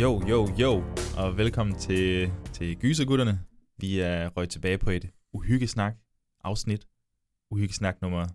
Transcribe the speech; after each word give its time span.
Jo, 0.00 0.22
jo, 0.28 0.48
jo, 0.58 0.84
og 1.16 1.36
velkommen 1.36 1.78
til, 1.78 2.30
til 2.52 2.76
Gysergutterne. 2.76 3.40
Vi 3.76 4.00
er 4.00 4.28
røget 4.28 4.50
tilbage 4.50 4.78
på 4.78 4.90
et 4.90 5.10
uhyggesnak 5.32 5.94
afsnit. 6.44 6.86
Uhyggesnak 7.50 8.02
nummer 8.02 8.26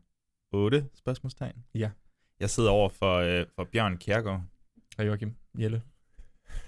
8, 0.51 0.85
spørgsmålstegn. 0.93 1.55
Ja. 1.75 1.89
Jeg 2.39 2.49
sidder 2.49 2.69
over 2.69 2.89
for, 2.89 3.15
øh, 3.15 3.45
for 3.55 3.67
Bjørn 3.71 3.97
Kjærgaard, 3.97 4.41
Hej 4.97 5.05
Joachim. 5.05 5.35
Jelle. 5.59 5.81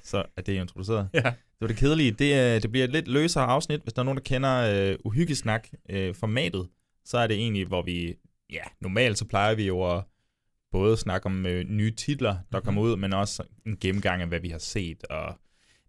så 0.04 0.24
er 0.38 0.42
det 0.42 0.54
introduceret. 0.54 1.10
Ja. 1.14 1.20
Det 1.20 1.62
var 1.62 1.68
det 1.68 1.78
kedelige. 1.78 2.12
Det, 2.12 2.34
er, 2.34 2.60
det 2.60 2.72
bliver 2.72 2.84
et 2.84 2.92
lidt 2.92 3.08
løsere 3.08 3.44
afsnit. 3.44 3.82
Hvis 3.82 3.94
der 3.94 4.00
er 4.02 4.04
nogen, 4.04 4.18
der 4.18 4.24
kender 4.24 4.92
øh, 4.92 4.98
uhyggesnak 5.06 5.68
øh, 5.90 6.16
formatet, 6.16 6.70
så 7.06 7.18
er 7.18 7.28
det 7.28 7.38
egentlig, 7.38 7.68
hvor 7.68 7.82
vi, 7.82 8.16
ja, 8.50 8.64
normalt 8.82 9.18
så 9.18 9.26
plejer 9.26 9.56
vi 9.56 9.68
jo 9.68 9.96
at 9.96 10.04
både 10.78 10.98
snakke 10.98 11.26
om 11.26 11.46
øh, 11.46 11.66
nye 11.70 11.92
titler, 11.92 12.36
der 12.52 12.60
kommer 12.60 12.82
ud, 12.82 12.96
men 12.98 13.14
også 13.14 13.44
en 13.66 13.78
gennemgang 13.82 14.22
af, 14.22 14.28
hvad 14.28 14.40
vi 14.40 14.50
har 14.50 14.58
set, 14.58 15.04
og 15.10 15.40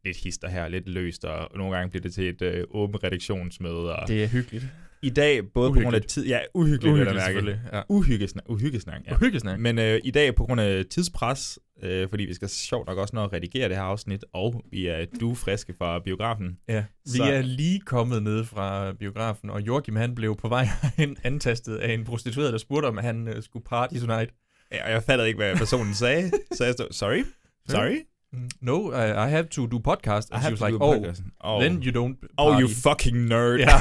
lidt 0.05 0.17
hister 0.17 0.49
her, 0.49 0.69
lidt 0.69 0.89
løst, 0.89 1.25
og 1.25 1.49
nogle 1.59 1.77
gange 1.77 1.91
bliver 1.91 2.03
det 2.03 2.15
til 2.15 2.29
et 2.29 2.43
øh, 2.43 2.65
åbent 2.71 3.05
redaktionsmøde. 3.05 3.97
Og 3.97 4.09
Det 4.09 4.25
er 4.25 4.29
hyggeligt. 4.29 4.67
I 5.03 5.11
dag, 5.11 5.53
både 5.53 5.71
på 5.71 5.75
grund 5.75 5.85
af 5.87 5.89
Uhyggeligt. 5.89 6.09
tid... 6.09 6.27
Ja, 6.27 6.39
uhyggeligt, 6.55 6.97
mærke. 7.05 7.21
selvfølgelig. 7.21 7.61
Ja. 7.73 7.83
Uhyggesnak, 7.89 8.45
uhyggesnak, 8.49 9.01
ja. 9.07 9.15
Uhyggesnak. 9.15 9.61
Men 9.61 9.79
øh, 9.79 10.01
i 10.05 10.11
dag 10.11 10.35
på 10.35 10.45
grund 10.45 10.61
af 10.61 10.85
tidspres, 10.91 11.59
øh, 11.83 12.09
fordi 12.09 12.25
vi 12.25 12.35
skal 12.35 12.49
sjovt 12.49 12.87
nok 12.87 12.99
også 12.99 13.17
nå 13.17 13.25
at 13.25 13.33
redigere 13.33 13.69
det 13.69 13.77
her 13.77 13.83
afsnit, 13.83 14.25
og 14.33 14.65
vi 14.71 14.87
er 14.87 15.05
du 15.21 15.35
friske 15.35 15.75
fra 15.79 15.99
biografen. 15.99 16.59
Ja, 16.69 16.85
vi 17.05 17.11
Så- 17.11 17.25
er 17.25 17.43
lige 17.43 17.81
kommet 17.81 18.23
ned 18.23 18.45
fra 18.45 18.93
biografen, 18.93 19.51
og 19.51 19.61
Joachim 19.67 19.97
han 19.97 20.15
blev 20.15 20.37
på 20.37 20.49
vej 20.49 20.65
hen 20.99 21.17
antastet 21.25 21.77
af 21.77 21.93
en 21.95 22.05
prostitueret, 22.05 22.53
der 22.53 22.59
spurgte, 22.59 22.87
om 22.87 22.97
han 22.97 23.29
uh, 23.29 23.35
skulle 23.43 23.65
party 23.65 23.95
tonight. 24.01 24.31
Ja, 24.73 24.85
og 24.85 24.91
jeg 24.91 25.03
fattede 25.03 25.29
ikke, 25.29 25.37
hvad 25.39 25.57
personen 25.57 25.95
sagde, 25.95 26.31
så 26.53 26.65
jeg 26.65 26.73
stod, 26.73 26.87
sorry, 26.91 27.25
sorry, 27.69 27.97
Mm, 28.33 28.51
No, 28.61 28.93
I, 28.93 29.11
I 29.11 29.31
have 29.31 29.45
to 29.51 29.67
do 29.67 29.79
podcast. 29.79 30.29
I 30.29 30.33
And 30.33 30.43
have 30.43 30.57
she 30.57 30.59
to 30.59 30.65
was 30.65 30.71
like, 30.73 30.85
oh, 30.85 30.95
podcast. 30.97 31.23
oh, 31.41 31.63
then 31.63 31.83
you 31.83 31.91
don't 32.05 32.15
party. 32.21 32.35
oh, 32.39 32.61
you 32.61 32.69
fucking 32.69 33.25
nerd. 33.27 33.59
Ja. 33.59 33.81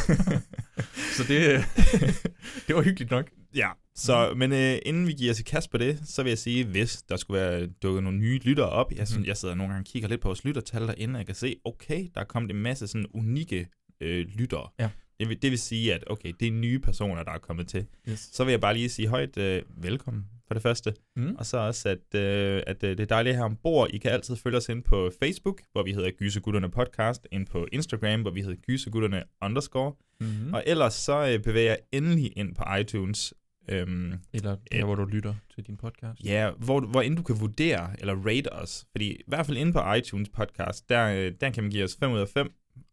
Så 1.18 1.24
det, 1.28 1.66
det 2.68 2.76
var 2.76 2.82
hyggeligt 2.82 3.12
nok. 3.12 3.26
ja. 3.56 3.70
Så, 3.96 4.34
men 4.38 4.52
øh, 4.52 4.78
inden 4.86 5.08
vi 5.08 5.14
giver 5.14 5.32
os 5.32 5.40
i 5.40 5.44
kast 5.44 5.72
på 5.72 5.78
det, 5.78 6.00
så 6.06 6.24
vil 6.24 6.30
jeg 6.30 6.38
sige, 6.38 6.66
hvis 6.66 7.02
der 7.10 7.16
skulle 7.18 7.42
være 7.42 7.68
dukket 7.84 8.04
nogle 8.04 8.20
nye 8.20 8.40
lyttere 8.44 8.70
op, 8.70 8.92
jeg, 8.92 9.08
synes, 9.08 9.20
Mhm. 9.20 9.28
jeg 9.28 9.38
sidder 9.38 9.56
nogle 9.56 9.74
gange 9.74 9.82
og 9.82 9.86
kigger 9.92 10.10
lidt 10.10 10.22
på 10.22 10.28
vores 10.28 10.46
lyttertal 10.46 10.88
derinde, 10.88 11.14
og 11.14 11.18
jeg 11.18 11.26
kan 11.26 11.36
se, 11.36 11.56
okay, 11.66 12.08
der 12.16 12.22
er 12.22 12.26
kommet 12.26 12.52
en 12.52 12.62
masse 12.62 12.88
sådan 12.88 13.06
unikke 13.14 13.68
øh, 14.02 14.26
lyttere. 14.36 14.68
Ja. 14.80 14.90
Det 15.20 15.30
vil, 15.30 15.42
det 15.42 15.52
vil 15.52 15.60
sige, 15.60 15.94
at 15.94 16.04
okay, 16.08 16.34
det 16.40 16.48
er 16.48 16.52
nye 16.52 16.80
personer, 16.80 17.24
der 17.24 17.32
er 17.32 17.38
kommet 17.38 17.68
til. 17.68 17.86
Yes. 18.10 18.30
Så 18.34 18.44
vil 18.44 18.52
jeg 18.52 18.62
bare 18.62 18.74
lige 18.74 18.90
sige 18.90 19.08
højt 19.08 19.38
øh, 19.38 19.62
velkommen 19.78 20.26
for 20.48 20.54
det 20.54 20.64
første. 20.64 20.94
Mm. 21.16 21.36
Og 21.40 21.46
så 21.46 21.58
også, 21.58 21.90
at, 21.90 22.20
øh, 22.22 22.64
at 22.68 22.84
øh, 22.84 22.90
det 22.90 23.00
er 23.00 23.06
dejligt 23.06 23.36
her 23.36 23.44
ombord. 23.44 23.90
I 23.94 23.98
kan 23.98 24.12
altid 24.12 24.36
følge 24.36 24.58
os 24.58 24.70
ind 24.70 24.84
på 24.84 25.12
Facebook, 25.20 25.62
hvor 25.72 25.84
vi 25.84 25.94
hedder 25.94 26.12
Gysegutterne 26.12 26.70
Podcast, 26.72 27.28
ind 27.32 27.48
på 27.48 27.68
Instagram, 27.72 28.22
hvor 28.22 28.32
vi 28.32 28.42
hedder 28.42 28.56
Gysegutterne 28.68 29.24
underscore. 29.42 29.94
Mm-hmm. 30.20 30.54
Og 30.54 30.64
ellers 30.66 30.94
så 30.94 31.28
øh, 31.34 31.44
bevæger 31.44 31.70
jeg 31.70 31.80
endelig 31.92 32.38
ind 32.38 32.56
på 32.56 32.64
iTunes. 32.80 33.34
Øhm, 33.70 34.14
Eller 34.34 34.56
der, 34.72 34.86
hvor 34.86 34.96
du 34.96 35.06
lytter 35.06 35.34
til 35.56 35.64
din 35.68 35.78
podcast. 35.78 36.24
ja, 36.24 36.52
hvor, 36.58 36.80
hvor 36.80 37.02
end 37.02 37.18
du 37.18 37.24
kan 37.24 37.40
vurdere 37.40 37.90
eller 38.00 38.16
rate 38.16 38.54
os. 38.54 38.86
Fordi 38.92 39.12
i 39.12 39.24
hvert 39.28 39.46
fald 39.46 39.58
inde 39.58 39.74
på 39.74 39.94
iTunes 39.94 40.30
podcast, 40.30 40.90
der, 40.90 41.08
øh, 41.08 41.32
der 41.42 41.50
kan 41.50 41.64
man 41.64 41.72
give 41.72 41.84
os 41.84 41.98
5 42.00 42.12
ud 42.12 42.20
af 42.20 42.28
5, 42.28 42.52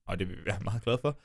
og 0.09 0.19
det 0.19 0.28
vil 0.28 0.37
vi 0.37 0.43
være 0.47 0.59
meget 0.65 0.82
glad 0.84 0.98
for. 1.03 1.19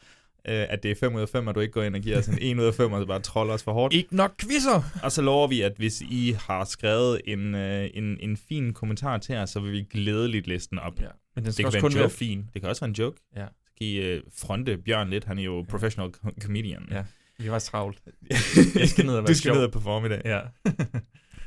Øh, 0.48 0.66
at 0.70 0.84
det 0.84 0.92
er 0.92 0.96
5 0.96 1.16
ud 1.16 1.22
af 1.22 1.30
5, 1.30 1.48
og 1.48 1.56
du 1.56 1.60
ikke 1.60 1.72
går 1.72 1.84
ind 1.84 1.96
og 1.96 2.02
giver 2.02 2.18
os 2.18 2.28
en 2.28 2.38
1 2.42 2.60
ud 2.60 2.64
af 2.66 2.74
5, 2.74 2.92
og 2.94 3.02
så 3.02 3.06
bare 3.06 3.20
troller 3.20 3.54
os 3.54 3.64
for 3.64 3.74
hårdt. 3.74 3.94
Ikke 3.94 4.16
nok 4.16 4.34
quizzer! 4.42 5.00
Og 5.04 5.12
så 5.12 5.22
lover 5.22 5.48
vi, 5.48 5.62
at 5.62 5.74
hvis 5.78 6.02
I 6.02 6.36
har 6.40 6.66
skrevet 6.66 7.22
en, 7.26 7.56
øh, 7.56 7.90
en, 7.94 8.18
en 8.20 8.38
fin 8.38 8.74
kommentar 8.74 9.18
til 9.18 9.36
os, 9.36 9.50
så 9.50 9.60
vil 9.60 9.72
vi 9.72 9.84
glædeligt 9.90 10.48
læse 10.48 10.70
den 10.70 10.80
op. 10.80 11.02
Ja, 11.02 11.08
men 11.36 11.44
den 11.46 11.54
skal 11.54 11.64
kan 11.64 11.66
også 11.68 11.76
være 11.76 11.82
kun 11.82 11.94
være 11.94 12.04
joke. 12.04 12.14
fin. 12.16 12.46
Det 12.54 12.62
kan 12.62 12.70
også 12.70 12.82
være 12.82 12.90
en 12.90 12.96
joke. 12.96 13.18
Ja. 13.36 13.46
Så 13.46 13.72
kan 13.78 13.88
I 13.88 13.96
øh, 13.96 14.22
fronte 14.38 14.78
Bjørn 14.78 15.10
lidt. 15.10 15.24
Han 15.24 15.40
er 15.40 15.44
jo 15.44 15.66
professional 15.70 16.12
co- 16.26 16.40
comedian. 16.42 16.88
Ja. 16.92 17.04
Vi 17.40 17.52
var 17.52 17.60
travlt. 17.60 18.02
Jeg 18.80 18.90
skal 18.90 19.06
ned 19.06 19.14
og 19.16 19.24
være 19.24 19.28
du 19.28 19.34
skal 19.34 19.44
sjov. 19.50 19.56
ned 19.56 19.64
og 19.64 19.72
performe 19.72 20.06
i 20.08 20.10
dag. 20.10 20.22
Ja. 20.26 20.40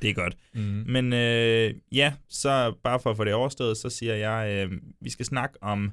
Det 0.02 0.10
er 0.10 0.14
godt. 0.14 0.36
mm. 0.54 0.60
Men 0.86 1.12
øh, 1.12 1.74
ja, 1.92 2.12
så 2.28 2.74
bare 2.84 3.00
for 3.00 3.10
at 3.10 3.16
få 3.16 3.24
det 3.24 3.34
overstået, 3.34 3.76
så 3.76 3.90
siger 3.90 4.14
jeg, 4.14 4.66
øh, 4.70 4.72
vi 5.00 5.10
skal 5.10 5.26
snakke 5.26 5.62
om 5.62 5.90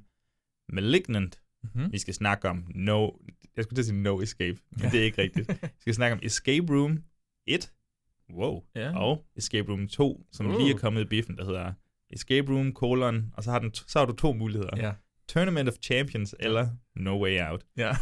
Malignant. 0.69 1.39
Mm-hmm. 1.75 1.91
Vi 1.91 1.97
skal 1.97 2.13
snakke 2.13 2.49
om 2.49 2.71
No... 2.75 3.09
Jeg 3.55 3.63
skulle 3.63 3.75
til 3.77 3.81
at 3.81 3.85
sige 3.85 4.01
No 4.01 4.21
Escape, 4.21 4.57
men 4.71 4.81
Ja. 4.81 4.89
det 4.89 4.99
er 4.99 5.03
ikke 5.03 5.21
rigtigt. 5.21 5.47
Vi 5.61 5.67
skal 5.81 5.93
snakke 5.93 6.13
om 6.13 6.19
Escape 6.23 6.65
Room 6.73 7.03
1. 7.47 7.71
Wow. 8.33 8.63
Ja. 8.75 8.97
Og 8.97 9.25
Escape 9.35 9.71
Room 9.71 9.87
2, 9.87 10.25
som 10.31 10.45
Uh. 10.45 10.57
lige 10.57 10.73
er 10.73 10.77
kommet 10.77 11.01
i 11.01 11.05
biffen, 11.05 11.37
der 11.37 11.45
hedder 11.45 11.73
Escape 12.09 12.51
Room, 12.53 12.73
colon, 12.73 13.33
og 13.33 13.43
så 13.43 13.51
har, 13.51 13.59
den, 13.59 13.73
så 13.73 13.99
har 13.99 14.05
du 14.05 14.13
to 14.15 14.33
muligheder. 14.33 14.69
Ja. 14.77 14.91
Tournament 15.27 15.69
of 15.69 15.75
Champions 15.83 16.35
eller 16.39 16.67
No 16.95 17.23
Way 17.23 17.39
Out. 17.49 17.65
Ja. 17.77 17.91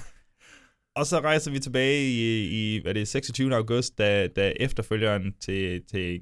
Og 0.96 1.06
så 1.06 1.20
rejser 1.20 1.52
vi 1.52 1.60
tilbage 1.60 2.04
i, 2.12 2.76
i 2.76 2.82
hvad 2.82 2.92
er 2.92 2.94
det, 2.94 3.08
26. 3.08 3.56
august, 3.56 3.98
da, 3.98 4.28
da 4.28 4.54
efterfølgeren 4.60 5.34
til, 5.40 5.84
til 5.86 6.22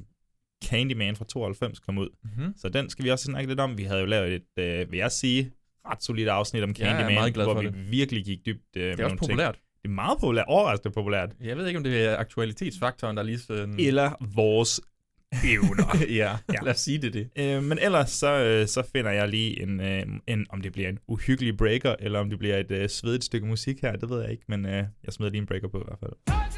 Candyman 0.65 1.15
fra 1.15 1.25
92 1.25 1.79
kom 1.79 1.97
ud. 1.97 2.09
Mm-hmm. 2.23 2.53
Så 2.57 2.69
den 2.69 2.89
skal 2.89 3.05
vi 3.05 3.09
også 3.09 3.25
snakke 3.25 3.47
lidt 3.49 3.59
om. 3.59 3.77
Vi 3.77 3.83
havde 3.83 3.99
jo 3.99 4.05
lavet 4.05 4.33
et, 4.33 4.63
øh, 4.63 4.91
vil 4.91 4.97
jeg 4.97 5.11
sige, 5.11 5.51
ret 5.91 6.03
solidt 6.03 6.29
afsnit 6.29 6.63
om 6.63 6.75
Ja, 6.79 6.85
jeg 6.85 6.91
Candyman, 6.95 7.13
meget 7.13 7.33
glad 7.33 7.45
hvor 7.45 7.61
vi 7.61 7.66
det. 7.67 7.91
virkelig 7.91 8.25
gik 8.25 8.45
dybt 8.45 8.61
øh, 8.77 8.83
Det 8.91 8.99
er 8.99 9.03
også 9.03 9.16
populært. 9.17 9.55
Det 9.83 9.89
er 9.89 9.94
meget 9.94 10.17
populært, 10.19 10.45
overraskende 10.47 10.94
populært. 10.94 11.29
Jeg 11.41 11.57
ved 11.57 11.67
ikke, 11.67 11.77
om 11.77 11.83
det 11.83 12.05
er 12.05 12.17
aktualitetsfaktoren, 12.17 13.17
der 13.17 13.23
lige 13.23 13.39
sådan... 13.39 13.75
Eller 13.79 14.11
vores 14.35 14.81
evner. 15.45 15.97
ja, 16.01 16.16
Ja. 16.16 16.38
ja, 16.53 16.59
lad 16.63 16.73
os 16.73 16.79
sige 16.79 16.97
det 17.01 17.13
det. 17.13 17.29
Øh, 17.35 17.63
men 17.63 17.79
ellers 17.81 18.09
så, 18.09 18.33
øh, 18.44 18.67
så 18.67 18.83
finder 18.95 19.11
jeg 19.11 19.27
lige 19.29 19.61
en, 19.61 19.79
øh, 19.81 20.03
en, 20.27 20.45
om 20.49 20.61
det 20.61 20.71
bliver 20.73 20.89
en 20.89 20.99
uhyggelig 21.07 21.57
breaker, 21.57 21.95
eller 22.00 22.19
om 22.19 22.29
det 22.29 22.39
bliver 22.39 22.57
et 22.57 22.71
øh, 22.71 22.89
svedigt 22.89 23.23
stykke 23.23 23.47
musik 23.47 23.81
her, 23.81 23.95
det 23.95 24.09
ved 24.09 24.21
jeg 24.21 24.31
ikke, 24.31 24.44
men 24.47 24.65
øh, 24.65 24.71
jeg 25.03 25.13
smider 25.13 25.31
lige 25.31 25.41
en 25.41 25.47
breaker 25.47 25.67
på 25.67 25.79
i 25.79 25.83
hvert 25.88 26.00
fald. 26.00 26.52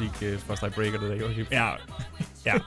Musik, 0.00 0.20
dig 0.60 0.72
breaker 0.72 1.00
det 1.00 1.10
der, 1.10 1.16
Joachim. 1.16 1.46
Ja, 1.50 1.72
ja. 2.46 2.54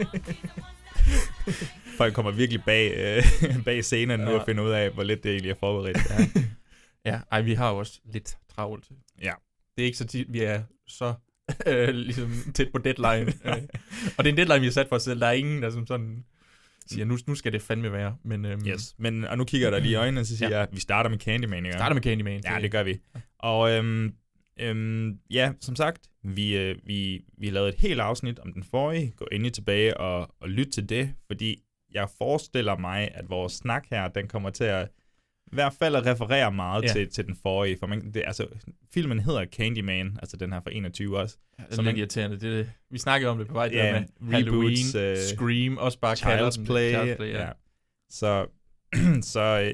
Folk 1.97 2.13
kommer 2.13 2.31
virkelig 2.31 2.63
bag, 2.65 2.93
øh, 2.97 3.23
bag 3.65 3.83
scenen 3.83 4.19
nu 4.19 4.31
Ja. 4.31 4.37
og 4.39 4.45
finder 4.45 4.63
ud 4.63 4.69
af, 4.71 4.89
hvor 4.91 5.03
lidt 5.03 5.23
det 5.23 5.31
egentlig 5.31 5.51
er 5.51 5.55
forberedt. 5.59 5.97
Ja. 6.09 6.41
Ja, 7.05 7.19
ej, 7.31 7.41
vi 7.41 7.53
har 7.53 7.69
jo 7.71 7.77
også 7.77 7.99
lidt 8.13 8.37
travlt. 8.55 8.85
Ja. 9.21 9.31
Det 9.77 9.83
er 9.83 9.85
ikke 9.85 9.97
så 9.97 10.07
tit, 10.07 10.33
vi 10.33 10.41
er 10.41 10.61
så 10.87 11.13
øh, 11.67 11.87
ligesom 11.89 12.31
tæt 12.55 12.67
på 12.71 12.77
deadline. 12.77 13.33
Øh, 13.45 13.53
og 14.17 14.23
det 14.23 14.25
er 14.25 14.29
en 14.33 14.37
deadline, 14.37 14.59
vi 14.59 14.65
har 14.65 14.71
sat 14.71 14.87
for 14.89 14.95
os 14.95 15.03
selv. 15.03 15.19
Der 15.19 15.27
er 15.27 15.31
ingen, 15.31 15.61
der 15.63 15.69
som 15.69 15.87
sådan 15.87 16.25
siger, 16.87 17.05
nu, 17.05 17.17
nu 17.27 17.35
skal 17.35 17.53
det 17.53 17.61
fandme 17.61 17.91
være. 17.91 18.15
Men 18.25 18.45
øhm, 18.45 18.67
Yes. 18.67 18.95
Men, 18.97 19.25
og 19.25 19.37
nu 19.37 19.43
kigger 19.45 19.67
jeg 19.67 19.71
dig 19.73 19.81
lige 19.81 19.91
i 19.91 19.95
øjnene, 19.95 20.21
og 20.21 20.25
så 20.25 20.37
siger 20.37 20.49
Ja. 20.49 20.57
jeg, 20.59 20.67
vi 20.71 20.79
starter 20.79 21.09
med 21.09 21.17
Candyman, 21.19 21.65
ikke? 21.65 21.77
starter 21.77 21.93
med 21.93 22.01
Candyman. 22.03 22.41
Ja, 22.45 22.57
det 22.61 22.71
gør 22.71 22.83
vi. 22.83 22.99
Og 23.39 23.71
øhm, 23.71 24.13
øhm, 24.61 25.19
ja, 25.29 25.53
som 25.61 25.75
sagt, 25.75 26.07
vi, 26.23 26.57
øh, 26.57 26.75
vi, 26.85 27.25
vi 27.37 27.49
lavede 27.49 27.69
et 27.69 27.75
helt 27.79 27.99
afsnit 27.99 28.39
om 28.39 28.53
den 28.53 28.63
forrige. 28.63 29.13
Gå 29.17 29.27
endelig 29.31 29.53
tilbage 29.53 29.97
og, 29.97 30.35
og 30.39 30.49
lyt 30.49 30.67
til 30.67 30.89
det, 30.89 31.13
fordi 31.27 31.63
jeg 31.93 32.07
forestiller 32.17 32.77
mig, 32.77 33.09
at 33.13 33.29
vores 33.29 33.53
snak 33.53 33.85
her, 33.89 34.07
den 34.07 34.27
kommer 34.27 34.49
til 34.49 34.63
at 34.63 34.89
i 35.51 35.55
hvert 35.55 35.73
fald 35.79 35.95
at 35.95 36.05
referere 36.05 36.51
meget 36.51 36.83
Ja. 36.83 36.87
til, 36.87 37.09
til 37.09 37.25
den 37.25 37.35
forrige. 37.41 37.77
For 37.79 37.87
man, 37.87 38.13
det, 38.13 38.23
altså, 38.27 38.47
filmen 38.93 39.19
hedder 39.19 39.45
Candyman, 39.45 40.17
altså 40.21 40.37
den 40.37 40.53
her 40.53 40.61
fra 40.61 40.71
21 40.73 41.17
også. 41.19 41.37
Ja, 41.59 41.63
det 41.69 41.77
er 41.79 41.81
lidt 41.83 41.97
irriterende. 41.97 42.35
Det, 42.39 42.41
det, 42.41 42.71
vi 42.91 42.97
snakkede 42.97 43.31
om 43.31 43.37
det 43.37 43.47
på 43.47 43.53
vej 43.53 43.69
Ja, 43.73 43.77
der 43.77 43.91
med 43.91 44.37
reboots, 44.39 44.93
Halloween, 44.93 45.11
øh, 45.11 45.17
Scream, 45.17 45.77
også 45.77 45.99
bare 45.99 46.13
Child's 46.13 46.65
Play. 46.65 46.93
Child's 46.93 47.15
Play 47.15 47.29
ja. 47.33 47.41
ja. 47.41 47.51
Så, 48.09 48.47
så 49.33 49.61
øh, 49.65 49.73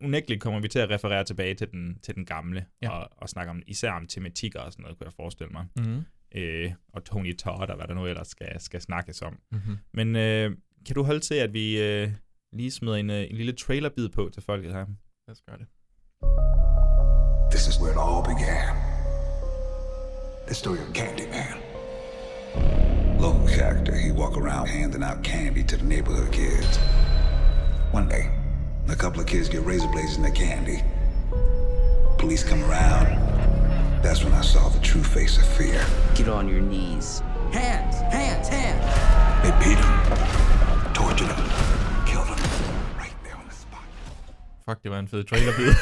unægteligt 0.00 0.40
kommer 0.42 0.60
vi 0.60 0.68
til 0.68 0.78
at 0.78 0.90
referere 0.90 1.24
tilbage 1.24 1.54
til 1.54 1.70
den, 1.72 1.98
til 2.02 2.14
den 2.14 2.24
gamle, 2.24 2.66
Ja. 2.82 2.90
og, 2.90 3.08
og 3.16 3.28
snakke 3.28 3.50
om, 3.50 3.62
især 3.66 3.92
om 3.92 4.06
tematikker 4.06 4.60
og 4.60 4.72
sådan 4.72 4.82
noget, 4.82 4.98
kunne 4.98 5.04
jeg 5.06 5.12
forestille 5.12 5.50
mig. 5.52 5.66
Mm-hmm. 5.76 6.02
Øh, 6.34 6.72
og 6.92 7.04
Tony 7.04 7.36
Todd 7.36 7.70
og 7.70 7.76
hvad 7.76 7.86
der 7.88 7.94
nu 7.94 8.06
ellers 8.06 8.28
skal, 8.28 8.60
skal 8.60 8.80
snakkes 8.80 9.22
om. 9.22 9.38
Mm-hmm. 9.52 9.78
Men 9.94 10.16
øh, 10.16 10.56
kan 10.86 10.94
du 10.94 11.02
holde 11.02 11.20
til, 11.20 11.34
at 11.34 11.52
vi 11.52 11.82
øh, 11.82 12.08
lige 12.52 12.70
smider 12.70 12.96
en, 12.96 13.10
øh, 13.10 13.22
en 13.30 13.36
lille 13.36 13.52
trailerbid 13.52 14.08
på 14.08 14.30
til 14.34 14.42
folket 14.42 14.72
her? 14.72 14.86
Lad 15.28 15.34
os 15.36 15.42
gøre 15.48 15.58
det. 15.58 15.66
This 17.50 17.68
is 17.68 17.80
where 17.80 17.92
it 17.92 18.00
all 18.06 18.22
began. 18.32 18.74
The 20.46 20.54
story 20.54 20.78
of 20.78 20.92
Candyman. 20.94 21.56
Local 23.20 23.48
character, 23.58 23.94
he 24.04 24.12
walk 24.12 24.34
around 24.36 24.68
handing 24.68 25.04
out 25.04 25.18
candy 25.24 25.62
to 25.70 25.76
the 25.76 25.86
neighborhood 25.86 26.32
kids. 26.32 26.78
One 27.92 28.08
day, 28.14 28.24
a 28.88 28.96
couple 28.96 29.20
of 29.20 29.26
kids 29.26 29.48
get 29.48 29.64
razor 29.64 29.88
blades 29.88 30.16
in 30.16 30.22
their 30.22 30.32
candy. 30.32 30.82
Police 32.18 32.44
come 32.44 32.62
around. 32.64 33.06
That's 34.02 34.24
when 34.24 34.32
I 34.32 34.42
saw 34.42 34.68
the 34.68 34.80
true 34.80 35.02
face 35.02 35.38
of 35.38 35.46
fear. 35.46 35.84
Get 36.14 36.28
on 36.28 36.48
your 36.48 36.60
knees. 36.60 37.22
Hands, 37.52 37.96
hands, 38.12 38.48
hands. 38.48 38.84
They 39.42 39.50
beat 39.62 39.78
him, 39.78 39.94
tortured 40.94 41.32
him, 41.32 41.44
killed 42.06 42.26
him 42.26 42.40
right 42.98 43.16
there 43.24 43.36
on 43.36 43.46
the 43.48 43.54
spot. 43.54 43.84
Fuck, 44.64 44.82
det 44.82 44.90
var 44.90 44.98
en 44.98 45.08
fed 45.08 45.24
trailerbid. 45.24 45.74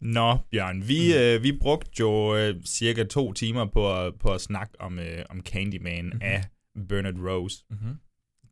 Nå, 0.00 0.38
Bjørn, 0.50 0.88
vi, 0.88 1.12
mm. 1.12 1.20
øh, 1.20 1.42
vi 1.42 1.58
brugte 1.60 1.90
jo 2.00 2.36
øh, 2.36 2.54
cirka 2.66 3.04
to 3.04 3.32
timer 3.32 3.66
på 3.72 4.12
på 4.20 4.28
at 4.34 4.40
snakke 4.40 4.80
om, 4.80 4.98
øh, 4.98 5.24
om 5.30 5.40
Candyman 5.40 6.04
mm-hmm. 6.04 6.20
af 6.22 6.44
Bernard 6.88 7.18
Rose. 7.28 7.64
mm-hmm. 7.70 7.94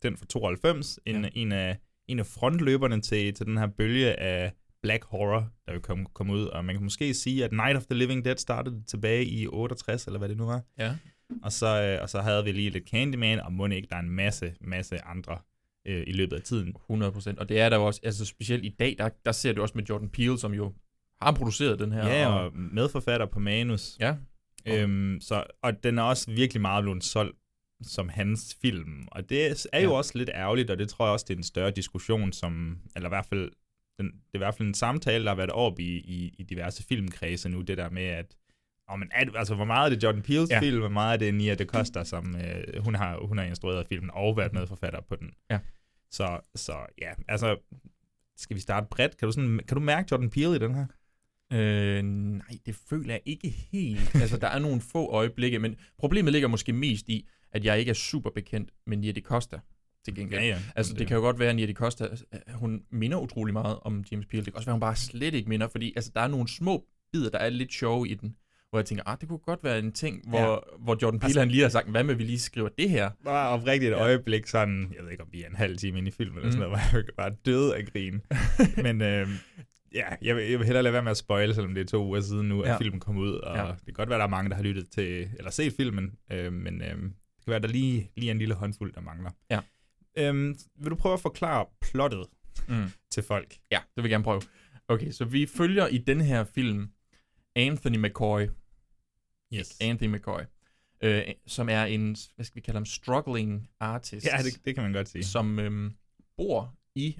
Den 0.04 0.16
fra 0.16 0.26
92, 0.26 0.98
en, 1.06 1.22
Ja. 1.24 1.28
en, 1.34 1.52
af, 1.52 1.78
en 2.08 2.18
af 2.18 2.26
frontløberne 2.26 3.00
til, 3.00 3.34
til 3.34 3.46
den 3.46 3.56
her 3.58 3.66
bølge 3.66 4.20
af 4.20 4.52
black 4.82 5.04
horror, 5.04 5.50
der 5.66 5.72
vil 5.72 5.80
komme 5.82 6.06
kom 6.14 6.30
ud. 6.30 6.44
Og 6.44 6.64
man 6.64 6.74
kan 6.74 6.82
måske 6.84 7.14
sige, 7.14 7.44
at 7.44 7.52
Night 7.52 7.76
of 7.76 7.84
the 7.84 7.98
Living 7.98 8.24
Dead 8.24 8.36
startede 8.36 8.82
tilbage 8.86 9.24
i 9.24 9.46
68, 9.46 10.06
eller 10.06 10.18
hvad 10.18 10.28
det 10.28 10.36
nu 10.36 10.44
var. 10.46 10.62
Ja. 10.78 10.96
Og 11.42 11.52
så, 11.52 11.82
øh, 11.82 12.02
og 12.02 12.10
så 12.10 12.20
havde 12.20 12.44
vi 12.44 12.52
lige 12.52 12.70
lidt 12.70 12.88
Candyman, 12.90 13.40
og 13.40 13.52
må 13.52 13.66
ikke, 13.66 13.88
der 13.90 13.96
er 13.96 14.00
en 14.00 14.10
masse, 14.10 14.54
masse 14.60 15.04
andre 15.04 15.38
øh, 15.86 16.04
i 16.06 16.12
løbet 16.12 16.36
af 16.36 16.42
tiden. 16.42 16.74
100%. 16.90 17.34
Og 17.38 17.48
det 17.48 17.60
er 17.60 17.68
der 17.68 17.76
jo 17.76 17.84
også, 17.86 18.00
altså 18.04 18.24
specielt 18.24 18.64
i 18.64 18.74
dag, 18.78 18.94
der, 18.98 19.08
der 19.24 19.32
ser 19.32 19.52
du 19.52 19.62
også 19.62 19.74
med 19.76 19.84
Jordan 19.84 20.08
Peele, 20.08 20.38
som 20.38 20.54
jo 20.54 20.72
har 21.22 21.32
produceret 21.32 21.78
den 21.78 21.92
her. 21.92 22.06
Ja, 22.08 22.28
og 22.28 22.52
medforfatter 22.56 23.26
på 23.26 23.38
manus. 23.38 23.96
ja. 24.00 24.14
Øhm, 24.66 25.18
så, 25.20 25.44
og 25.62 25.84
den 25.84 25.98
er 25.98 26.02
også 26.02 26.30
virkelig 26.30 26.60
meget 26.60 26.84
blevet 26.84 27.04
solgt 27.04 27.36
som 27.84 28.08
hans 28.08 28.56
film. 28.62 29.08
Og 29.12 29.28
det 29.30 29.46
er 29.72 29.80
jo 29.80 29.90
Ja. 29.90 29.96
også 29.96 30.18
lidt 30.18 30.30
ærgerligt, 30.34 30.70
og 30.70 30.78
det 30.78 30.88
tror 30.88 31.06
jeg 31.06 31.12
også, 31.12 31.24
det 31.28 31.34
er 31.34 31.38
en 31.38 31.42
større 31.44 31.70
diskussion, 31.70 32.32
som, 32.32 32.78
eller 32.96 33.08
i 33.08 33.14
hvert 33.14 33.26
fald, 33.26 33.50
den, 33.98 34.06
det 34.06 34.14
er 34.34 34.38
i 34.38 34.38
hvert 34.38 34.54
fald 34.54 34.68
en 34.68 34.74
samtale, 34.74 35.24
der 35.24 35.30
har 35.30 35.36
været 35.36 35.50
op 35.50 35.78
i, 35.80 35.96
i, 35.96 36.34
i 36.38 36.42
diverse 36.42 36.82
filmkredse 36.84 37.48
nu, 37.48 37.60
det 37.62 37.78
der 37.78 37.90
med, 37.90 38.02
at 38.04 38.36
oh, 38.88 38.98
men 38.98 39.08
er 39.14 39.24
det, 39.24 39.32
altså, 39.36 39.54
hvor 39.54 39.64
meget 39.64 39.90
er 39.90 39.94
det 39.96 40.02
Jordan 40.02 40.22
Peele's 40.28 40.46
Ja. 40.50 40.60
film, 40.60 40.78
hvor 40.78 40.88
meget 40.88 41.14
er 41.14 41.18
det 41.18 41.34
Nia 41.34 41.54
DaCosta, 41.54 42.04
som 42.04 42.36
øh, 42.36 42.82
hun, 42.84 42.94
har, 42.94 43.26
hun 43.26 43.38
har 43.38 43.44
instrueret 43.44 43.86
filmen 43.86 44.10
og 44.12 44.36
været 44.36 44.52
medforfatter 44.52 45.00
på 45.00 45.16
den. 45.16 45.30
Ja. 45.50 45.58
Så, 46.10 46.40
så 46.54 46.72
ja, 47.00 47.12
altså, 47.28 47.56
skal 48.36 48.56
vi 48.56 48.60
starte 48.60 48.86
bredt? 48.90 49.16
Kan 49.16 49.26
du, 49.28 49.32
sådan, 49.32 49.60
kan 49.68 49.74
du 49.74 49.80
mærke 49.80 50.08
Jordan 50.12 50.30
Peele 50.30 50.56
i 50.56 50.58
den 50.58 50.74
her? 50.74 50.86
Øh, 51.52 52.02
nej, 52.02 52.58
det 52.66 52.74
føler 52.90 53.14
jeg 53.14 53.20
ikke 53.26 53.48
helt. 53.48 54.14
altså, 54.14 54.36
der 54.36 54.48
er 54.48 54.58
nogle 54.58 54.80
få 54.80 55.10
øjeblikke, 55.12 55.58
men 55.58 55.76
problemet 55.98 56.32
ligger 56.32 56.48
måske 56.48 56.72
mest 56.72 57.08
i, 57.08 57.28
at 57.54 57.64
jeg 57.64 57.78
ikke 57.78 57.90
er 57.90 57.94
super 57.94 58.30
bekendt 58.30 58.70
med 58.86 58.96
Nia 58.96 59.12
DaCosta 59.12 59.58
til 60.04 60.14
gengæld. 60.14 60.42
ja. 60.42 60.58
Altså, 60.76 60.94
det 60.94 61.06
kan 61.06 61.14
jo 61.16 61.20
godt 61.20 61.38
være, 61.38 61.48
at 61.50 61.56
Nia 61.56 61.66
DaCosta, 61.66 62.04
øh, 62.04 62.54
hun 62.54 62.82
minder 62.90 63.18
utrolig 63.18 63.52
meget 63.52 63.78
om 63.82 64.04
James 64.12 64.26
Peele. 64.26 64.44
Det 64.44 64.52
kan 64.52 64.56
også 64.56 64.66
være, 64.66 64.72
at 64.72 64.76
hun 64.76 64.80
bare 64.80 64.96
slet 64.96 65.34
ikke 65.34 65.48
minder, 65.48 65.68
fordi 65.68 65.92
altså, 65.96 66.10
der 66.14 66.20
er 66.20 66.28
nogle 66.28 66.48
små 66.48 66.84
bidder, 67.12 67.30
der 67.30 67.38
er 67.38 67.48
lidt 67.50 67.72
sjove 67.72 68.08
i 68.08 68.14
den, 68.14 68.36
hvor 68.70 68.78
jeg 68.78 68.86
tænker, 68.86 69.04
ah, 69.08 69.16
det 69.20 69.28
kunne 69.28 69.38
godt 69.38 69.64
være 69.64 69.78
en 69.78 69.92
ting, 69.92 70.28
hvor, 70.28 70.38
ja. 70.52 70.56
hvor 70.84 70.96
Jordan 71.02 71.20
Peele 71.20 71.26
Altså- 71.26 71.40
han 71.40 71.48
lige 71.48 71.62
har 71.62 71.68
sagt, 71.68 71.90
hvad 71.90 72.04
med, 72.04 72.14
vi 72.14 72.24
lige 72.24 72.38
skriver 72.38 72.68
det 72.78 72.90
her? 72.90 73.10
bare 73.24 73.48
oprigtigt 73.48 73.92
et 73.92 73.96
Ja. 73.96 74.02
øjeblik 74.02 74.46
sådan, 74.46 74.92
jeg 74.96 75.04
ved 75.04 75.10
ikke 75.10 75.22
om 75.22 75.28
vi 75.32 75.42
er 75.42 75.46
en 75.48 75.54
halv 75.56 75.76
time 75.78 75.98
inde 75.98 76.08
i 76.08 76.12
filmen 76.12 76.36
eller 76.38 76.46
Mm. 76.48 76.52
sådan 76.52 76.68
noget, 76.70 76.82
hvor 76.90 76.98
jeg 76.98 77.04
bare 77.16 77.30
død 77.46 77.72
af 77.72 77.84
grin. 77.92 78.20
Men 78.86 79.02
øh, 79.02 79.28
ja, 79.94 80.04
jeg 80.22 80.36
vil, 80.36 80.44
jeg 80.50 80.58
vil 80.58 80.66
hellere 80.66 80.82
lade 80.82 80.92
være 80.92 81.02
med 81.02 81.10
at 81.10 81.16
spoile, 81.16 81.54
selvom 81.54 81.74
det 81.74 81.80
er 81.80 81.84
to 81.86 82.06
uger 82.06 82.20
siden 82.20 82.48
nu, 82.48 82.62
at 82.62 82.68
Ja. 82.70 82.76
filmen 82.78 83.00
kom 83.00 83.16
ud, 83.16 83.32
og 83.32 83.56
Ja. 83.56 83.66
det 83.66 83.84
kan 83.84 83.94
godt 83.94 84.08
være, 84.08 84.18
der 84.18 84.24
er 84.24 84.28
mange, 84.28 84.50
der 84.50 84.56
har 84.56 84.62
lyttet 84.62 84.86
til, 84.90 85.28
eller 85.38 85.50
set 85.50 85.72
filmen, 85.76 86.12
øh, 86.32 86.52
men 86.52 86.82
øh, 86.82 86.96
det 87.44 87.50
kan 87.50 87.50
være, 87.50 87.60
der 87.60 87.68
lige, 87.68 88.10
lige 88.16 88.30
en 88.30 88.38
lille 88.38 88.54
håndfuld, 88.54 88.92
der 88.92 89.00
mangler. 89.00 89.30
Ja. 89.50 89.60
Øhm, 90.16 90.58
vil 90.76 90.90
du 90.90 90.96
prøve 90.96 91.12
at 91.12 91.20
forklare 91.20 91.66
plottet 91.80 92.26
Mm. 92.68 92.84
til 93.10 93.22
folk? 93.22 93.58
Ja, 93.70 93.78
det 93.96 94.02
vil 94.02 94.02
jeg 94.02 94.10
gerne 94.10 94.24
prøve. 94.24 94.42
Okay, 94.88 95.10
så 95.10 95.24
vi 95.24 95.46
følger 95.46 95.86
i 95.86 95.98
den 95.98 96.20
her 96.20 96.44
film 96.44 96.90
Anthony 97.56 97.96
McCoy. 97.96 98.46
Yes. 99.54 99.76
Anthony 99.80 100.08
McCoy. 100.14 100.40
Øh, 101.00 101.22
som 101.46 101.68
er 101.68 101.84
en, 101.84 102.16
hvad 102.34 102.44
skal 102.44 102.56
vi 102.56 102.60
kalde 102.60 102.76
ham, 102.76 102.84
struggling 102.84 103.70
artist. 103.80 104.26
Ja, 104.26 104.36
det, 104.42 104.64
det 104.64 104.74
kan 104.74 104.84
man 104.84 104.92
godt 104.92 105.08
sige. 105.08 105.24
Som 105.24 105.58
øhm, 105.58 105.92
bor 106.36 106.74
i 106.94 107.18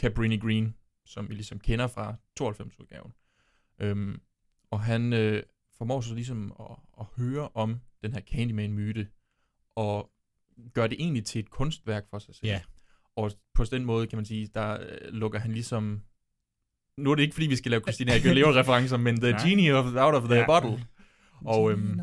Cabrini 0.00 0.36
Green, 0.38 0.74
som 1.06 1.28
vi 1.28 1.34
ligesom 1.34 1.58
kender 1.60 1.86
fra 1.86 2.14
92-udgaven. 2.42 3.12
Øhm, 3.78 4.20
og 4.70 4.80
han 4.80 5.12
øh, 5.12 5.42
formår 5.78 6.00
så 6.00 6.14
ligesom 6.14 6.52
at, 6.60 6.76
at 7.00 7.06
høre 7.16 7.48
om 7.54 7.80
den 8.02 8.12
her 8.12 8.20
Candyman-myte, 8.20 9.06
og 9.80 10.10
gør 10.74 10.86
det 10.86 10.96
egentlig 11.00 11.24
til 11.24 11.38
et 11.38 11.50
kunstværk 11.50 12.04
for 12.10 12.18
sig 12.18 12.34
selv. 12.34 12.48
Ja. 12.48 12.60
Og 13.16 13.32
på 13.54 13.64
den 13.64 13.84
måde, 13.84 14.06
kan 14.06 14.16
man 14.16 14.24
sige, 14.24 14.50
der 14.54 14.78
øh, 14.80 15.12
lukker 15.12 15.38
han 15.38 15.52
ligesom... 15.52 16.02
Nu 16.96 17.10
er 17.10 17.14
det 17.14 17.22
ikke, 17.22 17.34
fordi 17.34 17.46
vi 17.46 17.56
skal 17.56 17.70
lave 17.70 17.82
Christina 17.82 18.12
Aguilera-referencer, 18.12 18.96
men 19.06 19.20
The 19.20 19.30
Nej. 19.30 19.48
Genie 19.48 19.74
of, 19.74 19.84
Out 19.86 20.14
of 20.14 20.22
the 20.24 20.34
Ja. 20.34 20.46
Bottle. 20.46 20.86
Og 21.54 21.72
øhm, 21.72 22.00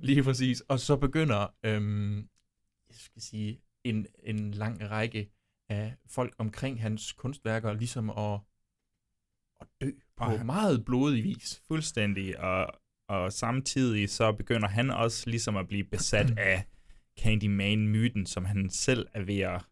lige 0.00 0.22
præcis. 0.22 0.60
Og 0.60 0.80
så 0.80 0.96
begynder, 0.96 1.46
øhm, 1.64 2.16
jeg 2.88 2.96
skal 2.96 3.22
sige, 3.22 3.60
en, 3.84 4.06
en 4.24 4.50
lang 4.50 4.90
række 4.90 5.30
af 5.68 5.94
folk 6.06 6.34
omkring 6.38 6.80
hans 6.82 7.12
kunstværker 7.12 7.72
ligesom 7.72 8.10
at, 8.10 8.40
at 9.60 9.66
dø 9.80 9.90
på 10.16 10.24
Og- 10.24 10.46
meget 10.46 10.84
blodig 10.84 11.24
vis. 11.24 11.62
Fuldstændig, 11.68 12.40
og, 12.40 12.66
og 13.08 13.32
samtidig 13.32 14.10
så 14.10 14.32
begynder 14.32 14.68
han 14.68 14.90
også 14.90 15.30
ligesom 15.30 15.56
at 15.56 15.68
blive 15.68 15.84
besat 15.84 16.38
af 16.52 16.64
Candyman-myten, 17.20 18.26
som 18.26 18.44
han 18.44 18.70
selv 18.70 19.06
er 19.14 19.22
ved 19.22 19.38
at 19.40 19.62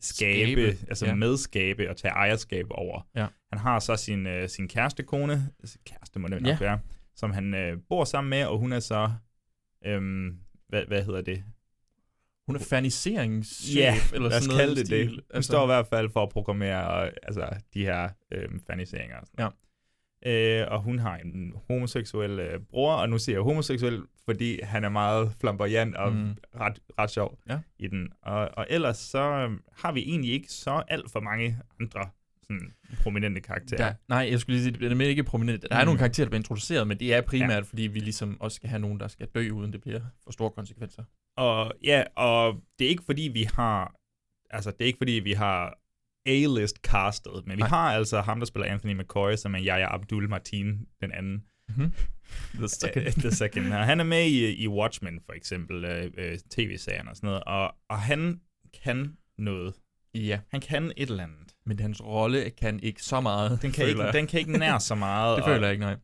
skabe, 0.00 0.52
Skabe, 0.52 0.86
altså 0.88 1.04
ja. 1.06 1.10
ja. 1.10 1.16
medskabe 1.16 1.90
og 1.90 1.96
tage 1.96 2.12
ejerskab 2.12 2.66
over. 2.70 3.08
Ja. 3.16 3.26
Han 3.52 3.58
har 3.58 3.78
så 3.78 3.96
sin, 3.96 4.26
øh, 4.26 4.48
sin 4.48 4.68
kærestekone, 4.68 5.50
kæreste 5.86 6.18
må 6.18 6.28
det 6.28 6.42
nok 6.42 6.50
Ja. 6.50 6.56
være, 6.60 6.78
som 7.16 7.30
han 7.32 7.54
øh, 7.54 7.78
bor 7.88 8.04
sammen 8.04 8.30
med, 8.30 8.44
og 8.46 8.58
hun 8.58 8.72
er 8.72 8.80
så, 8.80 9.10
øhm, 9.86 10.38
hvad, 10.68 10.84
hvad 10.86 11.04
hedder 11.04 11.20
det? 11.22 11.44
Hun 12.46 12.56
er 12.56 12.60
ferniseringschef, 12.60 13.76
Ja, 13.76 13.94
eller 14.14 14.28
lad 14.28 14.38
os 14.38 14.44
sådan 14.44 14.56
noget. 14.56 14.76
kalde 14.76 14.96
det. 14.96 15.08
Hun 15.08 15.20
altså, 15.30 15.48
står 15.52 15.62
i 15.62 15.66
hvert 15.66 15.86
fald 15.86 16.10
for 16.10 16.22
at 16.22 16.28
programmere 16.28 17.06
øh, 17.06 17.12
altså, 17.22 17.48
de 17.74 17.84
her 17.84 18.08
øh, 18.32 18.48
ferniseringer. 18.66 19.16
Og, 19.16 19.26
sådan 19.26 19.42
noget. 19.42 19.54
Øh, 20.26 20.66
og 20.70 20.80
hun 20.82 20.98
har 20.98 21.16
en 21.16 21.52
homoseksuel 21.68 22.38
øh, 22.38 22.60
bror, 22.70 22.92
og 22.94 23.08
nu 23.08 23.18
siger 23.18 23.36
jeg 23.36 23.42
homoseksuel, 23.42 24.02
fordi 24.24 24.60
han 24.62 24.84
er 24.84 24.88
meget 24.88 25.32
flamboyant 25.40 25.96
og 25.96 26.12
Mm. 26.12 26.36
ret, 26.60 26.78
ret 26.98 27.10
sjov 27.10 27.38
Ja. 27.48 27.58
i 27.78 27.86
den. 27.88 28.08
Og, 28.22 28.48
og 28.56 28.66
ellers 28.70 28.96
så 28.98 29.18
øh, 29.22 29.50
har 29.76 29.92
vi 29.92 30.00
egentlig 30.00 30.32
ikke 30.32 30.48
så 30.52 30.82
alt 30.88 31.10
for 31.10 31.20
mange 31.20 31.58
andre 31.80 32.00
sådan, 32.42 32.72
prominente 33.02 33.40
karakterer. 33.40 33.78
Der, 33.88 33.94
nej, 34.08 34.28
jeg 34.30 34.40
skulle 34.40 34.56
lige 34.60 34.64
sige, 34.74 34.88
det 34.90 35.02
er 35.02 35.08
ikke 35.08 35.24
prominent. 35.24 35.62
Der 35.62 35.76
er 35.76 35.80
Mm. 35.80 35.86
nogle 35.86 35.98
karakterer, 35.98 36.24
der 36.24 36.30
bliver 36.30 36.40
introduceret, 36.40 36.86
men 36.88 36.98
det 36.98 37.14
er 37.14 37.20
primært, 37.20 37.50
ja. 37.50 37.60
fordi 37.60 37.82
vi 37.82 38.00
ligesom 38.00 38.40
også 38.40 38.54
skal 38.56 38.68
have 38.68 38.80
nogen, 38.80 39.00
der 39.00 39.08
skal 39.08 39.26
dø, 39.34 39.50
uden 39.50 39.72
det 39.72 39.80
bliver 39.80 40.00
for 40.24 40.32
store 40.32 40.50
konsekvenser. 40.50 41.02
Og 41.36 41.72
ja, 41.84 42.02
og 42.16 42.60
det 42.78 42.84
er 42.84 42.88
ikke 42.88 43.02
fordi 43.06 43.30
vi 43.32 43.42
har 43.54 43.94
altså 44.50 44.70
det 44.70 44.80
er 44.80 44.84
ikke 44.86 44.98
fordi 44.98 45.12
vi 45.12 45.32
har 45.32 45.78
A-list 46.26 46.76
castet, 46.82 47.42
men 47.46 47.56
vi 47.56 47.60
Nej. 47.60 47.68
har 47.68 47.92
altså 47.92 48.20
ham 48.20 48.38
der 48.40 48.46
spiller 48.46 48.72
Anthony 48.72 48.92
McCoy, 49.00 49.34
som 49.36 49.54
er 49.54 49.58
Yahya 49.62 49.94
Abdul 49.94 50.28
Martin 50.28 50.86
den 51.00 51.12
anden. 51.12 51.44
Mhm. 51.68 51.92
The 52.54 52.68
second. 52.82 53.12
The 53.20 53.30
second. 53.30 53.64
Han 53.66 54.00
er 54.00 54.04
med 54.04 54.24
i, 54.26 54.54
i 54.62 54.68
Watchmen 54.68 55.20
for 55.26 55.32
eksempel, 55.32 55.84
øh, 55.84 56.10
øh, 56.18 56.38
tv-serien 56.50 57.08
og 57.08 57.16
sådan 57.16 57.26
noget, 57.26 57.42
og, 57.44 57.74
og 57.90 57.98
han 58.00 58.40
kan 58.84 59.16
noget. 59.38 59.74
Ja, 60.14 60.38
Han 60.50 60.60
kan 60.60 60.92
et 60.96 61.10
eller 61.10 61.22
andet. 61.22 61.54
men 61.66 61.78
hans 61.78 62.04
rolle 62.04 62.50
kan 62.50 62.80
ikke 62.82 63.02
så 63.02 63.20
meget, 63.20 63.62
Den 63.62 63.72
kan, 63.72 63.88
ikke, 63.88 64.12
den 64.12 64.26
kan 64.26 64.40
ikke 64.40 64.52
nær 64.58 64.78
så 64.78 64.94
meget. 64.94 65.36
Det 65.38 65.44
føler 65.44 65.62
jeg 65.62 65.72
ikke, 65.72 65.84
nej. 65.84 65.96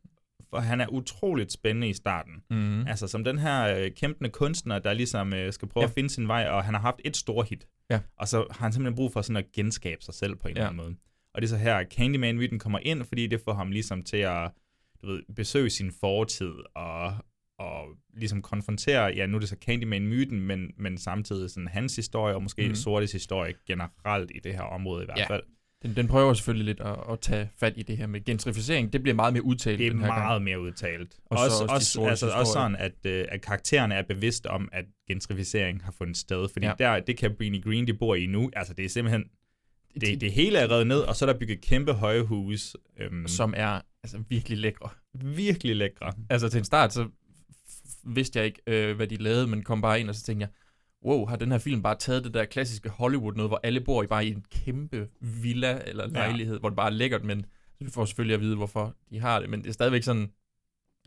For 0.51 0.59
han 0.59 0.81
er 0.81 0.87
utroligt 0.87 1.53
spændende 1.53 1.89
i 1.89 1.93
starten. 1.93 2.33
Mm. 2.51 2.87
Altså 2.87 3.09
som 3.09 3.25
den 3.25 3.39
her 3.39 3.77
øh, 3.77 3.91
kæmpende 3.91 4.31
kunstner, 4.31 4.79
der 4.79 4.93
ligesom 4.93 5.33
øh, 5.35 5.53
skal 5.53 5.69
prøve 5.69 5.83
Ja. 5.83 5.89
at 5.89 5.95
finde 5.95 6.11
sin 6.11 6.29
vej, 6.29 6.47
og 6.49 6.65
han 6.65 6.75
har 6.75 6.81
haft 6.81 7.01
et 7.05 7.17
stort 7.17 7.49
hit. 7.49 7.67
Ja. 7.91 8.01
Og 8.17 8.29
så 8.29 8.37
har 8.51 8.65
han 8.65 8.73
simpelthen 8.73 8.97
brug 8.97 9.13
for 9.13 9.23
sådan 9.23 9.37
at 9.37 9.53
genskabe 9.53 10.03
sig 10.05 10.15
selv 10.15 10.37
på 10.37 10.49
en 10.49 10.57
Ja. 10.57 10.61
eller 10.61 10.69
anden 10.71 10.85
måde. 10.85 10.97
Og 11.35 11.43
det 11.43 11.47
er 11.47 11.51
så 11.51 11.57
her, 11.57 11.85
Candyman-myten 11.85 12.59
kommer 12.59 12.79
ind, 12.83 13.05
fordi 13.05 13.27
det 13.27 13.41
får 13.45 13.55
ham 13.55 13.71
ligesom 13.71 14.03
til 14.03 14.17
at 14.17 14.51
du 15.03 15.07
ved, 15.07 15.23
besøge 15.37 15.71
sin 15.71 15.93
fortid, 16.01 16.53
og, 16.75 17.15
og 17.59 17.87
ligesom 18.17 18.43
konfrontere, 18.43 19.05
ja, 19.05 19.27
nu 19.27 19.37
er 19.37 19.41
det 19.41 19.49
så 19.49 19.57
Candyman-myten, 19.65 20.41
men, 20.41 20.71
men 20.79 20.99
samtidig 20.99 21.51
sådan 21.51 21.69
hans 21.69 21.97
historie, 21.97 22.35
og 22.35 22.43
måske 22.43 22.69
mm. 22.69 22.75
sortes 22.75 23.13
historie 23.13 23.55
generelt 23.67 24.31
i 24.35 24.39
det 24.45 24.53
her 24.55 24.63
område 24.63 25.03
i 25.03 25.05
hvert 25.05 25.19
Ja. 25.19 25.27
fald. 25.27 25.43
Den, 25.83 25.97
den 25.97 26.09
prøver 26.09 26.35
selvfølgelig 26.35 26.67
lidt 26.67 26.81
at, 26.81 26.97
at 27.13 27.21
tage 27.21 27.51
fat 27.59 27.73
i 27.77 27.83
det 27.83 27.97
her 27.97 28.07
med 28.07 28.25
gentrificering. 28.25 28.93
Det 28.93 29.03
bliver 29.03 29.15
meget 29.15 29.33
mere 29.33 29.43
udtalt 29.45 29.79
Det 29.79 29.87
er 29.87 29.91
den 29.91 30.01
her 30.01 30.07
meget 30.07 30.29
gang. 30.31 30.45
mere 30.45 30.61
udtalt. 30.61 31.17
Og 31.27 31.39
Og 31.39 31.39
så 31.39 31.45
også, 31.45 31.63
også 31.63 32.01
også, 32.01 32.09
altså, 32.11 32.31
også 32.31 32.53
sådan, 32.53 32.77
at, 32.77 32.93
øh, 33.07 33.25
at 33.29 33.41
karaktererne 33.41 33.95
er 33.95 34.03
bevidste 34.03 34.47
om, 34.51 34.69
at 34.73 34.85
gentrificering 35.09 35.85
har 35.85 35.93
fundet 35.99 36.17
sted. 36.17 36.49
Fordi 36.53 36.67
Ja. 36.67 36.73
der, 36.79 37.01
det 37.01 37.19
Cabrini 37.19 37.61
Green, 37.61 37.87
de 37.87 37.95
bor 37.95 38.15
i 38.15 38.27
nu, 38.27 38.51
altså 38.57 38.75
det 38.75 38.85
er 38.85 38.89
simpelthen, 38.89 39.25
det, 40.01 40.21
det 40.21 40.33
hele 40.33 40.59
er 40.59 40.71
revet 40.71 40.87
ned, 40.87 41.01
og 41.01 41.17
så 41.17 41.25
er 41.29 41.33
der 41.33 41.39
bygget 41.39 41.61
kæmpe 41.61 41.93
høje 41.93 42.23
huse. 42.23 42.79
Øhm, 43.01 43.29
Som 43.29 43.55
er 43.57 43.81
altså, 44.03 44.23
virkelig 44.29 44.59
lækre. 44.59 44.89
virkelig 45.15 45.77
lækre. 45.77 46.13
Altså 46.31 46.49
til 46.49 46.59
en 46.59 46.65
start, 46.65 46.93
så 46.95 47.09
vidste 48.05 48.39
jeg 48.39 48.47
ikke, 48.47 48.61
øh, 48.67 48.97
hvad 48.97 49.07
de 49.07 49.17
lavede, 49.17 49.47
men 49.47 49.63
kom 49.63 49.81
bare 49.81 50.01
ind, 50.01 50.09
og 50.09 50.15
så 50.15 50.23
tænkte 50.23 50.43
jeg, 50.45 50.51
wow, 51.05 51.27
har 51.27 51.37
den 51.37 51.51
her 51.53 51.59
film 51.59 51.83
bare 51.83 51.95
taget 51.99 52.25
det 52.25 52.35
der 52.35 52.45
klassiske 52.45 52.89
Hollywood 52.89 53.35
noget, 53.35 53.51
hvor 53.51 53.61
alle 53.63 53.81
bor 53.81 54.03
i 54.03 54.07
bare 54.07 54.27
i 54.27 54.31
en 54.33 54.45
kæmpe 54.51 55.09
villa 55.21 55.81
eller 55.87 56.07
lejlighed, 56.07 56.61
hvor 56.61 56.69
det 56.69 56.77
bare 56.77 56.87
er 56.91 56.95
lækkert, 56.95 57.25
men 57.25 57.47
vi 57.81 57.91
får 57.91 58.05
selvfølgelig 58.05 58.35
at 58.35 58.41
vide, 58.41 58.57
hvorfor 58.57 58.97
de 59.11 59.21
har 59.21 59.41
det, 59.41 59.51
men 59.51 59.63
det 59.63 59.69
er 59.69 59.73
stadigvæk 59.73 60.03
sådan... 60.03 60.31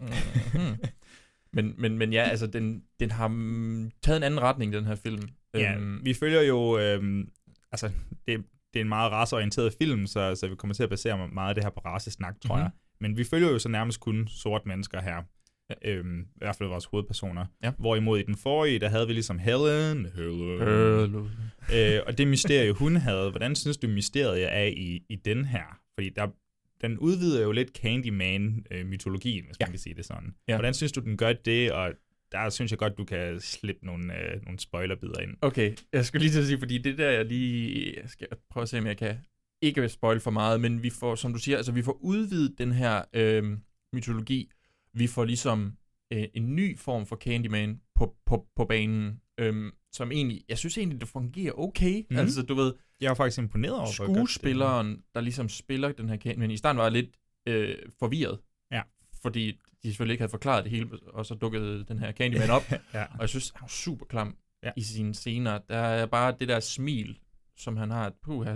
Mm-hmm. 0.02 0.78
men, 1.54 1.76
men, 1.78 1.98
men 1.98 2.14
ja, 2.14 2.22
altså, 2.24 2.48
den, 2.48 2.84
den 3.00 3.12
har 3.12 3.28
mm, 3.28 3.92
taget 4.04 4.18
en 4.18 4.24
anden 4.24 4.42
retning, 4.42 4.74
den 4.74 4.86
her 4.86 4.96
film. 4.96 5.22
Ja, 5.54 5.76
Øhm, 5.76 6.06
vi 6.06 6.14
følger 6.14 6.42
jo, 6.42 6.78
øhm, 6.80 7.30
altså 7.72 7.88
det, 8.28 8.44
det 8.74 8.80
er 8.80 8.82
en 8.82 8.90
meget 8.90 9.12
raceorienteret 9.12 9.74
film, 9.74 10.08
så, 10.08 10.36
så 10.36 10.48
vi 10.48 10.56
kommer 10.56 10.74
til 10.74 10.84
at 10.84 10.90
basere 10.90 11.28
meget 11.28 11.50
af 11.50 11.56
det 11.56 11.64
her 11.64 11.72
på 11.72 11.80
racesnak, 11.86 12.36
tror 12.42 12.56
Mhm. 12.56 12.62
mm-hmm. 12.62 12.64
jeg. 12.64 12.72
Men 13.10 13.18
vi 13.18 13.24
følger 13.24 13.50
jo 13.52 13.60
så 13.60 13.70
nærmest 13.70 14.00
kun 14.00 14.28
sorte 14.28 14.68
mennesker 14.68 15.02
her. 15.02 15.24
Ja. 15.70 15.92
Øhm, 15.92 16.22
I 16.22 16.26
hvert 16.38 16.56
fald 16.56 16.70
vores 16.70 16.86
hovedpersoner. 16.86 17.46
Ja. 17.64 17.72
Hvorimod 17.80 18.20
i 18.20 18.24
den 18.24 18.36
forrige, 18.36 18.80
der 18.80 18.90
havde 18.90 19.08
vi 19.08 19.14
ligesom 19.14 19.40
Helen. 19.40 20.08
Helen. 20.16 20.60
Helen. 20.60 21.30
øh, 21.74 22.00
og 22.08 22.18
det 22.18 22.28
mysterie, 22.28 22.72
hun 22.72 22.96
havde, 22.96 23.30
hvordan 23.30 23.56
synes 23.56 23.78
du, 23.78 23.88
mysteriet 23.88 24.54
er 24.54 24.64
i, 24.64 25.06
i 25.10 25.16
den 25.16 25.46
her? 25.46 25.80
Fordi 25.94 26.10
der, 26.10 26.28
den 26.82 26.98
udvider 26.98 27.44
jo 27.44 27.52
lidt 27.52 27.78
Candyman-mytologien, 27.78 29.46
hvis 29.46 29.58
Ja. 29.60 29.66
man 29.66 29.72
kan 29.72 29.80
sige 29.80 29.96
det 29.96 30.06
sådan. 30.06 30.36
Ja. 30.48 30.56
Hvordan 30.56 30.74
synes 30.74 30.92
du, 30.92 31.00
den 31.02 31.18
gør 31.18 31.34
det? 31.34 31.72
Og 31.72 31.92
der 32.32 32.50
synes 32.50 32.72
jeg 32.72 32.80
godt, 32.80 32.98
du 32.98 33.06
kan 33.06 33.40
slippe 33.40 33.86
nogle, 33.86 34.20
øh, 34.20 34.42
nogle 34.46 34.60
spoilerbider 34.60 35.20
ind. 35.20 35.38
Okay, 35.42 35.76
jeg 35.94 36.06
skulle 36.06 36.22
lige 36.24 36.32
til 36.34 36.40
at 36.40 36.46
sige, 36.46 36.60
fordi 36.60 36.78
det 36.78 36.98
der, 36.98 37.10
jeg 37.12 37.26
lige 37.26 37.94
jeg 38.02 38.10
skal 38.10 38.28
prøve 38.52 38.62
at 38.62 38.70
se, 38.70 38.78
om 38.78 38.88
jeg 38.88 38.98
kan 38.98 39.16
ikke 39.62 39.90
spoil 39.90 40.20
for 40.20 40.32
meget, 40.32 40.62
men 40.62 40.84
vi 40.84 40.90
får, 40.90 41.16
som 41.16 41.34
du 41.34 41.40
siger, 41.40 41.58
altså 41.58 41.72
vi 41.72 41.82
får 41.82 41.98
udvidet 42.02 42.56
den 42.58 42.72
her 42.72 43.02
øh, 43.14 43.58
mytologi. 43.94 44.50
Vi 44.94 45.08
får 45.08 45.26
ligesom 45.26 45.78
øh, 46.14 46.24
en 46.34 46.56
ny 46.56 46.80
form 46.80 47.06
for 47.06 47.16
Candyman 47.16 47.82
på, 47.96 48.16
på, 48.26 48.48
på 48.56 48.66
banen, 48.66 49.22
øh, 49.38 49.72
som 49.92 50.12
egentlig, 50.12 50.44
jeg 50.50 50.58
synes 50.58 50.78
egentlig, 50.78 51.02
det 51.02 51.08
fungerer 51.10 51.54
okay. 51.60 52.04
Mm. 52.10 52.18
Altså, 52.18 52.42
du 52.42 52.54
ved, 52.56 52.74
Jeg 53.02 53.10
er 53.10 53.14
faktisk 53.14 53.38
imponeret 53.38 53.76
over, 53.80 53.92
skuespilleren, 53.92 55.04
der 55.14 55.22
ligesom 55.22 55.50
spiller 55.50 55.92
den 55.92 56.10
her 56.10 56.18
Candyman, 56.18 56.52
i 56.52 56.58
starten 56.58 56.78
var 56.78 56.84
jeg 56.84 56.92
lidt 56.92 57.10
øh, 57.48 57.76
forvirret. 58.00 58.40
Ja. 58.72 58.82
Fordi 59.22 59.52
de 59.84 59.88
selvfølgelig 59.88 60.14
ikke 60.14 60.22
havde 60.22 60.32
forklaret 60.32 60.64
det 60.64 60.72
hele, 60.72 60.90
og 61.08 61.26
så 61.26 61.36
dukkede 61.36 61.86
den 61.88 62.00
her 62.00 62.12
Candyman 62.12 62.50
op. 62.50 62.72
ja. 62.94 63.04
Og 63.04 63.20
jeg 63.20 63.30
synes, 63.30 63.50
han 63.56 63.62
var 63.62 63.68
super 63.68 64.06
klam 64.06 64.38
Ja. 64.64 64.72
i 64.78 64.82
sine 64.82 65.14
scener. 65.14 65.58
Der 65.70 65.78
er 65.78 66.06
bare 66.06 66.36
det 66.40 66.48
der 66.48 66.60
smil, 66.60 67.20
som 67.58 67.78
han 67.78 67.92
har. 67.92 68.14
Puha. 68.24 68.56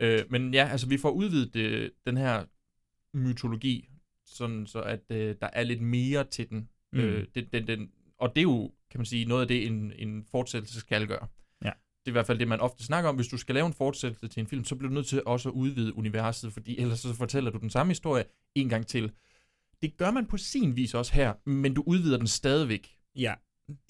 Øh, 0.00 0.24
men 0.30 0.54
ja, 0.54 0.68
altså 0.70 0.88
vi 0.88 0.98
får 0.98 1.10
udvidet 1.10 1.54
det, 1.54 1.90
den 2.06 2.16
her 2.16 2.44
mytologi, 3.16 3.88
sådan 4.30 4.66
så 4.66 4.80
at 4.80 5.00
øh, 5.10 5.36
der 5.40 5.48
er 5.52 5.62
lidt 5.62 5.80
mere 5.80 6.24
til 6.24 6.50
den. 6.50 6.68
Mm. 6.92 6.98
Mm. 6.98 7.04
Øh, 7.04 7.26
det, 7.34 7.52
den, 7.52 7.66
den. 7.66 7.90
Og 8.18 8.28
det 8.28 8.38
er 8.40 8.42
jo, 8.42 8.72
kan 8.90 9.00
man 9.00 9.06
sige, 9.06 9.24
noget 9.24 9.42
af 9.42 9.48
det, 9.48 9.66
en, 9.66 9.92
en 9.98 10.24
fortsættelse 10.30 10.80
skal 10.80 11.06
gøre. 11.06 11.26
Ja. 11.64 11.70
Det 11.70 12.06
er 12.06 12.10
i 12.10 12.12
hvert 12.12 12.26
fald 12.26 12.38
det, 12.38 12.48
man 12.48 12.60
ofte 12.60 12.84
snakker 12.84 13.10
om. 13.10 13.16
Hvis 13.16 13.28
du 13.28 13.36
skal 13.36 13.54
lave 13.54 13.66
en 13.66 13.72
fortsættelse 13.72 14.28
til 14.28 14.40
en 14.40 14.46
film, 14.46 14.64
så 14.64 14.76
bliver 14.76 14.88
du 14.88 14.94
nødt 14.94 15.06
til 15.06 15.22
også 15.26 15.48
at 15.48 15.52
udvide 15.52 15.96
universet, 15.96 16.52
fordi 16.52 16.78
ellers 16.78 17.00
så 17.00 17.14
fortæller 17.14 17.50
du 17.50 17.58
den 17.58 17.70
samme 17.70 17.90
historie 17.90 18.24
en 18.54 18.68
gang 18.68 18.86
til. 18.86 19.12
Det 19.82 19.96
gør 19.96 20.10
man 20.10 20.26
på 20.26 20.36
sin 20.36 20.76
vis 20.76 20.94
også 20.94 21.14
her, 21.14 21.34
men 21.48 21.74
du 21.74 21.82
udvider 21.86 22.16
den 22.18 22.26
stadigvæk. 22.26 22.96
Ja, 23.16 23.34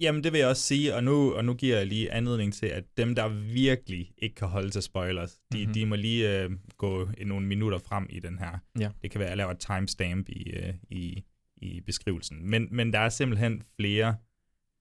jamen 0.01 0.25
det 0.25 0.33
vil 0.33 0.39
jeg 0.39 0.49
også 0.49 0.63
sige, 0.63 0.95
og 0.95 1.05
nu, 1.05 1.35
og 1.35 1.45
nu 1.45 1.55
giver 1.55 1.77
jeg 1.77 1.87
lige 1.87 2.13
anledning 2.13 2.55
til, 2.55 2.67
at 2.67 2.85
dem, 2.97 3.15
der 3.15 3.29
virkelig 3.53 4.13
ikke 4.19 4.35
kan 4.35 4.49
holde 4.49 4.71
til 4.71 4.83
spoilers, 4.83 5.31
de, 5.33 5.39
Mhm. 5.53 5.61
mm-hmm. 5.61 5.73
de 5.75 5.87
må 5.87 5.97
lige 5.97 6.43
øh, 6.43 6.51
gå 6.77 7.09
nogle 7.27 7.47
minutter 7.47 7.79
frem 7.79 8.07
i 8.11 8.21
den 8.21 8.39
her. 8.39 8.59
Ja. 8.81 8.91
Det 9.03 9.11
kan 9.11 9.19
være, 9.19 9.29
at 9.29 9.31
jeg 9.31 9.37
laver 9.37 9.51
et 9.51 9.59
timestamp 9.59 10.29
i, 10.29 10.51
øh, 10.51 10.75
i, 10.91 11.25
i 11.57 11.81
beskrivelsen. 11.81 12.51
Men, 12.51 12.69
men 12.71 12.93
der 12.93 12.99
er 12.99 13.09
simpelthen 13.09 13.63
flere 13.77 14.17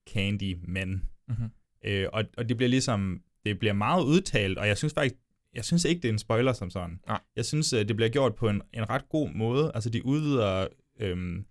Candymen. 0.10 1.04
Mhm. 1.28 1.50
Øh, 1.86 2.08
og, 2.14 2.24
og 2.38 2.50
det 2.50 2.58
bliver 2.58 2.70
ligesom, 2.70 3.22
det 3.46 3.60
bliver 3.60 3.74
meget 3.74 4.04
udtalt, 4.04 4.58
og 4.58 4.68
jeg 4.68 4.78
synes 4.78 4.94
faktisk, 4.94 5.16
jeg 5.54 5.66
synes 5.66 5.86
ikke, 5.86 6.02
det 6.02 6.08
er 6.08 6.14
en 6.14 6.20
spoiler 6.20 6.54
som 6.54 6.70
sådan. 6.70 7.00
Nej. 7.08 7.20
Jeg 7.36 7.46
synes, 7.46 7.74
øh, 7.74 7.88
det 7.88 7.96
bliver 7.96 8.10
gjort 8.10 8.36
på 8.36 8.50
en, 8.50 8.62
en 8.74 8.90
ret 8.90 9.10
god 9.10 9.30
måde. 9.30 9.72
Altså, 9.76 9.90
de 9.90 10.06
udvider 10.06 10.68
øhm, 11.00 11.46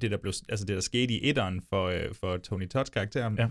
det, 0.00 0.10
der 0.10 0.16
blev, 0.16 0.32
altså 0.48 0.66
det, 0.66 0.74
der 0.74 0.80
skete 0.80 1.14
i 1.14 1.28
etteren 1.28 1.62
for, 1.68 1.86
øh, 1.86 2.14
for 2.14 2.36
Tony 2.36 2.68
Todds 2.68 2.90
karakter. 2.90 3.30
Ja. 3.38 3.48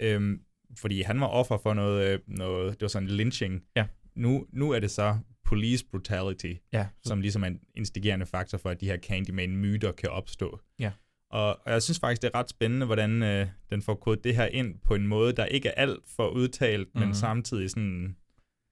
Øhm, 0.00 0.40
fordi 0.78 1.02
han 1.02 1.20
var 1.20 1.26
offer 1.26 1.58
for 1.58 1.74
noget, 1.74 2.12
øh, 2.12 2.18
noget 2.26 2.72
det 2.72 2.82
var 2.82 2.88
sådan 2.88 3.08
en 3.08 3.14
lynching. 3.14 3.62
Ja. 3.76 3.86
Nu, 4.14 4.46
nu 4.52 4.70
er 4.70 4.78
det 4.80 4.90
så 4.90 5.18
police 5.44 5.84
brutality, 5.90 6.52
Ja. 6.72 6.86
som 7.02 7.20
ligesom 7.20 7.42
er 7.42 7.46
en 7.46 7.60
instigerende 7.76 8.26
faktor 8.26 8.58
for, 8.58 8.70
at 8.70 8.80
de 8.80 8.86
her 8.86 8.96
Candyman-myter 8.98 9.92
kan 9.92 10.10
opstå. 10.10 10.60
Ja. 10.78 10.90
Og, 11.30 11.48
og 11.66 11.72
jeg 11.72 11.82
synes 11.82 12.00
faktisk, 12.00 12.22
det 12.22 12.30
er 12.34 12.38
ret 12.38 12.50
spændende, 12.50 12.86
hvordan 12.86 13.22
øh, 13.22 13.46
den 13.70 13.82
får 13.82 13.94
kodet 13.94 14.24
det 14.24 14.36
her 14.36 14.46
ind 14.46 14.78
på 14.84 14.94
en 14.94 15.06
måde, 15.06 15.32
der 15.32 15.44
ikke 15.44 15.68
er 15.68 15.72
alt 15.82 16.00
for 16.16 16.28
udtalt, 16.28 16.80
mm-hmm. 16.86 17.00
men 17.00 17.08
Mhm. 17.08 17.14
samtidig 17.14 17.70
sådan... 17.70 18.16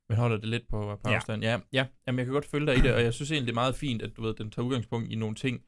Men 0.09 0.18
holder 0.18 0.37
det 0.37 0.49
lidt 0.49 0.68
på, 0.68 0.99
på 1.04 1.11
Ja. 1.11 1.16
afstand. 1.16 1.42
Ja, 1.42 1.59
ja. 1.73 1.87
Jamen, 2.07 2.18
jeg 2.18 2.26
kan 2.26 2.33
godt 2.33 2.45
følge 2.47 2.66
dig 2.66 2.76
i 2.78 2.80
det, 2.80 2.95
og 2.95 3.02
jeg 3.02 3.14
synes 3.14 3.30
egentlig, 3.30 3.47
det 3.47 3.52
er 3.52 3.62
meget 3.62 3.75
fint, 3.75 4.02
at 4.02 4.11
du 4.16 4.23
ved, 4.23 4.35
den 4.35 4.50
tager 4.50 4.66
udgangspunkt 4.66 5.12
i 5.12 5.14
nogle 5.14 5.35
ting, 5.37 5.61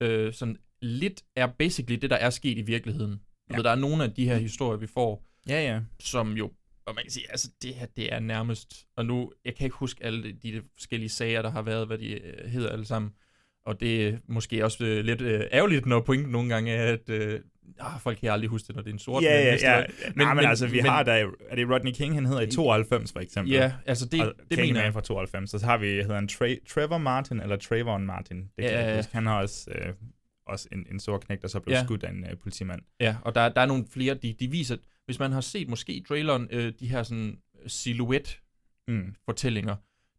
øh, 0.00 0.32
sådan 0.32 0.56
lidt 0.82 1.22
er 1.36 1.46
basically 1.46 2.00
det, 2.00 2.10
der 2.10 2.16
er 2.16 2.30
sket 2.30 2.58
i 2.58 2.62
virkeligheden. 2.62 3.20
Ja. 3.50 3.56
ved, 3.56 3.64
der 3.64 3.70
er 3.70 3.74
nogle 3.76 4.04
af 4.04 4.10
de 4.14 4.24
her 4.24 4.36
historier, 4.36 4.78
vi 4.78 4.86
får, 4.86 5.24
Ja, 5.48 5.62
ja. 5.62 5.80
som 6.00 6.32
jo, 6.32 6.52
og 6.86 6.94
man 6.94 7.04
kan 7.04 7.10
sige, 7.10 7.30
altså 7.30 7.50
det 7.62 7.74
her, 7.74 7.86
det 7.86 8.12
er 8.12 8.20
nærmest, 8.20 8.86
og 8.96 9.06
nu, 9.06 9.32
jeg 9.44 9.54
kan 9.54 9.64
ikke 9.64 9.76
huske 9.76 10.04
alle 10.04 10.22
de, 10.22 10.32
de 10.42 10.62
forskellige 10.78 11.08
sager, 11.08 11.42
der 11.42 11.50
har 11.50 11.62
været, 11.62 11.86
hvad 11.86 11.98
de 11.98 12.08
øh, 12.08 12.50
hedder 12.50 12.68
alle 12.68 12.84
sammen, 12.84 13.12
og 13.66 13.80
det 13.80 14.08
er 14.08 14.18
måske 14.28 14.64
også 14.64 14.84
øh, 14.84 15.04
lidt 15.04 15.20
øh, 15.20 15.40
ærgerligt, 15.52 15.86
når 15.86 16.00
pointen 16.00 16.32
nogle 16.32 16.48
gange 16.54 16.72
er, 16.72 16.92
at 16.92 17.10
øh, 17.10 17.40
ah, 17.80 18.00
folk 18.00 18.18
kan 18.18 18.30
aldrig 18.30 18.50
huske 18.50 18.66
det, 18.66 18.76
når 18.76 18.82
det 18.82 18.90
er 18.90 18.92
en 18.94 18.98
sort. 18.98 19.22
Ja, 19.22 19.40
ja, 19.40 19.56
ja. 19.62 19.78
Men, 19.80 20.12
Nej, 20.16 20.26
men, 20.34 20.36
men 20.36 20.44
altså, 20.46 20.66
vi 20.66 20.76
men- 20.76 20.86
har 20.90 21.02
der, 21.02 21.12
er 21.50 21.56
det 21.56 21.70
Rodney 21.70 21.92
King, 21.92 22.14
han 22.14 22.26
hedder 22.26 22.40
i 22.40 22.50
92 22.50 23.12
for 23.12 23.20
eksempel? 23.20 23.52
Ja, 23.52 23.72
altså 23.86 24.06
det, 24.06 24.20
og 24.26 24.32
det 24.50 24.58
mener 24.58 24.82
jeg. 24.82 24.92
fra 24.92 25.00
92. 25.00 25.54
Og 25.54 25.60
så 25.60 25.66
har 25.66 25.78
vi, 25.78 25.86
hedder 25.86 26.14
han 26.14 26.28
Tra- 26.32 26.64
Trevor 26.74 26.98
Martin, 26.98 27.40
eller 27.40 27.56
Trayvon 27.56 28.06
Martin. 28.06 28.36
Det 28.36 28.46
kan 28.58 28.64
Ja, 28.64 28.78
jeg 28.80 28.88
ja, 28.90 28.96
huske. 28.96 29.14
Han 29.14 29.26
har 29.26 29.40
også, 29.40 29.70
øh, 29.74 29.92
også 30.46 30.68
en, 30.72 30.86
en 30.92 31.00
stor 31.00 31.18
knæk, 31.18 31.42
der 31.42 31.48
så 31.48 31.60
blev 31.60 31.74
Ja. 31.74 31.84
skudt 31.84 32.04
af 32.04 32.10
en 32.10 32.24
øh, 32.30 32.36
politimand. 32.38 32.80
Ja, 33.00 33.16
og 33.22 33.34
der, 33.34 33.48
der 33.48 33.60
er 33.60 33.66
nogle 33.66 33.84
flere, 33.90 34.14
de, 34.14 34.32
de 34.40 34.50
viser, 34.50 34.76
hvis 35.04 35.18
man 35.18 35.32
har 35.32 35.40
set 35.40 35.68
måske 35.68 35.92
i 35.92 36.04
traileren, 36.08 36.48
øh, 36.50 36.72
de 36.80 36.86
her 36.88 37.02
sådan 37.02 37.38
silhouette 37.66 38.30
Mm. 38.88 39.14
fortællinger, 39.24 39.76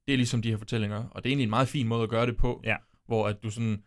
det 0.08 0.14
er 0.14 0.18
ligesom 0.18 0.42
de 0.42 0.50
her 0.50 0.58
fortællinger, 0.58 0.98
og 1.12 1.24
det 1.24 1.30
er 1.30 1.32
egentlig 1.32 1.44
en 1.44 1.50
meget 1.50 1.68
fin 1.68 1.88
måde 1.88 2.04
at 2.04 2.10
gøre 2.10 2.26
det 2.26 2.38
på, 2.38 2.62
Ja. 2.64 2.76
hvor 3.08 3.28
at 3.28 3.44
du 3.44 3.50
sådan, 3.50 3.84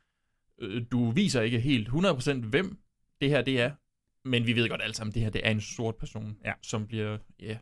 øh, 0.61 0.83
du 0.93 1.11
viser 1.11 1.41
ikke 1.43 1.61
helt 1.61 1.89
100% 1.89 2.45
hvem 2.45 2.79
det 3.21 3.31
her 3.31 3.43
det 3.43 3.61
er, 3.61 3.71
men 4.29 4.47
vi 4.47 4.53
ved 4.53 4.69
godt 4.69 4.83
alle 4.83 4.95
sammen, 4.95 5.15
det 5.15 5.23
her 5.23 5.31
det 5.31 5.47
er 5.47 5.51
en 5.51 5.61
sort 5.61 5.97
person, 5.97 6.37
Ja. 6.45 6.53
som 6.63 6.87
bliver 6.87 7.19
ja, 7.41 7.59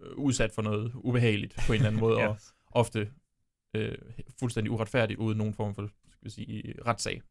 øh, 0.00 0.12
udsat 0.16 0.52
for 0.52 0.62
noget 0.62 0.92
ubehageligt 0.94 1.56
på 1.66 1.72
en 1.72 1.76
eller 1.76 1.86
anden 1.88 2.00
måde, 2.06 2.20
Ja. 2.20 2.28
og 2.28 2.36
ofte 2.72 3.10
øh, 3.76 3.98
fuldstændig 4.40 4.70
uretfærdigt 4.70 5.18
uden 5.20 5.38
nogen 5.38 5.54
form 5.54 5.74
for 5.74 5.90
skal 6.10 6.24
vi 6.24 6.30
sige, 6.30 6.74
retssag. 6.86 7.22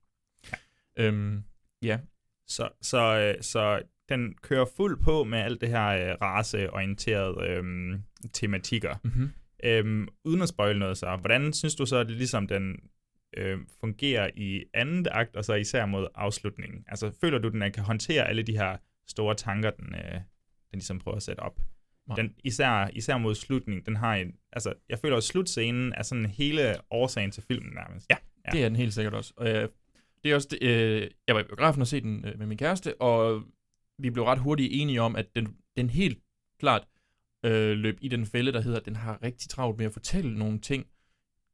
Ja. 0.52 0.58
Øhm, 1.04 1.44
ja. 1.82 2.00
Så, 2.48 2.70
så, 2.82 2.98
øh, 3.38 3.44
så 3.44 3.82
den 4.10 4.34
kører 4.42 4.66
fuld 4.78 5.04
på 5.04 5.24
med 5.24 5.40
alt 5.40 5.62
det 5.62 5.70
her 5.70 5.88
øh, 5.88 6.18
raceorienterede 6.22 7.48
øh, 7.50 8.00
tematikker. 8.34 8.96
Mm-hmm. 9.04 9.30
Øhm, 9.64 10.08
uden 10.24 10.42
at 10.42 10.50
spoil 10.50 10.80
noget 10.80 10.98
så, 10.98 11.16
hvordan 11.16 11.54
synes 11.54 11.76
du 11.76 11.86
så, 11.86 11.98
at 11.98 12.08
det 12.08 12.16
ligesom 12.16 12.48
den 12.48 12.90
øh, 13.38 13.60
fungerer 13.80 14.30
i 14.36 14.63
anden 14.74 15.08
akt, 15.12 15.36
og 15.36 15.46
så 15.46 15.54
især 15.54 15.86
mod 15.86 16.08
afslutningen? 16.15 16.86
Altså, 16.88 17.12
føler 17.22 17.38
du, 17.38 17.50
den 17.50 17.62
at 17.62 17.74
kan 17.74 17.84
håndtere 17.84 18.27
alle 18.27 18.44
de 18.44 18.58
her 18.58 18.77
store 19.08 19.36
tanker, 19.36 19.70
den, 19.70 19.96
øh, 19.96 20.13
den 20.13 20.24
ligesom 20.72 21.00
prøver 21.00 21.18
at 21.18 21.24
sætte 21.24 21.39
op? 21.39 21.60
Nej. 22.08 22.15
Den, 22.15 22.34
især, 22.44 22.89
især 22.94 23.18
mod 23.18 23.36
slutningen, 23.36 23.86
den 23.86 23.96
har 23.96 24.15
en, 24.15 24.36
altså, 24.54 24.74
jeg 24.89 25.00
føler, 25.00 25.18
at 25.18 25.24
slutscenen 25.24 25.94
er 25.94 26.04
sådan 26.04 26.25
hele 26.25 26.75
årsagen 26.92 27.32
til 27.32 27.44
filmen 27.44 27.74
nærmest. 27.74 28.10
Ja, 28.10 28.15
ja. 28.46 28.51
det 28.51 28.63
er 28.63 28.70
den 28.70 28.75
helt 28.75 28.94
sikkert 28.94 29.13
også. 29.13 29.34
Og, 29.38 29.48
øh, 29.48 29.70
det 30.24 30.32
er 30.32 30.36
også 30.36 30.48
det, 30.51 30.63
øh, 30.63 31.10
jeg 31.27 31.36
var 31.36 31.42
i 31.42 31.44
biografen 31.44 31.82
og 31.82 31.88
se 31.88 32.01
den 32.01 32.25
øh, 32.25 32.39
med 32.39 32.48
min 32.48 32.58
kæreste, 32.58 33.01
og 33.01 33.44
vi 34.00 34.10
blev 34.10 34.24
ret 34.24 34.39
hurtigt 34.39 34.70
enige 34.74 35.01
om, 35.01 35.15
at 35.15 35.36
den, 35.36 35.56
den 35.77 35.89
helt 35.89 36.20
klart 36.60 36.88
øh, 37.46 37.77
løb 37.77 37.98
i 38.01 38.08
den 38.08 38.25
fælde, 38.25 38.51
der 38.51 38.62
hedder, 38.62 38.80
at 38.80 38.86
den 38.86 38.96
har 38.96 39.24
rigtig 39.24 39.50
travlt 39.50 39.77
med 39.77 39.86
at 39.86 39.94
fortælle 39.94 40.38
nogle 40.38 40.60
ting, 40.60 40.86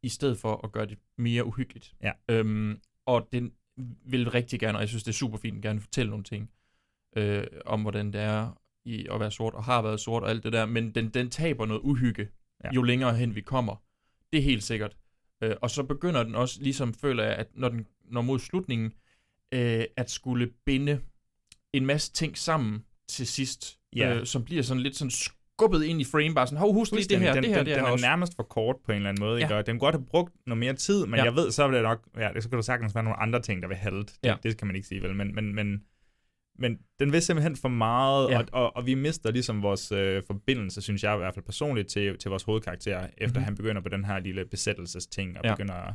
i 0.04 0.10
stedet 0.10 0.38
for 0.38 0.62
at 0.64 0.72
gøre 0.72 0.86
det 0.86 0.98
mere 1.18 1.46
uhyggeligt. 1.46 1.96
Ja. 2.04 2.12
Øhm, 2.30 2.80
og 3.06 3.28
den, 3.34 3.52
vil 4.06 4.30
rigtig 4.30 4.60
gerne, 4.60 4.78
og 4.78 4.82
jeg 4.82 4.90
synes, 4.90 5.04
det 5.04 5.12
er 5.12 5.16
super 5.16 5.38
fint, 5.38 5.62
gerne 5.62 5.80
fortælle 5.80 6.10
nogle 6.10 6.24
ting 6.24 6.52
øh, 7.16 7.48
om, 7.66 7.82
hvordan 7.82 8.14
det 8.14 8.22
er 8.22 8.62
i 8.86 9.08
at 9.12 9.20
være 9.20 9.32
sort, 9.32 9.54
og 9.54 9.64
har 9.64 9.82
været 9.82 10.00
sort 10.00 10.24
og 10.24 10.30
alt 10.30 10.44
det 10.44 10.54
der, 10.54 10.66
men 10.66 10.96
den, 10.96 11.10
den 11.10 11.30
taber 11.30 11.66
noget 11.66 11.82
uhygge, 11.82 12.30
ja. 12.64 12.70
jo 12.74 12.82
længere 12.82 13.16
hen 13.16 13.36
vi 13.36 13.42
kommer. 13.42 13.76
Det 14.34 14.40
er 14.40 14.44
helt 14.44 14.64
sikkert. 14.64 14.98
Øh, 15.42 15.56
og 15.62 15.70
så 15.70 15.84
begynder 15.84 16.24
den 16.24 16.36
også, 16.36 16.62
ligesom 16.62 16.94
føler 16.94 17.24
jeg, 17.24 17.36
at 17.36 17.48
når 17.54 17.70
den 17.70 17.88
når 18.06 18.22
mod 18.22 18.40
slutningen, 18.40 18.94
øh, 19.52 19.86
at 19.98 20.10
skulle 20.10 20.52
binde 20.66 21.02
en 21.74 21.86
masse 21.86 22.12
ting 22.12 22.38
sammen 22.38 22.86
til 23.08 23.28
sidst, 23.28 23.80
Ja. 23.96 24.16
øh, 24.16 24.26
som 24.26 24.46
bliver 24.46 24.64
sådan 24.64 24.84
lidt 24.84 24.96
sådan 24.96 25.12
skubbet 25.62 25.84
ind 25.84 26.02
i 26.02 26.04
frame, 26.04 26.36
bare 26.36 26.48
sådan, 26.48 26.58
hov, 26.60 26.74
husk 26.74 26.92
lige 26.92 27.04
det 27.10 27.20
her, 27.20 27.34
den, 27.34 27.44
det 27.44 27.50
her, 27.50 27.58
den, 27.58 27.66
det 27.66 27.74
her 27.74 27.80
den 27.82 27.88
er 27.88 27.92
også. 27.92 28.06
nærmest 28.06 28.36
for 28.36 28.44
kort 28.44 28.76
på 28.86 28.92
en 28.92 28.96
eller 28.96 29.10
anden 29.10 29.22
måde, 29.26 29.38
Ja. 29.40 29.46
ikke? 29.46 29.56
Og 29.56 29.66
den 29.66 29.76
kunne 29.80 29.88
godt 29.88 29.96
have 29.96 30.06
brugt 30.06 30.34
noget 30.48 30.58
mere 30.58 30.74
tid, 30.74 31.06
men 31.06 31.16
Ja. 31.20 31.24
jeg 31.24 31.36
ved, 31.36 31.52
så 31.52 31.68
vil 31.68 31.76
det 31.76 31.84
nok, 31.84 32.00
ja, 32.18 32.30
det 32.34 32.44
så 32.44 32.50
kan 32.50 32.56
der 32.58 32.64
sagtens 32.64 32.96
være 32.96 33.04
nogle 33.04 33.20
andre 33.20 33.42
ting, 33.42 33.62
der 33.62 33.68
vil 33.68 33.78
halte. 33.78 34.14
Det, 34.24 34.30
Ja. 34.30 34.36
det 34.44 34.58
kan 34.58 34.68
man 34.68 34.76
ikke 34.76 34.88
sige, 34.88 35.02
vel? 35.02 35.16
Men, 35.16 35.36
men, 35.36 35.56
men, 35.56 35.82
men 36.60 36.78
den 37.00 37.12
vil 37.12 37.22
simpelthen 37.22 37.56
for 37.56 37.70
meget, 37.70 38.30
Ja. 38.30 38.40
og, 38.40 38.46
og, 38.52 38.76
og 38.76 38.86
vi 38.86 38.94
mister 38.94 39.32
ligesom 39.32 39.62
vores 39.62 39.92
øh, 39.92 40.24
forbindelse, 40.28 40.82
synes 40.82 41.04
jeg 41.04 41.16
i 41.16 41.18
hvert 41.18 41.34
fald 41.34 41.46
personligt, 41.46 41.88
til, 41.88 42.18
til 42.18 42.30
vores 42.30 42.44
hovedkarakter, 42.44 43.08
efter 43.18 43.40
Mhm. 43.40 43.46
han 43.46 43.56
begynder 43.56 43.82
på 43.82 43.90
den 43.90 44.06
her 44.06 44.20
lille 44.20 44.46
besættelsesting, 44.46 45.38
og 45.38 45.44
Ja. 45.46 45.54
begynder 45.54 45.74
at, 45.74 45.94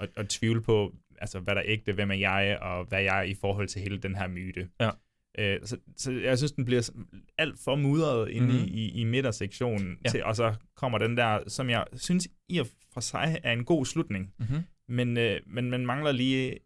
at, 0.00 0.08
at 0.16 0.28
tvivle 0.28 0.60
på, 0.62 0.92
altså, 1.18 1.40
hvad 1.40 1.54
der 1.54 1.60
er 1.60 1.66
ægte, 1.68 1.92
hvem 1.92 2.10
er 2.10 2.14
jeg, 2.14 2.58
og 2.60 2.84
hvad 2.84 3.02
jeg 3.02 3.18
er 3.18 3.22
i 3.22 3.34
forhold 3.40 3.68
til 3.68 3.82
hele 3.82 3.98
den 3.98 4.14
her 4.16 4.28
myte. 4.28 4.68
Ja. 4.80 4.90
Øh, 5.38 5.60
så, 5.64 5.76
så 5.96 6.12
jeg 6.12 6.38
synes, 6.38 6.52
den 6.52 6.64
bliver 6.64 6.90
alt 7.38 7.58
for 7.64 7.76
mudret 7.76 8.30
inde 8.30 8.46
Mhm. 8.46 8.56
i, 8.56 8.66
i, 8.68 9.00
i 9.00 9.04
midtersektionen, 9.04 9.98
Ja. 10.04 10.10
til, 10.10 10.24
og 10.24 10.36
så 10.36 10.54
kommer 10.76 10.98
den 10.98 11.16
der, 11.16 11.48
som 11.48 11.70
jeg 11.70 11.84
synes 11.96 12.28
i 12.48 12.58
og 12.58 12.66
for 12.92 13.00
sig 13.00 13.40
er 13.44 13.52
en 13.52 13.64
god 13.64 13.86
slutning, 13.86 14.34
Mhm. 14.38 14.58
men, 14.88 15.16
øh, 15.16 15.40
men 15.46 15.70
man 15.70 15.86
mangler 15.86 16.12
lige 16.12 16.58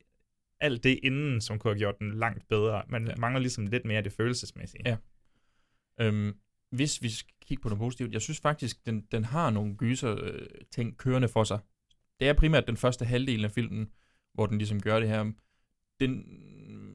alt 0.61 0.85
det 0.85 0.99
inden, 1.03 1.41
som 1.41 1.59
kunne 1.59 1.73
have 1.75 1.79
gjort 1.79 1.99
den 1.99 2.15
langt 2.15 2.49
bedre. 2.49 2.83
Man 2.89 3.07
ja. 3.07 3.15
mangler 3.19 3.41
ligesom 3.41 3.67
lidt 3.67 3.85
mere 3.85 4.03
det 4.03 4.13
følelsesmæssige. 4.13 4.83
Ja. 4.87 4.97
Øhm, 6.01 6.35
hvis 6.71 7.03
vi 7.03 7.09
skal 7.09 7.33
kigge 7.47 7.63
på 7.63 7.69
noget 7.69 7.79
positivt, 7.81 8.13
jeg 8.13 8.23
synes 8.23 8.41
faktisk, 8.41 8.87
den, 8.87 9.01
den 9.13 9.25
har 9.25 9.51
nogle 9.51 9.75
gyser 9.77 10.17
øh, 10.25 10.47
ting 10.71 10.97
kørende 10.97 11.29
for 11.29 11.45
sig. 11.45 11.59
Det 12.21 12.29
er 12.29 12.33
primært 12.33 12.67
den 12.67 12.77
første 12.77 13.05
halvdel 13.05 13.45
af 13.45 13.51
filmen, 13.51 13.89
hvor 14.35 14.47
den 14.47 14.59
ligesom 14.59 14.81
gør 14.81 15.01
det 15.01 15.09
her. 15.09 15.33
Den, 16.01 16.25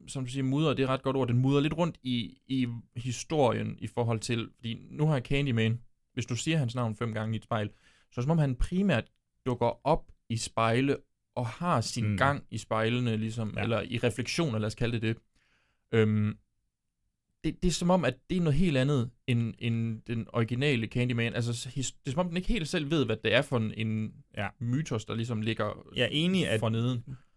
som 0.08 0.24
du 0.24 0.30
siger, 0.30 0.44
mudrer, 0.44 0.74
det 0.74 0.82
er 0.82 0.86
et 0.86 0.90
ret 0.90 1.02
godt 1.02 1.16
ord, 1.16 1.28
den 1.28 1.38
mudrer 1.38 1.60
lidt 1.60 1.76
rundt 1.76 1.98
i, 2.02 2.38
i 2.46 2.66
historien 2.96 3.76
i 3.78 3.86
forhold 3.86 4.20
til, 4.20 4.48
fordi 4.54 4.86
nu 4.90 5.06
har 5.06 5.20
Candyman, 5.20 5.80
hvis 6.14 6.26
du 6.26 6.36
siger 6.36 6.58
hans 6.58 6.74
navn 6.74 6.96
fem 6.96 7.14
gange 7.14 7.34
i 7.34 7.36
et 7.36 7.44
spejl, 7.44 7.68
så 8.10 8.20
er 8.20 8.20
det 8.20 8.24
som 8.24 8.30
om 8.30 8.38
han 8.38 8.54
primært 8.54 9.04
dukker 9.46 9.86
op 9.86 10.04
i 10.28 10.36
spejle 10.36 10.96
og 11.34 11.46
har 11.46 11.80
sin 11.80 12.08
mm. 12.10 12.16
Gang 12.16 12.44
i 12.50 12.58
spejlene, 12.58 13.16
ligesom, 13.16 13.54
ja. 13.56 13.62
Eller 13.62 13.82
i 13.82 13.98
refleksioner, 13.98 14.58
lad 14.58 14.66
os 14.66 14.74
kalde 14.74 15.00
det 15.00 15.02
det. 15.02 15.16
Øhm, 15.92 16.36
det, 17.44 17.62
det 17.62 17.68
er 17.68 17.72
som 17.72 17.90
om, 17.90 18.04
at 18.04 18.14
det 18.30 18.36
er 18.36 18.40
noget 18.40 18.58
helt 18.58 18.76
andet 18.76 19.10
end, 19.26 19.54
end 19.58 20.02
den 20.02 20.26
originale 20.32 20.86
Candyman. 20.86 21.34
Altså, 21.34 21.68
his, 21.68 21.92
det 21.92 22.06
er 22.06 22.10
som 22.10 22.20
om, 22.20 22.28
den 22.28 22.36
ikke 22.36 22.48
helt 22.48 22.68
selv 22.68 22.90
ved, 22.90 23.04
hvad 23.06 23.16
det 23.24 23.34
er 23.34 23.42
for 23.42 23.56
en, 23.56 23.72
en 23.76 24.12
Ja. 24.36 24.48
mytos, 24.60 25.04
der 25.04 25.14
ligesom 25.14 25.42
ligger 25.42 25.86
Jeg 25.96 26.02
er 26.02 26.08
enig, 26.10 26.48
at. 26.48 26.60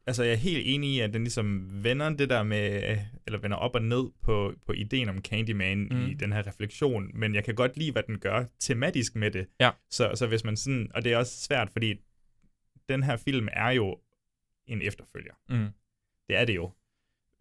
Altså, 0.08 0.24
jeg 0.24 0.32
er 0.32 0.38
helt 0.38 0.64
enig 0.66 0.90
i, 0.90 1.00
at 1.00 1.14
den 1.14 1.24
ligesom 1.24 1.70
vender 1.84 2.10
det 2.10 2.30
der 2.30 2.44
med, 2.44 2.98
eller 3.28 3.40
vender 3.40 3.58
op 3.58 3.76
og 3.76 3.82
ned 3.82 4.04
på, 4.24 4.54
på 4.66 4.74
ideen 4.74 5.10
om 5.10 5.22
Candyman 5.22 5.78
Mm. 5.78 5.96
mm. 5.98 6.06
i 6.06 6.14
den 6.14 6.34
her 6.34 6.48
refleksion, 6.48 7.12
men 7.14 7.36
jeg 7.36 7.44
kan 7.44 7.56
godt 7.56 7.78
lide, 7.78 7.92
hvad 7.92 8.04
den 8.04 8.20
gør 8.20 8.46
tematisk 8.60 9.16
med 9.16 9.32
det. 9.32 9.48
Ja. 9.60 9.70
Så, 9.90 10.12
så 10.16 10.28
hvis 10.28 10.44
man 10.44 10.58
sådan, 10.58 10.92
og 10.94 11.04
det 11.04 11.14
er 11.14 11.18
også 11.18 11.42
svært, 11.42 11.70
fordi 11.70 11.96
den 12.90 13.04
her 13.04 13.18
film 13.18 13.48
er 13.52 13.70
jo 13.70 13.98
en 14.68 14.82
efterfølger. 14.82 15.34
Mm. 15.50 15.68
Det 16.28 16.36
er 16.38 16.46
det 16.46 16.56
jo. 16.56 16.72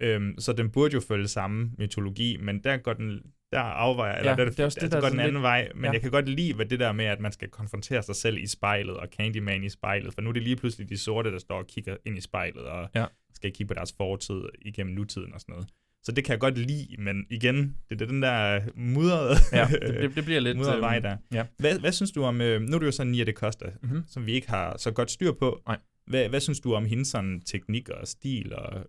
Øhm, 0.00 0.35
så 0.38 0.52
den 0.52 0.71
burde 0.71 0.95
jo 0.95 1.00
følge 1.00 1.29
samme 1.29 1.73
mytologi, 1.79 2.37
men 2.37 2.64
der 2.64 2.76
går 2.76 2.93
den, 2.93 3.33
der 3.52 3.59
afvejer, 3.61 4.19
eller 4.19 4.30
Ja, 4.30 4.37
der, 4.37 4.45
det 4.50 4.61
er 4.61 4.64
også 4.64 4.76
det, 4.76 4.83
altså 4.83 4.97
der 4.97 5.00
går 5.02 5.09
den 5.09 5.21
anden 5.21 5.35
lidt- 5.35 5.42
vej, 5.42 5.69
men 5.75 5.85
ja. 5.85 5.90
jeg 5.92 6.00
kan 6.00 6.11
godt 6.11 6.28
lide 6.28 6.54
hvad 6.54 6.66
det 6.66 6.80
der 6.80 6.92
med, 6.92 7.04
at 7.04 7.21
man 7.21 7.33
skal 7.33 7.49
konfrontere 7.49 8.02
sig 8.02 8.16
selv 8.16 8.38
i 8.38 8.47
spejlet, 8.47 8.97
og 8.97 9.09
Candyman 9.16 9.64
i 9.64 9.69
spejlet, 9.69 10.14
for 10.14 10.21
nu 10.21 10.28
er 10.28 10.33
det 10.33 10.42
lige 10.42 10.57
pludselig 10.57 10.88
de 10.88 10.99
sorte, 10.99 11.33
der 11.33 11.38
står 11.38 11.59
og 11.59 11.66
kigger 11.66 11.97
ind 12.07 12.19
i 12.19 12.21
spejlet, 12.21 12.62
og 12.64 12.88
Ja. 12.95 13.04
skal 13.35 13.50
kigge 13.52 13.66
på 13.69 13.75
deres 13.75 13.95
fortid 13.97 14.40
igennem 14.62 14.95
nutiden 14.95 15.35
og 15.35 15.40
sådan 15.40 15.52
noget. 15.52 15.69
Så 16.02 16.12
det 16.12 16.25
kan 16.25 16.33
jeg 16.33 16.40
godt 16.40 16.58
lide, 16.58 16.86
men 16.99 17.26
igen, 17.30 17.76
det 17.91 18.02
er 18.02 18.06
den 18.06 18.23
der 18.23 18.60
mudrede, 18.76 19.34
Ja, 19.52 19.67
det, 20.00 20.15
det 20.17 20.25
bliver 20.25 20.41
lidt... 20.41 20.56
mudrede 20.58 20.75
øhm, 20.76 20.82
vej 20.82 20.99
der. 20.99 21.17
Ja. 21.34 21.45
Hvad, 21.58 21.78
hvad 21.78 21.93
synes 21.93 22.10
du 22.13 22.23
om, 22.25 22.41
øh, 22.41 22.60
nu 22.60 22.75
er 22.75 22.78
det 22.78 22.86
jo 22.86 22.93
sådan 22.93 23.13
Nia 23.13 23.25
de 23.25 23.32
Costa, 23.32 23.67
Mhm. 23.82 24.02
som 24.08 24.26
vi 24.26 24.32
ikke 24.32 24.50
har 24.50 24.76
så 24.78 24.91
godt 24.91 25.10
styr 25.10 25.32
på. 25.32 25.63
Nej. 25.67 25.78
Hvad, 26.06 26.28
hvad 26.28 26.41
synes 26.41 26.60
du 26.60 26.75
om 26.75 26.84
hendes 26.84 27.08
sådan 27.08 27.41
teknik 27.41 27.89
og 27.89 28.08
stil 28.08 28.54
og 28.54 28.86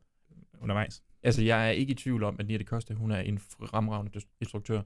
undervejs? 0.62 1.02
Altså, 1.24 1.44
jeg 1.44 1.68
er 1.68 1.72
ikke 1.72 1.92
i 1.92 1.96
tvivl 1.96 2.24
om, 2.24 2.36
at 2.40 2.48
Nia 2.48 2.58
de 2.58 2.64
Costa, 2.64 2.94
hun 2.94 3.12
er 3.12 3.20
en 3.20 3.40
fremragende 3.40 4.22
instruktør. 4.42 4.82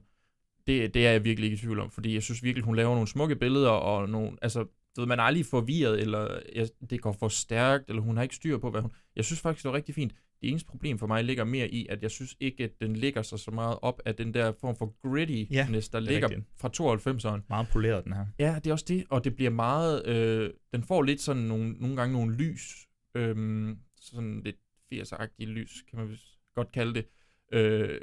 Det, 0.66 0.94
det 0.94 1.06
er 1.06 1.12
jeg 1.12 1.24
virkelig 1.24 1.46
ikke 1.46 1.54
i 1.54 1.58
tvivl 1.60 1.80
om, 1.80 1.90
fordi 1.90 2.14
jeg 2.14 2.22
synes 2.22 2.42
virkelig, 2.42 2.64
hun 2.64 2.76
laver 2.76 2.94
nogle 2.94 3.08
smukke 3.08 3.36
billeder, 3.36 3.70
og 3.70 4.08
nogle, 4.08 4.36
altså, 4.42 4.60
du 4.96 5.00
ved, 5.00 5.06
man 5.06 5.18
er 5.18 5.22
aldrig 5.22 5.46
forvirret, 5.46 6.00
eller 6.00 6.38
ja, 6.54 6.66
det 6.90 7.00
går 7.00 7.12
for 7.12 7.28
stærkt, 7.28 7.88
eller 7.88 8.02
hun 8.02 8.16
har 8.16 8.22
ikke 8.22 8.34
styr 8.34 8.58
på, 8.58 8.70
hvad 8.70 8.80
hun... 8.80 8.90
Jeg 9.16 9.24
synes 9.24 9.40
faktisk, 9.40 9.64
det 9.64 9.70
var 9.70 9.76
rigtig 9.76 9.94
fint. 9.94 10.12
Det 10.40 10.50
eneste 10.50 10.68
problem 10.68 10.98
for 10.98 11.06
mig 11.06 11.24
ligger 11.24 11.44
mere 11.44 11.68
i, 11.68 11.86
at 11.90 12.02
jeg 12.02 12.10
synes 12.10 12.36
ikke, 12.40 12.64
at 12.64 12.70
den 12.80 12.96
ligger 12.96 13.22
sig 13.22 13.38
så 13.38 13.50
meget 13.50 13.78
op 13.82 14.02
af 14.04 14.14
den 14.14 14.34
der 14.34 14.52
form 14.60 14.76
for 14.76 15.10
grittiness, 15.10 15.88
der 15.88 16.00
det 16.00 16.08
er 16.08 16.12
ligger 16.12 16.28
rigtigt. 16.28 16.46
fra 16.56 16.68
92'eren. 16.68 17.40
Meget 17.48 17.68
poleret, 17.72 18.04
den 18.04 18.12
her. 18.12 18.26
Ja, 18.38 18.54
det 18.54 18.66
er 18.66 18.72
også 18.72 18.84
det, 18.88 19.04
og 19.10 19.24
det 19.24 19.36
bliver 19.36 19.50
meget, 19.50 20.06
øh, 20.06 20.50
den 20.72 20.82
får 20.82 21.02
lidt 21.02 21.20
sådan 21.20 21.42
nogle, 21.42 21.72
nogle 21.72 21.96
gange 21.96 22.12
nogle 22.12 22.36
lys, 22.36 22.86
øhm, 23.14 23.78
sådan 24.00 24.42
lidt 24.44 24.56
80'er-agtige 24.94 25.46
lys, 25.46 25.82
kan 25.90 25.98
man 25.98 26.16
godt 26.54 26.72
kalde 26.72 26.94
det. 26.94 27.06
Øh, 27.52 28.00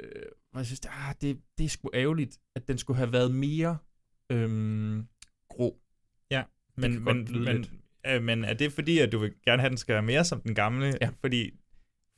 og 0.52 0.58
jeg 0.58 0.66
synes, 0.66 0.80
ah, 0.88 1.14
det, 1.20 1.40
det 1.58 1.64
er 1.64 1.68
sgu 1.68 1.90
ærgerligt, 1.94 2.38
at 2.54 2.68
den 2.68 2.78
skulle 2.78 2.96
have 2.96 3.12
været 3.12 3.34
mere 3.34 3.78
øhm, 4.30 5.06
grå. 5.48 5.78
Ja, 6.30 6.42
men, 6.76 7.04
men, 7.04 7.16
men, 7.32 7.44
lidt. 7.44 7.70
øh, 8.06 8.22
men 8.22 8.44
er 8.44 8.54
det 8.54 8.72
fordi, 8.72 8.98
at 8.98 9.12
du 9.12 9.18
vil 9.18 9.32
gerne 9.44 9.60
have, 9.62 9.66
at 9.66 9.70
den 9.70 9.78
skal 9.78 9.92
være 9.92 10.02
mere 10.02 10.24
som 10.24 10.40
den 10.40 10.54
gamle? 10.54 10.92
Ja. 11.00 11.10
Fordi, 11.20 11.50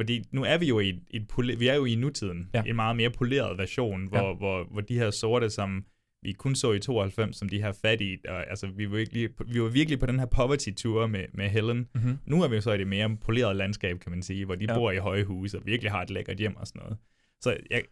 fordi 0.01 0.25
nu 0.33 0.45
er 0.45 0.59
vi 0.59 0.67
jo 0.67 0.81
i, 0.81 0.89
et- 0.89 1.05
et 1.11 1.59
vi 1.61 1.69
er 1.69 1.75
jo 1.75 1.85
i 1.85 1.95
nutiden, 1.95 2.51
Ja. 2.55 2.63
en 2.67 2.77
meget 2.77 2.97
mere 2.97 3.11
poleret 3.11 3.59
version, 3.59 4.07
hvor, 4.07 4.19
Ja. 4.19 4.27
ja. 4.29 4.35
hvor, 4.35 4.65
hvor 4.65 4.81
de 4.81 4.95
her 4.99 5.11
sorte, 5.11 5.51
som 5.51 5.85
vi 6.27 6.33
kun 6.33 6.55
så 6.55 6.73
i 6.73 6.79
92, 6.81 7.37
som 7.37 7.49
de 7.49 7.61
her 7.63 7.73
fattige, 7.73 8.19
og, 8.29 8.51
altså 8.51 8.67
vi 8.67 8.91
var, 8.91 8.97
virkelig, 8.97 9.31
vi 9.47 9.63
var 9.63 9.69
virkelig 9.69 9.99
på 9.99 10.07
den 10.07 10.19
her 10.19 10.27
poverty-tour 10.27 11.07
med, 11.07 11.25
med 11.35 11.49
Helen. 11.49 11.89
Mm-hmm. 11.95 12.19
Nu 12.27 12.43
er 12.43 12.49
vi 12.49 12.55
jo 12.55 12.61
så 12.61 12.73
i 12.73 12.79
det 12.79 12.87
mere 12.87 13.17
polerede 13.17 13.55
landskab, 13.55 13.99
kan 14.01 14.11
man 14.13 14.23
sige, 14.23 14.45
hvor 14.45 14.55
de 14.55 14.67
Ja. 14.69 14.75
bor 14.75 14.91
i 14.91 14.97
høje 14.97 15.25
huse 15.25 15.59
og 15.59 15.67
virkelig 15.67 15.91
har 15.93 16.03
et 16.03 16.11
lækkert 16.11 16.37
hjem 16.39 16.57
og 16.57 16.67
sådan 16.67 16.81
noget. 16.83 16.99
Så 17.41 17.57
jeg, 17.71 17.83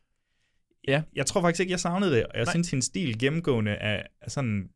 Ja. 0.89 1.03
jeg 1.15 1.27
tror 1.27 1.41
faktisk 1.41 1.61
ikke, 1.61 1.71
jeg 1.71 1.81
savnede 1.81 2.11
det, 2.17 2.25
og 2.27 2.31
jeg. 2.35 2.45
Nej. 2.45 2.53
synes, 2.53 2.71
hendes 2.71 2.85
stil 2.85 3.19
gennemgående 3.19 3.71
er, 3.71 4.03
er 4.21 4.31
sådan, 4.31 4.69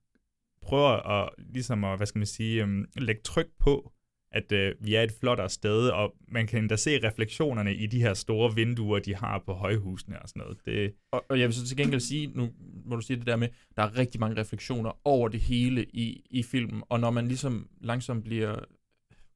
prøver 0.63 0.89
at, 1.23 1.31
ligesom 1.39 1.85
at, 1.85 1.97
hvad 1.97 2.07
skal 2.07 2.19
man 2.19 2.27
sige, 2.27 2.65
um, 2.65 2.85
lægge 2.99 3.23
tryk 3.25 3.47
på, 3.61 3.93
at 4.39 4.53
uh, 4.53 4.87
vi 4.87 4.95
er 4.95 5.03
et 5.03 5.13
flottere 5.21 5.49
sted, 5.51 5.89
og 5.89 6.15
man 6.29 6.47
kan 6.47 6.59
endda 6.59 6.77
se 6.77 7.07
refleksionerne 7.09 7.75
i 7.75 7.87
de 7.87 8.01
her 8.01 8.15
store 8.15 8.55
vinduer, 8.55 8.99
de 8.99 9.15
har 9.15 9.43
på 9.47 9.53
højhusene 9.53 10.23
og 10.23 10.29
sådan 10.29 10.41
noget. 10.41 10.59
Det, 10.65 10.95
Og, 11.13 11.25
og 11.29 11.41
jeg 11.41 11.49
vil 11.49 11.55
så 11.55 11.67
til 11.67 11.77
gengæld 11.77 12.01
sige, 12.01 12.27
nu 12.27 12.49
må 12.85 12.97
du 12.97 13.01
sige 13.03 13.17
det 13.17 13.27
der 13.27 13.37
med, 13.37 13.49
der 13.77 13.83
er 13.83 13.99
rigtig 13.99 14.21
mange 14.21 14.41
refleksioner 14.41 15.01
over 15.05 15.29
det 15.29 15.41
hele 15.41 15.85
i, 15.85 16.23
i 16.31 16.43
filmen, 16.43 16.83
og 16.89 17.01
når 17.01 17.11
man 17.11 17.29
ligesom 17.29 17.69
langsomt 17.81 18.25
bliver, 18.25 18.57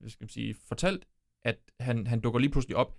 hvad 0.01 0.11
skal 0.11 0.25
man 0.25 0.29
sige, 0.29 0.55
fortalt, 0.69 1.05
at 1.45 1.57
han, 1.81 2.07
han 2.07 2.21
dukker 2.21 2.41
lige 2.41 2.51
pludselig 2.51 2.77
op. 2.77 2.95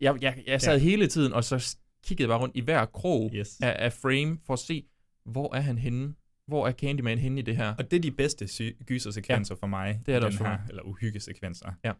Jeg, 0.00 0.18
jeg, 0.22 0.42
jeg 0.46 0.60
sad. 0.60 0.72
Ja. 0.76 0.82
hele 0.82 1.06
tiden, 1.06 1.32
og 1.32 1.44
så 1.44 1.76
kiggede 2.06 2.28
bare 2.28 2.38
rundt 2.38 2.56
i 2.56 2.60
hver 2.60 2.84
krog 2.86 3.30
Yes. 3.34 3.60
af, 3.62 3.76
af 3.78 3.92
frame, 3.92 4.38
for 4.46 4.52
at 4.52 4.58
se, 4.58 4.84
hvor 5.24 5.54
er 5.54 5.60
han 5.60 5.78
henne? 5.78 6.14
Hvor 6.48 6.68
er 6.68 6.72
Candyman 6.72 7.18
henne 7.18 7.38
i 7.40 7.42
det 7.42 7.56
her? 7.56 7.74
og 7.78 7.90
det 7.90 7.96
er 7.96 8.00
de 8.00 8.10
bedste 8.10 8.48
sy- 8.48 8.62
gysersekvenser 8.86 9.54
ja, 9.54 9.58
for 9.60 9.66
mig. 9.66 10.00
det 10.06 10.14
er 10.14 10.18
i 10.18 10.22
det 10.30 10.38
den 10.38 10.46
her. 10.46 10.58
Eller 10.68 10.82
uhyggesekvenser. 10.82 11.72
Ja. 11.84 11.92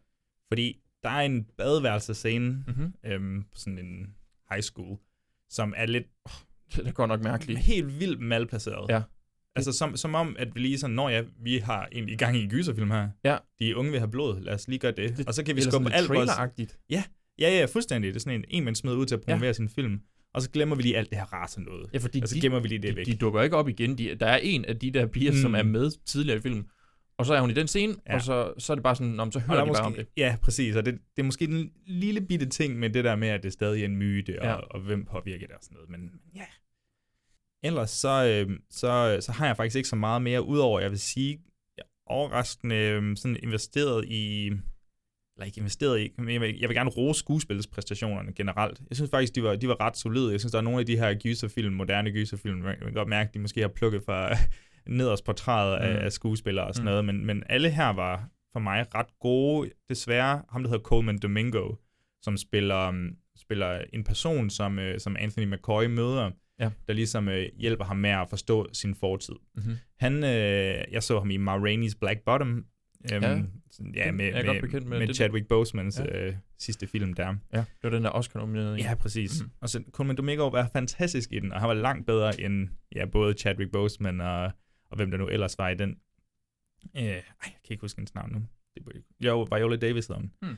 Fordi 0.47 0.79
der 1.03 1.09
er 1.09 1.21
en 1.21 1.43
badeværelsescene, 1.57 2.63
Mm-hmm. 2.67 2.93
øhm, 3.05 3.43
på 3.43 3.57
sådan 3.57 3.79
en 3.79 4.15
high 4.51 4.61
school, 4.63 4.97
som 5.49 5.73
er 5.77 5.85
lidt 5.85 6.05
Det 6.75 6.87
er 6.87 6.91
godt 6.91 7.07
nok 7.07 7.21
mærkeligt. 7.23 7.59
helt 7.59 7.99
vildt 7.99 8.19
malplaceret. 8.19 8.89
Ja. 8.89 9.01
Altså 9.55 9.71
som, 9.71 9.97
som 9.97 10.15
om, 10.15 10.35
at 10.39 10.55
vi 10.55 10.59
lige 10.59 10.77
sådan, 10.79 10.95
når 10.95 11.09
ja, 11.09 11.23
vi 11.43 11.57
har 11.57 11.87
egentlig 11.91 12.13
i 12.13 12.17
gang 12.17 12.37
i 12.37 12.43
en 12.43 12.49
gyserfilm 12.49 12.91
her. 12.91 13.09
Ja. 13.23 13.37
De 13.59 13.75
unge 13.75 13.91
vil 13.91 13.99
have 13.99 14.11
blod, 14.11 14.41
lad 14.41 14.53
os 14.53 14.67
lige 14.67 14.79
gøre 14.79 14.91
det. 14.91 15.17
Det- 15.17 15.27
og 15.27 15.33
så 15.33 15.43
kan 15.43 15.55
vi 15.55 15.61
skubbe 15.61 15.85
lidt 15.87 15.95
alt 15.95 16.09
vores... 16.09 16.17
traileragtigt. 16.29 16.79
Ja, 16.89 17.03
ja, 17.39 17.65
fuldstændig. 17.65 18.07
Det 18.13 18.15
er 18.15 18.19
sådan 18.19 18.39
en, 18.39 18.45
en 18.49 18.63
man 18.65 18.75
smider 18.75 18.97
ud 18.97 19.05
til 19.05 19.15
at 19.15 19.21
promovere 19.21 19.45
ja. 19.47 19.53
sin 19.53 19.69
film. 19.69 20.01
Og 20.33 20.41
så 20.41 20.49
glemmer 20.49 20.75
vi 20.75 20.81
lige 20.81 20.97
alt 20.97 21.09
det 21.09 21.17
her 21.17 21.25
race 21.33 21.61
noget. 21.61 21.89
Ja, 21.93 21.97
fordi 21.97 22.21
og 22.21 22.27
så 22.29 22.35
de, 22.35 22.41
gemmer 22.41 22.59
vi 22.59 22.67
lige 22.67 22.79
det 22.81 22.89
de, 22.91 22.95
væk. 22.95 23.05
de 23.05 23.15
dukker 23.15 23.41
ikke 23.41 23.55
op 23.57 23.69
igen. 23.69 23.97
De, 23.97 24.15
der 24.15 24.25
er 24.25 24.37
en 24.37 24.65
af 24.65 24.79
de 24.79 24.91
der 24.91 25.05
piger, 25.05 25.31
mm. 25.31 25.37
som 25.37 25.51
Mm. 25.51 25.55
er 25.55 25.63
med 25.63 25.91
tidligere 26.05 26.37
i 26.37 26.41
filmen, 26.41 26.67
og 27.17 27.25
så 27.25 27.33
er 27.33 27.41
hun 27.41 27.49
i 27.49 27.53
den 27.53 27.67
scene, 27.67 27.95
ja. 28.07 28.15
Og 28.15 28.21
så, 28.21 28.53
så 28.57 28.73
er 28.73 28.75
det 28.75 28.83
bare 28.83 28.95
sådan, 28.95 29.15
men 29.15 29.31
så 29.31 29.39
Og 29.39 29.43
hører 29.43 29.55
de 29.57 29.61
er 29.61 29.65
bare 29.65 29.67
måske, 29.67 29.83
om 29.83 29.93
det. 29.93 30.07
Ja, 30.17 30.37
præcis. 30.41 30.75
Og 30.75 30.85
det, 30.85 30.93
det 31.15 31.21
er 31.21 31.25
måske 31.25 31.45
en 31.45 31.71
lille 31.87 32.21
bitte 32.21 32.45
ting 32.45 32.79
med 32.79 32.89
det 32.89 33.03
der 33.03 33.15
med, 33.15 33.27
at 33.27 33.43
det 33.43 33.53
stadig 33.53 33.81
er 33.81 33.85
en 33.85 33.97
myte, 33.97 34.39
og, 34.39 34.45
Ja. 34.45 34.49
ja. 34.51 34.55
og 34.55 34.79
hvem 34.81 35.05
påvirker 35.05 35.47
det 35.47 35.55
og 35.55 35.63
sådan 35.63 35.75
noget. 35.75 35.89
Men 35.89 36.11
ja. 36.35 36.45
Ellers 37.63 37.89
så, 37.89 38.25
øh, 38.47 38.57
så, 38.69 39.17
så 39.21 39.31
har 39.31 39.45
jeg 39.45 39.57
faktisk 39.57 39.75
ikke 39.75 39.89
så 39.89 39.95
meget 39.95 40.21
mere, 40.21 40.43
udover 40.45 40.79
jeg 40.79 40.91
vil 40.91 40.99
sige, 40.99 41.39
jeg 41.77 41.83
er 41.83 42.11
overraskende 42.11 42.75
øh, 42.75 43.17
sådan 43.17 43.37
investeret 43.43 44.05
i, 44.07 44.51
eller 45.39 45.45
ikke 45.45 45.59
investeret 45.59 45.99
i, 46.01 46.11
men 46.17 46.29
jeg 46.33 46.41
vil, 46.41 46.59
jeg 46.59 46.69
vil 46.69 46.75
gerne 46.77 46.89
rose 46.89 47.19
skuespilspræstationerne 47.19 48.33
generelt. 48.33 48.81
Jeg 48.89 48.95
synes 48.97 49.11
faktisk, 49.11 49.35
de 49.35 49.43
var, 49.43 49.55
de 49.55 49.67
var 49.67 49.81
ret 49.81 49.97
solide. 49.97 50.31
Jeg 50.31 50.39
synes, 50.39 50.51
der 50.51 50.57
er 50.57 50.63
nogle 50.63 50.79
af 50.79 50.85
de 50.85 50.97
her 50.97 51.13
gyserfilm, 51.13 51.73
moderne 51.73 52.11
gyserfilm, 52.11 52.57
man 52.57 52.75
kan 52.81 52.93
godt 52.93 53.07
mærke, 53.09 53.29
de 53.33 53.39
måske 53.39 53.61
har 53.61 53.67
plukket 53.67 54.03
fra 54.05 54.29
nederst 54.87 55.25
på 55.25 55.33
træet 55.33 55.75
af, 55.77 55.93
Mm. 55.99 56.05
af 56.05 56.11
skuespillere 56.11 56.67
og 56.67 56.75
sådan 56.75 56.83
Mm. 56.83 56.89
noget, 56.89 57.05
men, 57.05 57.25
men 57.25 57.43
alle 57.49 57.69
her 57.69 57.89
var 57.89 58.29
for 58.53 58.59
mig 58.59 58.85
ret 58.95 59.19
gode. 59.19 59.69
Desværre, 59.89 60.41
ham 60.51 60.63
der 60.63 60.69
hedder 60.69 60.83
Coleman 60.83 61.17
Domingo, 61.17 61.75
som 62.21 62.37
spiller, 62.37 62.87
um, 62.89 63.09
spiller 63.37 63.81
en 63.93 64.03
person, 64.03 64.49
som, 64.49 64.77
uh, 64.77 64.83
som 64.97 65.15
Anthony 65.19 65.45
McCoy 65.45 65.85
møder, 65.85 66.31
Ja. 66.59 66.69
der 66.87 66.93
ligesom 66.93 67.27
uh, 67.27 67.33
hjælper 67.59 67.85
ham 67.85 67.97
med 67.97 68.09
at 68.09 68.27
forstå 68.29 68.67
sin 68.73 68.95
fortid. 68.95 69.33
Mhm. 69.55 69.75
Han, 69.99 70.15
uh, 70.15 70.29
jeg 70.93 71.03
så 71.03 71.19
ham 71.19 71.31
i 71.31 71.37
Ma 71.37 71.57
Rainey's 71.57 71.97
Black 71.99 72.19
Bottom, 72.25 72.65
um, 73.03 73.21
Ja, 73.21 73.41
sådan, 73.71 73.95
ja 73.95 74.11
med, 74.11 74.25
er 74.25 74.35
jeg 74.35 74.45
godt 74.45 74.55
med, 74.55 74.61
bekendt 74.61 74.87
med. 74.87 74.99
med 74.99 75.07
Det- 75.07 75.15
Chadwick 75.15 75.47
Bosemans 75.47 75.99
Ja. 75.99 76.19
ja. 76.19 76.29
uh, 76.29 76.35
sidste 76.57 76.87
film 76.87 77.13
der. 77.13 77.35
Ja, 77.53 77.57
det 77.57 77.65
var 77.83 77.89
den 77.89 78.03
der 78.03 78.09
Oscar-nominerede. 78.09 78.73
en. 78.73 78.79
Ja, 78.79 78.95
præcis. 78.95 79.41
Mm. 79.43 79.49
Og 79.59 79.69
så 79.69 79.83
Coleman 79.91 80.15
Domingo 80.17 80.47
var 80.47 80.69
fantastisk 80.73 81.31
i 81.31 81.39
den, 81.39 81.51
og 81.51 81.59
han 81.59 81.67
var 81.67 81.73
langt 81.73 82.05
bedre 82.05 82.41
end 82.41 82.69
ja, 82.95 83.05
både 83.05 83.33
Chadwick 83.33 83.71
Boseman 83.71 84.21
og, 84.21 84.43
og 84.89 84.95
hvem 84.95 85.11
der 85.11 85.17
nu 85.17 85.27
ellers 85.27 85.57
var 85.57 85.69
i 85.69 85.75
den. 85.75 85.89
Øh, 86.97 87.03
ej, 87.03 87.13
jeg 87.43 87.53
kan 87.65 87.71
ikke 87.71 87.81
huske 87.81 87.97
hendes 87.97 88.15
navn 88.15 88.31
nu. 88.31 88.39
Det 88.75 88.83
jeg- 88.93 89.27
Jo, 89.27 89.47
Viola 89.51 89.75
Davis 89.75 90.07
hedder 90.07 90.21
hun. 90.21 90.31
Hmm. 90.41 90.57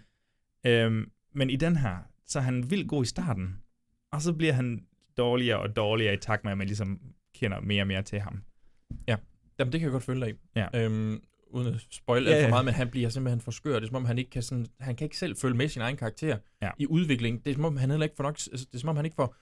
Øhm, 0.65 1.11
men 1.33 1.49
i 1.49 1.55
den 1.55 1.75
her, 1.75 1.97
så 2.25 2.39
er 2.39 2.43
han 2.43 2.69
vildt 2.71 2.87
god 2.87 3.03
i 3.03 3.07
starten, 3.07 3.55
og 4.11 4.21
så 4.21 4.33
bliver 4.33 4.53
han 4.53 4.85
dårligere 5.17 5.59
og 5.59 5.75
dårligere 5.75 6.13
i 6.13 6.17
takt 6.17 6.43
med, 6.43 6.51
at 6.51 6.57
man 6.57 6.67
ligesom 6.67 6.99
kender 7.35 7.59
mere 7.59 7.83
og 7.83 7.87
mere 7.87 8.01
til 8.01 8.19
ham. 8.19 8.41
Jamen, 9.07 9.71
det 9.71 9.79
kan 9.79 9.81
jeg 9.81 9.91
godt 9.91 10.03
følge 10.03 10.21
dig 10.21 10.29
i. 10.29 10.33
Ja. 10.55 10.85
Øhm, 10.85 11.21
uden 11.53 11.73
at 11.73 11.81
spoil 11.91 12.23
Ja, 12.23 12.29
alt 12.31 12.43
for 12.43 12.49
meget, 12.49 12.65
men 12.65 12.73
han 12.73 12.89
bliver 12.89 13.09
simpelthen 13.09 13.41
for 13.41 13.51
skør. 13.51 13.75
Det 13.75 13.83
er 13.83 13.87
som 13.87 13.95
om, 13.95 14.05
han 14.05 14.17
ikke 14.17 14.29
kan, 14.29 14.41
sådan, 14.41 14.65
han 14.79 14.95
kan 14.95 15.05
ikke 15.05 15.17
selv 15.17 15.35
følge 15.37 15.55
med 15.57 15.67
sin 15.69 15.81
egen 15.81 15.97
karakter 15.97 16.37
Ja. 16.61 16.69
i 16.79 16.87
udvikling. 16.87 17.45
Det 17.45 17.51
er 17.51 17.55
som 17.55 17.65
om, 17.65 17.77
han 17.77 17.89
heller 17.89 18.03
ikke 18.03 18.15
får 18.15 18.23
nok, 18.23 18.35
altså, 18.51 18.65
det 18.71 18.75
er 18.75 18.79
som 18.79 18.89
om, 18.89 18.95
han 18.95 19.05
ikke 19.05 19.15
får 19.15 19.35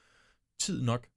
tid 0.59 0.81
nok 0.83 1.07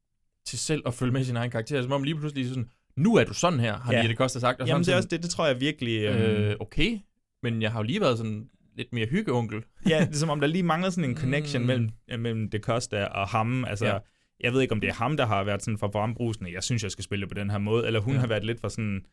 til 0.46 0.58
selv 0.58 0.82
at 0.86 0.94
følge 0.94 1.12
med 1.12 1.24
sin 1.24 1.36
egen 1.36 1.50
karakter. 1.50 1.74
Det 1.76 1.78
er 1.78 1.82
som 1.82 1.92
om 1.92 2.02
lige 2.02 2.14
pludselig 2.16 2.48
sådan, 2.48 2.70
nu 2.96 3.14
er 3.16 3.24
du 3.24 3.34
sådan 3.34 3.60
her, 3.60 3.76
har 3.78 3.92
Ja. 3.92 4.00
Jette 4.00 4.14
Koster 4.14 4.40
sagt. 4.40 4.60
Og 4.60 4.66
Jamen, 4.68 4.84
sådan, 4.84 4.86
det 4.86 4.92
er 4.92 4.96
også 4.96 5.08
det, 5.08 5.22
det 5.22 5.30
tror 5.30 5.46
jeg 5.46 5.60
virkelig... 5.60 5.98
Øhm, 6.04 6.18
Øh, 6.22 6.56
okay, 6.60 6.98
men 7.42 7.62
jeg 7.62 7.72
har 7.72 7.78
jo 7.78 7.82
lige 7.82 8.00
været 8.00 8.16
sådan 8.18 8.48
lidt 8.76 8.92
mere 8.92 9.06
hyggeonkel. 9.06 9.62
ja, 9.88 10.00
det 10.00 10.14
er 10.14 10.18
som 10.18 10.30
om, 10.30 10.40
der 10.40 10.46
lige 10.46 10.62
mangler 10.62 10.90
sådan 10.90 11.10
en 11.10 11.16
connection 11.16 11.62
Mm. 11.62 11.66
mellem, 11.66 11.90
mellem 12.18 12.50
Det 12.50 12.60
Costa 12.62 13.04
og 13.04 13.28
ham. 13.28 13.64
Altså, 13.64 13.86
Ja. 13.86 13.98
jeg 14.40 14.52
ved 14.52 14.60
ikke, 14.60 14.72
om 14.72 14.80
det 14.80 14.88
er 14.88 14.94
ham, 14.94 15.16
der 15.16 15.26
har 15.26 15.44
været 15.44 15.62
sådan 15.62 15.78
for 15.78 15.90
frembrusende, 15.92 16.52
jeg 16.54 16.62
synes, 16.62 16.82
jeg 16.82 16.90
skal 16.90 17.04
spille 17.04 17.20
det 17.20 17.28
på 17.28 17.40
den 17.40 17.50
her 17.50 17.58
måde, 17.58 17.86
eller 17.86 18.00
hun 18.00 18.14
ja. 18.14 18.20
har 18.20 18.26
været 18.26 18.44
lidt 18.44 18.60
for 18.60 18.68
sådan... 18.68 19.04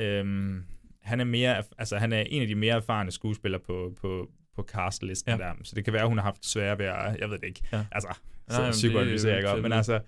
Øhm, 0.00 0.62
han 1.04 1.20
er 1.20 1.24
mere, 1.24 1.62
altså 1.78 1.96
han 1.98 2.12
er 2.12 2.20
en 2.20 2.42
af 2.42 2.48
de 2.48 2.54
mere 2.54 2.76
erfarne 2.76 3.10
skuespillere 3.10 3.60
på, 3.60 3.92
på, 4.00 4.30
på 4.56 4.62
castlisten 4.62 5.30
Ja. 5.30 5.36
ja. 5.46 5.50
der, 5.50 5.54
så 5.62 5.74
det 5.74 5.84
kan 5.84 5.92
være, 5.92 6.06
hun 6.08 6.18
har 6.18 6.24
haft 6.24 6.46
svært 6.46 6.78
ved 6.78 6.86
at, 6.86 7.16
jeg 7.20 7.30
ved 7.30 7.38
det 7.38 7.46
ikke, 7.48 7.60
Ja. 7.72 7.76
ja. 7.78 7.84
altså, 7.92 8.08
så 8.48 8.60
det 8.60 8.68
er 8.68 8.72
psykoanalyserer 8.72 9.34
jeg 9.34 9.44
godt, 9.44 9.62
men 9.62 9.72
at 9.72 9.76
altså, 9.76 10.00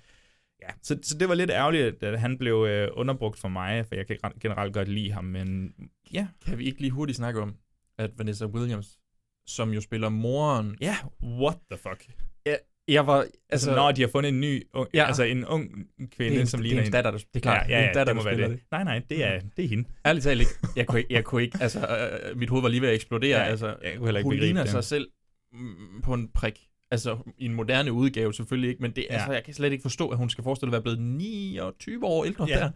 ja, 0.62 0.68
så, 0.82 0.98
så 1.02 1.18
det 1.18 1.28
var 1.28 1.34
lidt 1.34 1.50
ærgerligt, 1.50 2.02
at 2.02 2.20
han 2.20 2.38
blev 2.38 2.66
øh, 2.68 2.88
underbrugt 2.92 3.38
for 3.38 3.48
mig, 3.48 3.86
for 3.86 3.94
jeg 3.94 4.06
kan 4.06 4.18
generelt 4.40 4.74
godt 4.74 4.88
lide 4.88 5.12
ham, 5.12 5.24
men 5.24 5.74
ja, 6.12 6.26
Kan 6.46 6.58
vi 6.58 6.64
ikke 6.64 6.80
lige 6.80 6.90
hurtigt 6.90 7.16
snakke 7.16 7.40
om, 7.40 7.56
at 7.98 8.10
Vanessa 8.18 8.46
Williams, 8.46 8.98
som 9.46 9.70
jo 9.70 9.80
spiller 9.80 10.08
moren... 10.08 10.76
ja, 10.80 10.96
what 11.22 11.56
the 11.70 11.78
fuck. 11.78 12.06
Jeg 12.88 13.06
var... 13.06 13.16
Altså, 13.20 13.30
Altså, 13.50 13.74
når 13.74 13.92
de 13.92 14.00
har 14.00 14.08
fundet 14.08 14.28
en 14.28 14.40
ny, 14.40 14.62
ung, 14.74 14.88
Ja. 14.94 15.06
altså 15.06 15.22
en 15.22 15.44
ung 15.44 15.70
kvinde, 15.98 16.30
det 16.30 16.36
er, 16.36 16.40
en- 16.40 16.46
som 16.46 16.60
det 16.60 16.66
ligner 16.66 16.82
er 16.82 16.86
en 16.86 16.92
datter, 16.92 17.10
der, 17.10 17.18
det 17.18 17.26
er 17.34 17.40
klart, 17.40 17.56
ja, 17.56 17.64
det 17.66 17.70
ja, 17.72 17.76
er 17.78 17.82
ja, 17.82 17.88
en 17.88 17.94
datter, 17.94 18.12
det 18.12 18.16
må 18.16 18.22
der 18.22 18.24
være 18.28 18.34
spiller 18.36 18.48
det. 18.56 18.60
Nej, 18.70 18.84
nej, 18.84 19.02
det 19.10 19.24
er, 19.24 19.40
det 19.56 19.64
er 19.64 19.68
hende. 19.68 19.88
Ærligt 20.06 20.22
talt 20.24 20.40
ikke. 20.40 20.52
Jeg 20.76 20.86
kunne 20.86 20.98
ikke, 21.00 21.14
jeg 21.14 21.24
kunne 21.24 21.42
ikke 21.42 21.58
altså, 21.60 21.80
øh, 22.30 22.36
mit 22.38 22.48
hoved 22.50 22.62
var 22.62 22.68
lige 22.68 22.80
ved 22.80 22.88
at 22.88 22.94
eksplodere. 22.94 23.38
Ja, 23.38 23.44
altså, 23.44 23.66
jeg 23.66 23.76
kunne 23.96 24.06
heller 24.06 24.18
ikke 24.18 24.28
hun 24.28 24.36
ligner 24.36 24.62
det. 24.62 24.70
sig 24.70 24.84
selv 24.84 25.08
mm, 25.52 26.02
på 26.02 26.14
en 26.14 26.28
prik. 26.34 26.60
Altså, 26.90 27.18
i 27.38 27.44
en 27.44 27.54
moderne 27.54 27.92
udgave 27.92 28.34
selvfølgelig 28.34 28.70
ikke, 28.70 28.82
men 28.82 28.90
det, 28.90 29.06
ja. 29.10 29.14
Altså, 29.14 29.32
jeg 29.32 29.44
kan 29.44 29.54
slet 29.54 29.72
ikke 29.72 29.82
forstå, 29.82 30.08
at 30.08 30.18
hun 30.18 30.30
skal 30.30 30.44
forestille 30.44 30.68
at 30.68 30.72
være 30.72 30.82
blevet 30.82 31.00
29 31.00 32.04
år 32.06 32.24
ældre 32.24 32.46
Ja. 32.48 32.54
der. 32.58 32.70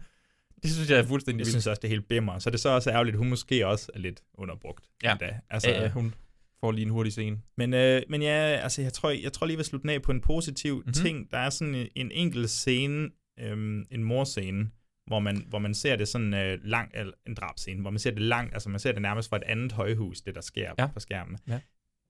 Det 0.63 0.71
synes 0.71 0.89
jeg 0.89 0.99
er 0.99 1.03
fuldstændig 1.03 1.39
Jeg 1.39 1.45
vildt. 1.45 1.51
synes 1.51 1.67
også, 1.67 1.79
det 1.79 1.87
er 1.87 1.89
helt 1.89 2.07
bimmer. 2.07 2.39
Så 2.39 2.49
er 2.49 2.51
det 2.51 2.59
så 2.59 2.69
også 2.69 2.89
ærgerligt, 2.91 3.13
at 3.13 3.17
hun 3.17 3.29
måske 3.29 3.67
også 3.67 3.91
er 3.95 3.99
lidt 3.99 4.21
underbrugt. 4.33 4.85
Ja. 5.03 5.11
endda. 5.11 5.39
Altså, 5.49 5.69
Ja, 5.69 5.81
ja, 5.81 5.89
hun 5.89 6.13
får 6.61 6.71
lige 6.71 6.85
en 6.85 6.91
hurtig 6.91 7.11
scene. 7.11 7.41
Men, 7.57 7.73
øh, 7.73 8.01
men 8.09 8.21
ja, 8.21 8.29
altså, 8.63 8.81
jeg 8.81 8.93
tror, 8.93 9.09
jeg 9.09 9.33
tror 9.33 9.45
lige, 9.47 9.53
jeg 9.53 9.57
vil 9.57 9.65
slutte 9.65 9.91
af 9.93 10.01
på 10.01 10.11
en 10.11 10.21
positiv 10.21 10.73
Mhm. 10.73 10.79
mm-hmm. 10.79 10.93
ting. 10.93 11.31
Der 11.31 11.37
er 11.37 11.49
sådan 11.49 11.75
en, 11.75 11.87
en 11.95 12.11
enkelt 12.11 12.49
scene, 12.49 13.09
øhm, 13.39 13.85
en 13.91 14.03
morscene, 14.03 14.71
hvor 15.07 15.19
man, 15.19 15.45
hvor 15.49 15.59
man 15.59 15.73
ser 15.73 15.95
det 15.95 16.07
sådan 16.07 16.33
øh, 16.33 16.59
lang, 16.63 16.91
eller 16.93 17.13
en 17.27 17.33
drabscene, 17.35 17.81
hvor 17.81 17.89
man 17.89 17.99
ser 17.99 18.11
det 18.11 18.21
langt, 18.21 18.53
altså 18.53 18.69
man 18.69 18.79
ser 18.79 18.91
det 18.91 19.01
nærmest 19.01 19.29
fra 19.29 19.37
et 19.37 19.43
andet 19.43 19.71
højhus, 19.71 20.21
det 20.21 20.35
der 20.35 20.41
sker 20.41 20.73
Ja. 20.79 20.87
på 20.87 20.99
skærmen. 20.99 21.37
Ja. 21.47 21.59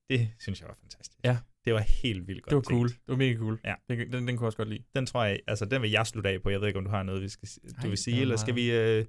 Det 0.09 0.29
synes 0.39 0.59
jeg 0.61 0.67
var 0.67 0.77
fantastisk. 0.81 1.17
Ja. 1.23 1.37
Det 1.65 1.73
var 1.73 1.79
helt 1.79 2.27
vildt 2.27 2.43
godt 2.43 2.49
Det 2.49 2.55
var 2.55 2.61
tænkt. 2.61 2.69
cool. 2.69 2.87
Det 2.89 2.99
var 3.07 3.15
mega 3.15 3.37
cool. 3.37 3.59
Ja. 3.65 3.73
Den, 3.89 3.99
den, 3.99 4.27
den 4.27 4.37
kunne 4.37 4.43
jeg 4.43 4.47
også 4.47 4.57
godt 4.57 4.69
lide. 4.69 4.83
Den 4.95 5.05
tror 5.05 5.23
jeg, 5.23 5.39
altså 5.47 5.65
den 5.65 5.81
vil 5.81 5.91
jeg 5.91 6.07
slutte 6.07 6.29
af 6.29 6.41
på. 6.41 6.49
Jeg 6.49 6.59
ved 6.61 6.67
ikke, 6.67 6.79
om 6.79 6.85
du 6.85 6.91
har 6.91 7.03
noget, 7.03 7.21
vi 7.21 7.29
skal, 7.29 7.49
du 7.63 7.81
Ej, 7.81 7.87
vil 7.87 7.97
sige, 7.97 8.17
er 8.17 8.21
eller 8.21 8.35
skal 8.35 8.55
vi... 8.55 8.71
Øh, 8.71 9.05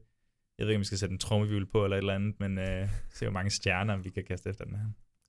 jeg 0.58 0.66
ved 0.66 0.68
ikke, 0.68 0.76
om 0.76 0.80
vi 0.80 0.84
skal 0.84 0.98
sætte 0.98 1.12
en 1.12 1.18
trommevivl 1.18 1.66
på 1.66 1.84
eller 1.84 1.96
et 1.96 2.00
eller 2.00 2.14
andet, 2.14 2.40
men 2.40 2.58
øh, 2.58 2.88
se, 3.14 3.24
hvor 3.24 3.32
mange 3.32 3.50
stjerner 3.50 3.96
vi 3.96 4.10
kan 4.10 4.24
kaste 4.24 4.50
efter 4.50 4.64
den 4.64 4.74
her. 4.76 4.84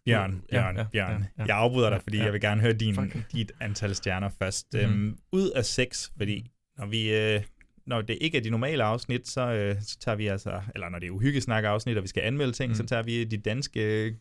Bjørn, 0.05 0.43
Ja, 0.51 0.61
Bjørn, 0.61 0.75
ja, 0.77 0.85
Bjørn. 0.91 1.21
ja, 1.21 1.27
ja. 1.37 1.45
Jeg 1.47 1.57
afbryder 1.57 1.89
dig, 1.89 1.95
Ja, 1.97 2.01
fordi 2.03 2.17
ja. 2.17 2.23
jeg 2.23 2.33
vil 2.33 2.41
gerne 2.41 2.61
høre 2.61 2.73
din, 2.73 2.95
Fuck. 2.95 3.31
dit 3.31 3.51
antal 3.59 3.95
stjerner 3.95 4.29
først. 4.29 4.67
Mhm. 4.73 4.81
Øhm, 4.83 5.17
ud 5.31 5.49
af 5.49 5.65
seks, 5.65 6.11
fordi 6.17 6.51
når 6.77 6.85
vi... 6.85 7.15
Øh, 7.15 7.43
når 7.85 8.01
det 8.01 8.17
ikke 8.21 8.37
er 8.37 8.41
de 8.41 8.49
normale 8.49 8.83
afsnit, 8.83 9.27
så, 9.27 9.41
øh, 9.53 9.81
så 9.81 9.97
tager 9.99 10.15
vi 10.15 10.27
altså, 10.27 10.61
eller 10.75 10.89
når 10.89 10.99
det 10.99 11.07
er 11.07 11.11
uhyggesnak 11.11 11.63
afsnit, 11.63 11.97
og 11.97 12.03
vi 12.03 12.07
skal 12.07 12.21
anmelde 12.23 12.51
ting, 12.53 12.67
Mm. 12.67 12.71
mm. 12.71 12.75
så 12.75 12.85
tager 12.85 13.03
vi 13.03 13.23
de 13.23 13.37
danske 13.37 13.79
øh, 13.81 14.13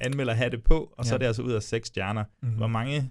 anmelder 0.00 0.32
hatte 0.34 0.58
på, 0.58 0.94
og 0.98 1.04
så 1.04 1.12
Ja. 1.12 1.14
er 1.14 1.18
det 1.18 1.26
altså 1.26 1.42
ud 1.42 1.52
af 1.52 1.62
seks 1.62 1.86
stjerner. 1.88 2.24
Mhm. 2.42 2.52
Hvor 2.56 2.66
mange 2.66 3.10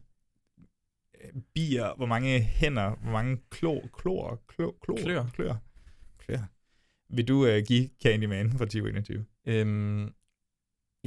øh, 1.24 1.41
bier, 1.56 1.93
hvor 1.98 2.06
mange 2.06 2.39
hænder, 2.41 2.96
hvor 3.02 3.12
mange 3.12 3.38
klo, 3.52 3.80
klor, 3.98 4.41
klo, 4.48 4.72
klor, 4.72 4.96
Klør. 4.98 5.26
klør, 5.34 5.56
klør. 6.20 6.39
Vil 7.15 7.28
du 7.28 7.48
uh, 7.48 7.58
give 7.67 7.89
Candyman 8.04 8.52
for 8.52 8.65
2021? 8.65 9.26
Øhm, 9.46 10.10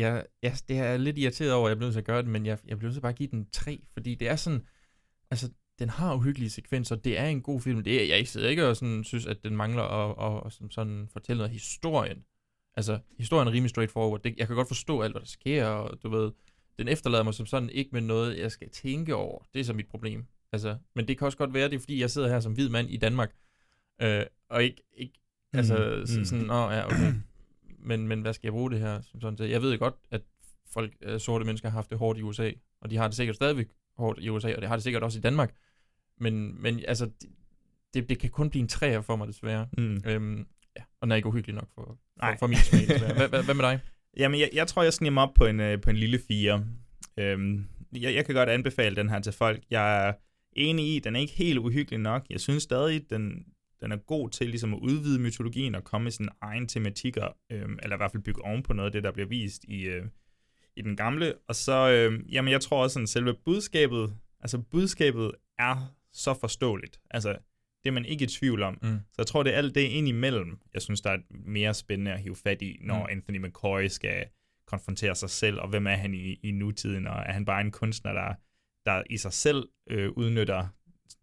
ja, 0.01 0.21
ja, 0.43 0.55
det 0.69 0.79
er 0.79 0.85
jeg 0.85 1.01
lidt 1.01 1.19
irriteret 1.19 1.53
over, 1.53 1.67
at 1.67 1.71
jeg 1.71 1.77
blev 1.77 1.87
nødt 1.87 1.95
til 1.95 2.01
at 2.01 2.07
gøre 2.07 2.23
det, 2.23 2.31
men 2.31 2.47
jeg, 2.47 2.59
jeg 2.67 2.79
blev 2.79 2.87
nødt 2.87 2.95
til 2.95 3.01
bare 3.01 3.13
at 3.13 3.19
give 3.19 3.31
den 3.31 3.47
3, 3.53 3.85
fordi 3.93 4.15
det 4.15 4.29
er 4.29 4.37
sådan, 4.37 4.63
altså, 5.31 5.51
den 5.79 5.89
har 5.89 6.15
uhyggelige 6.15 6.51
sekvenser, 6.51 6.97
det 6.97 7.19
er 7.19 7.27
en 7.27 7.43
god 7.43 7.61
film, 7.61 7.85
det 7.85 8.03
er, 8.03 8.17
jeg 8.17 8.29
sidder 8.29 8.49
ikke 8.49 8.69
og 8.69 8.77
sådan, 8.77 9.05
synes, 9.05 9.27
at 9.27 9.45
den 9.45 9.57
mangler 9.57 9.83
at, 9.83 10.37
at, 10.37 10.43
at 10.47 10.53
sådan, 10.53 10.71
sådan 10.71 11.09
fortælle 11.13 11.39
noget 11.39 11.53
historien. 11.53 12.25
Altså, 12.75 12.99
historien 13.19 13.49
er 13.49 13.53
rimelig 13.53 13.71
straightforward, 13.71 14.23
det, 14.23 14.35
jeg 14.37 14.47
kan 14.47 14.57
godt 14.57 14.69
forstå 14.69 15.03
alt, 15.03 15.13
hvad 15.13 15.21
der 15.21 15.27
sker, 15.27 15.67
og 15.67 16.03
du 16.03 16.09
ved, 16.09 16.31
den 16.79 16.89
efterlader 16.89 17.25
mig 17.25 17.35
som 17.35 17.47
sådan 17.47 17.71
ikke 17.71 17.91
med 17.93 18.01
noget, 18.01 18.39
jeg 18.39 18.53
skal 18.53 18.71
tænke 18.71 19.15
over, 19.15 19.47
det 19.55 19.61
er 19.61 19.65
så 19.65 19.73
mit 19.73 19.89
problem. 19.89 20.27
Altså, 20.53 20.77
men 20.95 21.09
det 21.09 21.19
kan 21.19 21.27
også 21.27 21.39
godt 21.39 21.55
være, 21.55 21.69
det 21.69 21.75
er 21.75 21.81
fordi, 21.81 22.01
jeg 22.01 22.11
sidder 22.11 22.29
her 22.29 22.41
som 22.41 22.53
hvid 22.53 22.69
mand 22.69 22.91
i 22.91 22.97
Danmark, 22.97 23.33
øh, 24.03 24.25
og 24.49 24.65
ikke, 24.65 24.83
ikke 24.97 25.21
altså, 25.53 25.75
Mm, 25.79 26.15
mm, 26.15 26.19
mm. 26.19 26.25
sådan, 26.25 26.51
åh, 26.51 26.73
ja, 26.73 26.87
okay, 26.87 27.13
men, 27.83 28.09
men 28.09 28.21
hvad 28.21 28.33
skal 28.33 28.47
jeg 28.47 28.53
bruge 28.53 28.71
det 28.71 28.81
her 28.81 29.01
som 29.03 29.21
sådan 29.21 29.37
til? 29.37 29.49
Jeg 29.49 29.63
ved 29.63 29.79
godt, 29.79 29.95
at 30.11 30.23
folk, 30.73 30.93
øh, 31.03 31.21
sorte 31.21 31.45
mennesker 31.45 31.69
har 31.69 31.79
haft 31.79 31.91
det 31.91 31.99
hårdt 31.99 32.19
i 32.19 32.23
USA, 32.23 32.51
og 32.81 32.91
de 32.91 32.97
har 32.97 33.09
det 33.09 33.17
sikkert 33.17 33.37
stadigvæk 33.37 33.69
hårdt 33.97 34.19
i 34.23 34.29
USA, 34.29 34.55
og 34.55 34.61
det 34.61 34.69
har 34.69 34.77
det 34.77 34.83
sikkert 34.83 35.03
også 35.03 35.19
i 35.19 35.23
Danmark. 35.23 35.55
Men, 36.19 36.63
men 36.63 36.85
altså, 36.89 37.11
det, 37.95 38.09
det, 38.09 38.19
kan 38.19 38.31
kun 38.31 38.51
blive 38.51 38.61
en 38.63 38.69
træer 38.69 39.01
for 39.01 39.17
mig, 39.17 39.29
desværre. 39.29 39.69
Mm. 39.79 40.03
Øhm, 40.07 40.47
ja, 40.77 40.83
og 41.01 41.07
den 41.07 41.13
er 41.13 41.17
ikke 41.17 41.29
uhyggelig 41.29 41.55
nok 41.55 41.69
for, 41.75 41.99
for, 42.21 42.37
for 42.39 42.47
min 42.47 42.59
smag, 42.59 42.89
desværre. 42.89 43.15
Hvad, 43.15 43.29
hvad, 43.29 43.43
hvad 43.43 43.55
med 43.55 43.65
dig? 43.65 43.81
Jamen, 44.17 44.41
jeg, 44.41 44.51
jeg 44.53 44.67
tror, 44.67 44.83
jeg 44.83 44.93
sniger 44.93 45.11
mig 45.13 45.23
op 45.23 45.35
på 45.35 45.47
en, 45.47 45.61
øh, 45.61 45.81
på 45.81 45.91
en 45.91 45.97
lille 45.97 46.21
fire. 46.29 46.65
Øhm, 47.17 47.67
jeg, 47.93 48.15
jeg 48.15 48.27
kan 48.27 48.35
godt 48.35 48.49
anbefale 48.49 48.97
den 48.97 49.09
her 49.09 49.21
til 49.21 49.33
folk. 49.33 49.63
Jeg 49.71 50.09
er 50.09 50.13
enig 50.53 50.97
i, 50.97 50.99
den 50.99 51.17
er 51.17 51.21
ikke 51.21 51.33
helt 51.33 51.59
uhyggelig 51.59 51.99
nok. 52.01 52.27
Jeg 52.31 52.41
synes 52.41 52.63
stadig, 52.63 53.11
den, 53.11 53.45
den 53.83 53.93
er 53.93 53.97
god 53.97 54.31
til 54.31 54.49
ligesom 54.49 54.75
at 54.75 54.81
udvide 54.81 55.19
mytologien 55.19 55.75
og 55.75 55.85
komme 55.85 56.03
med 56.03 56.13
sin 56.13 56.29
egen 56.41 56.69
tematikker, 56.69 57.29
øhm, 57.53 57.79
eller 57.83 57.97
i 57.97 57.99
hvert 57.99 58.13
fald 58.13 58.23
bygge 58.23 58.45
oven 58.45 58.63
på 58.63 58.73
noget 58.73 58.87
af 58.87 58.93
det, 58.93 59.03
der 59.03 59.13
bliver 59.13 59.29
vist 59.29 59.65
i, 59.65 59.83
øh, 59.83 60.07
i 60.77 60.83
den 60.83 60.97
gamle. 60.97 61.35
Og 61.49 61.55
så, 61.55 61.91
øh, 61.91 62.35
jamen 62.35 62.53
jeg 62.53 62.61
tror 62.61 62.83
også, 62.83 63.01
at 63.01 63.09
selve 63.09 63.35
budskabet, 63.45 64.17
altså 64.41 64.59
budskabet 64.59 65.33
er 65.59 65.95
så 66.13 66.35
forståeligt. 66.35 67.01
Altså, 67.11 67.37
det 67.83 67.89
er 67.89 67.93
man 67.93 68.05
ikke 68.05 68.25
i 68.25 68.29
tvivl 68.29 68.63
om. 68.63 68.79
Mm. 68.83 68.99
Så 69.13 69.15
jeg 69.19 69.27
tror, 69.27 69.43
det 69.43 69.55
er 69.55 69.59
alt 69.59 69.75
det 69.75 69.81
ind 69.81 70.09
imellem, 70.09 70.61
jeg 70.75 70.83
synes, 70.83 71.01
der 71.01 71.11
er 71.11 71.19
mere 71.31 71.75
spændende 71.75 72.13
at 72.13 72.21
hive 72.21 72.37
fat 72.37 72.63
i, 72.63 72.79
når 72.81 72.99
mm. 72.99 73.07
Anthony 73.11 73.39
McCoy 73.39 73.87
skal 73.87 74.27
konfrontere 74.67 75.15
sig 75.15 75.31
selv, 75.31 75.61
og 75.61 75.69
hvem 75.69 75.87
er 75.87 75.95
han 75.95 76.15
i, 76.15 76.35
i 76.43 76.51
nutiden, 76.51 77.07
og 77.07 77.17
er 77.27 77.33
han 77.33 77.45
bare 77.45 77.61
en 77.61 77.71
kunstner, 77.71 78.13
der, 78.13 78.35
der 78.87 79.03
i 79.11 79.17
sig 79.17 79.33
selv 79.33 79.69
øh, 79.91 80.11
udnytter 80.11 80.69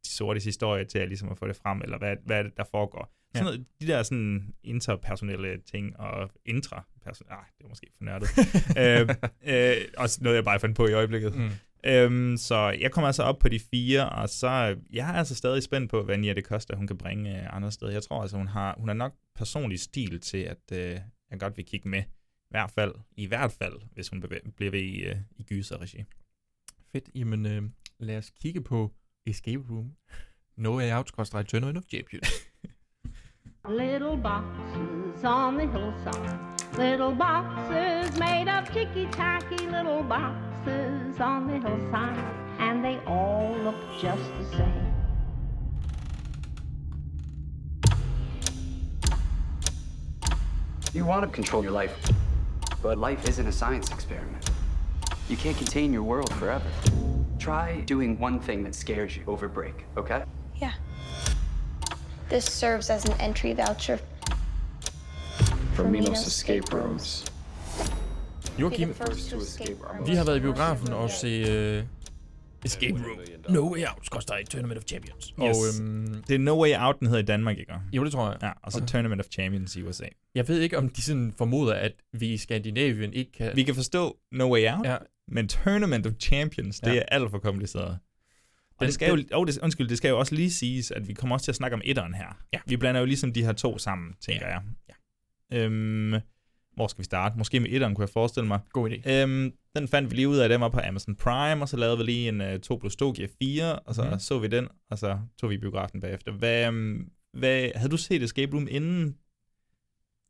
de 0.08 0.12
sortes 0.12 0.43
historie 0.43 0.86
til 0.86 1.00
at, 1.00 1.08
ligesom 1.08 1.30
at 1.30 1.38
få 1.38 1.48
det 1.48 1.56
frem, 1.56 1.82
eller 1.82 1.98
hvad, 1.98 2.15
hvad 2.26 2.38
er 2.39 2.43
det, 2.43 2.58
der 2.58 2.63
foregår. 2.72 3.13
Sådan 3.36 3.46
noget, 3.46 3.65
de 3.82 3.88
der 3.88 4.04
sådan 4.04 4.54
interpersonelle 4.63 5.58
ting, 5.72 6.00
og 6.00 6.32
intra 6.46 6.86
ah, 7.06 7.43
det 7.58 7.63
er 7.63 7.70
måske 7.70 7.88
for 7.98 8.04
nørdet. 8.04 8.30
øh, 8.82 9.10
øh, 9.54 9.76
også 9.98 10.20
noget, 10.22 10.36
jeg 10.36 10.43
bare 10.43 10.60
fandt 10.60 10.76
på 10.76 10.88
i 10.88 10.93
øjeblikket. 10.93 11.36
Mm. 11.36 11.50
Øhm, 11.86 12.38
så 12.38 12.70
jeg 12.80 12.91
kommer 12.91 13.08
altså 13.08 13.24
op 13.24 13.39
på 13.39 13.50
de 13.50 13.60
fire, 13.60 14.10
og 14.10 14.30
så 14.30 14.78
jeg 14.93 15.10
er 15.10 15.13
altså 15.13 15.36
stadig 15.36 15.63
spændt 15.63 15.91
på, 15.91 16.04
hvad 16.04 16.17
Nia 16.17 16.34
det 16.34 16.43
koster, 16.43 16.76
hun 16.76 16.88
kan 16.88 16.98
bringe 16.98 17.41
øh, 17.41 17.56
andre 17.56 17.72
steder. 17.72 17.91
Jeg 17.91 18.04
tror 18.04 18.22
altså, 18.22 18.38
hun 18.38 18.48
har, 18.48 18.76
hun 18.78 18.88
har 18.88 18.96
nok 18.96 19.13
personlig 19.36 19.80
stil 19.80 20.22
til, 20.22 20.38
at 20.38 20.72
øh, 20.72 21.00
jeg 21.32 21.39
godt 21.39 21.58
vil 21.58 21.65
kigge 21.65 21.89
med 21.89 22.00
I 22.00 22.50
hvert 22.50 22.72
fald, 22.72 22.93
i 23.17 23.26
hvert 23.26 23.52
fald, 23.52 23.74
hvis 23.93 24.10
hun 24.10 24.24
bevæ- 24.24 24.52
bliver 24.56 24.72
ved 24.72 24.82
i, 24.82 25.10
uh, 25.12 25.17
i 25.36 25.43
gyser-regi. 25.43 26.04
Fedt. 26.91 27.10
Jamen, 27.15 27.46
øh, 27.46 27.63
lad 28.00 28.17
os 28.17 28.30
kigge 28.41 28.62
på 28.62 28.91
Escape 29.28 29.63
Room. 29.70 29.96
No 30.56 30.72
Way 30.78 30.92
Out, 30.92 31.08
skråstrej 31.08 31.48
Tournament 31.48 31.78
of 31.78 31.88
Champions. 31.88 32.28
Little 33.68 34.16
boxes 34.16 35.24
on 35.24 35.58
the 35.58 35.68
hillside. 35.68 36.40
Little 36.78 37.12
boxes 37.12 38.18
made 38.18 38.48
of 38.48 38.72
ticky 38.72 39.08
tacky 39.08 39.68
little 39.68 40.04
boxes 40.04 41.20
on 41.20 41.48
the 41.48 41.60
hillside. 41.60 42.34
And 42.60 42.84
they 42.84 43.00
all 43.06 43.56
look 43.63 43.76
just 44.00 44.24
the 44.40 44.58
same. 44.58 44.94
You 50.94 51.06
want 51.06 51.26
to 51.26 51.30
control 51.30 51.62
your 51.62 51.74
life, 51.74 51.94
but 52.82 52.98
life 52.98 53.28
isn't 53.28 53.46
a 53.46 53.52
science 53.52 53.92
experiment. 53.92 54.50
You 55.28 55.36
can't 55.36 55.58
contain 55.58 55.92
your 55.92 56.04
world 56.04 56.34
forever. 56.36 56.72
Try 57.47 57.79
doing 57.86 58.19
one 58.19 58.41
thing 58.41 58.62
that 58.65 58.75
scares 58.75 59.15
you 59.15 59.23
over 59.25 59.47
break, 59.47 59.86
okay? 59.95 60.23
Yeah. 60.57 60.73
This 62.27 62.43
serves 62.43 62.89
as 62.89 63.05
an 63.05 63.13
entry 63.21 63.53
voucher. 63.53 63.99
For 65.73 65.86
Minos 65.86 66.27
escape 66.27 66.73
rooms. 66.73 67.23
Joachim, 68.57 68.93
first 68.93 69.29
to 69.29 69.38
escape 69.38 69.77
vi 70.05 70.15
har 70.15 70.25
været 70.25 70.38
i 70.38 70.39
biografen 70.39 70.93
og 70.93 71.10
se 71.10 71.41
uh, 71.79 71.83
Escape 72.67 72.93
Room. 72.93 73.19
No 73.49 73.73
Way 73.73 73.80
Out, 73.88 74.06
skråstrej 74.06 74.43
Tournament 74.45 74.77
of 74.77 74.84
Champions. 74.84 75.34
Og 75.38 75.47
Yes. 75.49 75.80
øhm, 75.80 76.23
Det 76.27 76.36
er 76.36 76.39
No 76.39 76.62
Way 76.63 76.73
Out, 76.80 76.99
den 76.99 77.08
hedder 77.08 77.21
i 77.21 77.25
Danmark, 77.25 77.58
ikke? 77.60 77.73
jo, 77.93 78.03
det 78.03 78.12
tror 78.12 78.30
jeg. 78.32 78.38
Ja, 78.41 78.51
og 78.63 78.71
så 78.71 78.77
Okay. 78.77 78.88
Tournament 78.88 79.21
of 79.21 79.25
Champions 79.32 79.75
i 79.75 79.82
USA. 79.82 80.06
Jeg 80.36 80.47
ved 80.47 80.60
ikke, 80.60 80.77
om 80.77 80.89
de 80.89 81.01
sådan 81.01 81.34
formoder, 81.38 81.73
at 81.73 81.91
vi 82.13 82.34
i 82.34 82.38
Skandinavien 82.38 83.13
ikke 83.13 83.32
kan... 83.32 83.51
Vi 83.56 83.63
kan 83.63 83.75
forstå 83.75 84.17
No 84.32 84.53
Way 84.53 84.71
Out, 84.71 84.86
Ja. 84.86 84.97
men 85.27 85.47
Tournament 85.47 86.08
of 86.08 86.13
Champions, 86.19 86.80
det 86.80 86.93
Ja. 86.95 86.99
er 86.99 87.03
alt 87.08 87.32
for 87.32 87.39
kompliceret. 87.39 87.86
Og 87.89 87.99
Den- 88.80 88.86
det 88.86 88.93
skal 88.93 89.10
jo, 89.10 89.15
den- 89.15 89.30
oh, 89.34 89.47
det, 89.47 89.58
undskyld, 89.58 89.88
det 89.89 89.97
skal 89.97 90.10
jo 90.10 90.19
også 90.19 90.36
lige 90.36 90.51
siges, 90.51 90.91
at 90.91 91.08
vi 91.08 91.13
kommer 91.13 91.36
også 91.36 91.43
til 91.43 91.51
at 91.51 91.56
snakke 91.56 91.75
om 91.75 91.82
etteren 91.86 92.13
her. 92.13 92.38
Ja. 92.53 92.60
Vi 92.67 92.77
blander 92.77 92.99
jo 93.01 93.06
ligesom 93.06 93.34
de 93.34 93.43
her 93.43 93.53
to 93.53 93.77
sammen, 93.77 94.13
tænker 94.21 94.47
Ja. 94.47 94.53
jeg. 94.53 94.62
Ja. 95.51 95.58
Øhm, 95.58 96.13
hvor 96.75 96.88
skal 96.88 96.99
vi 96.99 97.03
starte? 97.06 97.38
Måske 97.38 97.60
med 97.60 97.69
etteren, 97.71 97.95
kunne 97.95 98.03
jeg 98.03 98.10
forestille 98.10 98.47
mig. 98.47 98.60
God 98.73 98.89
idé. 98.89 99.12
Øhm, 99.12 99.51
den 99.78 99.88
fandt 99.88 100.12
vi 100.12 100.16
lige 100.16 100.28
ud 100.28 100.38
af, 100.38 100.50
den 100.50 100.62
var 100.62 100.70
på 100.70 100.80
Amazon 100.84 101.16
Prime, 101.16 101.62
og 101.62 101.70
så 101.70 101.78
lavede 101.78 101.98
vi 101.98 102.04
lige 102.04 102.30
en 102.30 102.42
uh, 102.42 102.60
2 102.60 102.78
plus 102.78 102.96
2 102.96 103.12
giver 103.12 103.28
4, 103.40 103.80
og 103.80 103.96
så 103.96 104.04
mm. 104.04 104.20
så 104.20 104.40
vi 104.40 104.48
den, 104.48 104.68
og 104.90 104.98
så 104.98 105.20
tog 105.40 105.50
vi 105.50 105.58
biografen 105.58 106.02
bagefter. 106.02 106.32
Hvad, 106.32 106.68
øhm, 106.68 107.12
hvad, 107.34 107.72
havde 107.76 107.92
du 107.92 107.98
set 107.98 108.24
Escape 108.24 108.54
Room 108.54 108.68
inden? 108.72 109.18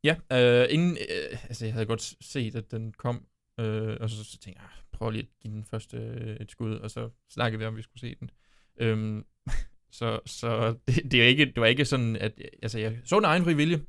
Ja, 0.04 0.16
øh, 0.32 0.66
inden, 0.70 0.90
øh, 0.90 1.38
altså 1.42 1.64
jeg 1.64 1.74
havde 1.74 1.86
godt 1.86 2.14
set, 2.20 2.54
at 2.54 2.70
den 2.70 2.92
kom, 2.92 3.26
øh, 3.60 3.96
og 4.00 4.10
så, 4.10 4.24
så 4.24 4.38
tænkte 4.38 4.62
jeg, 4.62 4.70
ah, 4.70 4.82
prøv 4.92 5.10
lige 5.10 5.22
at 5.22 5.28
give 5.42 5.54
den 5.54 5.64
første 5.64 5.96
øh, 5.96 6.36
et 6.36 6.50
skud, 6.50 6.74
og 6.74 6.90
så 6.90 7.10
snakkede 7.30 7.58
vi 7.58 7.64
om, 7.64 7.76
vi 7.76 7.82
skulle 7.82 8.00
se 8.00 8.14
den. 8.20 8.30
Øhm, 8.80 9.24
så 9.98 10.20
så 10.26 10.70
det, 10.88 11.12
det, 11.12 11.22
er 11.22 11.26
ikke, 11.26 11.44
det 11.44 11.60
var 11.60 11.66
ikke 11.66 11.84
sådan, 11.84 12.16
at 12.16 12.32
altså, 12.62 12.78
jeg 12.78 12.98
så 13.04 13.16
af 13.16 13.24
egen 13.24 13.44
fri 13.44 13.54
vilje. 13.54 13.80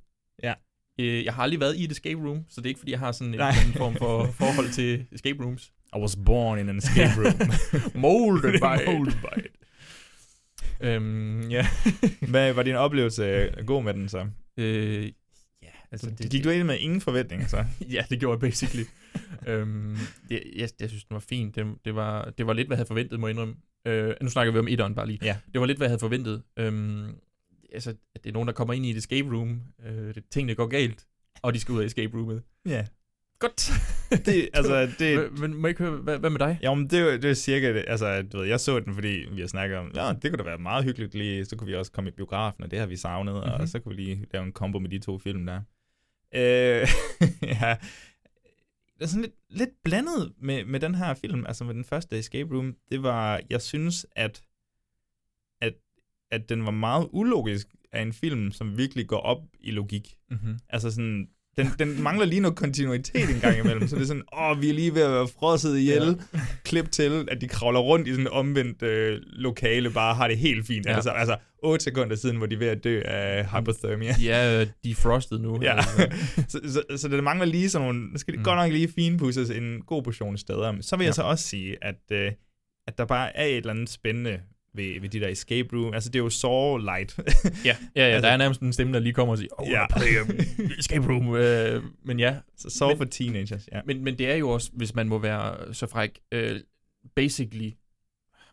Ja. 0.43 0.53
Øh, 0.99 1.25
jeg 1.25 1.33
har 1.33 1.43
aldrig 1.43 1.59
været 1.59 1.75
i 1.75 1.83
et 1.83 1.91
escape 1.91 2.21
room, 2.21 2.45
så 2.49 2.61
det 2.61 2.65
er 2.65 2.69
ikke, 2.69 2.79
fordi 2.79 2.91
jeg 2.91 2.99
har 2.99 3.11
sådan 3.11 3.33
en, 3.33 3.39
en 3.39 3.73
form 3.73 3.95
for 3.95 4.25
forhold 4.31 4.69
til 4.69 5.05
escape 5.11 5.43
rooms. 5.43 5.71
I 5.95 5.99
was 5.99 6.17
born 6.25 6.59
in 6.59 6.69
an 6.69 6.77
escape 6.77 7.11
room. 7.17 7.33
Molded 8.01 8.51
by 8.51 8.81
it. 8.81 8.87
Molded 8.87 9.13
by 9.13 9.39
it. 9.39 9.51
Øhm, 10.81 11.49
ja. 11.49 11.67
Hvad 12.31 12.53
var 12.53 12.63
din 12.63 12.75
oplevelse 12.75 13.49
god 13.65 13.83
med 13.83 13.93
den 13.93 14.09
så? 14.09 14.25
øh, 14.57 15.03
ja, 15.63 15.67
altså 15.91 16.09
Det, 16.17 16.31
gik 16.31 16.43
du 16.43 16.49
ind 16.49 16.63
med 16.63 16.77
ingen 16.79 17.01
forventninger 17.01 17.47
så? 17.47 17.65
ja, 17.95 18.05
det 18.09 18.19
gjorde 18.19 18.33
jeg 18.35 18.39
basically. 18.49 18.83
øhm, 19.47 19.97
det, 20.29 20.43
jeg, 20.55 20.69
jeg 20.79 20.89
synes, 20.89 21.03
den 21.03 21.13
var 21.13 21.23
fint. 21.29 21.55
Det, 21.55 21.65
det, 21.85 21.95
var, 21.95 22.33
det 22.37 22.47
var 22.47 22.53
lidt, 22.53 22.67
hvad 22.67 22.77
jeg 22.77 22.79
havde 22.79 22.87
forventet, 22.87 23.19
må 23.19 23.27
jeg 23.27 23.31
indrømme. 23.33 23.55
Øh, 23.85 24.13
nu 24.21 24.29
snakker 24.29 24.53
vi 24.53 24.59
om 24.59 24.67
etteren 24.67 24.95
bare 24.95 25.07
lige. 25.07 25.19
Ja. 25.21 25.37
Det 25.53 25.61
var 25.61 25.67
lidt, 25.67 25.77
hvad 25.77 25.87
jeg 25.87 25.91
havde 25.91 25.99
forventet. 25.99 26.41
Øhm, 26.59 27.07
altså, 27.73 27.89
at 27.89 28.23
det 28.23 28.29
er 28.29 28.33
nogen, 28.33 28.47
der 28.47 28.53
kommer 28.53 28.73
ind 28.73 28.85
i 28.85 28.89
et 28.89 28.97
escape 28.97 29.29
room. 29.29 29.61
Øh, 29.85 30.15
det, 30.15 30.23
tingene 30.31 30.55
går 30.55 30.67
galt, 30.67 31.07
og 31.41 31.53
de 31.53 31.59
skal 31.59 31.73
ud 31.73 31.81
af 31.81 31.85
escape 31.85 32.17
roomet. 32.17 32.43
Ja. 32.65 32.85
Godt. 33.39 33.71
Det, 34.25 34.49
altså, 34.53 34.91
det, 34.99 35.39
Men 35.39 35.53
må 35.53 35.67
jeg 35.67 35.69
ikke 35.69 35.83
høre, 35.83 35.91
hvad, 35.91 36.19
hvad 36.19 36.29
med 36.29 36.39
dig? 36.39 36.59
Jo, 36.63 36.73
men 36.73 36.89
det, 36.89 36.99
er 36.99 37.17
det 37.17 37.29
er 37.29 37.33
cirka 37.33 37.73
det. 37.73 37.85
Altså, 37.87 38.21
du 38.21 38.37
ved, 38.37 38.47
jeg 38.47 38.59
så 38.59 38.79
den, 38.79 38.93
fordi 38.93 39.25
vi 39.31 39.41
har 39.41 39.47
snakket 39.47 39.77
om, 39.77 39.91
ja, 39.95 40.13
det 40.21 40.31
kunne 40.31 40.37
da 40.37 40.43
være 40.43 40.57
meget 40.57 40.83
hyggeligt 40.83 41.15
lige, 41.15 41.45
så 41.45 41.55
kunne 41.55 41.67
vi 41.67 41.75
også 41.75 41.91
komme 41.91 42.09
i 42.09 42.13
biografen, 42.13 42.63
og 42.63 42.71
det 42.71 42.79
har 42.79 42.85
vi 42.85 42.95
savnet, 42.95 43.33
mm-hmm. 43.33 43.49
Mhm. 43.51 43.61
og 43.61 43.67
så 43.67 43.79
kunne 43.79 43.95
vi 43.95 44.01
lige 44.01 44.25
lave 44.33 44.45
en 44.45 44.51
kombo 44.51 44.79
med 44.79 44.89
de 44.89 44.99
to 44.99 45.17
film 45.17 45.45
der. 45.45 45.61
Øh, 46.35 46.41
ja, 47.61 47.77
det 48.99 49.05
er 49.05 49.07
sådan 49.07 49.21
lidt, 49.21 49.35
lidt 49.49 49.69
blandet 49.83 50.33
med, 50.41 50.65
med 50.65 50.79
den 50.79 50.95
her 50.95 51.13
film, 51.13 51.45
altså 51.45 51.63
med 51.63 51.73
den 51.73 51.83
første 51.83 52.19
Escape 52.19 52.55
Room. 52.55 52.75
Det 52.91 53.03
var, 53.03 53.41
jeg 53.49 53.61
synes, 53.61 54.05
at, 54.15 54.43
at 56.31 56.49
den 56.49 56.65
var 56.65 56.71
meget 56.71 57.07
ulogisk 57.11 57.67
af 57.93 58.01
en 58.01 58.13
film, 58.13 58.51
som 58.51 58.77
virkelig 58.77 59.07
går 59.07 59.17
op 59.19 59.41
i 59.59 59.71
logik. 59.71 60.15
Mm-hmm. 60.31 60.57
Altså 60.69 60.91
sådan, 60.91 61.27
den, 61.57 61.67
den 61.79 62.01
mangler 62.03 62.25
lige 62.25 62.39
noget 62.41 62.57
kontinuitet 62.57 63.29
en 63.29 63.39
gang 63.41 63.57
imellem, 63.59 63.87
så 63.87 63.95
det 63.95 64.01
er 64.01 64.05
sådan, 64.07 64.23
åh, 64.37 64.61
vi 64.61 64.69
er 64.69 64.73
lige 64.73 64.93
ved 64.95 65.01
at 65.01 65.11
være 65.11 65.27
frosset 65.39 65.77
ihjel. 65.77 66.19
Ja. 66.33 66.39
Klip 66.63 66.91
til, 66.91 67.25
at 67.31 67.41
de 67.41 67.47
kravler 67.47 67.79
rundt 67.79 68.07
i 68.07 68.11
sådan 68.11 68.23
en 68.25 68.31
omvendt 68.31 68.81
øh, 68.83 69.19
lokale, 69.25 69.89
bare 69.89 70.15
har 70.15 70.27
det 70.27 70.37
helt 70.37 70.67
fint. 70.67 70.85
Ja. 70.85 70.89
Ja. 70.89 70.95
Altså, 70.95 71.09
altså 71.09 71.37
8 71.63 71.83
sekunder 71.83 72.15
siden, 72.15 72.37
hvor 72.37 72.45
de 72.45 72.55
er 72.55 72.59
ved 72.59 72.67
at 72.67 72.83
dø 72.83 73.01
af 73.05 73.45
hypothermia. 73.51 74.13
De 74.13 74.29
er 74.29 74.61
øh, 74.61 74.67
defrosted 74.83 75.39
nu. 75.39 75.59
Ja, 75.61 75.75
Altså. 75.77 76.07
så, 76.51 76.59
så, 76.89 76.97
så 76.97 77.07
det 77.07 77.23
mangler 77.23 77.45
lige 77.45 77.69
sådan 77.69 77.87
nogle, 77.87 78.11
det 78.11 78.19
skal 78.19 78.33
Mm. 78.33 78.39
mm. 78.39 78.43
godt 78.43 78.57
nok 78.57 78.71
lige 78.71 78.87
finpudses 78.95 79.49
en 79.49 79.81
god 79.87 80.03
portion 80.03 80.37
steder. 80.37 80.71
Men 80.71 80.83
så 80.83 80.95
vil 80.95 81.03
jeg 81.03 81.09
Ja. 81.09 81.13
så 81.13 81.21
også 81.23 81.47
sige, 81.47 81.77
at, 81.81 81.95
øh, 82.11 82.31
at 82.87 82.97
der 82.97 83.05
bare 83.05 83.37
er 83.37 83.45
et 83.45 83.57
eller 83.57 83.73
andet 83.73 83.89
spændende 83.89 84.39
ved, 84.73 85.01
ved 85.01 85.09
de 85.09 85.19
der 85.19 85.27
escape 85.27 85.69
room. 85.73 85.93
Altså, 85.93 86.09
det 86.09 86.19
er 86.19 86.23
jo 86.23 86.29
Saw 86.29 86.77
light. 86.77 87.17
Ja, 87.19 87.25
ja, 87.65 87.75
ja 87.95 88.03
Altså- 88.03 88.27
der 88.27 88.33
er 88.33 88.37
nærmest 88.37 88.61
en 88.61 88.73
stemme, 88.73 88.93
der 88.93 88.99
lige 88.99 89.13
kommer 89.13 89.31
og 89.31 89.37
siger, 89.37 89.49
oh, 89.61 89.67
Ja. 89.69 89.85
escape 90.79 91.07
room. 91.07 91.35
Øh, 91.35 91.83
men 92.03 92.19
ja, 92.19 92.37
så 92.57 92.87
Men- 92.87 92.97
for 92.97 93.05
teenagers, 93.05 93.69
ja. 93.71 93.81
Men, 93.85 94.03
men 94.03 94.17
det 94.17 94.29
er 94.31 94.35
jo 94.35 94.49
også, 94.49 94.69
hvis 94.73 94.95
man 94.95 95.09
må 95.09 95.17
være 95.17 95.73
så 95.73 95.87
fræk, 95.87 96.19
øh, 96.31 96.59
basically 97.15 97.71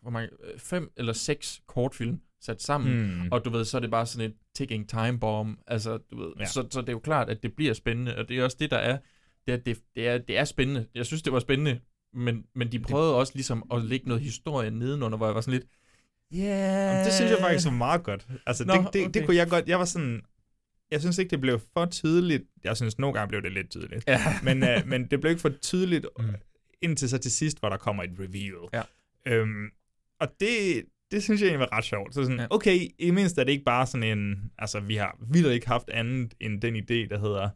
hvor 0.01 0.11
mange, 0.11 0.29
øh, 0.53 0.59
fem 0.59 0.91
eller 0.97 1.13
seks 1.13 1.61
kortfilm 1.67 2.19
sat 2.41 2.61
sammen, 2.61 2.99
Hmm. 3.19 3.27
og 3.31 3.45
du 3.45 3.49
ved, 3.49 3.65
så 3.65 3.77
er 3.77 3.81
det 3.81 3.91
bare 3.91 4.05
sådan 4.05 4.29
et 4.29 4.35
ticking 4.55 4.89
time 4.89 5.19
bomb, 5.19 5.59
altså 5.67 5.97
du 6.11 6.17
ved, 6.23 6.31
ja. 6.39 6.45
Så, 6.45 6.67
så 6.71 6.81
det 6.81 6.89
er 6.89 6.93
jo 6.93 6.99
klart, 6.99 7.29
at 7.29 7.43
det 7.43 7.53
bliver 7.53 7.73
spændende, 7.73 8.15
og 8.17 8.29
det 8.29 8.39
er 8.39 8.43
også 8.43 8.57
det, 8.59 8.71
der 8.71 8.77
er, 8.77 8.97
det 9.47 9.53
er, 9.53 9.57
det, 9.57 9.79
det 9.95 10.07
er, 10.07 10.17
det 10.17 10.37
er 10.37 10.43
spændende, 10.45 10.85
jeg 10.95 11.05
synes, 11.05 11.21
det 11.21 11.33
var 11.33 11.39
spændende, 11.39 11.79
men, 12.13 12.43
men 12.55 12.71
de 12.71 12.79
prøvede 12.79 13.15
også 13.15 13.33
ligesom 13.35 13.63
at 13.73 13.81
lægge 13.83 14.07
noget 14.07 14.23
historie 14.23 14.71
nedenunder, 14.71 15.17
hvor 15.17 15.25
jeg 15.25 15.35
var 15.35 15.41
sådan 15.41 15.59
lidt, 15.59 15.69
yeah. 16.35 16.87
Jamen, 16.89 17.05
det 17.05 17.13
synes 17.13 17.31
jeg 17.31 17.39
faktisk 17.39 17.65
var 17.65 17.71
meget 17.73 18.03
godt. 18.03 18.27
Altså, 18.45 18.65
Nå, 18.65 18.73
det, 18.73 18.93
det, 18.93 19.01
okay. 19.01 19.13
det 19.13 19.25
kunne 19.25 19.37
jeg 19.37 19.49
godt... 19.49 19.67
Jeg 19.67 19.79
var 19.79 19.85
sådan... 19.85 20.21
Jeg 20.91 20.99
synes 21.01 21.17
ikke, 21.17 21.29
det 21.29 21.41
blev 21.41 21.59
for 21.73 21.85
tydeligt. 21.85 22.43
Jeg 22.63 22.77
synes, 22.77 22.99
nogle 22.99 23.13
gange 23.13 23.29
blev 23.29 23.41
det 23.43 23.51
lidt 23.51 23.69
tydeligt. 23.69 24.03
Ja. 24.07 24.19
Men, 24.43 24.63
uh, 24.63 24.69
men 24.87 25.05
det 25.11 25.21
blev 25.21 25.29
ikke 25.29 25.41
for 25.41 25.49
tydeligt, 25.61 26.05
Mm. 26.19 26.25
indtil 26.81 27.09
så 27.09 27.17
til 27.17 27.31
sidst, 27.31 27.59
hvor 27.59 27.69
der 27.69 27.77
kommer 27.77 28.03
et 28.03 28.09
reveal. 28.19 28.69
Ja. 28.73 28.81
Øhm, 29.33 29.65
og 30.19 30.27
det, 30.39 30.83
det 31.11 31.23
synes 31.23 31.41
jeg 31.41 31.47
egentlig 31.47 31.67
var 31.71 31.77
ret 31.77 31.83
sjovt. 31.83 32.13
Så 32.13 32.23
sådan, 32.23 32.39
Ja. 32.39 32.47
okay, 32.49 32.79
i 32.99 33.11
mindst 33.11 33.37
er 33.37 33.43
det 33.43 33.51
ikke 33.51 33.63
bare 33.65 33.87
sådan 33.87 34.17
en... 34.17 34.51
Altså, 34.59 34.79
vi 34.79 34.95
har 34.95 35.17
vildt 35.31 35.47
ikke 35.53 35.67
haft 35.67 35.89
andet 35.89 36.33
end 36.39 36.61
den 36.61 36.75
idé, 36.75 37.09
der 37.09 37.19
hedder 37.19 37.49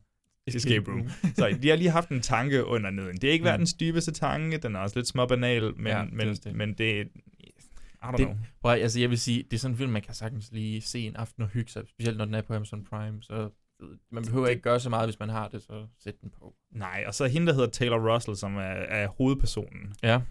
Escape 0.47 0.91
Room. 0.91 1.09
så 1.37 1.57
de 1.61 1.69
har 1.69 1.75
lige 1.75 1.89
haft 1.89 2.09
en 2.09 2.21
tanke 2.21 2.65
under 2.65 2.89
neden. 2.89 3.15
Det 3.17 3.23
er 3.27 3.31
ikke 3.31 3.43
Mm. 3.43 3.49
verdens 3.49 3.73
dybeste 3.73 4.11
tanke, 4.11 4.57
den 4.57 4.75
er 4.75 4.79
også 4.79 4.99
lidt 4.99 5.07
småbanal, 5.07 5.73
men, 5.77 5.87
Ja, 5.87 6.01
det 6.01 6.13
men, 6.13 6.27
det. 6.27 6.55
men 6.55 6.73
det... 6.73 7.07
Don't 8.03 8.17
Det- 8.17 8.25
know. 8.25 8.37
Prøv, 8.61 8.71
altså 8.71 8.99
jeg 8.99 9.09
vil 9.09 9.19
sige, 9.19 9.43
det 9.43 9.53
er 9.53 9.57
sådan 9.57 9.73
en 9.73 9.77
film, 9.77 9.91
man 9.91 10.01
kan 10.01 10.13
sagtens 10.13 10.51
lige 10.51 10.81
se 10.81 10.99
en 10.99 11.15
aften 11.15 11.43
og 11.43 11.49
hygge 11.49 11.71
sig, 11.71 11.83
specielt 11.87 12.17
når 12.17 12.25
den 12.25 12.33
er 12.33 12.41
på 12.41 12.53
Amazon 12.53 12.83
Prime, 12.83 13.21
så 13.23 13.49
man 14.11 14.23
behøver 14.25 14.47
ikke 14.47 14.61
gøre 14.61 14.79
så 14.79 14.89
meget, 14.89 15.07
hvis 15.07 15.19
man 15.19 15.29
har 15.29 15.47
det, 15.47 15.63
så 15.63 15.87
sæt 15.99 16.21
den 16.21 16.29
på. 16.39 16.55
Nej, 16.71 17.03
og 17.07 17.13
så 17.13 17.27
hende, 17.27 17.47
der 17.47 17.53
hedder 17.53 17.69
Taylor 17.69 18.13
Russell, 18.15 18.37
som 18.37 18.55
er, 18.55 18.61
er 18.61 19.07
hovedpersonen. 19.07 19.93
Ja. 20.03 20.21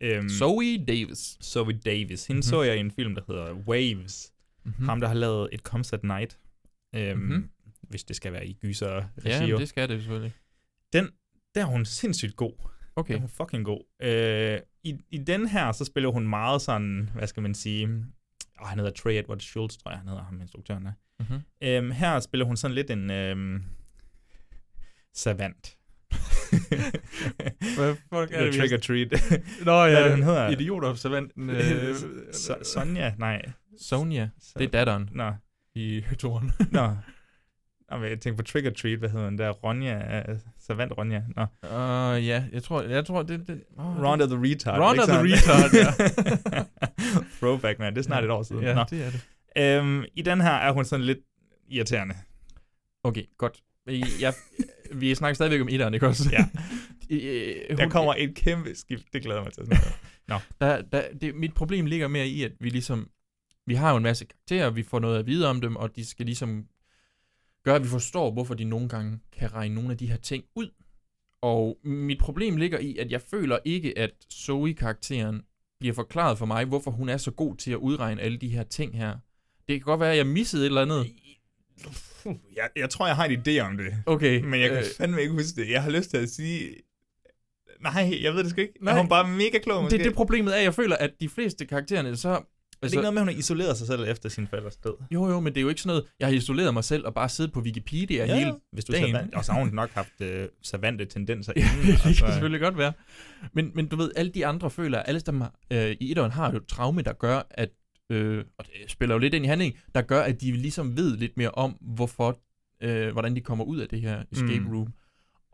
Øhm, 0.00 0.28
Zoe 0.28 0.84
Davis. 0.88 1.38
Zoe 1.42 1.72
Davis. 1.72 2.26
Hende 2.26 2.36
Mhm. 2.36 2.36
mm-hmm. 2.36 2.42
så 2.42 2.62
jeg 2.62 2.76
i 2.76 2.80
en 2.80 2.90
film, 2.90 3.14
der 3.14 3.22
hedder 3.28 3.52
Waves. 3.54 4.32
Mhm. 4.64 4.70
Mm-hmm. 4.72 4.88
Ham, 4.88 5.00
der 5.00 5.08
har 5.08 5.14
lavet 5.14 5.48
et 5.52 5.60
Comes 5.60 5.92
at 5.92 6.04
Night. 6.04 6.38
Øhm, 6.94 7.18
Mhm. 7.18 7.26
mm-hmm. 7.28 7.50
Hvis 7.82 8.04
det 8.04 8.16
skal 8.16 8.32
være 8.32 8.46
i 8.46 8.52
gyser 8.52 8.94
Ja, 8.94 9.02
regi. 9.24 9.50
men 9.52 9.60
det 9.60 9.68
skal 9.68 9.88
det 9.88 10.00
selvfølgelig. 10.02 10.32
Den, 10.92 11.08
der 11.54 11.60
er 11.60 11.64
hun 11.64 11.84
sindssygt 11.84 12.36
god. 12.36 12.52
Okay. 12.96 13.14
Der 13.14 13.22
er 13.22 13.26
fucking 13.26 13.64
god. 13.64 13.80
Øh, 14.02 14.60
i, 14.84 14.94
I 15.10 15.18
den 15.18 15.48
her, 15.48 15.72
så 15.72 15.84
spiller 15.84 16.10
hun 16.10 16.28
meget 16.28 16.62
sådan, 16.62 17.10
hvad 17.14 17.26
skal 17.26 17.42
man 17.42 17.54
sige... 17.54 17.88
Oh, 18.60 18.66
han 18.68 18.78
hedder 18.78 18.92
Trey 18.92 19.12
Edward 19.18 19.38
Schultz, 19.40 19.76
tror 19.76 19.90
jeg, 19.90 19.98
han 19.98 20.08
hedder 20.08 20.22
ham, 20.24 20.40
instruktøren 20.40 20.84
der. 20.84 20.92
Mhm. 21.20 21.40
Øhm, 21.62 21.90
her 21.90 22.20
spiller 22.20 22.44
hun 22.46 22.56
sådan 22.56 22.74
lidt 22.74 22.90
en 22.90 23.10
øhm, 23.10 23.62
savant. 25.14 25.76
Hvad 27.76 27.94
fuck 27.94 28.32
er 28.32 28.44
det, 28.44 28.54
Trick 28.54 28.72
or 28.72 28.76
treat. 28.76 29.08
Nå 29.64 29.82
Hvad 29.82 29.90
ja, 29.92 29.98
er 29.98 30.02
det, 30.02 30.12
hun 30.12 30.22
hedder? 30.22 30.48
Idioter-savanten. 30.48 31.50
Øh, 31.50 31.90
So- 32.44 32.64
Sonja? 32.64 33.14
Nej. 33.18 33.42
Sonja. 33.80 34.28
Det 34.58 34.64
er 34.64 34.68
datteren 34.70 35.08
Nå. 35.12 35.32
i 35.74 36.04
toren. 36.18 36.52
Nå. 36.70 36.88
Nå, 37.90 37.96
men 37.98 38.10
jeg 38.10 38.20
tænker 38.20 38.36
på 38.36 38.42
Trick 38.42 38.66
or 38.66 38.70
Treat, 38.70 38.98
hvad 38.98 39.08
hedder 39.08 39.28
den 39.30 39.38
der? 39.38 39.50
Ronja, 39.50 40.20
uh, 40.32 40.38
Savant 40.58 40.92
Ronja. 40.98 41.22
Nå. 41.36 41.42
Uh, 41.42 42.26
ja, 42.26 42.44
jeg 42.52 42.62
tror, 42.62 42.82
jeg 42.82 43.06
tror 43.06 43.22
det... 43.22 43.46
det 43.48 43.62
oh, 43.78 44.02
Ronda 44.02 44.26
the 44.26 44.36
Retard. 44.42 44.80
Ronda 44.80 45.02
the 45.02 45.12
sådan? 45.12 45.32
Retard, 45.32 45.74
ja. 46.52 46.64
Throwback, 47.40 47.78
man. 47.78 47.92
Det 47.92 47.98
er 47.98 48.02
snart 48.02 48.24
et 48.24 48.30
år 48.30 48.42
siden. 48.42 48.62
Ja, 48.62 48.74
Nå. 48.74 48.84
det 48.90 49.04
er 49.04 49.10
det. 49.10 49.20
Øhm, 49.58 50.04
I 50.14 50.22
den 50.22 50.40
her 50.40 50.50
er 50.50 50.72
hun 50.72 50.84
sådan 50.84 51.04
lidt 51.06 51.18
irriterende. 51.68 52.14
Okay, 53.04 53.22
godt. 53.38 53.62
Jeg, 54.20 54.34
vi 54.94 55.14
snakker 55.14 55.34
stadigvæk 55.34 55.60
om 55.60 55.68
etteren, 55.68 55.94
ikke 55.94 56.06
også? 56.06 56.28
Ja. 56.32 56.46
Øh, 57.10 57.76
Der 57.76 57.82
hun- 57.84 57.90
kommer 57.90 58.14
et 58.18 58.34
kæmpe 58.34 58.74
skift. 58.74 59.04
Det 59.12 59.22
glæder 59.22 59.42
mig 59.42 59.52
til. 59.52 59.62
om. 59.62 59.68
Nå. 60.28 60.38
Der, 60.60 60.82
der, 60.82 61.02
det, 61.20 61.34
mit 61.34 61.54
problem 61.54 61.86
ligger 61.86 62.08
mere 62.08 62.26
i, 62.26 62.42
at 62.42 62.52
vi 62.60 62.68
ligesom... 62.68 63.08
Vi 63.66 63.74
har 63.74 63.90
jo 63.90 63.96
en 63.96 64.02
masse 64.02 64.24
karakterer, 64.24 64.70
vi 64.70 64.82
får 64.82 64.98
noget 64.98 65.18
at 65.18 65.26
vide 65.26 65.50
om 65.50 65.60
dem, 65.60 65.76
og 65.76 65.96
de 65.96 66.04
skal 66.06 66.26
ligesom 66.26 66.64
gøre, 67.66 67.76
at 67.76 67.84
vi 67.84 67.88
forstår, 67.88 68.30
hvorfor 68.30 68.54
de 68.54 68.64
nogle 68.64 68.88
gange 68.88 69.18
kan 69.38 69.52
regne 69.54 69.74
nogle 69.74 69.90
af 69.90 69.98
de 69.98 70.06
her 70.06 70.16
ting 70.16 70.44
ud. 70.54 70.68
Og 71.42 71.78
mit 71.84 72.18
problem 72.18 72.56
ligger 72.56 72.78
i, 72.78 72.96
at 72.96 73.10
jeg 73.10 73.20
føler 73.20 73.58
ikke, 73.64 73.98
at 73.98 74.10
Zoe-karakteren 74.32 75.42
bliver 75.80 75.94
forklaret 75.94 76.38
for 76.38 76.46
mig, 76.46 76.64
hvorfor 76.64 76.90
hun 76.90 77.08
er 77.08 77.16
så 77.16 77.30
god 77.30 77.56
til 77.56 77.70
at 77.70 77.76
udregne 77.76 78.22
alle 78.22 78.38
de 78.38 78.48
her 78.48 78.62
ting 78.62 78.96
her. 78.96 79.16
Det 79.68 79.74
kan 79.74 79.80
godt 79.80 80.00
være, 80.00 80.10
at 80.10 80.16
jeg 80.16 80.26
missede 80.26 80.62
et 80.62 80.66
eller 80.66 80.82
andet. 80.82 81.06
Jeg, 82.56 82.68
jeg 82.76 82.90
tror, 82.90 83.06
jeg 83.06 83.16
har 83.16 83.24
en 83.24 83.40
idé 83.40 83.58
om 83.58 83.76
det. 83.76 83.94
Okay. 84.06 84.40
Men 84.40 84.60
jeg 84.60 84.68
kan 84.68 84.78
øh, 84.78 84.84
fandme 84.98 85.20
ikke 85.20 85.32
huske 85.32 85.60
det. 85.60 85.70
Jeg 85.70 85.82
har 85.82 85.90
lyst 85.90 86.10
til 86.10 86.16
at 86.16 86.30
sige... 86.30 86.74
Nej, 87.80 88.18
jeg 88.22 88.34
ved 88.34 88.42
det 88.42 88.50
sgu 88.50 88.60
ikke. 88.60 88.74
Nej. 88.80 88.94
Er 88.94 88.98
hun 88.98 89.08
bare 89.08 89.28
mega 89.28 89.58
klog, 89.58 89.82
måske? 89.82 89.98
det, 89.98 90.04
det 90.04 90.14
problemet 90.14 90.56
er, 90.56 90.60
jeg 90.60 90.74
føler, 90.74 90.96
at 90.96 91.10
de 91.20 91.28
fleste 91.28 91.66
karaktererne 91.66 92.16
så... 92.16 92.42
Er 92.82 92.86
det 92.86 92.92
ikke 92.92 93.02
noget 93.02 93.14
med, 93.14 93.20
at 93.22 93.26
hun 93.26 93.34
har 93.34 93.38
isoleret 93.38 93.76
sig 93.76 93.86
selv 93.86 94.04
efter 94.08 94.28
sin 94.28 94.46
forældres 94.48 94.76
død? 94.76 94.94
Jo, 95.10 95.28
jo, 95.28 95.40
men 95.40 95.52
det 95.54 95.60
er 95.60 95.62
jo 95.62 95.68
ikke 95.68 95.80
sådan 95.80 95.88
noget, 95.88 96.04
jeg 96.20 96.28
har 96.28 96.34
isoleret 96.34 96.74
mig 96.74 96.84
selv 96.84 97.06
og 97.06 97.14
bare 97.14 97.28
siddet 97.28 97.52
på 97.52 97.60
Wikipedia 97.60 98.24
Ja, 98.26 98.34
hele 98.34 98.46
ja. 98.46 98.52
Hvis 98.72 98.84
du 98.84 98.92
dagen. 98.92 99.10
savant. 99.14 99.34
Og 99.34 99.44
så 99.44 99.52
har 99.52 99.58
hun 99.58 99.68
nok 99.72 99.90
haft 99.90 100.20
øh, 100.20 100.48
savante 100.62 101.04
tendenser 101.04 101.52
Ja, 101.56 101.60
inden. 101.72 101.86
det 101.86 101.92
altså. 102.06 102.24
kan 102.24 102.32
selvfølgelig 102.32 102.60
godt 102.60 102.78
være. 102.78 102.92
Men, 103.52 103.70
men 103.74 103.86
du 103.86 103.96
ved, 103.96 104.10
alle 104.16 104.30
de 104.32 104.46
andre 104.46 104.70
føler, 104.70 104.98
alle 104.98 105.20
dem 105.20 105.42
øh, 105.72 105.96
i 106.00 106.10
etteren 106.10 106.30
har 106.30 106.50
jo 106.50 106.56
et 106.56 106.66
traume, 106.66 107.02
der 107.02 107.12
gør, 107.12 107.42
at, 107.50 107.70
øh, 108.10 108.44
og 108.58 108.64
det 108.66 108.90
spiller 108.90 109.14
jo 109.14 109.18
lidt 109.18 109.34
ind 109.34 109.44
i 109.44 109.48
handling, 109.48 109.74
der 109.94 110.02
gør, 110.02 110.22
at 110.22 110.40
de 110.40 110.52
ligesom 110.52 110.96
ved 110.96 111.16
lidt 111.16 111.36
mere 111.36 111.50
om, 111.50 111.70
hvorfor, 111.80 112.38
øh, 112.82 113.12
hvordan 113.12 113.36
de 113.36 113.40
kommer 113.40 113.64
ud 113.64 113.78
af 113.78 113.88
det 113.88 114.00
her 114.00 114.22
escape 114.32 114.60
Mm. 114.60 114.70
room. 114.76 114.88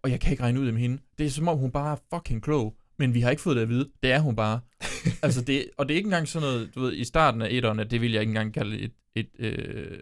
Og 0.05 0.11
jeg 0.11 0.21
kan 0.21 0.31
ikke 0.31 0.43
regne 0.43 0.61
ud 0.61 0.67
af 0.67 0.75
hende. 0.75 0.99
Det 1.19 1.27
er 1.27 1.31
som 1.31 1.49
om, 1.49 1.59
hun 1.59 1.71
bare 1.71 1.93
er 1.93 2.17
fucking 2.17 2.43
klog, 2.43 2.77
men 2.99 3.15
vi 3.15 3.21
har 3.21 3.31
ikke 3.31 3.43
fået 3.43 3.57
det 3.57 3.63
at 3.63 3.69
vide. 3.69 3.89
Det 4.03 4.13
er 4.13 4.19
hun 4.21 4.37
bare. 4.37 4.61
altså 5.23 5.41
det, 5.43 5.67
og 5.79 5.89
det 5.89 5.95
er 5.95 5.97
ikke 5.97 6.07
engang 6.07 6.29
sådan 6.29 6.49
noget, 6.49 6.71
du 6.75 6.81
ved, 6.81 6.93
i 6.93 7.05
starten 7.05 7.43
af 7.43 7.49
etteren, 7.51 7.79
det 7.79 8.01
vil 8.01 8.13
jeg 8.13 8.21
ikke 8.21 8.31
engang 8.31 8.55
kalde 8.55 8.79
et, 8.79 8.93
et 9.17 9.29
øh, 9.39 9.99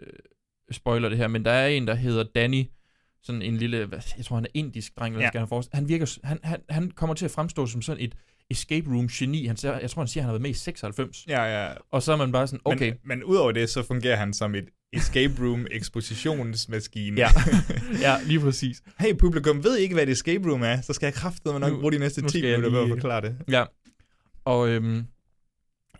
spoiler 0.71 1.09
det 1.09 1.17
her, 1.17 1.27
men 1.27 1.45
der 1.45 1.51
er 1.51 1.67
en, 1.67 1.87
der 1.87 1.95
hedder 1.95 2.23
Danny, 2.35 2.63
sådan 3.23 3.41
en 3.41 3.57
lille, 3.57 3.89
jeg 4.17 4.25
tror 4.25 4.35
han 4.35 4.45
er 4.45 4.49
indisk 4.53 4.99
dreng, 4.99 5.13
eller 5.15 5.23
Ja. 5.25 5.29
skal 5.29 5.39
han 5.39 5.47
forestille. 5.47 5.75
Han 5.75 5.87
virker, 5.89 6.17
han, 6.23 6.39
han, 6.43 6.59
han 6.69 6.91
kommer 6.91 7.13
til 7.13 7.25
at 7.25 7.31
fremstå 7.31 7.65
som 7.65 7.81
sådan 7.81 8.03
et 8.03 8.15
escape 8.49 8.89
room 8.89 9.07
geni. 9.07 9.45
Han, 9.45 9.57
siger- 9.57 9.79
jeg 9.79 9.89
tror, 9.89 10.01
han 10.01 10.07
siger, 10.07 10.21
han 10.21 10.27
har 10.27 10.33
været 10.33 10.41
med 10.41 10.49
i 10.49 10.53
96. 10.53 11.25
Ja, 11.27 11.43
ja. 11.67 11.73
Og 11.91 12.03
så 12.03 12.11
er 12.11 12.17
man 12.17 12.31
bare 12.31 12.47
sådan, 12.47 12.59
okay. 12.65 12.89
Men, 12.89 12.97
men 13.03 13.23
udover 13.23 13.51
det, 13.51 13.69
så 13.69 13.83
fungerer 13.83 14.15
han 14.15 14.33
som 14.33 14.55
et 14.55 14.65
escape 14.93 15.33
room 15.39 15.67
ekspositionsmaskine. 15.71 17.17
Ja. 17.21 17.29
ja, 18.05 18.15
lige 18.25 18.39
præcis. 18.39 18.81
Hey 18.99 19.13
publikum, 19.17 19.63
ved 19.63 19.77
I 19.77 19.81
ikke, 19.81 19.95
hvad 19.95 20.03
et 20.03 20.09
escape 20.09 20.49
room 20.49 20.63
er? 20.63 20.81
Så 20.81 20.93
skal 20.93 21.05
jeg 21.05 21.13
kraftedeme 21.13 21.59
nok 21.59 21.71
Nu- 21.73 21.79
bruge 21.79 21.91
de 21.91 21.99
næste 21.99 22.21
nu 22.21 22.27
10 22.29 22.37
skal 22.37 22.49
jeg 22.49 22.59
minutter 22.59 22.79
på 22.79 22.81
at 22.81 22.87
lige- 22.87 22.95
forklare 22.95 23.21
det. 23.21 23.35
Ja. 23.49 23.63
Og 24.45 24.69
øhm, 24.69 25.05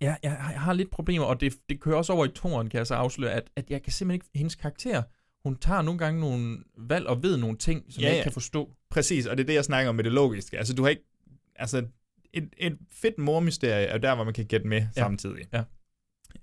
ja, 0.02 0.16
jeg, 0.24 0.32
har- 0.32 0.52
jeg 0.52 0.62
har 0.62 0.74
lidt 0.74 0.92
problemer, 0.92 1.26
og 1.26 1.42
det, 1.42 1.54
det 1.70 1.80
kører 1.82 1.96
også 1.96 2.14
over 2.14 2.26
i 2.26 2.30
toren, 2.30 2.70
kan 2.70 2.78
jeg 2.78 2.88
så 2.88 2.94
afsløre, 2.96 3.32
at, 3.32 3.44
at 3.56 3.70
jeg 3.70 3.84
kan 3.84 3.92
simpelthen 3.94 4.16
ikke, 4.16 4.26
hendes 4.36 4.56
karakter, 4.56 5.04
hun 5.44 5.56
tager 5.58 5.82
nogle 5.82 5.98
gange 6.00 6.20
nogle 6.20 6.58
valg 6.78 7.08
og 7.08 7.24
ved 7.24 7.38
nogle 7.38 7.58
ting, 7.58 7.84
som 7.90 8.02
Ja, 8.02 8.08
jeg 8.08 8.14
ikke 8.16 8.20
ja. 8.20 8.24
kan 8.24 8.32
forstå. 8.32 8.72
Præcis, 8.90 9.26
og 9.26 9.38
det 9.38 9.44
er 9.44 9.48
det, 9.48 9.54
jeg 9.54 9.66
snakker 9.66 9.90
om 9.90 9.96
med 9.96 10.04
det 10.04 10.12
logiske. 10.12 10.58
Altså, 10.58 10.74
du 10.74 10.82
har 10.84 10.90
ikke... 10.90 11.04
Altså, 11.56 11.86
et, 12.34 12.50
et 12.58 12.78
fedt 12.94 13.18
mormysterie 13.18 13.86
er 13.86 13.98
der, 13.98 14.16
hvor 14.16 14.24
man 14.24 14.34
kan 14.34 14.46
gætte 14.46 14.68
med 14.68 14.78
Ja. 14.82 14.88
samtidig. 15.02 15.46
Ja. 15.54 15.64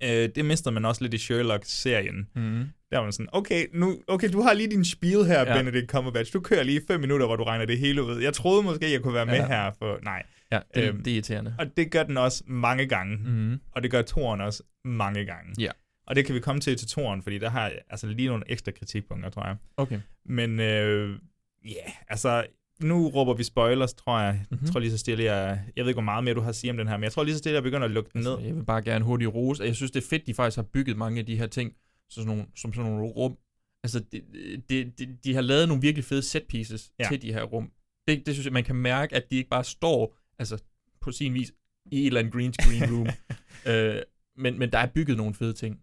Øh, 0.05 0.29
det 0.35 0.45
mister 0.45 0.71
man 0.71 0.85
også 0.85 1.03
lidt 1.05 1.15
i 1.15 1.19
Sherlock-serien. 1.19 2.29
Mhm. 2.37 2.69
Der 2.91 2.97
var 2.97 3.03
man 3.03 3.13
sådan, 3.13 3.29
okay, 3.33 3.67
nu, 3.75 3.99
okay, 4.09 4.29
du 4.33 4.41
har 4.43 4.53
lige 4.53 4.71
din 4.71 4.85
spiel 4.85 5.25
her, 5.25 5.41
Ja. 5.41 5.57
Benedict 5.63 5.91
Cumberbatch. 5.91 6.33
Du 6.33 6.41
kører 6.41 6.63
lige 6.63 6.81
fem 6.87 7.01
minutter, 7.01 7.27
hvor 7.27 7.37
du 7.37 7.45
regner 7.45 7.65
det 7.65 7.79
hele 7.79 8.03
ud. 8.03 8.21
Jeg 8.21 8.33
troede 8.35 8.63
måske, 8.63 8.93
jeg 8.93 9.03
kunne 9.03 9.15
være 9.15 9.27
med 9.27 9.35
Ja. 9.35 9.47
her, 9.47 9.71
for 9.79 9.99
nej. 10.03 10.23
Ja, 10.53 10.61
det, 10.75 10.89
Øhm, 10.89 11.03
det 11.03 11.11
er 11.11 11.15
irriterende. 11.15 11.55
Og 11.59 11.67
det 11.77 11.91
gør 11.91 12.03
den 12.03 12.17
også 12.17 12.43
mange 12.47 12.87
gange. 12.87 13.17
Mhm. 13.17 13.61
Og 13.73 13.83
det 13.83 13.91
gør 13.91 14.03
toren 14.03 14.41
også 14.41 14.63
mange 14.85 15.25
gange. 15.25 15.55
Ja. 15.63 15.71
Og 16.07 16.17
det 16.17 16.27
kan 16.27 16.35
vi 16.35 16.41
komme 16.41 16.61
til 16.61 16.77
til 16.77 16.89
toren, 16.89 17.23
fordi 17.23 17.39
der 17.39 17.51
har 17.51 17.63
jeg 17.69 17.79
altså 17.91 18.07
lige 18.07 18.29
nogle 18.29 18.45
ekstra 18.47 18.73
kritikpunkter, 18.73 19.31
tror 19.31 19.47
jeg. 19.47 19.57
Okay. 19.77 20.01
Men 20.27 20.61
øh, 20.61 21.11
ja, 21.65 21.69
yeah, 21.71 21.93
altså 22.09 22.47
nu 22.83 23.09
råber 23.09 23.35
vi 23.35 23.43
spoilers, 23.43 23.95
tror 23.95 24.21
jeg. 24.21 24.47
Mhm. 24.51 24.61
Jeg 24.63 24.71
tror 24.73 24.81
lige 24.81 24.91
så 24.91 24.99
stille, 24.99 25.25
jeg, 25.25 25.65
jeg 25.77 25.85
ved 25.85 25.91
ikke, 25.91 25.97
hvor 25.97 26.03
meget 26.03 26.25
mere 26.25 26.35
du 26.35 26.41
har 26.41 26.49
at 26.49 26.57
sige 26.57 26.71
om 26.71 26.77
den 26.77 26.89
her, 26.89 26.97
men 26.97 27.05
jeg 27.05 27.13
tror 27.13 27.25
lige 27.25 27.35
så 27.35 27.39
stille, 27.39 27.55
jeg 27.55 27.63
begynder 27.63 27.85
at 27.85 27.91
lukke 27.91 28.11
den 28.13 28.23
ned. 28.23 28.33
Altså, 28.33 28.47
jeg 28.47 28.57
vil 28.57 28.65
bare 28.65 28.83
gerne 28.83 29.05
hurtigt 29.05 29.31
rose, 29.35 29.65
jeg 29.65 29.77
synes, 29.77 29.91
det 29.91 30.05
er 30.05 30.09
fedt, 30.09 30.27
de 30.27 30.35
faktisk 30.35 30.57
har 30.57 30.63
bygget 30.63 30.97
mange 30.97 31.19
af 31.19 31.27
de 31.27 31.37
her 31.37 31.47
ting, 31.47 31.73
så 32.09 32.15
sådan 32.15 32.27
nogle, 32.27 32.47
som 32.57 32.73
sådan 32.73 32.91
nogle 32.91 33.13
rum. 33.13 33.37
Altså, 33.85 34.01
de, 34.13 34.23
de, 34.69 34.93
de, 34.99 35.17
de 35.25 35.35
har 35.35 35.41
lavet 35.41 35.69
nogle 35.69 35.83
virkelig 35.83 36.05
fede 36.05 36.23
set 36.23 36.45
pieces 36.49 36.91
ja. 36.99 37.09
til 37.11 37.23
de 37.23 37.33
her 37.33 37.43
rum. 37.43 37.71
Det, 38.09 38.27
det 38.27 38.35
synes 38.35 38.45
jeg, 38.45 38.53
man 38.53 38.65
kan 38.65 38.77
mærke, 38.77 39.17
at 39.17 39.31
de 39.31 39.37
ikke 39.37 39.51
bare 39.51 39.65
står, 39.65 40.17
altså 40.39 40.63
på 41.01 41.13
sin 41.13 41.35
vis, 41.35 41.53
i 41.93 42.01
et 42.01 42.07
eller 42.07 42.21
andet 42.21 42.33
green 42.33 42.53
screen 42.53 42.93
room. 42.93 43.09
øh, 43.73 44.03
men, 44.37 44.59
men 44.59 44.73
der 44.73 44.79
er 44.79 44.87
bygget 44.87 45.17
nogle 45.17 45.35
fede 45.35 45.53
ting. 45.53 45.81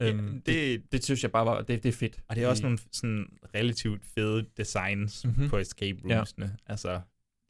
Ja, 0.00 0.08
Øhm, 0.12 0.42
det- 0.42 0.46
det, 0.46 0.92
det, 0.92 1.04
synes 1.04 1.22
jeg 1.22 1.32
bare 1.32 1.46
var, 1.46 1.62
det, 1.62 1.82
det 1.82 1.88
er 1.88 1.92
fedt. 1.92 2.20
Og 2.28 2.36
det 2.36 2.44
er 2.44 2.48
også 2.48 2.62
nogle 2.62 2.78
sådan 2.92 3.26
relativt 3.54 4.04
fede 4.14 4.46
designs 4.56 5.24
Mhm. 5.24 5.34
mm-hmm. 5.34 5.50
på 5.50 5.58
escape 5.58 5.98
Ja. 6.08 6.14
roomsene. 6.16 6.46
Ja. 6.46 6.72
Altså, 6.72 7.00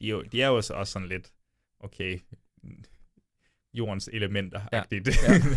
de 0.00 0.06
er, 0.06 0.10
jo, 0.10 0.22
de 0.32 0.42
er 0.42 0.46
jo 0.48 0.56
også 0.56 0.74
også 0.74 0.92
sådan 0.92 1.08
lidt, 1.08 1.32
okay, 1.80 2.18
jordens 3.74 4.08
elementer 4.12 4.60
ja. 4.72 4.82
ja. 4.92 4.98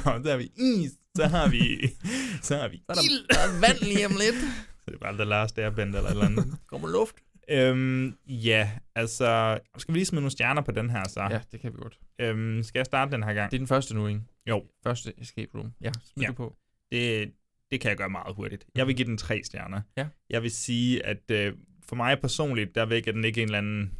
Nå, 0.05 0.23
så 0.23 0.29
har 0.29 0.37
vi 0.37 0.51
is, 0.57 0.91
så 1.15 1.25
har 1.27 1.49
vi, 1.49 1.87
så 2.47 2.57
har 2.57 2.67
vi 2.67 2.77
Så 2.77 2.83
er 2.89 2.93
der- 2.93 3.01
ild. 3.01 3.27
der 3.29 3.39
er 3.39 3.59
vand 3.67 3.79
lige 3.79 4.05
om 4.05 4.11
lidt. 4.11 4.35
Så 4.83 4.85
det 4.85 4.93
er 4.95 4.99
bare 4.99 5.13
The 5.13 5.23
Last 5.25 5.59
Airbender 5.59 5.97
eller 5.99 6.09
eller 6.11 6.25
andet. 6.25 6.57
Kommer 6.67 6.89
luft. 6.89 7.15
Øhm, 7.49 8.17
ja, 8.27 8.71
altså, 8.95 9.59
skal 9.77 9.93
vi 9.93 9.97
lige 9.99 10.05
smide 10.05 10.21
nogle 10.21 10.31
stjerner 10.31 10.61
på 10.61 10.71
den 10.71 10.89
her 10.89 11.07
så? 11.07 11.21
Ja, 11.31 11.39
det 11.51 11.59
kan 11.59 11.73
vi 11.73 11.77
godt. 11.81 11.99
Øhm, 12.19 12.63
skal 12.63 12.79
jeg 12.79 12.85
starte 12.85 13.11
den 13.11 13.23
her 13.23 13.33
gang? 13.33 13.51
Det 13.51 13.57
er 13.57 13.59
den 13.59 13.67
første 13.67 13.93
nu, 13.95 14.07
ikke? 14.07 14.21
Jo. 14.47 14.63
Første 14.83 15.13
escape 15.21 15.49
room. 15.57 15.73
Ja, 15.81 15.91
smid 16.13 16.23
Ja. 16.23 16.27
du 16.27 16.33
på. 16.33 16.55
Det, 16.91 17.31
det 17.71 17.81
kan 17.81 17.89
jeg 17.89 17.97
gøre 17.97 18.09
meget 18.09 18.35
hurtigt. 18.35 18.65
Jeg 18.75 18.87
vil 18.87 18.95
give 18.95 19.07
den 19.07 19.17
tre 19.17 19.41
stjerner. 19.43 19.81
Ja. 19.97 20.07
Jeg 20.29 20.43
vil 20.43 20.51
sige, 20.51 21.05
at 21.05 21.31
øh, 21.31 21.53
for 21.87 21.95
mig 21.95 22.19
personligt, 22.21 22.75
der 22.75 22.85
vækker 22.85 23.11
den 23.11 23.23
ikke 23.23 23.41
en 23.41 23.47
eller 23.47 23.57
anden 23.57 23.91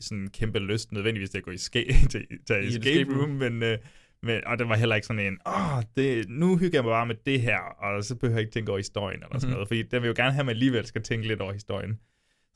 sådan 0.00 0.28
kæmpe 0.28 0.58
lyst 0.58 0.92
nødvendigvis 0.92 1.30
til 1.30 1.38
at 1.38 1.44
gå 1.44 1.50
i 1.50 1.54
ska- 1.54 2.06
til, 2.12 2.26
til 2.46 2.56
I 2.64 2.66
escape 2.68 3.10
room, 3.12 3.20
room. 3.20 3.30
men, 3.30 3.62
øh, 3.62 3.78
men, 4.22 4.44
og 4.46 4.58
det 4.58 4.68
var 4.68 4.76
heller 4.76 4.94
ikke 4.94 5.06
sådan 5.06 5.26
en, 5.26 5.38
åh, 5.46 5.82
det, 5.96 6.28
nu 6.28 6.56
hygger 6.56 6.78
jeg 6.78 6.84
mig 6.84 6.90
bare 6.90 7.06
med 7.06 7.14
det 7.26 7.40
her, 7.40 7.58
og 7.58 8.04
så 8.04 8.14
behøver 8.16 8.38
jeg 8.38 8.40
ikke 8.40 8.52
tænke 8.52 8.70
over 8.70 8.78
historien 8.78 9.22
eller 9.22 9.38
sådan 9.38 9.48
Mhm. 9.48 9.52
noget, 9.52 9.68
fordi 9.68 9.82
den 9.82 10.02
vil 10.02 10.08
jo 10.08 10.14
gerne 10.16 10.32
have, 10.32 10.40
at 10.40 10.46
man 10.46 10.52
alligevel 10.54 10.86
skal 10.86 11.02
tænke 11.02 11.28
lidt 11.28 11.40
over 11.40 11.52
historien. 11.52 11.98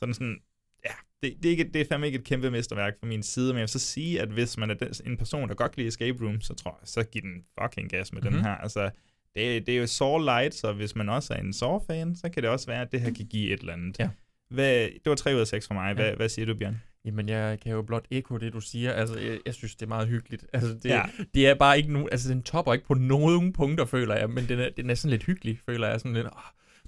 Sådan 0.00 0.14
sådan, 0.14 0.40
ja, 0.84 0.90
det, 1.22 1.36
det, 1.42 1.46
er 1.46 1.50
ikke, 1.50 1.64
det 1.64 1.80
er 1.80 1.84
fandme 1.88 2.06
ikke 2.06 2.18
et 2.18 2.24
kæmpe 2.24 2.50
mesterværk 2.50 2.92
fra 3.00 3.06
min 3.06 3.22
side, 3.22 3.46
men 3.46 3.54
jeg 3.56 3.62
vil 3.62 3.68
så 3.68 3.78
sige, 3.78 4.20
at 4.20 4.28
hvis 4.28 4.58
man 4.58 4.70
er 4.70 4.74
den, 4.74 4.88
en 5.06 5.16
person, 5.16 5.48
der 5.48 5.54
godt 5.54 5.72
kan 5.72 5.78
lide 5.80 5.88
escape 5.88 6.24
room, 6.24 6.40
så 6.40 6.54
tror 6.54 6.78
jeg, 6.82 6.88
så 6.88 7.02
giv 7.04 7.22
den 7.22 7.44
fucking 7.62 7.90
gas 7.90 8.12
med 8.12 8.22
mm-hmm. 8.22 8.32
den 8.32 8.40
Mhm. 8.40 8.48
her. 8.48 8.54
Altså, 8.56 8.90
det, 9.36 9.66
det 9.66 9.74
er 9.74 9.78
jo 9.80 9.86
Saw 9.86 10.18
Light, 10.18 10.54
så 10.54 10.72
hvis 10.72 10.96
man 10.96 11.08
også 11.08 11.34
er 11.34 11.38
en 11.38 11.52
Saw-fan, 11.52 12.16
så 12.16 12.28
kan 12.28 12.42
det 12.42 12.50
også 12.50 12.66
være, 12.66 12.80
at 12.82 12.92
det 12.92 13.00
her 13.00 13.12
kan 13.14 13.26
give 13.26 13.52
et 13.52 13.60
eller 13.60 13.72
andet. 13.72 13.98
Ja. 13.98 14.08
Hvad, 14.50 14.74
det 14.84 15.00
var 15.06 15.14
3 15.14 15.34
ud 15.34 15.40
af 15.40 15.46
6 15.46 15.66
for 15.66 15.74
mig. 15.74 15.94
Hvad, 15.94 16.04
Ja. 16.08 16.14
hvad 16.14 16.28
siger 16.28 16.46
du, 16.46 16.54
Bjørn? 16.54 16.82
Jamen, 17.04 17.28
jeg 17.28 17.58
kan 17.62 17.72
jo 17.72 17.82
blot 17.82 18.04
ekko 18.10 18.36
det, 18.36 18.52
du 18.52 18.60
siger. 18.60 18.92
Altså, 18.92 19.18
jeg, 19.18 19.38
jeg 19.46 19.54
synes, 19.54 19.74
det 19.74 19.82
er 19.82 19.88
meget 19.88 20.08
hyggeligt. 20.08 20.46
Altså, 20.52 20.68
det, 20.74 20.84
Ja. 20.84 20.94
ja. 20.96 21.02
det 21.34 21.48
er 21.48 21.54
bare 21.54 21.76
ikke 21.78 21.92
nu... 21.92 22.08
Altså, 22.12 22.28
den 22.28 22.42
topper 22.42 22.72
ikke 22.72 22.86
på 22.86 22.94
nogen 22.94 23.52
punkter, 23.52 23.84
føler 23.84 24.16
jeg. 24.16 24.30
Men 24.30 24.48
den 24.48 24.58
er, 24.60 24.68
den 24.76 24.90
er 24.90 24.94
sådan 24.94 25.10
lidt 25.10 25.22
hyggelig, 25.24 25.58
føler 25.66 25.88
jeg. 25.88 26.00
Sådan 26.00 26.12
lidt... 26.14 26.26
Åh, 26.26 26.32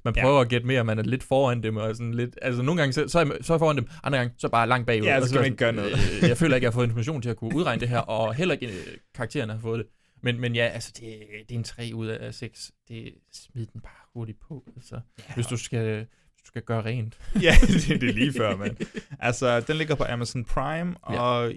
man 0.04 0.14
Ja. 0.16 0.22
prøver 0.22 0.40
at 0.40 0.48
gætte 0.48 0.66
mere, 0.66 0.84
man 0.84 0.98
er 0.98 1.02
lidt 1.02 1.22
foran 1.22 1.62
dem, 1.62 1.76
og 1.76 1.96
sådan 1.96 2.14
lidt... 2.14 2.38
Altså, 2.42 2.62
nogle 2.62 2.80
gange, 2.80 2.92
så, 2.92 3.08
så, 3.08 3.18
er, 3.20 3.24
så 3.40 3.52
er 3.52 3.56
jeg 3.56 3.60
foran 3.60 3.76
dem, 3.76 3.86
andre 4.02 4.18
gange, 4.18 4.34
så 4.38 4.48
bare 4.48 4.68
langt 4.68 4.86
bagud. 4.86 5.06
Ja, 5.06 5.20
så 5.20 5.26
skal 5.28 5.38
man 5.38 5.44
ikke 5.44 5.56
gøre 5.56 5.72
noget. 5.72 5.92
øh, 6.22 6.28
jeg 6.28 6.36
føler 6.36 6.54
ikke, 6.56 6.64
jeg 6.64 6.70
har 6.70 6.74
fået 6.74 6.84
information 6.86 7.22
til 7.22 7.30
at 7.30 7.36
kunne 7.36 7.56
udregne 7.56 7.80
det 7.80 7.88
her, 7.88 7.98
og 7.98 8.34
heller 8.34 8.52
ikke 8.54 8.66
øh, 8.66 8.72
karaktererne 9.14 9.52
har 9.52 9.60
fået 9.60 9.78
det. 9.78 9.86
Men, 10.24 10.40
men 10.40 10.54
ja, 10.54 10.66
altså, 10.66 10.92
det, 10.94 11.18
det 11.48 11.54
er 11.54 11.58
en 11.58 11.64
3 11.64 11.90
ud 11.94 12.06
af 12.06 12.34
6. 12.34 12.72
Det 12.88 13.14
smid 13.32 13.66
den 13.66 13.80
bare 13.80 14.08
hurtigt 14.14 14.40
på, 14.40 14.64
altså. 14.76 15.00
Ja. 15.28 15.34
Hvis 15.34 15.46
du 15.46 15.56
skal, 15.56 15.96
hvis 15.96 16.42
du 16.42 16.46
skal 16.46 16.62
gøre 16.62 16.84
rent. 16.84 17.18
ja, 17.42 17.54
det, 17.60 18.00
det 18.00 18.08
er 18.10 18.12
lige 18.14 18.32
før, 18.32 18.56
mand. 18.56 18.76
Altså, 19.18 19.60
den 19.60 19.76
ligger 19.76 19.94
på 19.94 20.04
Amazon 20.08 20.44
Prime, 20.44 20.94
Ja. 21.10 21.20
og 21.20 21.52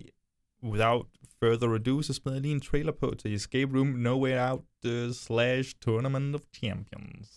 without 0.64 1.06
further 1.44 1.74
ado, 1.76 2.02
så 2.02 2.14
smider 2.14 2.36
jeg 2.36 2.42
lige 2.42 2.52
en 2.54 2.62
trailer 2.62 2.92
på 3.00 3.16
til 3.20 3.34
Escape 3.34 3.78
Room 3.78 3.88
No 3.88 4.24
Way 4.24 4.50
Out 4.50 4.64
uh, 4.86 5.12
slash 5.14 5.74
Tournament 5.82 6.36
of 6.36 6.42
Champions. 6.60 7.30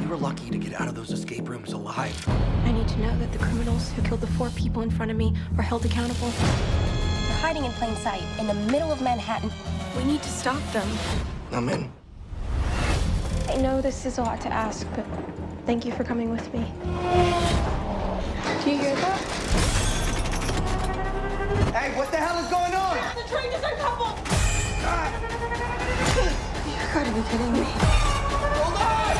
We 0.00 0.06
were 0.12 0.20
lucky 0.28 0.50
to 0.50 0.58
get 0.58 0.80
out 0.80 0.88
of 0.88 0.94
those 0.94 1.12
escape 1.14 1.48
rooms 1.48 1.72
alive. 1.72 2.16
I 2.68 2.72
need 2.72 2.88
to 2.88 2.96
know 3.04 3.14
that 3.22 3.32
the 3.32 3.38
criminals 3.38 3.92
who 3.92 4.02
killed 4.02 4.20
the 4.20 4.32
four 4.38 4.50
people 4.50 4.82
in 4.82 4.90
front 4.90 5.10
of 5.10 5.16
me 5.16 5.28
are 5.58 5.62
held 5.70 5.84
accountable. 5.84 6.30
They're 7.36 7.44
hiding 7.48 7.66
in 7.66 7.72
plain 7.72 7.94
sight 7.96 8.22
in 8.38 8.46
the 8.46 8.54
middle 8.54 8.90
of 8.90 9.02
Manhattan. 9.02 9.52
We 9.94 10.04
need 10.04 10.22
to 10.22 10.28
stop 10.30 10.62
them. 10.72 10.88
I'm 11.52 11.68
in. 11.68 11.92
I 13.50 13.56
know 13.56 13.82
this 13.82 14.06
is 14.06 14.16
a 14.16 14.22
lot 14.22 14.40
to 14.40 14.48
ask, 14.48 14.86
but 14.96 15.04
thank 15.66 15.84
you 15.84 15.92
for 15.92 16.02
coming 16.02 16.30
with 16.30 16.50
me. 16.54 16.60
Do 18.64 18.70
you 18.70 18.78
hear 18.78 18.96
that? 18.96 19.20
Hey, 21.76 21.94
what 21.98 22.10
the 22.10 22.16
hell 22.16 22.42
is 22.42 22.48
going 22.48 22.74
on? 22.74 22.96
The 23.14 23.28
train 23.28 23.52
is 23.52 23.62
uncoupled! 23.62 24.16
You 26.64 26.74
gotta 26.94 27.12
be 27.12 27.20
kidding 27.28 27.52
me. 27.52 27.66
Hold 28.56 28.76
on! 28.80 29.16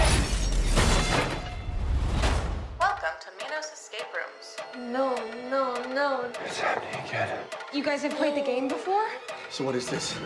Welcome 2.80 3.16
to 3.20 3.28
Minos 3.36 3.70
Escape 3.74 4.08
Rooms. 4.14 4.45
No, 4.76 5.14
no, 5.50 5.64
no. 5.94 6.08
What's 6.40 6.60
happening 6.60 6.94
again? 7.08 7.28
You 7.74 7.82
guys 7.84 8.02
have 8.02 8.14
played 8.16 8.34
the 8.36 8.44
game 8.52 8.68
before? 8.68 9.06
So 9.50 9.64
what 9.64 9.74
is 9.76 9.86
this? 9.86 10.20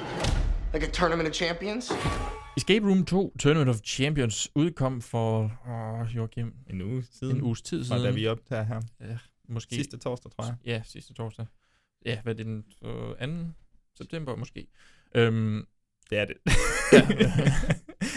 Like 0.74 0.86
a 0.86 0.90
tournament 0.90 1.28
of 1.28 1.34
champions? 1.34 1.92
Escape 2.56 2.82
Room 2.84 3.04
2, 3.04 3.32
Tournament 3.38 3.68
of 3.70 3.80
Champions, 3.84 4.48
udkom 4.54 5.00
for, 5.02 5.52
åh, 5.68 6.16
Joachim, 6.16 6.52
En 6.70 6.80
uge 6.80 7.04
siden. 7.12 7.36
en 7.36 7.42
uges 7.42 7.62
tid 7.62 7.84
siden. 7.84 8.02
da 8.02 8.10
vi 8.10 8.26
optager 8.26 8.62
her. 8.62 8.80
Ja, 9.00 9.18
måske. 9.48 9.74
Sidste 9.74 9.98
torsdag, 9.98 10.30
tror 10.32 10.44
jeg. 10.44 10.54
Ja, 10.64 10.82
sidste 10.84 11.14
torsdag. 11.14 11.46
Ja, 12.06 12.20
hvad 12.22 12.32
er 12.34 12.36
det, 12.36 12.46
den 12.46 12.64
øh, 12.84 13.46
2. 13.46 13.52
september 13.96 14.36
måske? 14.36 14.66
Øhm, 15.14 15.66
Det 16.10 16.18
er 16.18 16.24
det. 16.24 16.36
Ja. 16.92 17.08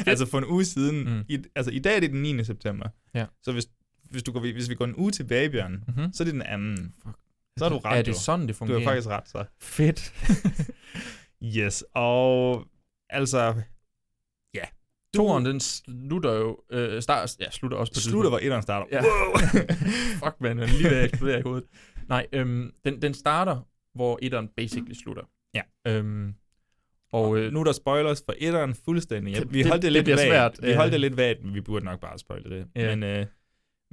altså 0.12 0.26
for 0.26 0.38
en 0.38 0.46
uge 0.46 0.66
siden. 0.66 1.04
Mm. 1.04 1.12
Mm. 1.12 1.26
I, 1.30 1.44
altså 1.56 1.72
i 1.72 1.80
dag 1.80 1.96
er 1.96 2.00
det 2.00 2.12
den 2.12 2.22
9. 2.22 2.44
september. 2.44 2.90
Ja. 3.14 3.26
Så 3.44 3.52
hvis, 3.52 3.68
hvis, 4.14 4.24
du 4.24 4.32
går, 4.32 4.40
hvis 4.40 4.70
vi 4.70 4.76
går 4.76 4.86
en 4.86 4.96
uge 4.96 5.12
tilbage, 5.12 5.50
Bjørn, 5.50 5.84
Mhm. 5.88 6.14
så 6.14 6.24
er 6.24 6.26
det 6.26 6.34
den 6.34 6.42
anden. 6.42 6.94
Så 7.60 7.66
er 7.66 7.70
du 7.70 7.78
ret, 7.78 7.98
er 7.98 8.02
det 8.02 8.16
sådan, 8.16 8.42
det 8.42 8.50
Du 8.50 8.54
fungerer? 8.54 8.80
har 8.80 8.86
faktisk 8.86 9.08
ret, 9.08 9.30
så. 9.30 9.46
Fedt. 9.62 10.14
Yes, 11.58 11.84
og 11.96 12.66
altså... 13.10 13.54
Ja. 14.56 14.64
Toren, 15.16 15.46
den 15.46 15.60
slutter 15.60 16.34
jo, 16.34 16.60
øh, 16.72 17.02
start, 17.02 17.36
ja, 17.40 17.50
slutter 17.52 17.78
også 17.78 17.92
på 17.94 17.96
det 17.96 18.04
Slutter, 18.04 18.30
hvor 18.30 18.40
etteren 18.42 18.62
starter. 18.62 18.86
Ja. 18.92 19.02
Wow. 19.04 19.36
Fuck, 20.24 20.36
man, 20.42 20.52
den 20.58 20.60
er 20.60 20.68
lige 20.68 20.84
ved 20.90 20.98
at 20.98 21.06
eksplodere 21.06 21.40
i 21.40 21.42
hovedet. 21.42 21.64
Nej, 22.10 22.28
øhm, 22.34 22.72
den, 22.86 23.02
den 23.02 23.14
starter, 23.14 23.68
hvor 23.96 24.20
etteren 24.22 24.48
basically 24.58 24.94
slutter. 24.94 25.24
Ja. 25.54 25.62
Øhm, 25.88 26.34
og 27.12 27.38
øh, 27.38 27.52
nu 27.54 27.60
er 27.60 27.64
der 27.64 27.72
spoilers 27.72 28.24
for 28.26 28.34
etteren 28.38 28.76
fuldstændig. 28.86 29.34
Ja, 29.34 29.40
Det- 29.40 29.54
vi 29.54 29.58
det- 29.60 29.68
holdt 29.68 29.82
det, 29.82 29.94
det 29.94 30.04
lidt 30.06 30.18
vagt. 30.18 30.28
svært, 30.28 30.60
Vi 30.62 30.74
holdt 30.74 30.88
øh. 30.88 30.92
det 30.92 31.00
lidt 31.02 31.18
vagt, 31.18 31.44
men 31.44 31.54
vi 31.54 31.62
burde 31.62 31.86
nok 31.86 32.00
bare 32.00 32.20
spoile 32.20 32.50
det. 32.58 32.68
Ja. 32.76 32.96
Men, 32.96 33.04
øh, 33.04 33.26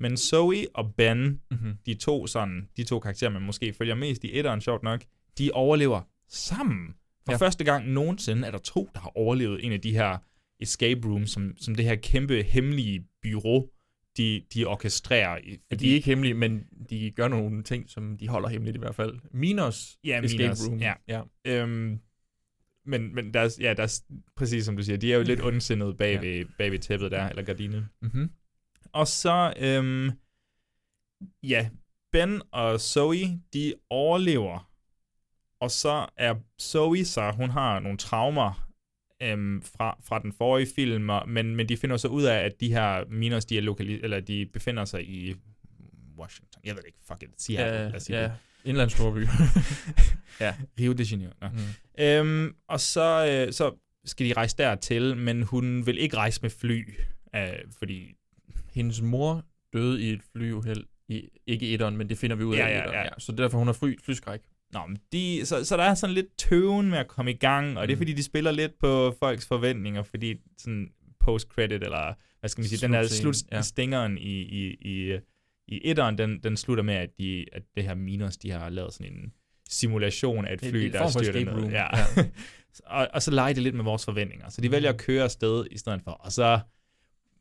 men 0.01 0.17
Zoe 0.17 0.67
og 0.75 0.95
Ben, 0.95 1.41
Mhm. 1.51 1.73
de 1.87 1.95
to 1.95 2.27
sådan, 2.27 2.69
de 2.77 2.85
to 2.85 2.99
karakterer, 3.01 3.31
man 3.31 3.43
måske 3.43 3.73
følger 3.73 3.95
mest 3.95 4.25
i 4.25 4.39
etteren, 4.39 4.61
sjovt 4.61 4.83
nok, 4.83 5.05
de 5.39 5.51
overlever 5.53 6.03
sammen. 6.29 6.95
For 7.25 7.33
Ja. 7.33 7.37
første 7.37 7.65
gang 7.65 7.89
nogensinde 7.89 8.47
er 8.47 8.51
der 8.51 8.59
to, 8.59 8.91
der 8.95 9.01
har 9.01 9.17
overlevet 9.17 9.65
en 9.65 9.73
af 9.73 9.81
de 9.81 9.93
her 9.93 10.19
escape 10.61 11.09
rooms, 11.09 11.31
som, 11.31 11.55
som 11.61 11.75
det 11.75 11.85
her 11.85 11.95
kæmpe 11.97 12.43
hemmelige 12.43 13.05
bureau, 13.23 13.69
de, 14.17 14.43
de 14.55 14.65
orkestrerer. 14.65 15.39
Fordi... 15.69 15.85
De 15.87 15.91
er 15.91 15.95
ikke 15.95 16.07
hemmelige, 16.07 16.35
men 16.35 16.65
de 16.91 17.11
gør 17.17 17.29
nogle 17.29 17.63
ting, 17.63 17.91
som 17.91 18.17
de 18.19 18.29
holder 18.29 18.49
hemmeligt 18.49 18.77
i 18.77 18.79
hvert 18.79 18.95
fald. 18.95 19.15
Minos 19.33 19.99
Ja, 20.05 20.21
Escape 20.23 20.43
Minos, 20.43 20.69
Room. 20.69 20.79
ja. 20.79 20.93
ja. 21.09 21.23
Øhm, 21.47 21.99
men, 22.87 23.15
men 23.15 23.35
der 23.35 23.41
er, 23.41 23.57
ja, 23.61 23.75
der 23.75 23.83
er, 23.83 24.01
præcis 24.37 24.65
som 24.65 24.77
du 24.77 24.83
siger, 24.83 24.97
de 24.97 25.13
er 25.13 25.17
jo 25.17 25.23
lidt 25.23 25.43
ondsindede 25.43 25.95
bag, 25.95 26.15
Ja. 26.23 26.29
ved, 26.29 26.45
bag 26.59 26.71
ved 26.73 26.79
tæppet 26.79 27.11
der, 27.11 27.29
eller 27.29 27.43
gardinet. 27.43 27.87
Mm-hmm. 28.03 28.31
Og 28.93 29.09
så, 29.09 29.53
øhm, 29.57 30.11
ja, 31.43 31.69
Ben 32.13 32.43
og 32.53 32.81
Zoe, 32.81 33.41
de 33.53 33.75
overlever. 33.91 34.71
Og 35.61 35.71
så 35.71 36.07
er 36.17 36.35
Zoe 36.61 37.05
så, 37.05 37.33
hun 37.33 37.51
har 37.51 37.81
nogle 37.81 37.99
traumer 37.99 38.71
øhm, 39.23 39.63
fra, 39.63 39.99
fra 40.05 40.19
den 40.19 40.33
forrige 40.33 40.69
film, 40.75 41.09
og, 41.09 41.29
men, 41.29 41.57
men 41.57 41.69
de 41.69 41.77
finder 41.77 41.97
så 41.97 42.09
ud 42.09 42.23
af, 42.23 42.37
at 42.37 42.61
de 42.61 42.73
her 42.73 43.05
miners, 43.09 43.45
de, 43.45 43.59
er 43.59 43.63
lokali- 43.63 44.01
eller 44.03 44.21
de 44.21 44.47
befinder 44.53 44.85
sig 44.85 45.09
i 45.09 45.35
Washington. 46.19 46.63
Jeg 46.65 46.75
ved 46.75 46.83
det 46.83 46.87
ikke, 46.87 46.99
fuck 47.09 47.23
it, 47.23 47.43
siger 47.43 47.67
Ja, 47.67 47.71
lad 47.89 47.95
os 47.95 48.03
sige 48.03 48.19
ja. 48.19 48.25
det. 48.25 48.33
Indlands 48.65 48.93
storby. 48.93 49.19
ja, 50.41 50.55
Rio 50.81 50.93
de 50.93 51.03
Janeiro. 51.03 51.33
Nå. 51.41 51.49
Mm. 51.49 52.05
Øhm, 52.05 52.55
og 52.69 52.81
så, 52.81 53.27
øh, 53.27 53.53
så 53.53 53.75
skal 54.05 54.27
de 54.27 54.33
rejse 54.33 54.57
dertil, 54.57 55.17
men 55.17 55.43
hun 55.43 55.87
vil 55.87 55.99
ikke 55.99 56.17
rejse 56.17 56.43
med 56.43 56.51
fly, 56.51 56.95
øh, 57.37 57.49
fordi... 57.79 58.15
Hendes 58.73 59.03
mor 59.03 59.45
døde 59.73 60.03
i 60.03 60.11
et 60.13 60.21
flyuheld. 60.33 60.85
I, 61.09 61.29
ikke 61.47 61.73
etteren, 61.75 61.97
men 61.97 62.09
det 62.09 62.19
finder 62.19 62.37
vi 62.37 62.45
ud 62.45 62.55
af 62.55 62.59
Ja, 62.59 62.69
ja, 62.69 62.79
etteren, 62.79 63.05
ja. 63.05 63.11
Så 63.19 63.33
derfor 63.33 63.59
hun 63.59 63.67
har 63.69 63.73
fly, 63.73 63.99
flyskræk. 64.05 64.41
Nå, 64.73 64.87
men 64.87 64.99
de, 65.13 65.41
så, 65.45 65.65
så 65.65 65.77
der 65.77 65.83
er 65.83 65.95
sådan 65.95 66.15
lidt 66.15 66.27
tøven 66.39 66.91
med 66.91 66.99
at 66.99 67.09
komme 67.09 67.31
i 67.31 67.37
gang, 67.37 67.79
og 67.79 67.89
det 67.89 67.93
er 67.93 67.97
Mm. 67.97 68.01
fordi, 68.01 68.13
de 68.13 68.23
spiller 68.23 68.51
lidt 68.51 68.73
på 68.81 69.15
folks 69.19 69.47
forventninger, 69.47 70.03
fordi 70.03 70.35
sådan 70.59 70.89
post-credit, 71.21 71.83
eller 71.83 72.15
hvad 72.41 72.51
skal 72.51 72.63
man 72.63 72.69
sige, 72.69 72.87
den 72.87 72.93
der 72.93 73.07
Slutscenen, 73.07 73.63
slut, 73.63 74.21
ja. 74.21 74.29
i, 74.29 74.41
i, 74.43 74.77
i, 74.81 75.19
i 75.69 75.81
etteren, 75.85 76.19
den, 76.19 76.41
den 76.43 76.57
slutter 76.57 76.85
med, 76.85 76.95
at, 76.95 77.11
de, 77.19 77.47
at 77.53 77.63
det 77.77 77.85
her 77.85 77.95
Minos, 77.95 78.37
de 78.37 78.51
har 78.51 78.69
lavet 78.69 78.93
sådan 78.95 79.13
en 79.13 79.33
simulation 79.71 80.45
af 80.45 80.53
et 80.55 80.61
fly, 80.61 80.77
en 80.79 80.93
der 80.93 80.99
form 80.99 81.07
er 81.07 81.13
for 81.13 81.19
styrtet 81.23 81.41
escape 81.43 81.57
ned. 81.57 81.63
room, 81.63 81.73
Ja. 81.73 81.89
og, 83.01 83.09
og 83.15 83.23
så 83.23 83.31
leger 83.31 83.53
det 83.55 83.63
lidt 83.63 83.75
med 83.75 83.85
vores 83.85 84.05
forventninger. 84.05 84.49
Så 84.49 84.61
de 84.61 84.71
vælger 84.71 84.91
at 84.93 84.99
køre 84.99 85.25
afsted 85.25 85.65
i 85.71 85.79
stedet 85.79 86.03
for, 86.05 86.11
og 86.11 86.33
så 86.33 86.61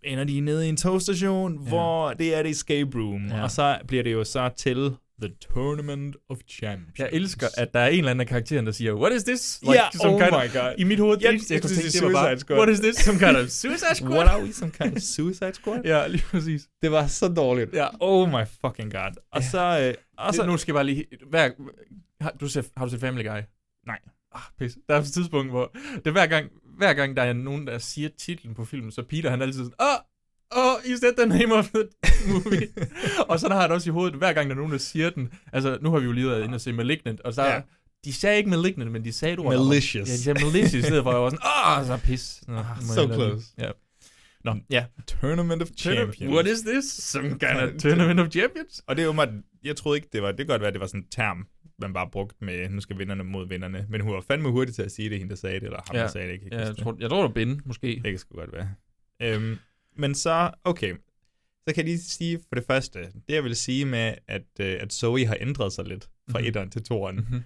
ender 0.03 0.23
de 0.23 0.39
nede 0.39 0.65
i 0.65 0.69
en 0.69 0.77
togstation, 0.77 1.63
Ja. 1.63 1.69
hvor 1.69 2.13
det 2.13 2.35
er 2.35 2.39
et 2.39 2.45
escape 2.49 2.89
room, 2.97 3.27
Ja. 3.27 3.43
og 3.43 3.51
så 3.51 3.77
bliver 3.87 4.03
det 4.03 4.13
jo 4.13 4.23
så 4.23 4.49
til 4.57 4.95
The 5.21 5.31
Tournament 5.53 6.15
of 6.29 6.37
Champions. 6.49 6.99
Jeg 6.99 7.09
elsker, 7.11 7.47
at 7.57 7.73
der 7.73 7.79
er 7.79 7.87
en 7.87 7.97
eller 7.97 8.11
anden 8.11 8.21
af 8.21 8.27
karakteren, 8.27 8.65
der 8.65 8.71
siger, 8.71 8.93
what 8.93 9.13
is 9.13 9.23
this? 9.23 9.61
Ja, 9.65 9.83
some 10.01 10.13
oh 10.13 10.19
kind 10.21 10.31
my 10.31 10.53
God. 10.53 10.73
I 10.77 10.83
mit 10.83 10.99
hoved, 10.99 11.17
det 11.17 11.29
eneste, 11.29 11.53
jeg 11.53 11.55
jeg 11.55 11.61
kunne 11.69 11.75
tænke, 11.75 11.91
det 11.91 12.03
var 12.03 12.11
bare, 12.11 12.39
Squad. 12.39 12.57
what 12.59 12.69
is 12.69 12.79
this? 12.79 12.95
Some 13.07 13.19
kind 13.19 13.37
of 13.37 13.47
suicide 13.49 13.95
squad? 13.95 14.11
What 14.17 14.27
are 14.27 14.43
we, 14.43 14.53
some 14.53 14.71
kind 14.71 14.95
of 14.95 15.01
suicide 15.01 15.53
squad? 15.53 15.81
ja, 15.85 16.07
lige 16.07 16.23
præcis. 16.31 16.67
Det 16.81 16.91
var 16.91 17.07
så 17.07 17.27
dårligt. 17.27 17.73
Ja. 17.73 17.87
Oh 17.99 18.29
my 18.29 18.43
fucking 18.65 18.91
god. 18.91 19.11
Og 19.31 19.41
Ja. 19.41 19.49
så... 19.49 19.79
Øh, 19.87 19.93
og 20.17 20.33
så 20.35 20.45
Nu 20.45 20.57
skal 20.57 20.71
jeg 20.71 20.75
bare 20.75 20.85
lige... 20.85 21.05
Hver, 21.29 21.49
har, 22.21 22.31
du 22.39 22.47
set, 22.49 22.65
har 22.77 22.85
du 22.85 22.91
set 22.91 22.99
Family 22.99 23.23
Guy? 23.23 23.39
Nej. 23.87 23.99
Ah, 24.35 24.41
pis. 24.59 24.77
Der 24.89 24.95
er 24.95 24.99
et 25.01 25.05
tidspunkt, 25.05 25.51
hvor... 25.51 25.71
Det 25.95 26.07
er 26.07 26.11
hver 26.11 26.25
gang, 26.27 26.45
hver 26.79 26.93
gang 26.93 27.17
der 27.17 27.23
er 27.23 27.33
nogen, 27.33 27.67
der 27.67 27.77
siger 27.77 28.09
titlen 28.17 28.55
på 28.55 28.65
filmen, 28.65 28.91
så 28.91 29.03
Peter 29.03 29.29
han 29.29 29.41
er 29.41 29.45
altid 29.45 29.59
sådan... 29.59 29.73
Åh, 29.81 29.97
oh, 30.51 30.75
you 30.89 30.97
said 30.97 31.13
the 31.17 31.25
name 31.25 31.53
of 31.53 31.69
the 31.69 31.83
movie. 32.27 32.67
og 33.29 33.39
så 33.39 33.49
har 33.49 33.61
han 33.61 33.71
også 33.71 33.89
i 33.89 33.91
hovedet, 33.91 34.17
hver 34.17 34.33
gang 34.33 34.49
der 34.49 34.55
er 34.55 34.57
nogen, 34.57 34.71
der 34.71 34.77
siger 34.77 35.09
den... 35.09 35.29
Altså, 35.53 35.77
nu 35.81 35.91
har 35.91 35.99
vi 35.99 36.05
jo 36.05 36.11
lige 36.11 36.27
været 36.27 36.43
inde 36.43 36.55
og 36.55 36.61
se 36.61 36.73
Malignant, 36.73 37.21
og 37.21 37.33
så... 37.33 37.43
Ja. 37.43 37.61
De 38.05 38.13
sagde 38.13 38.37
ikke 38.37 38.49
Malignant, 38.49 38.91
men 38.91 39.03
de 39.05 39.13
sagde 39.13 39.37
ord. 39.37 39.57
Malicious. 39.57 40.09
Ja, 40.09 40.13
de 40.13 40.23
sagde 40.23 40.45
Malicious, 40.45 40.73
i 40.73 40.81
stedet 40.81 41.03
for, 41.03 41.11
jeg 41.11 41.21
var 41.21 41.29
sådan, 41.29 41.45
åh, 41.45 41.79
oh, 41.79 41.85
så 41.87 42.05
pis. 42.05 42.43
Nå, 42.47 42.53
må 42.53 42.93
so 42.93 43.01
jeg 43.01 43.13
close. 43.13 43.45
Ja. 43.57 43.71
Nå, 44.43 44.55
ja. 44.69 44.85
Tournament 45.07 45.61
of 45.61 45.67
Champions. 45.77 46.33
What 46.33 46.47
is 46.47 46.61
this? 46.61 46.85
Some 46.85 47.29
kind 47.29 47.57
of 47.61 47.81
tournament 47.81 48.19
of 48.19 48.29
champions? 48.29 48.83
Og 48.87 48.95
det 48.95 49.01
er 49.01 49.05
jo 49.05 49.11
meget, 49.11 49.29
jeg 49.63 49.75
troede 49.75 49.97
ikke, 49.97 50.09
det 50.13 50.21
var, 50.21 50.27
det 50.27 50.37
kan 50.37 50.47
godt 50.47 50.61
være, 50.61 50.71
det 50.71 50.79
var 50.79 50.87
sådan 50.87 51.01
en 51.01 51.07
term, 51.11 51.47
man 51.81 51.93
bare 51.93 52.09
brugte 52.11 52.35
med, 52.45 52.69
nu 52.69 52.81
skal 52.81 52.97
vinderne 52.97 53.23
mod 53.23 53.47
vinderne. 53.47 53.85
Men 53.89 54.01
hun 54.01 54.13
var 54.13 54.21
fandme 54.21 54.49
hurtig 54.51 54.75
til 54.75 54.81
at 54.81 54.91
sige 54.91 55.09
det, 55.09 55.17
hende 55.17 55.29
der 55.29 55.35
sagde 55.35 55.55
det, 55.59 55.63
eller 55.65 55.79
ham 55.87 55.95
Ja. 55.95 56.01
der 56.01 56.07
sagde 56.07 56.27
det, 56.27 56.33
ikke? 56.33 56.47
Ja, 56.51 56.59
jeg 56.59 56.77
tror, 56.77 56.97
jeg 56.99 57.09
tror, 57.09 57.17
det 57.17 57.23
var 57.29 57.33
Ben, 57.33 57.61
måske. 57.65 57.87
Det 57.87 58.03
kan 58.11 58.17
sgu 58.17 58.35
godt 58.37 58.53
være. 58.53 58.69
Øhm, 59.21 59.57
men 59.95 60.15
så, 60.15 60.51
okay. 60.63 60.93
Så 61.67 61.75
kan 61.75 61.77
jeg 61.77 61.85
lige 61.85 61.99
sige 61.99 62.39
for 62.49 62.55
det 62.55 62.63
første, 62.67 62.99
det 62.99 63.35
jeg 63.35 63.43
vil 63.43 63.55
sige 63.55 63.85
med, 63.85 64.13
at, 64.27 64.41
øh, 64.59 64.77
at 64.81 64.93
Zoe 64.93 65.25
har 65.25 65.37
ændret 65.39 65.73
sig 65.73 65.85
lidt 65.85 66.09
fra 66.31 66.39
Mhm. 66.39 66.47
etteren 66.47 66.69
til 66.69 66.83
toeren. 66.83 67.15
Mhm. 67.15 67.43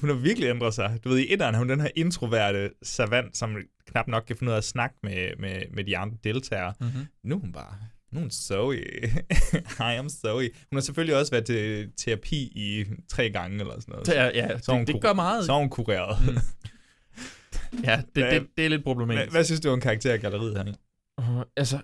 Hun 0.00 0.10
har 0.10 0.16
virkelig 0.16 0.48
ændret 0.48 0.74
sig. 0.74 0.98
Du 1.04 1.08
ved, 1.08 1.18
i 1.18 1.32
etteren 1.32 1.54
har 1.54 1.58
hun 1.60 1.68
den 1.68 1.80
her 1.80 1.88
introverte 1.96 2.70
savant, 2.82 3.36
som 3.36 3.56
knap 3.86 4.08
nok 4.08 4.24
kan 4.26 4.36
finde 4.36 4.50
ud 4.50 4.54
af 4.54 4.58
at 4.58 4.64
snakke 4.64 4.96
med, 5.02 5.36
med, 5.38 5.62
med 5.70 5.84
de 5.84 5.98
andre 5.98 6.16
deltagere. 6.24 6.74
Mhm. 6.80 6.88
Nu 7.22 7.34
er 7.36 7.40
hun 7.40 7.52
bare, 7.52 7.74
nu 8.14 8.18
er 8.18 8.22
hun 8.22 8.30
Zoe. 8.30 8.76
Hi, 9.78 9.98
I'm 10.00 10.08
Zoe. 10.08 10.50
Hun 10.70 10.76
har 10.76 10.80
selvfølgelig 10.80 11.16
også 11.16 11.30
været 11.32 11.46
til 11.46 11.92
terapi 11.96 12.36
i 12.36 12.84
tre 13.08 13.30
gange 13.30 13.60
eller 13.60 13.80
sådan 13.80 13.92
noget. 13.92 14.08
Ja, 14.08 14.24
ja, 14.34 14.58
Så 14.58 14.72
det, 14.78 14.86
det 14.86 15.00
gør 15.00 15.12
meget. 15.12 15.44
Så 15.46 15.52
er 15.52 15.58
hun 15.58 15.70
kureret. 15.70 16.16
Mm. 16.28 16.36
Ja, 17.84 18.02
det, 18.14 18.24
Hvad- 18.24 18.40
det, 18.40 18.48
det 18.56 18.64
er 18.64 18.68
lidt 18.68 18.78
Hvad, 18.82 18.84
problematisk. 18.94 19.32
hvad 19.34 19.44
synes 19.44 19.60
du 19.60 19.70
om 19.70 19.80
karaktergalleriet 19.80 20.56
her? 20.56 20.74
Uh, 21.18 21.42
altså, 21.56 21.78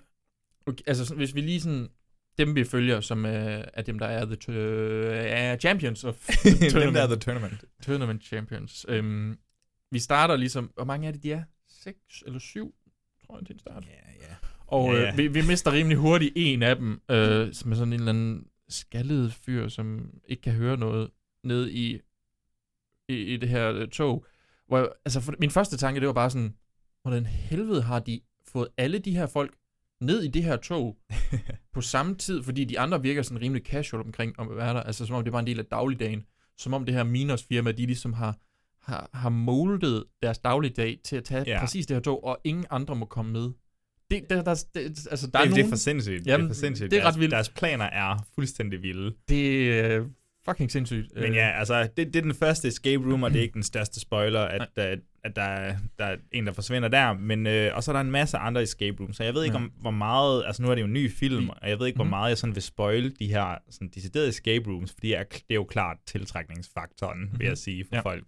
okay, 0.67 0.83
altså 0.87 1.15
hvis 1.15 1.35
vi 1.35 1.41
lige 1.41 1.61
sådan, 1.61 1.87
dem 2.37 2.55
vi 2.55 2.63
følger, 2.63 3.01
som 3.01 3.25
uh, 3.25 3.31
er 3.31 3.81
dem, 3.85 3.99
der 3.99 4.05
er 4.07 4.25
the 4.25 4.37
t- 4.45 4.51
er 4.51 5.57
champions 5.57 6.03
of 6.03 6.27
the 6.43 6.69
Dem 6.81 6.93
der 6.93 7.01
er 7.01 7.07
the 7.07 7.15
tournament. 7.15 7.63
tournament 7.83 8.23
champions. 8.25 8.85
Um, 8.89 9.37
vi 9.91 9.99
starter 9.99 10.35
ligesom, 10.35 10.71
hvor 10.75 10.83
mange 10.85 11.07
er 11.07 11.11
det, 11.11 11.23
de 11.23 11.31
er? 11.31 11.43
Seks 11.83 12.23
eller 12.25 12.39
syv, 12.39 12.73
tror 13.25 13.37
jeg, 13.37 13.45
til 13.47 13.53
en 13.53 13.59
start. 13.59 13.85
Ja, 13.85 14.27
ja. 14.27 14.35
Og 14.71 14.93
Ja, 14.93 15.11
øh, 15.11 15.17
vi, 15.17 15.27
vi 15.27 15.41
mister 15.47 15.71
rimelig 15.71 15.97
hurtigt 15.97 16.33
en 16.35 16.63
af 16.63 16.75
dem, 16.75 17.01
øh, 17.11 17.53
som 17.53 17.71
er 17.71 17.75
sådan 17.75 17.93
en 17.93 17.99
eller 17.99 18.11
anden 18.11 18.45
skaldet 18.69 19.33
fyr, 19.33 19.67
som 19.67 20.09
ikke 20.27 20.41
kan 20.41 20.53
høre 20.53 20.77
noget 20.77 21.09
ned 21.43 21.69
i, 21.69 21.99
i, 23.09 23.15
i 23.15 23.37
det 23.37 23.49
her 23.49 23.73
øh, 23.73 23.87
tog. 23.87 24.25
Hvor 24.67 24.77
jeg, 24.77 24.89
altså, 25.05 25.21
for, 25.21 25.33
min 25.39 25.49
første 25.49 25.77
tanke, 25.77 25.99
det 25.99 26.07
var 26.07 26.13
bare 26.13 26.29
sådan, 26.29 26.55
hvordan 27.01 27.25
helvede 27.25 27.81
har 27.81 27.99
de 27.99 28.21
fået 28.47 28.67
alle 28.77 28.99
de 28.99 29.15
her 29.15 29.27
folk 29.27 29.55
ned 30.01 30.23
i 30.23 30.27
det 30.27 30.43
her 30.43 30.57
tog 30.57 30.97
på 31.73 31.81
samme 31.81 32.15
tid, 32.15 32.43
fordi 32.43 32.65
de 32.65 32.79
andre 32.79 33.01
virker 33.01 33.21
sådan 33.21 33.41
rimelig 33.41 33.65
casual 33.65 34.03
omkring 34.03 34.39
om 34.39 34.49
at 34.49 34.57
være 34.57 34.73
der, 34.73 34.83
altså 34.83 35.05
som 35.05 35.15
om 35.15 35.23
det 35.23 35.33
var 35.33 35.39
en 35.39 35.47
del 35.47 35.59
af 35.59 35.65
dagligdagen, 35.65 36.25
som 36.57 36.73
om 36.73 36.85
det 36.85 36.95
her 36.95 37.03
Minos 37.03 37.43
firma, 37.43 37.71
de 37.71 37.85
ligesom 37.85 38.13
har, 38.13 38.37
har, 38.81 39.09
har 39.13 39.29
moldet 39.29 40.03
deres 40.21 40.39
dagligdag 40.39 40.99
til 41.03 41.15
at 41.15 41.23
tage 41.23 41.43
ja. 41.47 41.59
præcis 41.59 41.85
det 41.85 41.95
her 41.95 42.01
tog, 42.01 42.23
og 42.23 42.41
ingen 42.43 42.65
andre 42.69 42.95
må 42.95 43.05
komme 43.05 43.31
med. 43.31 43.51
Det, 44.11 44.29
der, 44.29 44.43
der, 44.43 44.63
det, 44.75 45.07
altså, 45.11 45.27
der 45.27 45.31
det, 45.31 45.39
er 45.39 45.41
det 45.43 45.49
nogen... 45.49 45.65
er 45.65 45.69
for 45.69 45.75
sindssygt. 45.75 46.27
Jamen, 46.27 46.43
det 46.45 46.49
er 46.51 46.55
for 46.55 46.59
sindssygt. 46.59 46.91
Det 46.91 46.99
er 46.99 47.05
ret 47.05 47.19
vildt. 47.19 47.31
Deres 47.31 47.49
planer 47.49 47.85
er 47.85 48.25
fuldstændig 48.35 48.81
vilde. 48.81 49.15
Det 49.29 49.71
er 49.79 50.05
fucking 50.45 50.71
sindssygt. 50.71 51.15
Men 51.15 51.33
ja, 51.33 51.49
altså, 51.59 51.83
det, 51.83 51.97
det 51.97 52.15
er 52.15 52.21
den 52.21 52.33
første 52.35 52.67
escape 52.67 53.03
room, 53.11 53.23
og 53.23 53.31
det 53.31 53.37
er 53.39 53.43
ikke 53.43 53.53
den 53.53 53.63
største 53.63 53.99
spoiler, 53.99 54.41
at, 54.41 54.67
at, 54.75 54.99
at 55.23 55.35
der, 55.35 55.41
er, 55.41 55.75
der 55.99 56.05
er 56.05 56.17
en, 56.31 56.45
der 56.47 56.53
forsvinder 56.53 56.89
der. 56.89 57.13
Men, 57.13 57.47
øh, 57.47 57.75
og 57.75 57.83
så 57.83 57.91
er 57.91 57.93
der 57.93 58.01
en 58.01 58.11
masse 58.11 58.37
andre 58.37 58.63
escape 58.63 58.97
rooms, 59.03 59.17
så 59.17 59.23
jeg 59.23 59.33
ved 59.33 59.43
ikke, 59.43 59.57
Ja. 59.57 59.63
om, 59.63 59.71
hvor 59.81 59.91
meget... 59.91 60.43
Altså, 60.45 60.61
nu 60.61 60.69
er 60.69 60.75
det 60.75 60.81
jo 60.81 60.87
en 60.87 60.93
ny 60.93 61.11
film, 61.11 61.43
I- 61.45 61.49
og 61.61 61.69
jeg 61.69 61.79
ved 61.79 61.87
ikke, 61.87 61.97
hvor 61.97 62.03
Mhm. 62.03 62.09
meget 62.09 62.29
jeg 62.29 62.37
sådan 62.37 62.55
vil 62.55 62.63
spoil 62.63 63.15
de 63.19 63.27
her 63.27 63.55
sådan, 63.69 63.89
deciderede 63.89 64.29
escape 64.29 64.69
rooms, 64.71 64.91
fordi 64.91 65.13
er, 65.13 65.23
det 65.23 65.43
er 65.49 65.55
jo 65.55 65.63
klart 65.63 65.97
tiltrækningsfaktoren, 66.07 67.29
vil 67.37 67.47
jeg 67.47 67.57
sige, 67.57 67.85
for 67.89 67.95
Ja. 67.95 68.01
folk. 68.01 68.27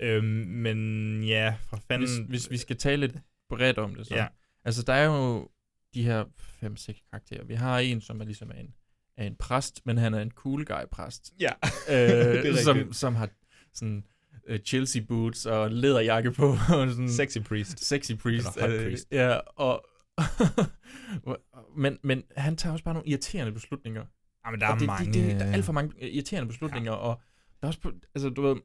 Øhm, 0.00 0.24
men 0.48 1.22
ja, 1.24 1.54
for 1.70 1.80
fanden... 1.88 2.08
hvis, 2.08 2.26
hvis 2.28 2.50
vi 2.50 2.56
skal 2.56 2.76
tale 2.76 3.00
lidt 3.06 3.16
bredt 3.50 3.78
om 3.78 3.94
det, 3.94 4.06
så. 4.06 4.14
Ja. 4.14 4.26
Altså, 4.64 4.82
der 4.82 4.92
er 4.92 5.04
jo 5.04 5.48
de 5.94 6.02
her 6.04 6.24
fem-seks 6.38 7.00
karakterer. 7.10 7.44
Vi 7.44 7.54
har 7.54 7.78
en, 7.78 8.00
som 8.00 8.20
er 8.20 8.24
ligesom 8.24 8.50
er 8.50 8.54
en, 8.54 8.74
er 9.16 9.26
en 9.26 9.36
præst, 9.36 9.86
men 9.86 9.98
han 9.98 10.14
er 10.14 10.20
en 10.20 10.30
cool 10.30 10.64
guy 10.64 10.88
præst. 10.92 11.32
Ja, 11.40 11.52
øh, 11.90 12.56
som, 12.64 12.92
som 12.92 13.14
har 13.14 13.28
sådan 13.74 14.04
uh, 14.50 14.56
Chelsea 14.56 15.02
boots 15.08 15.46
og 15.46 15.70
læderjakke 15.70 16.32
på. 16.32 16.48
Og 16.74 16.90
sådan, 16.90 17.08
Sexy 17.08 17.38
priest. 17.38 17.84
Sexy 17.84 18.12
priest. 18.12 18.56
Eller 18.56 18.68
hot 18.68 18.80
øh, 18.80 18.84
priest. 18.84 19.08
Ja, 19.10 19.38
og... 19.56 19.86
men, 21.82 21.98
men 22.02 22.22
han 22.36 22.56
tager 22.56 22.72
også 22.72 22.84
bare 22.84 22.94
nogle 22.94 23.08
irriterende 23.08 23.52
beslutninger. 23.52 24.04
Jamen, 24.46 24.60
der 24.60 24.66
Og 24.66 24.74
er 24.74 24.78
det, 24.78 24.86
mange... 24.86 25.12
Det, 25.12 25.14
det, 25.14 25.40
der 25.40 25.46
er 25.46 25.52
alt 25.52 25.64
for 25.64 25.72
mange 25.72 25.92
øh, 26.00 26.08
irriterende 26.08 26.48
beslutninger, 26.48 26.92
ja. 26.92 26.98
og 26.98 27.20
der 27.60 27.66
er 27.66 27.68
også, 27.68 27.92
altså 28.14 28.28
du 28.28 28.42
ved, 28.42 28.56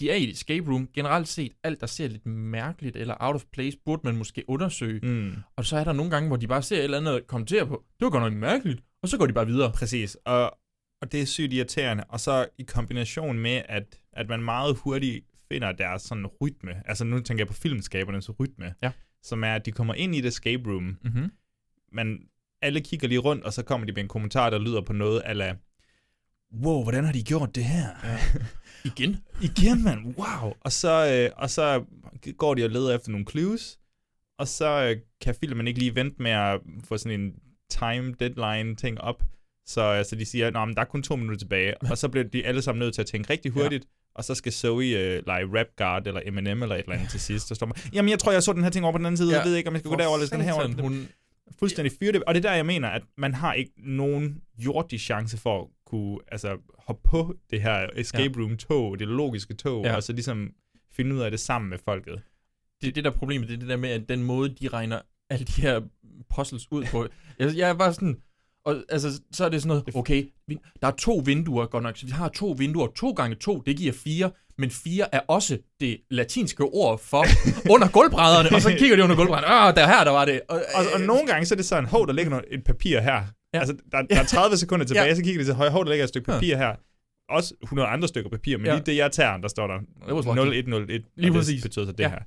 de 0.00 0.10
er 0.10 0.14
i 0.14 0.24
et 0.24 0.30
escape 0.30 0.70
room. 0.70 0.88
Generelt 0.94 1.28
set, 1.28 1.52
alt 1.62 1.80
der 1.80 1.86
ser 1.86 2.08
lidt 2.08 2.26
mærkeligt 2.26 2.96
eller 2.96 3.14
out 3.20 3.34
of 3.34 3.44
place, 3.52 3.78
burde 3.84 4.00
man 4.04 4.16
måske 4.16 4.44
undersøge. 4.48 5.00
Mm. 5.02 5.32
Og 5.56 5.64
så 5.64 5.76
er 5.76 5.84
der 5.84 5.92
nogle 5.92 6.10
gange, 6.10 6.26
hvor 6.28 6.36
de 6.36 6.46
bare 6.48 6.62
ser 6.62 6.76
et 6.78 6.84
eller 6.84 6.98
andet 6.98 7.14
og 7.14 7.20
kommenterer 7.26 7.64
på, 7.64 7.84
det 8.00 8.04
var 8.04 8.10
godt 8.10 8.22
nok 8.22 8.32
mærkeligt, 8.32 8.80
og 9.02 9.08
så 9.08 9.18
går 9.18 9.26
de 9.26 9.32
bare 9.32 9.46
videre. 9.46 9.72
Præcis, 9.72 10.16
og, 10.24 10.58
og 11.02 11.12
det 11.12 11.22
er 11.22 11.26
sygt 11.26 11.52
irriterende. 11.52 12.04
Og 12.08 12.20
så 12.20 12.46
i 12.58 12.62
kombination 12.62 13.38
med, 13.38 13.62
at, 13.68 13.98
at 14.12 14.28
man 14.28 14.42
meget 14.42 14.76
hurtigt 14.76 15.24
finder 15.48 15.72
deres 15.72 16.02
sådan 16.02 16.26
rytme, 16.26 16.82
altså 16.88 17.04
nu 17.04 17.18
tænker 17.20 17.40
jeg 17.42 17.48
på 17.48 17.54
filmskabernes 17.54 18.40
rytme, 18.40 18.74
Ja. 18.82 18.90
som 19.22 19.44
er, 19.44 19.54
at 19.54 19.66
de 19.66 19.72
kommer 19.72 19.94
ind 19.94 20.14
i 20.14 20.18
et 20.18 20.26
escape 20.26 20.70
room, 20.70 20.98
Mhm. 21.04 21.30
men 21.92 22.18
alle 22.62 22.80
kigger 22.80 23.08
lige 23.08 23.18
rundt, 23.18 23.44
og 23.44 23.52
så 23.52 23.62
kommer 23.62 23.86
de 23.86 23.92
med 23.92 24.02
en 24.02 24.08
kommentar, 24.08 24.50
der 24.50 24.58
lyder 24.58 24.80
på 24.80 24.92
noget, 24.92 25.22
ala, 25.24 25.56
wow, 26.64 26.82
hvordan 26.82 27.04
har 27.04 27.12
de 27.12 27.22
gjort 27.22 27.54
det 27.54 27.64
her? 27.64 27.88
Ja. 28.04 28.18
Igen? 28.84 29.16
Igen, 29.42 29.84
mand, 29.84 30.04
wow. 30.06 30.52
Og 30.60 30.72
så, 30.72 31.06
øh, 31.12 31.30
og 31.42 31.50
så 31.50 31.84
går 32.38 32.54
de 32.54 32.64
og 32.64 32.70
leder 32.70 32.94
efter 32.94 33.10
nogle 33.10 33.26
clues, 33.30 33.78
og 34.38 34.48
så 34.48 34.84
øh, 34.84 34.96
kan 35.20 35.34
filmen 35.40 35.66
ikke 35.66 35.78
lige 35.78 35.94
vente 35.94 36.22
med 36.22 36.30
at 36.30 36.60
få 36.84 36.96
sådan 36.98 37.20
en 37.20 37.32
time 37.70 38.14
deadline 38.20 38.76
ting 38.76 39.00
op. 39.00 39.22
Så 39.66 39.82
altså, 39.82 40.16
de 40.16 40.24
siger, 40.24 40.46
at 40.46 40.52
der 40.54 40.80
er 40.80 40.84
kun 40.84 41.02
to 41.02 41.16
minutter 41.16 41.38
tilbage, 41.38 41.82
og 41.90 41.98
så 41.98 42.08
bliver 42.08 42.24
de 42.24 42.46
alle 42.46 42.62
sammen 42.62 42.78
nødt 42.80 42.94
til 42.94 43.00
at 43.02 43.06
tænke 43.06 43.30
rigtig 43.32 43.52
hurtigt, 43.52 43.84
ja. 43.84 43.88
og 44.14 44.24
så 44.24 44.34
skal 44.34 44.52
Zoe 44.52 44.84
øh, 44.86 45.22
lege 45.26 45.44
Rap 45.58 45.66
Guard 45.76 46.06
eller 46.06 46.20
Eminem 46.24 46.62
eller 46.62 46.74
et 46.76 46.80
eller 46.82 46.94
andet 46.94 47.10
til 47.10 47.20
sidst. 47.20 47.48
Så 47.48 47.54
står 47.54 47.66
man, 47.66 47.74
Jamen, 47.92 48.08
jeg 48.08 48.18
tror, 48.18 48.32
jeg 48.32 48.42
så 48.42 48.52
den 48.52 48.62
her 48.62 48.70
ting 48.70 48.84
over 48.84 48.92
på 48.92 48.98
den 48.98 49.06
anden 49.06 49.16
side, 49.16 49.30
ja. 49.32 49.38
jeg 49.38 49.46
ved 49.46 49.56
ikke, 49.56 49.68
om 49.68 49.74
jeg 49.74 49.80
skal 49.80 49.88
gå 49.88 49.92
For 49.92 49.98
derover 50.00 50.18
eller 50.18 50.28
den 50.36 50.40
her 50.44 50.52
over. 50.52 50.82
hun- 50.82 51.08
Fuldstændig 51.58 51.92
fyre 52.00 52.12
det. 52.12 52.22
Og 52.24 52.34
det 52.34 52.44
er 52.44 52.48
der, 52.50 52.56
jeg 52.56 52.66
mener, 52.66 52.88
at 52.88 53.02
man 53.18 53.34
har 53.34 53.52
ikke 53.52 53.72
nogen 53.76 54.40
jordig 54.58 55.00
chance 55.00 55.36
for 55.38 55.62
at 55.62 55.66
kunne 55.86 56.18
altså, 56.32 56.56
hoppe 56.78 57.02
på 57.08 57.34
det 57.50 57.62
her 57.62 57.86
escape 57.96 58.40
room-tog, 58.40 58.98
det 58.98 59.08
logiske 59.08 59.54
tog, 59.54 59.84
Ja. 59.84 59.96
og 59.96 60.02
så 60.02 60.12
ligesom 60.12 60.50
finde 60.96 61.14
ud 61.14 61.20
af 61.20 61.30
det 61.30 61.40
sammen 61.40 61.70
med 61.70 61.78
folket. 61.84 62.22
Det 62.80 62.88
er 62.88 62.92
det 62.92 63.04
der 63.04 63.10
er 63.10 63.14
problemet, 63.14 63.48
det 63.48 63.54
er 63.54 63.58
det 63.58 63.68
der 63.68 63.76
med, 63.76 63.88
at 63.90 64.08
den 64.08 64.22
måde, 64.22 64.54
de 64.60 64.68
regner 64.68 65.00
alle 65.30 65.44
de 65.44 65.62
her 65.62 65.80
puzzles 66.36 66.72
ud 66.72 66.84
på. 66.84 67.06
Jeg, 67.38 67.56
jeg 67.56 67.68
er 67.70 67.74
bare 67.74 67.94
sådan, 67.94 68.16
og 68.64 68.76
altså, 68.88 69.20
så 69.32 69.44
er 69.44 69.48
det 69.48 69.62
sådan 69.62 69.68
noget, 69.68 69.96
okay, 69.96 70.24
vi, 70.46 70.58
der 70.82 70.88
er 70.88 70.92
to 70.98 71.22
vinduer, 71.24 71.66
godt 71.66 71.82
nok, 71.82 71.96
så 71.96 72.06
vi 72.06 72.12
har 72.12 72.28
to 72.28 72.54
vinduer, 72.58 72.86
to 72.86 73.10
gange 73.10 73.36
to, 73.36 73.60
det 73.66 73.76
giver 73.76 73.92
fire, 73.92 74.30
men 74.58 74.70
fire 74.70 75.14
er 75.14 75.20
også 75.28 75.58
det 75.80 76.00
latinske 76.10 76.62
ord 76.64 76.98
for 76.98 77.24
under 77.74 77.88
gulvbrædderne, 77.88 78.56
og 78.56 78.62
så 78.62 78.74
kigger 78.78 78.96
de 78.96 79.02
under 79.02 79.16
gulvbrædderne, 79.16 79.46
ah, 79.54 79.74
der 79.76 79.86
her, 79.86 80.04
der 80.04 80.10
var 80.10 80.24
det. 80.24 80.40
Og, 80.48 80.56
Og, 80.74 80.84
og 80.94 81.00
nogle 81.00 81.26
gange, 81.26 81.46
så 81.46 81.54
er 81.54 81.56
det 81.56 81.64
sådan, 81.66 81.86
hov, 81.88 82.06
der 82.06 82.12
ligger 82.12 82.30
noget, 82.30 82.44
et 82.50 82.64
papir 82.64 83.00
her. 83.00 83.22
Ja. 83.54 83.58
Altså, 83.58 83.76
der, 83.92 84.02
der 84.02 84.20
er 84.20 84.24
30 84.24 84.56
sekunder 84.56 84.86
tilbage, 84.86 85.06
Ja. 85.06 85.14
så 85.14 85.22
kigger 85.22 85.40
de 85.40 85.46
til 85.48 85.54
højre, 85.54 85.70
hov, 85.70 85.84
der 85.84 85.90
ligger 85.90 86.04
et 86.04 86.08
stykke 86.08 86.26
papir 86.26 86.56
her. 86.56 86.74
Også 87.28 87.54
100 87.62 87.88
andre 87.88 88.08
stykker 88.08 88.30
papir, 88.30 88.56
men 88.58 88.66
Ja. 88.66 88.74
lige 88.74 88.84
det, 88.86 88.96
jeg 88.96 89.12
tager, 89.12 89.36
der 89.36 89.48
står 89.48 89.66
der 89.66 89.78
It 90.08 90.12
was 90.12 90.24
lucky. 90.24 90.38
0101. 90.38 91.04
Lige 91.16 91.30
og 91.30 91.34
præcis. 91.34 91.62
Det 91.62 91.70
betyder 91.70 91.86
så 91.86 91.92
det 91.92 92.00
Ja. 92.00 92.08
her. 92.08 92.18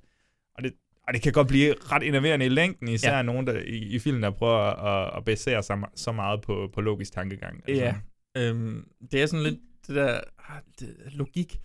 Og 0.56 0.64
det, 0.64 0.74
og 1.08 1.14
det 1.14 1.22
kan 1.22 1.32
godt 1.34 1.48
blive 1.48 1.74
ret 1.92 2.04
enerverende 2.04 2.46
i 2.46 2.50
længden, 2.50 2.88
især 2.88 3.16
ja. 3.16 3.22
nogen 3.22 3.48
der, 3.48 3.60
i, 3.60 3.78
i 3.78 4.00
filmen, 4.00 4.24
der 4.24 4.30
prøver 4.30 4.60
at, 4.60 5.18
at 5.18 5.26
basere 5.26 5.64
sig 5.64 5.78
så 5.96 6.12
meget 6.12 6.42
på, 6.42 6.70
på 6.74 6.82
logisk 6.82 7.14
tankegang. 7.14 7.62
Altså. 7.68 7.84
Ja, 7.84 7.96
øhm, 8.38 8.86
det 9.12 9.22
er 9.22 9.26
sådan 9.26 9.44
lidt 9.44 9.60
det 9.88 9.96
der 9.96 10.20
ah, 10.50 10.62
det, 10.80 10.96
logik. 11.12 11.60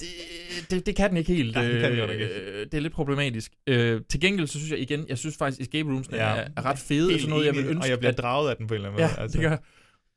Det, 0.00 0.70
det, 0.70 0.86
det 0.86 0.96
kan 0.96 1.08
den 1.10 1.16
ikke 1.16 1.34
helt. 1.34 1.54
Nej, 1.54 1.64
det 1.64 1.80
kan 1.80 1.90
den 1.92 1.98
Øh, 2.00 2.10
ikke. 2.14 2.64
Det 2.64 2.74
er 2.74 2.80
lidt 2.80 2.92
problematisk. 2.92 3.52
Øh, 3.66 4.00
til 4.08 4.20
gengæld, 4.20 4.46
så 4.46 4.58
synes 4.58 4.70
jeg 4.70 4.78
igen, 4.80 5.06
jeg 5.08 5.18
synes 5.18 5.36
faktisk, 5.36 5.60
escape 5.60 5.88
rooms 5.90 6.08
Ja. 6.12 6.16
er, 6.16 6.48
er 6.56 6.64
ret 6.64 6.78
fede. 6.78 7.14
og 7.14 7.20
sådan 7.20 7.30
noget, 7.30 7.46
jeg 7.46 7.54
vil 7.54 7.60
enig, 7.60 7.70
og 7.70 7.76
ønske, 7.76 7.90
jeg 7.90 7.98
bliver 7.98 8.12
at- 8.12 8.18
draget 8.18 8.50
af 8.50 8.56
den 8.56 8.66
på 8.66 8.74
en 8.74 8.76
eller 8.76 8.88
anden 8.88 9.00
Ja, 9.00 9.08
måde, 9.10 9.20
altså. 9.20 9.38
det 9.38 9.42
gør 9.44 9.50
jeg. 9.50 9.58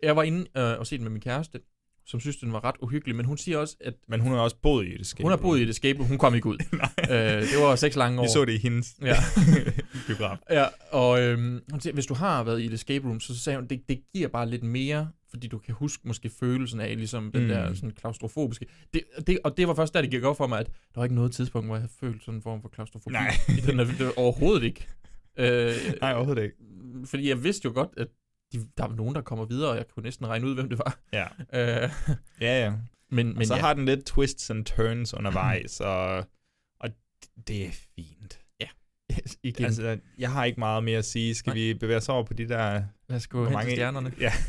Jeg 0.03 0.15
var 0.15 0.23
inde 0.23 0.39
øh, 0.57 0.79
og 0.79 0.87
set 0.87 0.99
den 0.99 1.03
med 1.03 1.11
min 1.11 1.21
kæreste, 1.21 1.59
som 2.05 2.19
synes, 2.19 2.37
den 2.37 2.53
var 2.53 2.63
ret 2.63 2.75
uhyggelig, 2.81 3.15
men 3.15 3.25
hun 3.25 3.37
siger 3.37 3.57
også, 3.57 3.75
at... 3.81 3.93
Men 4.07 4.19
hun 4.19 4.31
har 4.31 4.39
også 4.39 4.55
boet 4.61 4.87
i 4.87 4.95
et 4.95 5.01
escape 5.01 5.23
Hun 5.23 5.31
har 5.31 5.37
boet 5.37 5.59
i 5.59 5.63
et 5.63 5.69
escape 5.69 5.99
room, 5.99 6.07
hun 6.07 6.17
kom 6.17 6.35
ikke 6.35 6.47
ud. 6.47 6.57
øh, 7.11 7.41
det 7.41 7.61
var 7.61 7.75
seks 7.75 7.95
lange 7.95 8.19
år. 8.19 8.23
Vi 8.23 8.29
så 8.29 8.45
det 8.45 8.53
i 8.53 8.57
hendes 8.57 8.95
ja. 9.01 9.15
biograf. 10.07 10.37
Ja, 10.49 10.65
og 10.91 11.21
øhm, 11.21 11.61
hun 11.71 11.81
siger, 11.81 11.93
hvis 11.93 12.05
du 12.05 12.13
har 12.13 12.43
været 12.43 12.61
i 12.61 12.65
et 12.65 12.73
escape 12.73 13.07
room, 13.07 13.19
så 13.19 13.39
sagde 13.39 13.59
hun, 13.59 13.67
det, 13.67 13.81
det 13.89 14.01
giver 14.13 14.27
bare 14.27 14.49
lidt 14.49 14.63
mere, 14.63 15.09
fordi 15.29 15.47
du 15.47 15.57
kan 15.57 15.73
huske 15.73 16.07
måske 16.07 16.29
følelsen 16.39 16.79
af 16.79 16.97
ligesom 16.97 17.31
den 17.31 17.41
Mm. 17.41 17.47
der 17.47 17.73
sådan 17.73 17.91
klaustrofobiske. 17.91 18.65
Det, 18.93 19.01
det, 19.27 19.39
og 19.43 19.57
det 19.57 19.67
var 19.67 19.73
først 19.73 19.93
der, 19.93 20.01
det 20.01 20.11
gik 20.11 20.23
op 20.23 20.37
for 20.37 20.47
mig, 20.47 20.59
at 20.59 20.65
der 20.67 20.71
var 20.95 21.03
ikke 21.03 21.15
noget 21.15 21.31
tidspunkt, 21.31 21.67
hvor 21.67 21.75
jeg 21.75 21.81
havde 21.81 21.93
følt 21.99 22.21
sådan 22.23 22.35
en 22.37 22.41
form 22.41 22.61
for 22.61 22.69
klaustrofobi. 22.69 23.13
Nej. 23.13 23.31
I 23.49 23.61
den 23.61 23.79
her, 23.79 23.85
det 23.85 24.11
overhovedet 24.15 24.63
ikke. 24.63 24.87
Øh, 25.39 25.73
Nej, 26.01 26.13
overhovedet 26.13 26.43
ikke. 26.43 26.55
Fordi 27.05 27.29
jeg 27.29 27.43
vidste 27.43 27.65
jo 27.65 27.71
godt, 27.73 27.89
at 27.97 28.07
de, 28.53 28.67
der 28.77 28.87
var 28.87 28.95
nogen, 28.95 29.15
der 29.15 29.21
kommer 29.21 29.45
videre, 29.45 29.69
og 29.71 29.77
jeg 29.77 29.87
kunne 29.87 30.03
næsten 30.03 30.27
regne 30.27 30.47
ud, 30.47 30.53
hvem 30.55 30.69
det 30.69 30.77
var. 30.77 30.99
Ja. 31.13 31.25
Øh, 31.83 31.89
Ja, 32.41 32.63
ja. 32.65 32.73
Men, 33.09 33.29
og 33.31 33.37
men 33.37 33.47
så 33.47 33.55
ja. 33.55 33.61
har 33.61 33.73
den 33.73 33.85
lidt 33.85 34.05
twists 34.05 34.49
and 34.49 34.65
turns 34.65 35.13
undervejs, 35.13 35.79
og, 35.79 36.25
og 36.79 36.89
det 37.47 37.65
er 37.65 37.71
fint. 37.95 38.39
Ja, 38.59 38.67
igen. 39.43 39.65
Altså, 39.65 39.99
jeg 40.17 40.31
har 40.31 40.45
ikke 40.45 40.59
meget 40.59 40.83
mere 40.83 40.97
at 40.97 41.05
sige. 41.05 41.35
Skal 41.35 41.49
Nej. 41.49 41.55
vi 41.55 41.73
bevæge 41.73 41.97
os 41.97 42.09
over 42.09 42.23
på 42.23 42.33
de 42.33 42.49
der... 42.49 42.83
Lad 43.09 43.17
os 43.17 43.27
gå 43.27 43.45
hen 43.49 43.59
til 43.61 43.71
stjernerne. 43.71 44.13
Ja. 44.19 44.33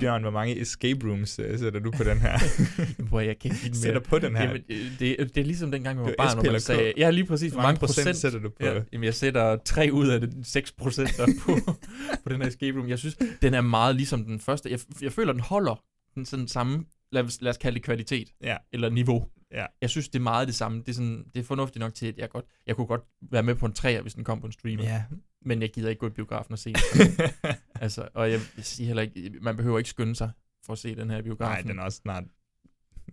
Bjørn, 0.00 0.22
hvor 0.22 0.30
mange 0.30 0.60
escape 0.60 1.08
rooms 1.08 1.38
uh, 1.38 1.58
sætter 1.58 1.80
du 1.80 1.90
på 1.90 2.04
den 2.04 2.18
her? 2.18 2.38
Hvor 3.08 3.20
jeg 3.20 3.38
kan 3.38 3.50
ikke 3.64 3.76
Sætter 3.76 4.00
på 4.00 4.18
den 4.18 4.36
her. 4.36 4.42
Jamen, 4.44 4.62
øh, 4.68 4.98
det, 4.98 5.18
det 5.18 5.36
er 5.36 5.44
ligesom 5.44 5.70
dengang, 5.70 5.98
jeg 5.98 6.04
var 6.04 6.14
barn, 6.18 6.42
hvor 6.42 6.52
man 6.52 6.60
sagde, 6.60 6.92
ja, 6.96 7.10
lige 7.10 7.26
præcis, 7.26 7.52
hvor 7.52 7.62
mange 7.62 7.78
procent, 7.78 8.16
sætter 8.16 8.38
du 8.38 8.48
på? 8.48 8.56
Ja, 8.60 8.80
jamen, 8.92 9.04
jeg 9.04 9.14
sætter 9.14 9.56
3 9.56 9.92
ud 9.92 10.08
af 10.08 10.20
det 10.20 10.34
6 10.46 10.72
procent 10.72 11.10
på, 11.16 11.56
på 12.24 12.28
den 12.28 12.40
her 12.40 12.48
escape 12.48 12.78
room. 12.78 12.88
Jeg 12.88 12.98
synes, 12.98 13.16
den 13.42 13.54
er 13.54 13.60
meget 13.60 13.96
ligesom 13.96 14.24
den 14.24 14.40
første. 14.40 14.70
Jeg, 14.70 14.78
jeg 15.02 15.12
føler, 15.12 15.32
den 15.32 15.40
holder 15.40 15.82
den 16.14 16.26
sådan 16.26 16.48
samme, 16.48 16.84
lad 17.12 17.22
os, 17.22 17.38
lad 17.40 17.50
os 17.50 17.56
kalde 17.56 17.74
det 17.74 17.84
kvalitet, 17.84 18.28
Ja. 18.42 18.56
eller 18.72 18.90
niveau. 18.90 19.28
Ja. 19.52 19.66
Jeg 19.80 19.90
synes, 19.90 20.08
det 20.08 20.18
er 20.18 20.22
meget 20.22 20.46
det 20.48 20.54
samme. 20.54 20.78
Det 20.78 20.88
er, 20.88 20.92
sådan, 20.92 21.24
det 21.34 21.40
er 21.40 21.44
fornuftigt 21.44 21.80
nok 21.80 21.94
til, 21.94 22.06
at 22.06 22.18
jeg, 22.18 22.28
godt, 22.30 22.44
jeg 22.66 22.76
kunne 22.76 22.86
godt 22.86 23.02
være 23.30 23.42
med 23.42 23.54
på 23.54 23.66
en 23.66 23.72
træer, 23.72 24.02
hvis 24.02 24.14
den 24.14 24.24
kom 24.24 24.40
på 24.40 24.46
en 24.46 24.52
streamer. 24.52 24.84
Ja. 24.84 25.02
Men 25.44 25.62
jeg 25.62 25.70
gider 25.72 25.88
ikke 25.90 26.00
gå 26.00 26.06
i 26.06 26.10
biografen 26.10 26.52
og 26.52 26.58
se 26.58 26.72
den. 26.72 27.28
altså, 27.80 28.08
og 28.14 28.30
jeg, 28.30 28.40
jeg 28.56 28.64
siger 28.64 28.86
heller 28.86 29.02
ikke, 29.02 29.30
man 29.42 29.56
behøver 29.56 29.78
ikke 29.78 29.90
skynde 29.90 30.14
sig 30.16 30.30
for 30.66 30.72
at 30.72 30.78
se 30.78 30.96
den 30.96 31.10
her 31.10 31.16
i 31.16 31.20
Nej, 31.20 31.22
biografen. 31.22 31.68
den 31.68 31.78
er 31.78 31.82
også 31.82 31.98
snart... 31.98 32.24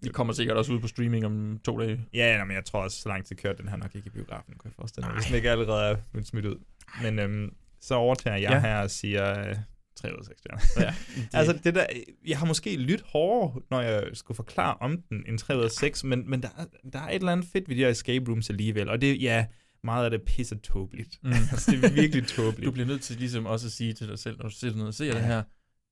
De 0.04 0.10
kommer 0.10 0.34
sikkert 0.34 0.58
også 0.58 0.74
ud 0.74 0.80
på 0.80 0.88
streaming 0.88 1.26
om 1.26 1.60
to 1.66 1.80
dage. 1.80 2.06
Ja, 2.14 2.38
ja, 2.38 2.44
men 2.46 2.56
jeg 2.56 2.66
tror 2.66 2.84
også, 2.84 3.02
så 3.02 3.10
lang 3.10 3.26
tid 3.26 3.36
kørte 3.36 3.58
den 3.62 3.70
her 3.70 3.76
nok 3.78 3.96
ikke 3.96 4.08
i 4.08 4.10
biografen, 4.10 4.54
kunne 4.58 4.70
jeg 4.70 4.76
forestille 4.76 5.08
mig. 5.08 5.16
Hvis 5.16 5.26
den 5.26 5.36
ikke 5.36 5.52
allerede 5.52 5.92
er 5.92 5.96
blevet 6.12 6.28
smidt 6.28 6.46
ud. 6.46 6.56
Men 7.04 7.20
øhm, 7.20 7.54
så 7.82 7.96
overtager 7.96 8.38
jeg 8.38 8.52
Ja. 8.52 8.60
her 8.60 8.78
og 8.82 8.92
siger 8.92 9.50
øh, 9.50 9.56
3 9.96 10.14
ud 10.14 10.18
af 10.20 10.26
6 10.26 10.40
stjerner. 10.40 10.62
Ja, 10.88 10.96
det... 11.16 11.16
det- 11.32 11.38
altså, 11.38 11.60
det 11.64 11.76
der, 11.76 11.86
jeg 12.28 12.40
har 12.40 12.46
måske 12.46 12.76
lyttet 12.78 13.08
hårdere, 13.08 13.62
når 13.72 13.82
jeg 13.82 14.04
skulle 14.14 14.36
forklare 14.36 14.76
om 14.80 15.02
den, 15.02 15.24
end 15.28 15.38
3 15.40 15.58
ud 15.58 15.64
af 15.64 15.72
6, 15.72 16.04
men, 16.04 16.30
men 16.30 16.42
der, 16.42 16.50
er- 16.58 16.90
der 16.94 17.00
er 17.00 17.10
et 17.10 17.16
eller 17.16 17.32
andet 17.32 17.48
fedt 17.54 17.70
ved 17.70 17.76
de 17.76 17.82
her 17.82 17.90
escape 17.90 18.32
rooms 18.32 18.50
alligevel. 18.50 18.90
Og 18.90 19.02
det, 19.02 19.22
ja, 19.22 19.46
meget 19.84 20.06
af 20.06 20.12
det 20.12 20.20
er 20.22 20.26
pisse 20.26 20.56
tåbeligt. 20.60 21.20
Mm. 21.24 21.30
altså, 21.52 21.72
det 21.72 21.84
er 21.86 21.94
virkelig 21.94 22.28
tåbeligt. 22.28 22.66
Du 22.66 22.72
bliver 22.72 22.88
nødt 22.88 23.02
til 23.02 23.18
ligesom 23.18 23.46
også 23.46 23.68
at 23.68 23.72
sige 23.72 23.94
til 23.94 24.08
dig 24.08 24.20
selv, 24.20 24.38
når 24.38 24.44
du 24.50 24.56
sidder 24.56 24.76
ned 24.78 24.86
og 24.86 24.94
ser 24.94 25.06
Ja. 25.06 25.12
det 25.14 25.22
her, 25.22 25.44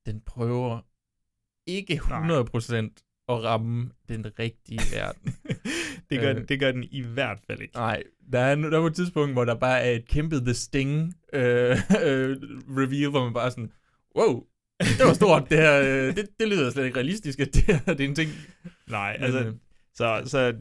den 0.05 0.21
prøver 0.25 0.79
ikke 1.67 1.93
100% 1.93 3.05
at 3.29 3.43
ramme 3.43 3.89
den 4.09 4.39
rigtige 4.39 4.79
verden. 4.95 5.33
det, 6.09 6.19
gør, 6.19 6.29
Øh. 6.29 6.35
den, 6.35 6.45
det 6.45 6.59
gør 6.59 6.71
den 6.71 6.83
i 6.91 7.01
hvert 7.01 7.39
fald 7.47 7.61
ikke. 7.61 7.75
Nej, 7.75 8.03
der 8.31 8.39
er, 8.39 8.55
der 8.55 8.79
er 8.81 8.85
et 8.85 8.95
tidspunkt, 8.95 9.33
hvor 9.33 9.45
der 9.45 9.55
bare 9.55 9.81
er 9.81 9.91
et 9.91 10.07
kæmpe 10.07 10.35
The 10.39 10.53
Sting 10.53 11.13
øh, 11.33 11.41
øh, 12.05 12.37
reveal, 12.77 13.09
hvor 13.09 13.23
man 13.23 13.33
bare 13.33 13.51
sådan, 13.51 13.71
wow, 14.17 14.43
det 14.79 15.05
var 15.05 15.13
stort, 15.13 15.49
det 15.49 15.57
her, 15.57 15.81
øh, 15.81 16.15
det, 16.15 16.29
det 16.39 16.47
lyder 16.47 16.69
slet 16.71 16.85
ikke 16.85 16.97
realistisk, 16.97 17.39
at 17.39 17.53
det 17.53 17.63
her 17.63 17.79
det 17.85 17.99
er 17.99 18.07
en 18.09 18.15
ting. 18.15 18.31
Nej, 18.87 19.17
altså, 19.19 19.39
øh, 19.39 19.53
så, 19.95 20.21
så 20.25 20.55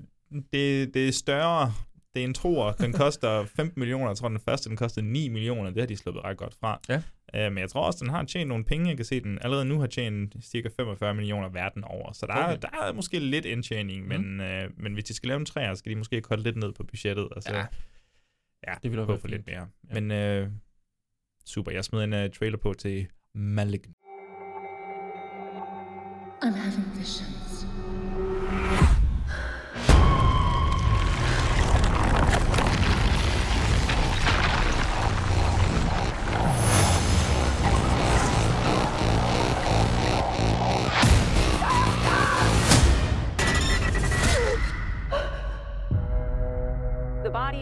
det, 0.52 0.94
det 0.94 1.08
er 1.08 1.12
større, 1.12 1.74
Det 2.18 2.24
er 2.24 2.28
en 2.28 2.34
troer. 2.34 2.72
Den 2.72 2.92
koster 2.92 3.44
15 3.56 3.80
millioner. 3.80 4.06
Jeg 4.08 4.16
tror, 4.16 4.28
den 4.28 4.40
første 4.40 4.68
den 4.68 4.76
kostede 4.76 5.06
9 5.06 5.28
millioner. 5.28 5.70
Det 5.70 5.80
har 5.82 5.86
de 5.86 5.96
sluppet 5.96 6.24
ret 6.24 6.36
godt 6.36 6.54
fra. 6.60 6.80
Ja. 6.88 7.02
Øh, 7.34 7.52
men 7.52 7.58
jeg 7.58 7.70
tror 7.70 7.80
også, 7.86 7.98
den 8.04 8.08
har 8.10 8.24
tjent 8.24 8.48
nogle 8.48 8.64
penge. 8.64 8.88
Jeg 8.88 8.96
kan 8.96 9.04
se, 9.06 9.20
den 9.20 9.38
allerede 9.42 9.64
nu 9.64 9.80
har 9.80 9.86
tjent 9.86 10.36
cirka 10.44 10.68
45 10.76 11.14
millioner 11.14 11.48
verden 11.48 11.84
over. 11.84 12.12
Så 12.12 12.26
der, 12.26 12.32
okay. 12.32 12.52
er, 12.52 12.56
der 12.56 12.68
er 12.82 12.92
måske 12.92 13.18
lidt 13.18 13.44
indtjening, 13.44 14.02
Mm. 14.02 14.08
men, 14.08 14.40
øh, 14.40 14.70
men 14.76 14.92
hvis 14.94 15.04
de 15.04 15.14
skal 15.14 15.28
lave 15.28 15.40
en 15.40 15.46
træer, 15.46 15.74
skal 15.74 15.90
de 15.92 15.96
måske 15.96 16.20
kolde 16.20 16.42
lidt 16.42 16.56
ned 16.56 16.72
på 16.72 16.84
budgettet. 16.84 17.28
Og 17.28 17.42
så, 17.42 17.54
Ja. 17.54 17.66
ja 18.68 18.74
Det 18.82 18.90
ville 18.90 19.04
gå 19.06 19.12
være 19.12 19.20
for 19.20 19.28
lidt 19.28 19.46
mere. 19.46 19.66
Ja. 19.94 20.00
Men 20.00 20.10
øh, 20.10 20.48
super, 21.46 21.72
jeg 21.72 21.84
smed 21.84 22.04
en 22.04 22.12
uh, 22.12 22.30
trailer 22.38 22.58
på 22.58 22.74
til 22.74 23.06
Malignant. 23.34 23.96
I'm 26.44 26.56
having 26.56 26.98
visions. 26.98 27.66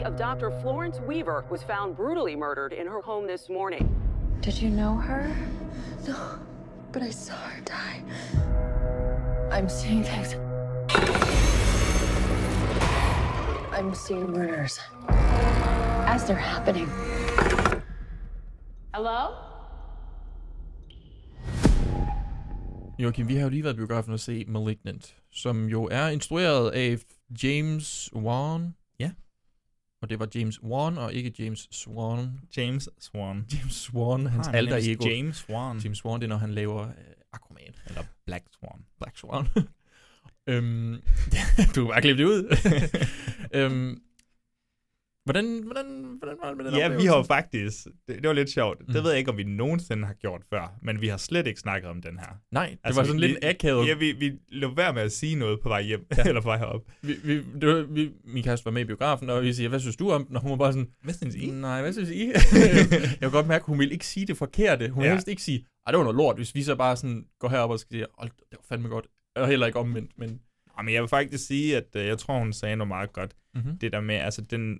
Of 0.06 0.16
Dr. 0.16 0.52
Florence 0.62 1.00
Weaver 1.00 1.44
was 1.50 1.64
found 1.64 1.96
brutally 1.96 2.36
murdered 2.36 2.72
in 2.72 2.86
her 2.86 3.00
home 3.00 3.26
this 3.26 3.48
morning. 3.48 3.88
Did 4.40 4.62
you 4.62 4.70
know 4.70 4.94
her? 4.94 5.36
No, 6.06 6.16
but 6.92 7.02
I 7.02 7.10
saw 7.10 7.34
her 7.34 7.60
die. 7.64 8.04
I'm 9.50 9.68
seeing 9.68 10.04
things. 10.04 10.36
I'm 13.72 13.94
seeing 13.94 14.30
murders 14.30 14.78
as 16.06 16.24
they're 16.24 16.36
happening. 16.36 16.88
Hello? 18.94 19.34
Joachim, 22.98 23.28
vi 23.28 23.34
har 23.34 23.42
jo 23.42 23.48
lige 23.48 23.64
været 23.64 23.74
i 23.74 23.76
biografen 23.76 24.12
og 24.12 24.20
se 24.20 24.44
Malignant, 24.48 25.16
som 25.32 25.66
jo 25.68 25.88
er 25.90 26.08
instrueret 26.08 26.70
af 26.70 26.98
James 27.42 28.10
Wan. 28.14 28.74
Og 30.02 30.08
det 30.10 30.18
var 30.18 30.28
James 30.34 30.62
Wan, 30.62 30.98
og 30.98 31.12
ikke 31.14 31.32
James 31.38 31.68
Swan. 31.70 32.28
James 32.56 32.88
Swan. 33.00 33.44
James 33.54 33.74
Swan, 33.74 34.26
hans 34.26 34.48
Ah, 34.48 34.54
alter 34.54 34.76
ego. 34.76 35.08
James 35.08 35.36
Swan. 35.36 35.78
James 35.78 35.98
Swan, 35.98 36.20
det 36.20 36.24
er, 36.26 36.28
når 36.28 36.36
han 36.36 36.52
laver 36.52 36.82
uh, 36.86 36.92
Aquaman. 37.32 37.74
Eller 37.86 38.02
Black 38.26 38.44
Swan. 38.58 38.80
Black 39.00 39.18
Swan. 39.18 39.46
øhm, 40.48 40.92
du 41.74 41.84
kan 41.84 41.86
bare 41.86 42.00
klippe 42.00 42.22
det 42.22 42.28
ud. 42.28 42.56
øhm, 43.54 44.02
hvordan, 45.26 45.62
hvordan, 45.64 46.16
hvordan 46.18 46.36
var 46.42 46.48
det 46.48 46.56
med 46.56 46.64
den 46.64 46.74
Ja, 46.74 46.78
vi 46.78 46.84
oplevelse? 46.84 47.08
har 47.08 47.16
jo 47.16 47.22
faktisk, 47.22 47.84
det, 47.84 48.16
det 48.22 48.28
var 48.28 48.32
lidt 48.32 48.50
sjovt, 48.50 48.80
mm. 48.80 48.92
Det 48.94 49.02
ved 49.02 49.10
jeg 49.10 49.18
ikke, 49.18 49.30
om 49.30 49.36
vi 49.36 49.44
nogensinde 49.44 50.06
har 50.06 50.14
gjort 50.14 50.42
før, 50.50 50.74
men 50.82 51.00
vi 51.00 51.08
har 51.08 51.16
slet 51.16 51.46
ikke 51.46 51.60
snakket 51.60 51.90
om 51.90 52.02
den 52.02 52.18
her. 52.18 52.26
Altså, 52.26 52.38
Nej, 52.52 52.76
det 52.86 52.96
var 52.96 53.04
sådan 53.04 53.20
vi, 53.20 53.26
lidt 53.26 53.38
akavet. 53.44 53.88
Ja, 53.88 53.94
vi, 53.94 54.12
vi 54.12 54.32
lå 54.48 54.74
være 54.74 54.92
med 54.92 55.02
at 55.02 55.12
sige 55.12 55.36
noget 55.36 55.60
på 55.60 55.68
vej 55.68 55.82
hjem, 55.82 56.06
ja. 56.16 56.22
eller 56.28 56.40
på 56.40 56.48
vej 56.48 56.58
herop. 56.58 56.82
Vi, 57.02 57.14
vi, 57.24 57.36
det 57.60 57.68
var, 57.68 57.82
vi, 57.82 58.10
min 58.24 58.42
kæreste 58.44 58.64
var 58.64 58.70
med 58.70 58.82
i 58.82 58.84
biografen, 58.84 59.30
og 59.30 59.42
vi 59.42 59.52
siger, 59.52 59.68
hvad 59.68 59.80
synes 59.80 59.96
du 59.96 60.10
om 60.10 60.26
den? 60.26 60.36
Og 60.36 60.42
hun 60.42 60.50
var 60.50 60.56
bare 60.56 60.72
sådan, 60.72 60.88
hvad 61.02 61.14
synes 61.14 61.34
I? 61.34 61.46
Nej, 61.50 61.80
hvad 61.82 61.92
synes 61.92 62.10
I? 62.10 62.26
jeg 63.00 63.18
kan 63.20 63.30
godt 63.30 63.46
mærke, 63.46 63.62
at 63.62 63.66
hun 63.66 63.78
ville 63.78 63.92
ikke 63.92 64.06
sige 64.06 64.26
det 64.26 64.36
forkerte. 64.36 64.88
Hun 64.88 65.02
Ja. 65.02 65.08
ja. 65.08 65.14
helst 65.14 65.28
ikke 65.28 65.42
sige, 65.42 65.66
ej, 65.86 65.90
det 65.90 65.98
var 65.98 66.04
noget 66.04 66.16
lort, 66.16 66.36
hvis 66.36 66.54
vi 66.54 66.62
så 66.62 66.76
bare 66.76 66.96
sådan 66.96 67.24
går 67.40 67.48
herop 67.48 67.70
og 67.70 67.80
skal 67.80 67.92
sige, 67.92 68.06
hold, 68.18 68.30
det 68.30 68.58
var 68.58 68.64
fandme 68.68 68.88
godt. 68.88 69.06
Og 69.36 69.48
heller 69.48 69.66
ikke 69.66 69.78
omvendt, 69.78 70.10
men... 70.18 70.40
Men 70.84 70.94
jeg 70.94 71.02
vil 71.02 71.08
faktisk 71.08 71.46
sige, 71.46 71.76
at 71.76 71.86
øh, 71.96 72.06
jeg 72.06 72.18
tror, 72.18 72.38
hun 72.38 72.52
sagde 72.52 72.76
noget 72.76 72.88
meget 72.88 73.12
godt. 73.12 73.36
Mhm. 73.54 73.78
Det 73.78 73.92
der 73.92 74.00
med, 74.00 74.14
altså 74.14 74.40
den, 74.42 74.78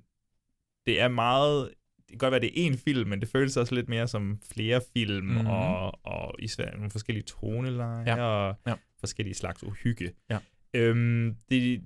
det 0.86 1.00
er 1.00 1.08
meget, 1.08 1.68
det 1.98 2.08
kan 2.08 2.18
godt 2.18 2.30
være, 2.32 2.40
det 2.40 2.66
er 2.66 2.70
én 2.70 2.76
film, 2.84 3.08
men 3.10 3.20
det 3.20 3.28
føles 3.28 3.56
også 3.56 3.74
lidt 3.74 3.88
mere 3.88 4.08
som 4.08 4.38
flere 4.52 4.80
film, 4.96 5.24
Mhm. 5.26 5.34
mm-hmm. 5.34 5.46
og, 5.46 6.06
og 6.06 6.34
især 6.38 6.70
nogle 6.76 6.90
forskellige 6.90 7.24
tonelejer, 7.24 8.04
Ja. 8.16 8.22
og 8.22 8.56
Ja. 8.66 8.74
forskellige 9.00 9.34
slags 9.34 9.62
uhygge. 9.64 10.12
Ja. 10.30 10.38
Øhm, 10.74 11.36
det, 11.50 11.80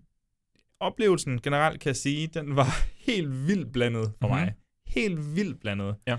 oplevelsen 0.81 1.41
generelt 1.41 1.81
kan 1.81 1.89
jeg 1.89 1.97
sige, 1.97 2.27
den 2.27 2.57
var 2.57 2.67
helt 3.07 3.47
vildt 3.47 3.73
blandet 3.73 4.13
for 4.21 4.29
Mhm. 4.29 4.37
mig. 4.37 4.55
Helt 4.87 5.37
vildt 5.37 5.61
blandet. 5.61 5.97
Ja. 6.07 6.17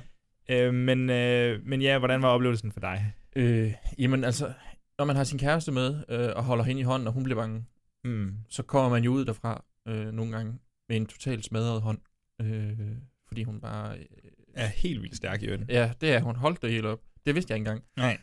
Øh, 0.50 0.74
men, 0.74 1.10
øh, 1.10 1.66
men 1.66 1.82
ja, 1.82 2.00
hvordan 2.00 2.22
var 2.22 2.28
oplevelsen 2.30 2.72
for 2.72 2.80
dig? 2.80 3.14
Øh, 3.36 3.74
jamen 4.00 4.24
altså, 4.24 4.54
når 4.98 5.06
man 5.06 5.16
har 5.16 5.24
sin 5.24 5.40
kæreste 5.40 5.72
med, 5.72 6.04
øh, 6.10 6.30
og 6.36 6.44
holder 6.44 6.64
hende 6.64 6.80
i 6.82 6.84
hånden, 6.84 7.08
og 7.08 7.14
hun 7.14 7.24
bliver 7.24 7.40
bange, 7.42 7.66
mm. 8.04 8.36
så 8.50 8.64
kommer 8.64 8.90
man 8.90 9.04
jo 9.04 9.12
ud 9.12 9.26
derfra 9.26 9.64
øh, 9.88 10.12
nogle 10.14 10.32
gange 10.32 10.54
med 10.90 10.98
en 10.98 11.06
totalt 11.06 11.46
smadret 11.46 11.82
hånd. 11.82 11.98
Øh, 12.46 12.80
fordi 13.28 13.44
hun 13.44 13.62
bare... 13.62 13.98
Øh, 13.98 14.06
er 14.54 14.68
helt 14.68 15.02
vildt 15.02 15.16
stærk 15.16 15.42
i 15.42 15.46
øvrigt. 15.46 15.70
Ja, 15.70 15.92
det 16.02 16.12
er 16.14 16.22
hun. 16.22 16.36
Holdt 16.36 16.62
det 16.62 16.72
helt 16.72 16.86
op. 16.86 17.02
Det 17.26 17.36
vidste 17.36 17.52
jeg 17.52 17.60
ikke 17.60 17.70
engang. 17.70 17.84
Nej. 17.98 18.18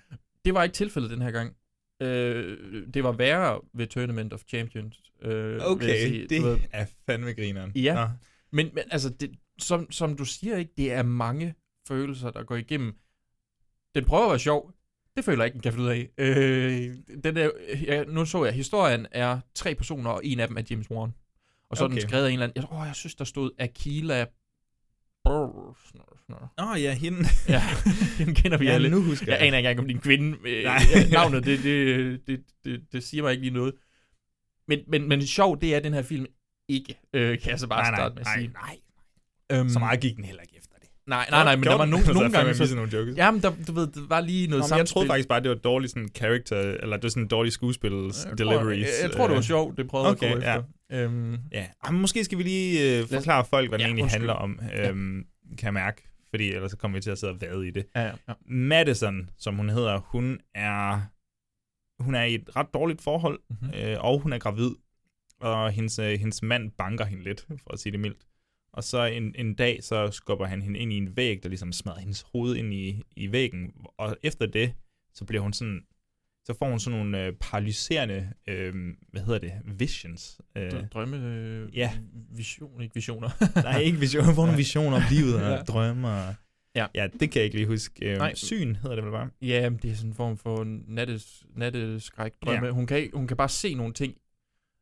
Det 0.44 0.54
var 0.54 0.62
ikke 0.62 0.74
tilfældet 0.74 1.10
den 1.10 1.22
her 1.22 1.30
gang. 1.30 1.56
Øh, 2.02 2.86
det 2.94 3.04
var 3.04 3.12
værre 3.12 3.60
ved 3.74 3.86
Tournament 3.86 4.32
of 4.32 4.40
Champions. 4.48 5.00
Øh, 5.22 5.60
Okay, 5.64 6.06
sige. 6.06 6.26
det 6.28 6.42
ved, 6.42 6.58
er 6.72 6.86
fandme 7.06 7.32
grineren. 7.32 7.72
Ja, 7.74 7.94
Nå. 7.94 8.08
men, 8.52 8.70
men 8.74 8.84
altså, 8.90 9.08
det, 9.10 9.30
som, 9.58 9.90
som 9.90 10.16
du 10.16 10.24
siger, 10.24 10.56
ikke, 10.56 10.72
det 10.76 10.92
er 10.92 11.02
mange 11.02 11.54
følelser, 11.88 12.30
der 12.30 12.42
går 12.42 12.56
igennem. 12.56 12.94
Den 13.94 14.04
prøver 14.04 14.24
at 14.24 14.30
være 14.30 14.38
sjov. 14.38 14.72
Det 15.16 15.24
føler 15.24 15.44
jeg 15.44 15.46
ikke, 15.46 15.54
den 15.54 15.62
kan 15.62 15.72
finde 15.72 15.84
ud 15.84 15.90
af. 15.90 16.08
Øh, 16.18 16.96
den 17.24 17.36
der, 17.36 17.50
ja, 17.86 18.04
nu 18.04 18.24
så 18.24 18.44
jeg, 18.44 18.54
historien 18.54 19.06
er 19.12 19.40
tre 19.54 19.74
personer, 19.74 20.10
og 20.10 20.20
en 20.24 20.40
af 20.40 20.48
dem 20.48 20.56
er 20.56 20.62
James 20.70 20.90
Wan. 20.90 21.10
Og 21.70 21.76
så 21.76 21.84
okay. 21.84 21.92
er 21.92 21.94
Okay. 21.96 22.00
den 22.02 22.08
skrevet 22.08 22.24
af 22.24 22.28
en 22.28 22.32
eller 22.32 22.46
anden, 22.46 22.62
jeg, 22.62 22.72
åh, 22.80 22.86
jeg 22.86 22.94
synes, 22.94 23.14
der 23.14 23.24
stod 23.24 23.50
Akila. 23.58 24.26
Åh, 25.24 25.48
oh, 26.58 26.82
ja, 26.82 26.94
hende. 26.94 27.18
Ja, 27.48 27.62
hende 28.18 28.34
kender 28.34 28.58
vi 28.58 28.64
Ja, 28.66 28.72
alle. 28.72 28.90
nu 28.90 29.02
husker 29.02 29.26
jeg. 29.26 29.32
jeg. 29.32 29.38
Jeg 29.40 29.46
aner 29.46 29.58
ikke 29.58 29.68
engang, 29.68 29.80
om 29.80 29.88
din 29.88 29.98
kvinde... 30.00 30.36
Øh, 30.48 30.64
Nej. 30.64 30.78
navnet, 31.12 31.44
det, 31.46 31.62
det, 31.62 32.20
det, 32.26 32.40
det, 32.64 32.80
det, 32.92 33.02
siger 33.04 33.22
mig 33.22 33.30
ikke 33.32 33.42
lige 33.42 33.54
noget. 33.54 33.74
Men, 34.68 34.78
men, 34.88 35.08
men 35.08 35.26
sjov, 35.26 35.60
det 35.60 35.74
er 35.74 35.80
den 35.80 35.94
her 35.94 36.02
film 36.02 36.26
ikke, 36.68 36.98
øh, 37.12 37.38
kan 37.40 37.50
jeg 37.50 37.60
så 37.60 37.66
bare 37.66 37.82
Nej, 37.82 37.90
nej, 37.90 37.98
starte 37.98 38.14
med 38.14 38.20
at 38.20 38.26
nej, 38.26 38.38
sige. 38.38 38.52
nej. 39.50 39.58
Øhm, 39.60 39.68
Så 39.68 39.78
meget 39.78 40.00
gik 40.00 40.16
den 40.16 40.24
heller 40.24 40.42
ikke 40.42 40.54
efter 40.58 40.74
det. 40.80 40.88
Nej, 41.06 41.26
nej, 41.30 41.44
nej, 41.44 41.56
men 41.56 41.64
der 41.64 41.74
var 41.76 41.84
nogle, 41.86 42.04
Så 42.06 42.12
nogle 42.12 42.30
gange... 42.32 42.48
misset 42.58 42.76
nogle 42.76 42.92
jokes. 42.98 43.16
Jamen, 43.16 43.42
der, 43.42 43.52
du 43.66 43.72
ved, 43.72 43.86
det 43.86 44.10
var 44.10 44.20
lige 44.20 44.46
noget 44.46 44.70
Nå, 44.70 44.76
jeg 44.76 44.86
troede 44.86 45.06
faktisk 45.08 45.28
bare, 45.28 45.40
det 45.42 45.48
var 45.48 45.56
dårligt 45.56 45.92
sådan 45.92 46.08
character, 46.16 46.56
eller 46.56 46.96
det 46.96 47.02
var 47.02 47.08
sådan 47.08 47.28
dårlig 47.28 47.52
skuespils 47.52 48.24
Jeg 48.24 48.38
tror- 48.38 48.52
deliveries. 48.52 48.86
jeg- 48.86 48.92
jeg 49.02 49.10
tror, 49.10 49.24
det 49.24 49.30
var 49.32 49.36
øh. 49.38 49.42
sjovt, 49.44 49.76
det 49.76 49.88
prøvede 49.88 50.10
at 50.10 50.18
gå 50.18 50.26
okay, 50.26 50.36
efter. 50.36 50.62
Ja. 50.90 51.02
Øhm, 51.02 51.36
ja. 51.52 51.66
Jamen, 51.86 52.00
måske 52.00 52.24
skal 52.24 52.38
vi 52.38 52.42
lige 52.42 52.98
øh, 53.00 53.08
forklare 53.08 53.44
folk, 53.44 53.68
hvad 53.70 53.78
Ja, 53.78 53.84
egentlig 53.84 54.02
undskyld. 54.02 54.20
handler 54.20 54.34
om, 54.34 54.60
øhm, 54.74 55.26
kan 55.58 55.64
jeg 55.66 55.74
mærke. 55.74 56.02
Fordi 56.30 56.52
ellers 56.52 56.70
så 56.70 56.76
kommer 56.76 56.98
vi 56.98 57.02
til 57.02 57.10
at 57.10 57.18
sidde 57.18 57.32
og 57.32 57.40
vade 57.40 57.68
i 57.68 57.70
det. 57.70 57.86
Ja, 57.96 58.02
ja, 58.02 58.12
ja. 58.28 58.32
Madison, 58.46 59.30
som 59.38 59.56
hun 59.56 59.68
hedder, 59.68 59.98
hun 59.98 60.40
er, 60.54 61.00
hun 62.02 62.14
er 62.14 62.22
i 62.24 62.34
et 62.34 62.56
ret 62.56 62.66
dårligt 62.74 63.02
forhold, 63.02 63.40
Mhm. 63.50 63.58
mm-hmm. 63.62 63.78
øh, 63.80 64.04
og 64.04 64.20
hun 64.20 64.32
er 64.32 64.38
gravid. 64.38 64.70
Og 65.40 65.70
hendes, 65.70 65.98
øh, 65.98 66.18
hendes 66.18 66.42
mand 66.42 66.70
banker 66.70 67.04
hende 67.04 67.24
lidt, 67.24 67.40
for 67.40 67.72
at 67.72 67.78
sige 67.80 67.92
det 67.92 68.00
mildt. 68.00 68.26
Og 68.72 68.84
så 68.84 69.04
en, 69.04 69.34
en 69.38 69.54
dag, 69.54 69.82
så 69.82 70.10
skubber 70.10 70.46
han 70.46 70.62
hende 70.62 70.78
ind 70.78 70.92
i 70.92 70.96
en 70.96 71.16
væg, 71.16 71.42
der 71.42 71.48
ligesom 71.48 71.72
smadrer 71.72 71.98
hendes 72.00 72.26
hoved 72.32 72.56
ind 72.56 72.74
i, 72.74 73.02
i 73.16 73.32
væggen. 73.32 73.72
Og 73.98 74.16
efter 74.22 74.46
det, 74.46 74.72
så 75.14 75.24
bliver 75.24 75.42
hun 75.42 75.52
sådan, 75.52 75.80
så 76.48 76.54
får 76.58 76.68
hun 76.70 76.80
sådan 76.80 76.98
nogle 76.98 77.24
øh, 77.24 77.32
paralyserende, 77.40 78.32
øh, 78.48 78.74
hvad 79.12 79.22
hedder 79.22 79.38
det, 79.38 79.52
visions. 79.78 80.40
Øh, 80.56 80.68
Dr- 80.68 80.88
Drømme... 80.88 81.16
Øh, 81.16 81.76
Ja. 81.76 81.92
Vision, 82.36 82.82
ikke 82.82 82.94
visioner. 82.94 83.30
Nej, 83.62 83.78
ikke 83.80 83.98
visioner. 83.98 84.26
Hun 84.26 84.34
får 84.34 84.42
nogle 84.46 84.56
visioner 84.56 84.96
om 84.96 85.02
livet 85.10 85.34
og 85.34 85.50
Ja. 85.50 85.62
drømme. 85.62 86.08
Og, 86.08 86.34
Ja. 86.74 86.86
ja, 86.94 87.06
det 87.20 87.30
kan 87.30 87.38
jeg 87.40 87.44
ikke 87.44 87.56
lige 87.56 87.66
huske. 87.66 88.10
Øh, 88.12 88.18
Nej. 88.18 88.34
syn 88.34 88.74
hedder 88.74 88.96
det 88.96 89.04
vel 89.04 89.12
bare. 89.12 89.30
Ja, 89.42 89.70
det 89.82 89.90
er 89.90 89.94
sådan 89.94 90.10
en 90.10 90.14
form 90.14 90.36
for 90.36 90.64
nattes, 90.88 91.44
natteskræk 91.56 92.32
drømme. 92.44 92.66
Ja. 92.66 92.72
Hun, 92.72 92.86
kan, 92.86 93.10
hun 93.14 93.26
kan 93.26 93.36
bare 93.36 93.48
se 93.48 93.74
nogle 93.74 93.92
ting. 93.92 94.14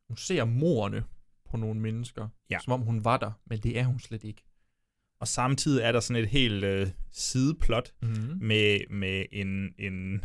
Hun 0.07 0.17
ser 0.17 0.45
morerne 0.45 1.03
på 1.49 1.57
nogle 1.57 1.79
mennesker, 1.79 2.27
Ja. 2.49 2.57
som 2.63 2.73
om 2.73 2.81
hun 2.81 3.03
var 3.05 3.17
der, 3.17 3.31
men 3.49 3.59
det 3.59 3.79
er 3.79 3.83
hun 3.83 3.99
slet 3.99 4.23
ikke. 4.23 4.43
Og 5.21 5.27
samtidig 5.27 5.83
er 5.83 5.91
der 5.91 5.99
sådan 5.99 6.23
et 6.23 6.29
helt 6.29 6.63
øh, 6.63 6.87
sideplot 7.11 7.93
Mhm. 8.01 8.37
med, 8.41 8.79
med 8.89 9.25
en, 9.31 9.73
en, 9.79 10.23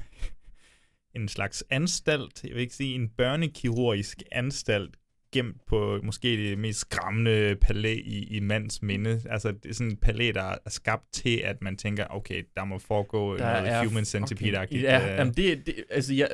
en 1.16 1.28
slags 1.28 1.64
anstalt, 1.70 2.44
jeg 2.44 2.52
vil 2.54 2.60
ikke 2.60 2.74
sige 2.74 2.94
en 2.94 3.08
børnekirurgisk 3.08 4.22
anstalt, 4.32 4.96
gemt 5.32 5.66
på 5.66 6.00
måske 6.02 6.28
det 6.28 6.58
mest 6.58 6.78
skræmmende 6.80 7.56
palæ 7.60 7.94
i, 8.04 8.24
i 8.36 8.40
mands 8.40 8.82
minde. 8.82 9.22
Altså 9.30 9.52
det 9.52 9.70
er 9.70 9.74
sådan 9.74 9.92
et 9.92 10.00
palæ, 10.00 10.32
der 10.34 10.42
er 10.42 10.70
skabt 10.70 11.12
til, 11.12 11.36
at 11.36 11.62
man 11.62 11.76
tænker, 11.76 12.06
okay, 12.10 12.42
der 12.56 12.64
må 12.64 12.78
foregå 12.78 13.36
Der 13.36 13.52
noget 13.52 13.68
er 13.72 13.78
human 13.88 14.02
fucking- 14.02 14.04
centipede-agtigt. 14.06 14.82
Ja, 14.82 15.10
øh, 15.12 15.18
jamen 15.18 15.34
det, 15.34 15.66
det, 15.66 15.74
altså 15.90 16.14
jeg, 16.14 16.28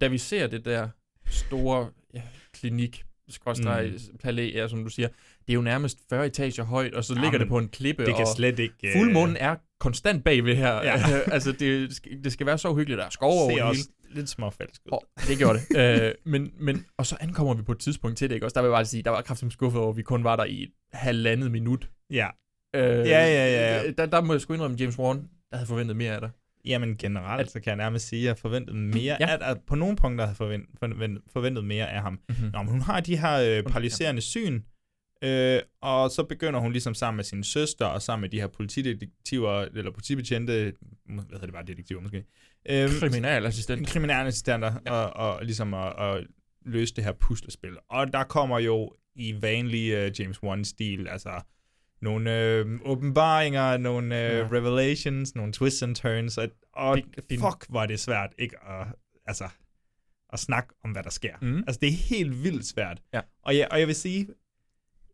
da 0.00 0.08
vi 0.08 0.18
ser 0.18 0.46
det 0.46 0.64
der 0.64 0.88
store 1.26 1.90
ja, 2.14 2.22
klinik 2.52 3.04
skråstreg 3.28 3.90
Mm. 3.92 4.18
palæ, 4.18 4.50
ja, 4.54 4.68
som 4.68 4.84
du 4.84 4.90
siger. 4.90 5.08
Det 5.46 5.50
er 5.52 5.54
jo 5.54 5.60
nærmest 5.60 5.98
40 6.08 6.26
etager 6.26 6.62
højt, 6.64 6.94
og 6.94 7.04
så 7.04 7.14
Ja, 7.14 7.20
ligger 7.20 7.38
det 7.38 7.48
på 7.48 7.58
en 7.58 7.68
klippe. 7.68 8.06
det 8.06 8.14
kan 8.14 8.24
og 8.26 8.36
slet 8.36 8.58
ikke, 8.58 8.74
øh, 8.84 8.92
Fuldmånen 8.96 9.36
er 9.40 9.56
konstant 9.80 10.24
bagved 10.24 10.56
her. 10.56 10.72
Ja. 10.74 11.02
altså, 11.34 11.52
det, 11.52 11.94
skal- 11.96 12.24
det 12.24 12.32
skal 12.32 12.46
være 12.46 12.58
så 12.58 12.68
uhyggeligt. 12.68 12.98
Der 12.98 13.04
er 13.04 13.10
skov 13.10 13.32
over 13.42 13.50
det 13.50 13.76
hele. 13.76 13.88
lidt 14.14 14.28
småfalsk 14.28 14.80
ud. 14.86 14.92
Og 14.92 15.02
det 15.28 15.38
gjorde 15.38 15.58
det. 15.70 16.04
øh, 16.06 16.12
men, 16.24 16.52
men, 16.60 16.84
og 16.98 17.06
så 17.06 17.16
ankommer 17.20 17.54
vi 17.54 17.62
på 17.62 17.72
et 17.72 17.78
tidspunkt 17.78 18.18
til 18.18 18.28
det, 18.30 18.34
ikke? 18.34 18.46
Også 18.46 18.54
der 18.54 18.60
vil 18.62 18.68
jeg 18.68 18.76
bare 18.76 18.84
sige, 18.84 19.02
der 19.02 19.10
var 19.10 19.22
kraftigt 19.22 19.52
skuffet 19.52 19.80
over, 19.80 19.90
at 19.90 19.96
vi 19.96 20.02
kun 20.02 20.24
var 20.24 20.36
der 20.36 20.44
i 20.44 20.62
et 20.62 20.70
halvandet 20.92 21.50
minut. 21.50 21.90
Ja. 22.10 22.28
Øh, 22.76 22.82
Ja, 22.82 23.02
ja, 23.26 23.82
ja. 23.84 23.90
Der, 23.90 24.06
der 24.06 24.20
må 24.20 24.32
jeg 24.32 24.40
sgu 24.40 24.52
indrømme, 24.54 24.76
James 24.80 24.98
Wan, 24.98 25.16
der 25.50 25.56
havde 25.56 25.66
forventet 25.66 25.96
mere 25.96 26.12
af 26.14 26.20
dig. 26.20 26.30
Jamen 26.66 26.96
generelt, 26.96 27.50
så 27.50 27.60
kan 27.60 27.70
jeg 27.70 27.76
nærmest 27.76 28.08
sige, 28.08 28.22
at 28.22 28.26
jeg 28.26 28.38
forventede 28.38 28.76
mere, 28.76 29.16
Ja. 29.20 29.34
at, 29.34 29.42
at 29.42 29.56
på 29.66 29.74
nogle 29.74 29.96
punkter 29.96 30.24
havde 30.24 30.36
forventet, 30.36 30.70
forventet, 30.78 31.22
forventet 31.32 31.64
mere 31.64 31.90
af 31.90 32.02
ham. 32.02 32.12
Mhm. 32.12 32.22
Mm-hmm. 32.28 32.50
Nå, 32.52 32.62
men 32.62 32.70
hun 32.70 32.80
har 32.80 33.00
de 33.00 33.16
her 33.16 33.58
øh, 33.58 33.62
paralyserende 33.62 34.20
syn, 34.22 34.62
øh, 35.24 35.60
og 35.82 36.10
så 36.10 36.24
begynder 36.28 36.60
hun 36.60 36.72
ligesom 36.72 36.94
sammen 36.94 37.16
med 37.16 37.24
sin 37.24 37.44
søster, 37.44 37.86
og 37.86 38.02
sammen 38.02 38.20
med 38.20 38.30
de 38.30 38.40
her 38.40 38.46
politidetektiver, 38.46 39.60
eller 39.62 39.90
politibetjente, 39.90 40.72
hvad 41.04 41.24
hedder 41.32 41.46
det 41.46 41.52
bare, 41.52 41.64
detektiver 41.66 42.00
måske? 42.00 42.24
Øhm, 42.70 42.90
Kriminalassistent. 43.00 43.86
Kriminalassistenter, 43.88 44.72
ja. 44.86 44.92
og, 44.92 45.36
og 45.36 45.44
ligesom 45.44 45.74
at, 45.74 45.92
at 45.98 46.26
løse 46.66 46.94
det 46.94 47.04
her 47.04 47.12
puslespil. 47.12 47.76
Og 47.88 48.12
der 48.12 48.24
kommer 48.24 48.58
jo 48.58 48.92
i 49.14 49.42
vanlig 49.42 50.06
uh, 50.06 50.20
James 50.20 50.42
Wan-stil, 50.42 51.08
altså 51.08 51.30
nogle 52.00 52.42
øh, 52.50 52.80
åbenbaringer, 52.84 53.76
nogle 53.76 54.26
øh, 54.30 54.36
Ja. 54.38 54.48
revelations, 54.52 55.34
nogle 55.34 55.52
twists 55.52 55.82
and 55.82 55.94
turns, 55.96 56.38
og, 56.38 56.48
og 56.72 56.96
Det- 56.96 57.40
fuck, 57.40 57.66
hvor 57.68 57.82
er 57.82 57.86
det 57.86 58.00
svært 58.00 58.30
ikke 58.38 58.56
at, 58.68 58.86
altså, 59.26 59.48
at 60.32 60.38
snakke 60.38 60.74
om, 60.84 60.90
hvad 60.90 61.02
der 61.02 61.10
sker. 61.10 61.36
Mhm. 61.42 61.58
Altså, 61.66 61.78
det 61.80 61.88
er 61.88 61.92
helt 61.92 62.42
vildt 62.44 62.66
svært. 62.66 63.02
Ja. 63.14 63.20
Og, 63.42 63.56
jeg, 63.56 63.68
og 63.70 63.80
jeg 63.80 63.86
vil 63.86 63.94
sige, 63.94 64.28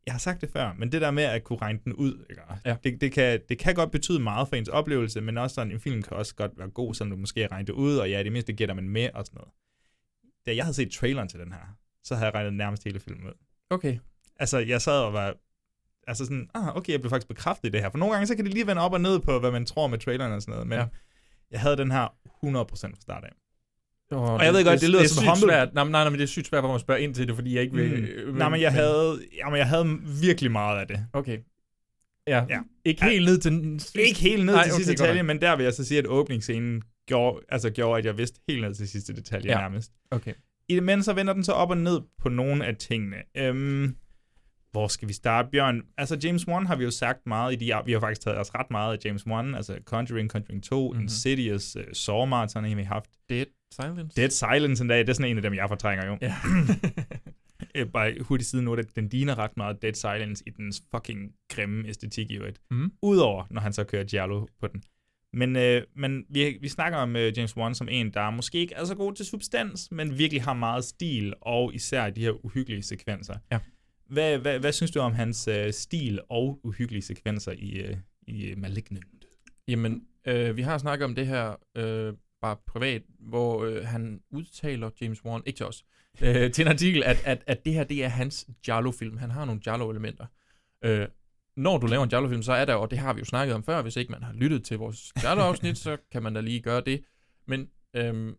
jeg 0.06 0.14
har 0.14 0.18
sagt 0.18 0.40
det 0.40 0.50
før, 0.50 0.72
men 0.78 0.92
det 0.92 1.00
der 1.00 1.10
med 1.10 1.22
at 1.22 1.44
kunne 1.44 1.58
regne 1.58 1.78
den 1.84 1.92
ud, 1.92 2.24
ikke? 2.30 2.42
Ja. 2.66 2.76
Det, 2.84 3.00
det, 3.00 3.12
kan, 3.12 3.40
det 3.48 3.58
kan 3.58 3.74
godt 3.74 3.90
betyde 3.90 4.20
meget 4.20 4.48
for 4.48 4.56
ens 4.56 4.68
oplevelse, 4.68 5.20
men 5.20 5.38
også 5.38 5.54
sådan, 5.54 5.72
en 5.72 5.80
film 5.80 6.02
kan 6.02 6.16
også 6.16 6.34
godt 6.34 6.52
være 6.58 6.68
god, 6.70 6.94
så 6.94 7.04
du 7.04 7.16
måske 7.16 7.46
regner 7.46 7.64
det 7.66 7.72
ud, 7.72 7.96
og 7.96 8.10
ja, 8.10 8.22
det 8.22 8.32
mindste 8.32 8.52
gætter 8.52 8.74
man 8.74 8.88
med 8.88 9.08
og 9.14 9.26
sådan 9.26 9.36
noget. 9.36 9.50
Da 10.46 10.56
jeg 10.56 10.64
havde 10.64 10.74
set 10.74 10.90
traileren 10.92 11.28
til 11.28 11.40
den 11.40 11.52
her, 11.52 11.76
så 12.04 12.14
havde 12.14 12.26
jeg 12.26 12.34
regnet 12.34 12.54
nærmest 12.54 12.84
hele 12.84 13.00
filmen 13.00 13.26
ud. 13.26 13.32
Okay. 13.70 13.98
Altså, 14.36 14.58
jeg 14.58 14.82
sad 14.82 15.00
og 15.02 15.12
var... 15.12 15.34
Altså 16.06 16.24
sådan, 16.24 16.48
ah, 16.54 16.76
okay, 16.76 16.92
jeg 16.92 17.00
blev 17.00 17.10
faktisk 17.10 17.28
bekræftet 17.28 17.68
i 17.68 17.72
det 17.72 17.80
her. 17.80 17.90
For 17.90 17.98
nogle 17.98 18.14
gange, 18.14 18.26
så 18.26 18.36
kan 18.36 18.44
det 18.44 18.54
lige 18.54 18.66
vende 18.66 18.82
op 18.82 18.92
og 18.92 19.00
ned 19.00 19.20
på, 19.20 19.38
hvad 19.38 19.50
man 19.50 19.66
tror 19.66 19.86
med 19.86 19.98
traileren 19.98 20.32
og 20.32 20.42
sådan 20.42 20.52
noget. 20.52 20.66
Men 20.68 20.78
Ja. 20.78 20.84
jeg 21.50 21.60
havde 21.60 21.76
den 21.76 21.90
her 21.90 22.06
100% 22.44 22.94
fra 22.94 23.00
start 23.00 23.24
af. 23.24 23.30
Og, 24.16 24.22
Og 24.34 24.44
jeg 24.44 24.52
ved 24.52 24.64
godt, 24.64 24.80
det 24.80 24.88
lyder 24.90 25.02
er 25.02 25.06
som 25.08 25.24
humble. 25.26 25.40
svært. 25.52 25.74
Nej, 25.74 25.84
men- 25.84 25.90
nej, 25.92 26.02
nej, 26.04 26.10
men 26.10 26.18
det 26.18 26.22
er 26.24 26.28
sygt 26.28 26.46
svært 26.46 26.62
for 26.62 26.68
mig 26.68 26.74
at 26.74 26.80
spørge 26.80 27.00
ind 27.00 27.14
til 27.14 27.26
det, 27.28 27.34
fordi 27.34 27.54
jeg 27.54 27.62
ikke 27.62 27.74
vil... 27.76 28.08
Mm. 28.26 28.34
Nej, 28.34 28.48
men 28.48 28.60
jeg 28.60 28.72
havde, 28.72 29.20
jamen, 29.36 29.58
jeg 29.58 29.68
havde 29.68 29.98
virkelig 30.22 30.50
meget 30.52 30.80
af 30.80 30.86
det. 30.86 31.06
Okay. 31.12 31.38
Ja. 32.26 32.44
ja. 32.48 32.60
Ikke 32.84 33.04
helt 33.04 33.24
ned 33.24 33.38
til... 33.38 33.80
Ikke 34.00 34.20
helt 34.20 34.44
ned 34.46 34.54
Nej, 34.54 34.62
til 34.64 34.72
okay, 34.72 34.76
sidste 34.84 34.92
detalje, 34.92 35.22
men 35.22 35.40
der 35.40 35.56
vil 35.56 35.64
jeg 35.64 35.72
så 35.72 35.84
sige, 35.84 35.98
at 35.98 36.06
åbningsscenen 36.06 36.82
gjorde, 37.06 37.40
altså 37.48 37.70
gjorde, 37.70 37.98
at 37.98 38.04
jeg 38.04 38.18
vidste 38.18 38.40
helt 38.48 38.60
ned 38.62 38.74
til 38.74 38.88
sidste 38.88 39.12
detalje 39.16 39.50
ja. 39.52 39.58
nærmest. 39.58 39.92
Okay. 40.10 40.32
I 40.68 40.74
det, 40.74 40.82
men 40.82 41.02
så 41.02 41.12
vender 41.12 41.32
den 41.32 41.44
så 41.44 41.52
op 41.52 41.70
og 41.70 41.76
ned 41.78 42.00
på 42.22 42.28
nogle 42.28 42.66
af 42.66 42.76
tingene. 42.76 43.16
Øhm, 43.36 43.96
hvor 44.72 44.88
skal 44.88 45.08
vi 45.08 45.12
starte, 45.12 45.48
Bjørn? 45.52 45.82
Altså, 45.98 46.18
James 46.24 46.48
Wan 46.48 46.66
har 46.66 46.76
vi 46.76 46.84
jo 46.84 46.90
sagt 46.90 47.26
meget 47.26 47.52
i 47.52 47.56
de... 47.56 47.72
Vi 47.86 47.92
har 47.92 48.00
faktisk 48.00 48.20
taget 48.20 48.38
os 48.38 48.54
ret 48.54 48.70
meget 48.70 48.96
af 48.96 48.98
James 49.04 49.26
Wan. 49.26 49.54
Altså, 49.54 49.78
Conjuring, 49.84 50.30
Conjuring 50.30 50.64
2, 50.64 50.80
Mhm. 50.80 50.88
mm-hmm. 50.92 51.02
Insidious, 51.02 51.76
uh, 51.76 51.82
Saw 51.92 52.24
Marathon 52.24 52.64
har 52.64 52.74
vi 52.76 52.82
haft. 52.82 53.10
Dead 53.28 53.46
Silence. 53.74 54.16
Dead 54.20 54.30
Silence 54.30 54.82
en 54.82 54.88
dag, 54.88 54.98
det 54.98 55.08
er 55.08 55.12
sådan 55.12 55.30
en 55.30 55.36
af 55.36 55.42
dem, 55.42 55.54
jeg 55.54 55.68
fortrænger 55.68 56.06
jo. 56.06 56.18
Ja. 56.22 56.34
Øh, 57.74 57.86
Bare 57.86 58.14
hurtigt 58.20 58.50
siden 58.50 58.64
nu, 58.64 58.74
at 58.74 58.96
den 58.96 59.08
ligner 59.08 59.38
ret 59.38 59.56
meget 59.56 59.82
Dead 59.82 59.94
Silence 59.94 60.44
i 60.46 60.50
dens 60.50 60.82
fucking 60.94 61.32
grimme 61.50 61.88
æstetik 61.88 62.30
i 62.30 62.34
øvrigt. 62.36 62.60
Mhm. 62.70 62.92
Udover, 63.02 63.44
når 63.50 63.60
han 63.60 63.72
så 63.72 63.84
kører 63.84 64.04
Giallo 64.04 64.46
på 64.60 64.66
den. 64.66 64.82
Men, 65.32 65.56
øh, 65.56 65.82
men 65.96 66.24
vi, 66.30 66.58
vi 66.60 66.68
snakker 66.68 66.98
om 66.98 67.16
øh, 67.16 67.32
James 67.38 67.56
Wan 67.56 67.74
som 67.74 67.88
en, 67.90 68.10
der 68.10 68.30
måske 68.30 68.58
ikke 68.58 68.74
er 68.74 68.84
så 68.84 68.94
god 68.94 69.14
til 69.14 69.26
substans, 69.26 69.88
men 69.90 70.18
virkelig 70.18 70.42
har 70.42 70.52
meget 70.54 70.84
stil, 70.84 71.34
og 71.40 71.74
især 71.74 72.10
de 72.10 72.20
her 72.20 72.44
uhyggelige 72.44 72.82
sekvenser. 72.82 73.34
Ja. 73.52 73.58
Hvad, 74.12 74.38
hvad, 74.38 74.58
hvad 74.58 74.72
synes 74.72 74.90
du 74.90 75.00
om 75.00 75.12
hans 75.12 75.48
øh, 75.48 75.72
stil 75.72 76.20
og 76.28 76.60
uhyggelige 76.64 77.02
sekvenser 77.02 77.52
i, 77.52 77.80
øh, 77.80 77.96
i 78.26 78.44
øh, 78.46 78.58
Malignant? 78.58 79.26
Jamen, 79.68 80.02
øh, 80.26 80.56
vi 80.56 80.62
har 80.62 80.78
snakket 80.78 81.04
om 81.04 81.14
det 81.14 81.26
her 81.26 81.56
øh, 81.76 82.14
bare 82.42 82.56
privat, 82.66 83.02
hvor 83.18 83.64
øh, 83.64 83.86
han 83.86 84.20
udtaler 84.30 84.90
James 85.00 85.24
Wan, 85.24 85.42
ikke 85.46 85.56
til 85.56 85.66
os, 85.66 85.84
øh, 86.22 86.52
til 86.52 86.62
en 86.62 86.68
artikel, 86.68 87.02
at, 87.02 87.22
at, 87.24 87.44
at 87.46 87.64
det 87.64 87.74
her, 87.74 87.84
det 87.84 88.04
er 88.04 88.08
hans 88.08 88.46
Giallo-film. 88.64 89.16
Han 89.16 89.30
har 89.30 89.44
nogle 89.44 89.60
Giallo-elementer. 89.60 90.26
Øh, 90.84 91.08
når 91.56 91.78
du 91.78 91.86
laver 91.86 92.02
en 92.02 92.08
Giallo-film, 92.08 92.42
så 92.42 92.52
er 92.52 92.64
der, 92.64 92.74
og 92.74 92.90
det 92.90 92.98
har 92.98 93.12
vi 93.12 93.18
jo 93.18 93.24
snakket 93.24 93.54
om 93.54 93.64
før, 93.64 93.82
hvis 93.82 93.96
ikke 93.96 94.12
man 94.12 94.22
har 94.22 94.32
lyttet 94.32 94.64
til 94.64 94.78
vores 94.78 95.12
Giallo-afsnit, 95.20 95.78
så 95.86 95.96
kan 96.12 96.22
man 96.22 96.34
da 96.34 96.40
lige 96.40 96.60
gøre 96.60 96.80
det. 96.80 97.04
Men 97.46 97.68
øhm, 97.96 98.34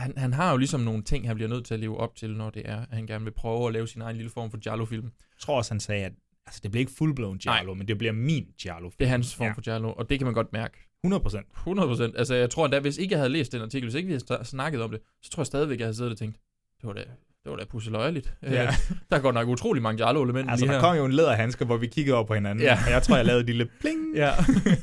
han, 0.00 0.12
han 0.16 0.32
har 0.32 0.50
jo 0.50 0.56
ligesom 0.56 0.80
nogle 0.80 1.02
ting, 1.02 1.26
han 1.26 1.36
bliver 1.36 1.48
nødt 1.48 1.64
til 1.64 1.74
at 1.74 1.80
leve 1.80 1.96
op 1.96 2.16
til, 2.16 2.36
når 2.36 2.50
det 2.50 2.62
er, 2.68 2.80
at 2.80 2.88
han 2.90 3.06
gerne 3.06 3.24
vil 3.24 3.30
prøve 3.30 3.66
at 3.66 3.72
lave 3.72 3.88
sin 3.88 4.02
egen 4.02 4.16
lille 4.16 4.30
form 4.30 4.50
for 4.50 4.58
Giallo-film. 4.58 5.04
Jeg 5.04 5.40
tror 5.40 5.56
også, 5.56 5.74
han 5.74 5.80
sagde, 5.80 6.04
at 6.04 6.12
altså, 6.46 6.60
det 6.62 6.70
bliver 6.70 6.80
ikke 6.80 6.92
fullblown 6.98 7.38
Giallo, 7.38 7.74
men 7.74 7.88
det 7.88 7.98
bliver 7.98 8.12
min 8.12 8.46
Giallo. 8.62 8.90
Det 8.98 9.04
er 9.04 9.08
hans 9.08 9.34
form 9.34 9.46
ja. 9.46 9.52
for 9.52 9.60
Giallo, 9.60 9.92
og 9.92 10.10
det 10.10 10.18
kan 10.18 10.26
man 10.26 10.34
godt 10.34 10.52
mærke. 10.52 10.78
100 11.04 11.22
procent. 11.22 11.46
100 11.56 11.88
procent. 11.88 12.16
Altså, 12.18 12.34
jeg 12.34 12.50
tror 12.50 12.64
endda, 12.64 12.80
hvis 12.80 12.98
ikke 12.98 13.12
jeg 13.12 13.18
havde 13.18 13.32
læst 13.32 13.52
den 13.52 13.62
artikel, 13.62 13.86
hvis 13.86 13.94
ikke 13.94 14.06
vi 14.06 14.18
havde 14.28 14.44
snakket 14.44 14.82
om 14.82 14.90
det, 14.90 15.00
så 15.22 15.30
tror 15.30 15.40
jeg 15.40 15.46
stadigvæk, 15.46 15.78
jeg 15.78 15.86
havde 15.86 15.96
siddet 15.96 16.12
og 16.12 16.18
tænkt, 16.18 16.36
det 16.80 16.86
var 16.86 16.92
da, 16.92 17.04
det 17.44 17.50
var 17.50 17.56
da 17.56 17.64
pusseløjeligt. 17.64 18.34
Ja. 18.42 18.62
Øh, 18.66 18.72
der 19.10 19.16
er 19.16 19.20
godt 19.20 19.34
nok 19.34 19.48
utrolig 19.48 19.82
mange 19.82 19.96
Giallo-elementer 20.04 20.50
Altså, 20.50 20.66
lige 20.66 20.72
der 20.74 20.80
her. 20.80 20.86
kom 20.88 20.96
jo 20.96 21.04
en 21.04 21.12
læderhandske, 21.12 21.64
hvor 21.64 21.76
vi 21.76 21.86
kiggede 21.86 22.16
over 22.16 22.26
på 22.26 22.34
hinanden, 22.34 22.64
Ja. 22.64 22.72
ja. 22.72 22.84
og 22.86 22.90
jeg 22.90 23.02
tror, 23.02 23.16
jeg 23.16 23.26
lavede 23.26 23.40
et 23.40 23.46
lille 23.46 23.68
pling. 23.80 24.14
Ja. 24.16 24.30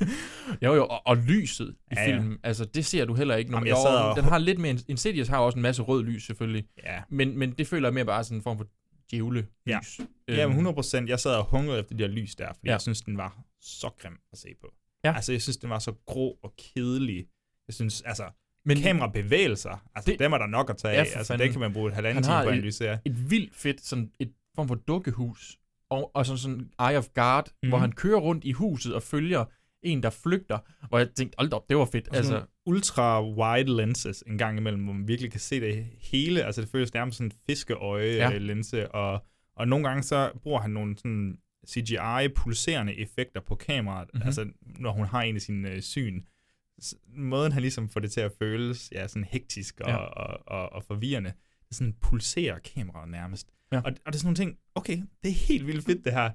jo, 0.64 0.74
jo, 0.76 0.86
og, 0.86 1.02
og 1.08 1.18
lyset 1.18 1.76
i 1.92 1.94
Ja, 1.96 2.02
ja. 2.02 2.08
filmen, 2.08 2.38
altså 2.44 2.66
det 2.66 2.86
ser 2.86 3.06
du 3.06 3.14
heller 3.14 3.36
ikke. 3.36 3.52
Når, 3.52 3.58
Jamen, 3.58 3.68
jeg 3.68 3.78
sad 3.78 3.98
og- 3.98 4.16
Den 4.16 4.24
har 4.24 4.38
lidt 4.38 4.60
mere, 4.60 4.78
Insidious 4.88 5.28
har 5.28 5.38
også 5.40 5.56
en 5.56 5.62
masse 5.62 5.82
rød 5.82 6.04
lys 6.04 6.24
selvfølgelig, 6.26 6.66
Ja. 6.86 7.02
men, 7.10 7.38
men 7.40 7.52
det 7.52 7.68
føler 7.68 7.88
jeg 7.88 7.94
mere 7.94 8.06
bare 8.06 8.24
sådan 8.24 8.38
en 8.38 8.42
form 8.44 8.58
for 8.58 8.68
djævle 9.12 9.48
Ja. 9.68 9.80
lys. 9.80 10.00
Ja, 10.28 10.34
Øhm, 10.34 10.40
men 10.50 10.50
100 10.50 10.74
procent. 10.76 11.10
Jeg 11.10 11.20
sad 11.20 11.36
og 11.36 11.44
hungrede 11.46 11.80
efter 11.80 11.96
de 11.96 12.04
der 12.04 12.10
lys 12.10 12.36
der, 12.36 12.48
fordi 12.48 12.60
Ja. 12.64 12.70
ja. 12.70 12.74
jeg 12.74 12.82
synes, 12.82 13.02
den 13.02 13.18
var 13.18 13.38
så 13.62 13.90
grim 14.02 14.14
at 14.34 14.38
se 14.40 14.48
på. 14.62 14.74
Ja. 15.04 15.14
Altså, 15.16 15.32
jeg 15.32 15.42
synes, 15.42 15.58
den 15.58 15.70
var 15.70 15.80
så 15.80 15.94
grå 16.06 16.38
og 16.44 16.54
kedelig. 16.74 17.26
Jeg 17.68 17.74
synes, 17.74 18.02
altså, 18.02 18.24
Men- 18.68 18.78
kamerabevægelser, 18.84 19.70
altså, 19.70 19.88
Det- 19.96 20.06
det, 20.06 20.20
dem 20.20 20.34
er 20.34 20.38
der 20.38 20.48
nok 20.48 20.70
at 20.70 20.78
tage 20.78 20.94
Ja, 20.94 20.98
af. 21.00 21.02
Altså, 21.02 21.34
fanden. 21.34 21.46
den 21.46 21.52
kan 21.52 21.60
man 21.62 21.74
bruge 21.74 21.88
et 21.90 21.94
halvanden 21.96 22.16
Han 22.16 22.24
time 22.24 22.36
på 22.36 22.40
at 22.40 22.54
et- 22.54 22.58
analysere. 22.58 23.00
et 23.06 23.30
vildt 23.32 23.56
fedt, 23.56 23.82
sådan 23.86 24.12
et 24.20 24.32
form 24.56 24.68
for 24.68 24.76
dukkehus, 24.76 25.58
og, 25.90 26.16
og 26.16 26.26
sådan 26.26 26.38
sådan 26.38 26.70
Eye 26.90 26.98
of 26.98 27.08
God, 27.16 27.44
mm. 27.64 27.70
hvor 27.70 27.78
Mhm. 27.78 27.82
han 27.82 27.92
kører 27.92 28.20
rundt 28.20 28.44
i 28.46 28.52
huset 28.52 28.94
og 28.96 29.04
følger 29.04 29.46
en, 29.84 30.04
der 30.04 30.10
flygter, 30.10 30.58
hvor 30.90 30.98
jeg 30.98 31.08
tænkte, 31.18 31.36
hold 31.40 31.54
op, 31.54 31.70
det 31.70 31.78
var 31.78 31.86
fedt. 31.86 32.08
Altså, 32.12 32.34
Altså, 32.36 32.48
ultra 32.66 33.24
wide 33.30 33.76
lenses 33.76 34.24
en 34.28 34.38
gang 34.38 34.58
imellem, 34.58 34.84
hvor 34.84 34.94
man 34.94 35.08
virkelig 35.08 35.32
kan 35.32 35.40
se 35.40 35.60
det 35.62 35.86
hele. 36.12 36.44
Altså, 36.44 36.62
det 36.62 36.70
føles 36.70 36.94
nærmest 36.94 37.18
sådan 37.18 37.32
en 37.32 37.38
fiskeøje 37.50 38.06
Ja. 38.06 38.30
ja. 38.30 38.38
linse, 38.38 38.92
og, 38.92 39.26
og 39.56 39.68
nogle 39.68 39.88
gange 39.88 40.04
så 40.04 40.32
bruger 40.44 40.60
han 40.62 40.72
nogle 40.72 40.98
sådan 40.98 41.38
CGI-pulserende 41.70 42.94
effekter 43.02 43.42
på 43.42 43.56
kameraet, 43.56 44.08
Mhm. 44.14 44.18
mm-hmm. 44.18 44.28
altså 44.28 44.46
når 44.80 44.92
hun 44.92 45.06
har 45.06 45.22
en 45.22 45.36
af 45.36 45.42
sine 45.42 45.70
øh, 45.70 45.82
syn. 45.82 46.22
Måden 47.16 47.52
han 47.52 47.62
ligesom 47.62 47.90
får 47.90 48.00
det 48.00 48.12
til 48.12 48.22
at 48.22 48.32
føles, 48.40 48.90
ja, 48.92 49.08
sådan 49.08 49.24
hektisk 49.24 49.80
og, 49.82 49.90
Ja. 49.90 49.96
og, 49.98 50.40
og, 50.48 50.74
og 50.74 50.84
forvirrende. 50.84 51.34
Det 51.70 51.78
sådan 51.78 51.94
pulserer 52.02 52.60
kameraet 52.60 53.10
nærmest. 53.12 53.48
Ja. 53.72 53.78
Og, 53.78 53.84
og 53.86 53.94
det 54.06 54.16
er 54.16 54.18
sådan 54.20 54.26
nogle 54.26 54.36
ting, 54.36 54.58
okay, 54.76 54.98
det 55.24 55.30
er 55.30 55.34
helt 55.48 55.68
vildt 55.68 55.86
fedt 55.86 56.06
det 56.06 56.14
her. 56.14 56.30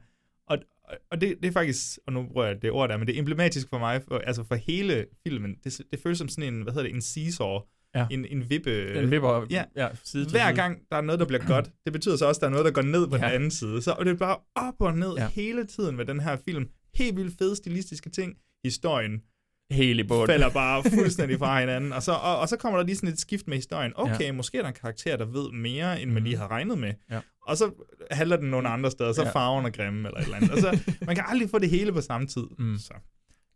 Og, 0.47 0.59
og, 0.84 0.97
og 1.11 1.20
det, 1.20 1.36
det 1.43 1.49
er 1.49 1.53
faktisk, 1.53 1.99
og 2.07 2.12
nu 2.12 2.22
bruger 2.32 2.47
jeg 2.47 2.62
det 2.62 2.70
ord 2.70 2.88
der, 2.88 2.97
men 2.97 3.07
det 3.07 3.14
er 3.14 3.18
emblematisk 3.18 3.68
for 3.68 3.78
mig, 3.78 4.03
for, 4.09 4.18
altså 4.18 4.45
for 4.45 4.55
hele 4.55 5.07
filmen. 5.26 5.57
Det, 5.64 5.80
det 5.90 6.01
føles 6.01 6.18
som 6.18 6.28
sådan 6.28 6.55
en, 6.55 6.62
hvad 6.62 6.72
hedder 6.72 6.86
det, 6.88 6.95
en 6.95 7.03
seesaw, 7.03 7.59
Ja. 7.95 8.07
en, 8.11 8.24
en 8.24 8.51
vippe. 8.51 8.95
Den 8.95 9.11
vipper, 9.11 9.47
ja. 9.51 9.64
ja, 9.76 9.88
side 10.05 10.30
Hver 10.30 10.47
side. 10.49 10.57
gang 10.57 10.78
der 10.90 10.97
er 10.97 11.01
noget, 11.01 11.18
der 11.20 11.26
bliver 11.26 11.47
godt, 11.47 11.70
det 11.84 11.93
betyder 11.93 12.16
så 12.16 12.26
også, 12.26 12.38
at 12.38 12.40
der 12.40 12.47
er 12.47 12.51
noget, 12.51 12.64
der 12.64 12.70
går 12.72 12.82
ned 12.82 13.09
på 13.09 13.16
Ja. 13.16 13.24
den 13.26 13.32
anden 13.34 13.51
side. 13.51 13.82
Så, 13.82 13.93
og 13.93 14.05
det 14.05 14.12
er 14.12 14.16
bare 14.16 14.36
op 14.55 14.74
og 14.80 14.99
ned 14.99 15.14
ja. 15.16 15.28
hele 15.28 15.64
tiden 15.66 15.97
med 15.97 16.05
den 16.05 16.20
her 16.20 16.36
film. 16.36 16.68
Helt 16.95 17.16
vildt 17.16 17.38
fede 17.38 17.57
stilistiske 17.57 18.11
ting. 18.11 18.36
Historien 18.64 19.22
Helt 19.73 20.01
i 20.01 20.03
bund. 20.03 20.29
falder 20.29 20.51
bare 20.51 20.83
fuldstændig 20.99 21.39
fra 21.39 21.61
hinanden. 21.61 21.93
Og 21.93 22.03
så, 22.03 22.12
og, 22.12 22.39
og 22.39 22.49
så 22.49 22.57
kommer 22.57 22.79
der 22.79 22.87
lige 22.87 22.97
sådan 22.97 23.09
et 23.09 23.18
skift 23.20 23.49
med 23.49 23.57
historien. 23.57 23.93
Okay, 23.95 24.20
Ja. 24.20 24.33
måske 24.33 24.59
er 24.59 24.62
der 24.62 24.68
en 24.68 24.75
karakter, 24.75 25.16
der 25.16 25.25
ved 25.25 25.53
mere, 25.53 26.03
end 26.03 26.11
man 26.11 26.25
lige 26.25 26.37
havde 26.37 26.49
regnet 26.51 26.79
med. 26.79 26.93
Ja. 27.11 27.20
Og 27.47 27.57
så 27.57 27.70
handler 28.11 28.37
den 28.37 28.51
nogle 28.51 28.68
andre 28.68 28.91
steder. 28.91 29.12
Så 29.12 29.23
Ja. 29.23 29.29
er 29.29 29.33
farven 29.33 29.64
og 29.64 29.73
grimme 29.73 30.09
eller 30.09 30.18
et 30.20 30.25
eller 30.25 30.37
andet. 30.37 30.51
Og 30.51 30.59
så, 30.59 30.93
man 31.07 31.14
kan 31.16 31.25
aldrig 31.29 31.51
få 31.51 31.59
det 31.59 31.70
hele 31.70 31.93
på 31.93 32.01
samme 32.01 32.27
tid. 32.27 32.45
Mm. 32.59 32.77
Så. 32.79 32.95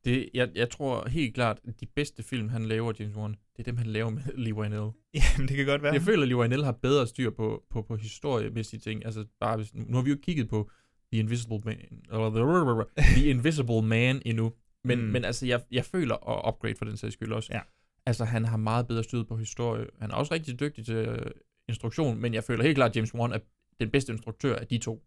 Det, 0.04 0.28
jeg, 0.34 0.48
jeg 0.54 0.70
tror 0.70 1.08
helt 1.08 1.34
klart, 1.34 1.58
at 1.68 1.80
de 1.80 1.86
bedste 1.96 2.22
film, 2.22 2.48
han 2.48 2.64
laver, 2.66 2.92
James 3.00 3.16
Wan, 3.16 3.30
det 3.30 3.58
er 3.58 3.62
dem, 3.62 3.76
han 3.76 3.86
laver 3.86 4.10
med 4.10 4.22
Lee 4.44 4.54
Wynell. 4.54 4.90
Jamen, 5.14 5.48
det 5.48 5.56
kan 5.56 5.66
godt 5.66 5.82
være. 5.82 5.92
Jeg 5.92 6.02
føler, 6.02 6.22
at 6.22 6.28
Lee 6.28 6.36
Wynell 6.36 6.64
har 6.64 6.72
bedre 6.72 7.06
styr 7.06 7.30
på, 7.30 7.62
på, 7.70 7.82
på 7.82 7.96
historiemæssige 7.96 8.80
ting. 8.80 9.04
Altså, 9.04 9.24
bare 9.40 9.56
hvis, 9.56 9.68
nu 9.74 9.96
har 9.96 10.02
vi 10.04 10.10
jo 10.10 10.16
kigget 10.22 10.48
på 10.48 10.70
The 11.12 11.20
Invisible 11.20 11.60
Man, 11.64 11.76
eller 12.12 12.30
The, 12.30 13.02
The 13.02 13.24
Invisible 13.30 13.82
Man 13.82 14.22
endnu. 14.24 14.52
Men, 14.86 14.98
mm. 15.00 15.04
Men 15.04 15.24
altså, 15.24 15.46
jeg, 15.46 15.60
jeg 15.70 15.84
føler, 15.84 16.14
og 16.14 16.54
Upgrade 16.54 16.74
for 16.78 16.84
den 16.84 16.96
sags 16.96 17.12
skyld 17.14 17.32
også, 17.32 17.50
Ja. 17.52 17.60
altså, 18.06 18.24
han 18.24 18.44
har 18.44 18.56
meget 18.56 18.86
bedre 18.88 19.04
styr 19.04 19.22
på 19.22 19.36
historie. 19.36 19.86
Han 20.00 20.10
er 20.10 20.14
også 20.14 20.34
rigtig 20.34 20.60
dygtig 20.60 20.86
til 20.86 20.94
øh, 20.94 21.30
instruktion, 21.68 22.20
men 22.20 22.34
jeg 22.34 22.44
føler 22.44 22.62
helt 22.64 22.76
klart, 22.76 22.90
at 22.90 22.96
James 22.96 23.14
Wan 23.14 23.32
er 23.32 23.38
den 23.80 23.90
bedste 23.90 24.12
instruktør 24.12 24.56
af 24.56 24.66
de 24.66 24.78
to. 24.78 24.92
Øhm, 24.92 25.02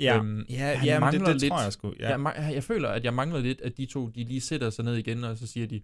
Ja. 0.00 0.14
Ja, 0.50 0.74
han 0.74 0.86
ja, 0.86 1.00
men 1.00 1.12
det- 1.12 1.20
mangler 1.20 1.38
det 1.38 1.48
tror 1.50 1.62
jeg 1.62 1.72
sgu, 1.72 1.92
ja. 2.00 2.08
Jeg, 2.08 2.16
ma- 2.18 2.40
jeg 2.54 2.64
føler, 2.64 2.88
at 2.88 3.04
jeg 3.04 3.14
mangler 3.14 3.40
lidt, 3.40 3.60
at 3.60 3.76
de 3.76 3.86
to, 3.86 4.08
de 4.08 4.24
lige 4.24 4.40
sætter 4.40 4.70
sig 4.70 4.84
ned 4.84 4.94
igen, 4.96 5.24
og 5.24 5.36
så 5.36 5.46
siger 5.46 5.66
de, 5.66 5.82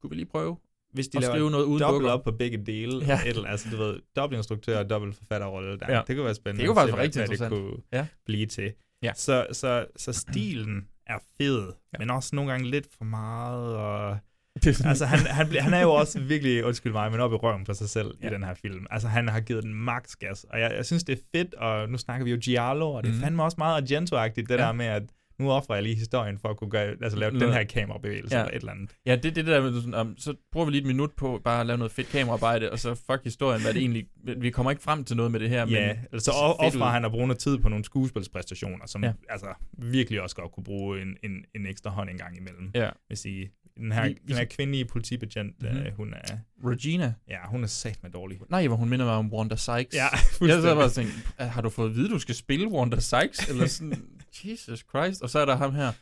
kunne 0.00 0.10
vi 0.10 0.16
lige 0.16 0.26
prøve 0.26 0.56
Hvis 0.92 1.08
de 1.08 1.18
at 1.18 1.22
laver 1.22 1.34
skrive 1.34 1.50
noget 1.50 1.64
uden 1.64 1.80
dobbelt 1.80 2.08
op 2.10 2.24
på 2.24 2.32
begge 2.32 2.58
dele, 2.66 3.04
Ja. 3.06 3.20
ja. 3.24 3.28
eller, 3.28 3.44
altså 3.48 3.68
du 3.70 3.76
ved, 3.76 4.00
dobbelt 4.16 4.38
instruktør 4.38 4.78
og 4.78 4.90
dobbelt 4.90 5.14
forfatterrolle, 5.16 5.78
der, 5.78 5.86
Ja. 5.88 5.94
ja. 5.96 6.02
det 6.06 6.16
kunne 6.16 6.24
være 6.24 6.34
spændende. 6.34 6.60
Det 6.62 6.68
kunne 6.68 6.76
faktisk 6.76 6.96
være 6.96 7.02
rigtig 7.04 7.20
hvad, 7.20 7.26
hvad 7.28 7.36
interessant. 7.36 7.64
det 7.64 7.72
kunne 7.92 7.98
Ja. 8.00 8.06
blive 8.26 8.46
til. 8.46 8.72
Ja. 9.02 9.12
Så, 9.14 9.46
så, 9.52 9.86
så 9.96 10.12
stilen 10.12 10.88
er 11.10 11.18
fed, 11.38 11.72
ja. 11.92 11.98
men 11.98 12.10
også 12.10 12.36
nogle 12.36 12.50
gange 12.50 12.70
lidt 12.70 12.86
for 12.98 13.04
meget, 13.04 13.76
og 13.76 14.18
altså 14.90 15.06
han, 15.06 15.18
han, 15.18 15.46
han 15.60 15.74
er 15.74 15.80
jo 15.80 15.92
også 15.92 16.20
virkelig, 16.20 16.64
undskyld 16.64 16.92
mig, 16.92 17.10
men 17.10 17.20
op 17.20 17.32
i 17.32 17.34
røven 17.34 17.64
på 17.64 17.74
sig 17.74 17.88
selv 17.88 18.14
ja. 18.22 18.28
i 18.28 18.32
den 18.34 18.42
her 18.44 18.54
film. 18.54 18.86
Altså 18.90 19.08
han 19.08 19.28
har 19.28 19.40
givet 19.40 19.62
den 19.62 19.74
max 19.74 20.16
gas, 20.16 20.44
og 20.50 20.60
jeg, 20.60 20.72
jeg 20.76 20.86
synes 20.86 21.04
det 21.04 21.18
er 21.18 21.22
fedt, 21.38 21.54
og 21.54 21.88
nu 21.88 21.98
snakker 21.98 22.24
vi 22.24 22.30
jo 22.30 22.38
Giallo, 22.44 22.92
og 22.92 23.02
det 23.02 23.08
er 23.10 23.12
Mhm. 23.14 23.22
fandme 23.22 23.42
også 23.42 23.54
meget 23.58 23.82
Argento-agtigt, 23.82 24.46
det 24.48 24.50
Ja. 24.50 24.56
der 24.56 24.72
med, 24.72 24.86
at 24.86 25.02
nu 25.40 25.50
offrer 25.50 25.74
jeg 25.74 25.82
lige 25.82 25.94
historien 25.94 26.38
for 26.38 26.48
at 26.48 26.56
kunne 26.56 26.70
gøre, 26.70 26.94
altså 27.02 27.18
lave 27.18 27.30
den 27.30 27.38
Noget- 27.38 27.54
her 27.54 27.64
kamerabevægelse 27.64 28.36
Ja. 28.36 28.42
eller 28.42 28.56
et 28.56 28.60
eller 28.60 28.72
andet. 28.72 28.90
Ja, 29.06 29.16
det 29.16 29.24
er 29.24 29.30
det 29.30 29.46
der 29.46 29.62
med, 29.62 29.74
sådan, 29.82 29.94
um, 29.94 30.14
så 30.18 30.34
bruger 30.52 30.64
vi 30.66 30.70
lige 30.72 30.80
et 30.80 30.86
minut 30.86 31.10
på 31.16 31.40
bare 31.44 31.60
at 31.60 31.66
lave 31.66 31.78
noget 31.78 31.92
fedt 31.92 32.08
kameraarbejde, 32.08 32.70
og 32.72 32.78
så 32.78 32.94
fuck 32.94 33.20
historien, 33.24 33.62
hvad 33.62 33.74
det 33.74 33.80
egentlig, 33.80 34.06
vi 34.36 34.50
kommer 34.50 34.70
ikke 34.70 34.82
frem 34.82 35.04
til 35.04 35.16
noget 35.16 35.32
med 35.32 35.40
det 35.40 35.48
her, 35.48 35.58
Ja, 35.58 35.64
men 35.66 35.96
altså 36.12 36.30
fedt 36.30 36.76
offrer 36.76 36.90
han 36.90 37.04
at 37.04 37.10
bruge 37.10 37.26
noget 37.26 37.38
tid 37.38 37.58
på 37.58 37.68
nogle 37.68 37.84
skuespilspræstationer, 37.84 38.86
som 38.86 39.04
Ja. 39.04 39.12
altså 39.28 39.46
virkelig 39.78 40.22
også 40.22 40.36
godt 40.36 40.52
kunne 40.52 40.64
bruge 40.64 41.02
en, 41.02 41.16
en, 41.22 41.44
en 41.54 41.66
ekstra 41.66 41.90
hånd 41.90 42.10
en 42.10 42.18
gang 42.18 42.36
imellem. 42.36 42.70
Ja. 42.74 42.90
Vil 43.08 43.18
sige. 43.18 43.50
Den 43.76 43.92
her, 43.92 44.08
Vi- 44.08 44.18
den 44.28 44.36
her 44.36 44.44
kvindelige 44.44 44.84
politibetjent, 44.84 45.62
Mhm. 45.62 45.70
mm-hmm. 45.72 45.86
uh, 45.86 45.96
hun 45.96 46.14
er... 46.14 46.36
Regina. 46.64 47.14
Ja, 47.28 47.36
hun 47.48 47.62
er 47.62 47.66
sat 47.66 47.98
med 48.02 48.10
dårlig. 48.10 48.38
Nej, 48.50 48.66
hvor 48.66 48.76
hun 48.76 48.88
minder 48.88 49.04
mig 49.06 49.14
om 49.14 49.32
Wanda 49.32 49.56
Sykes. 49.56 49.94
Ja, 49.94 50.06
Jeg 50.40 50.62
sad 50.62 50.74
bare 50.74 50.84
og 50.84 50.92
tænkte, 50.92 51.14
har 51.38 51.62
du 51.62 51.68
fået 51.68 51.90
at 51.90 51.96
vide, 51.96 52.08
du 52.08 52.18
skal 52.18 52.34
spille 52.34 52.68
Wanda 52.68 53.00
Sykes? 53.00 53.48
Eller 53.48 53.66
sådan, 53.66 54.02
Jesus 54.44 54.84
Christ. 54.88 55.22
Og 55.22 55.29
så 55.30 55.38
er 55.38 55.44
der 55.44 55.56
ham 55.56 55.74
her, 55.74 55.92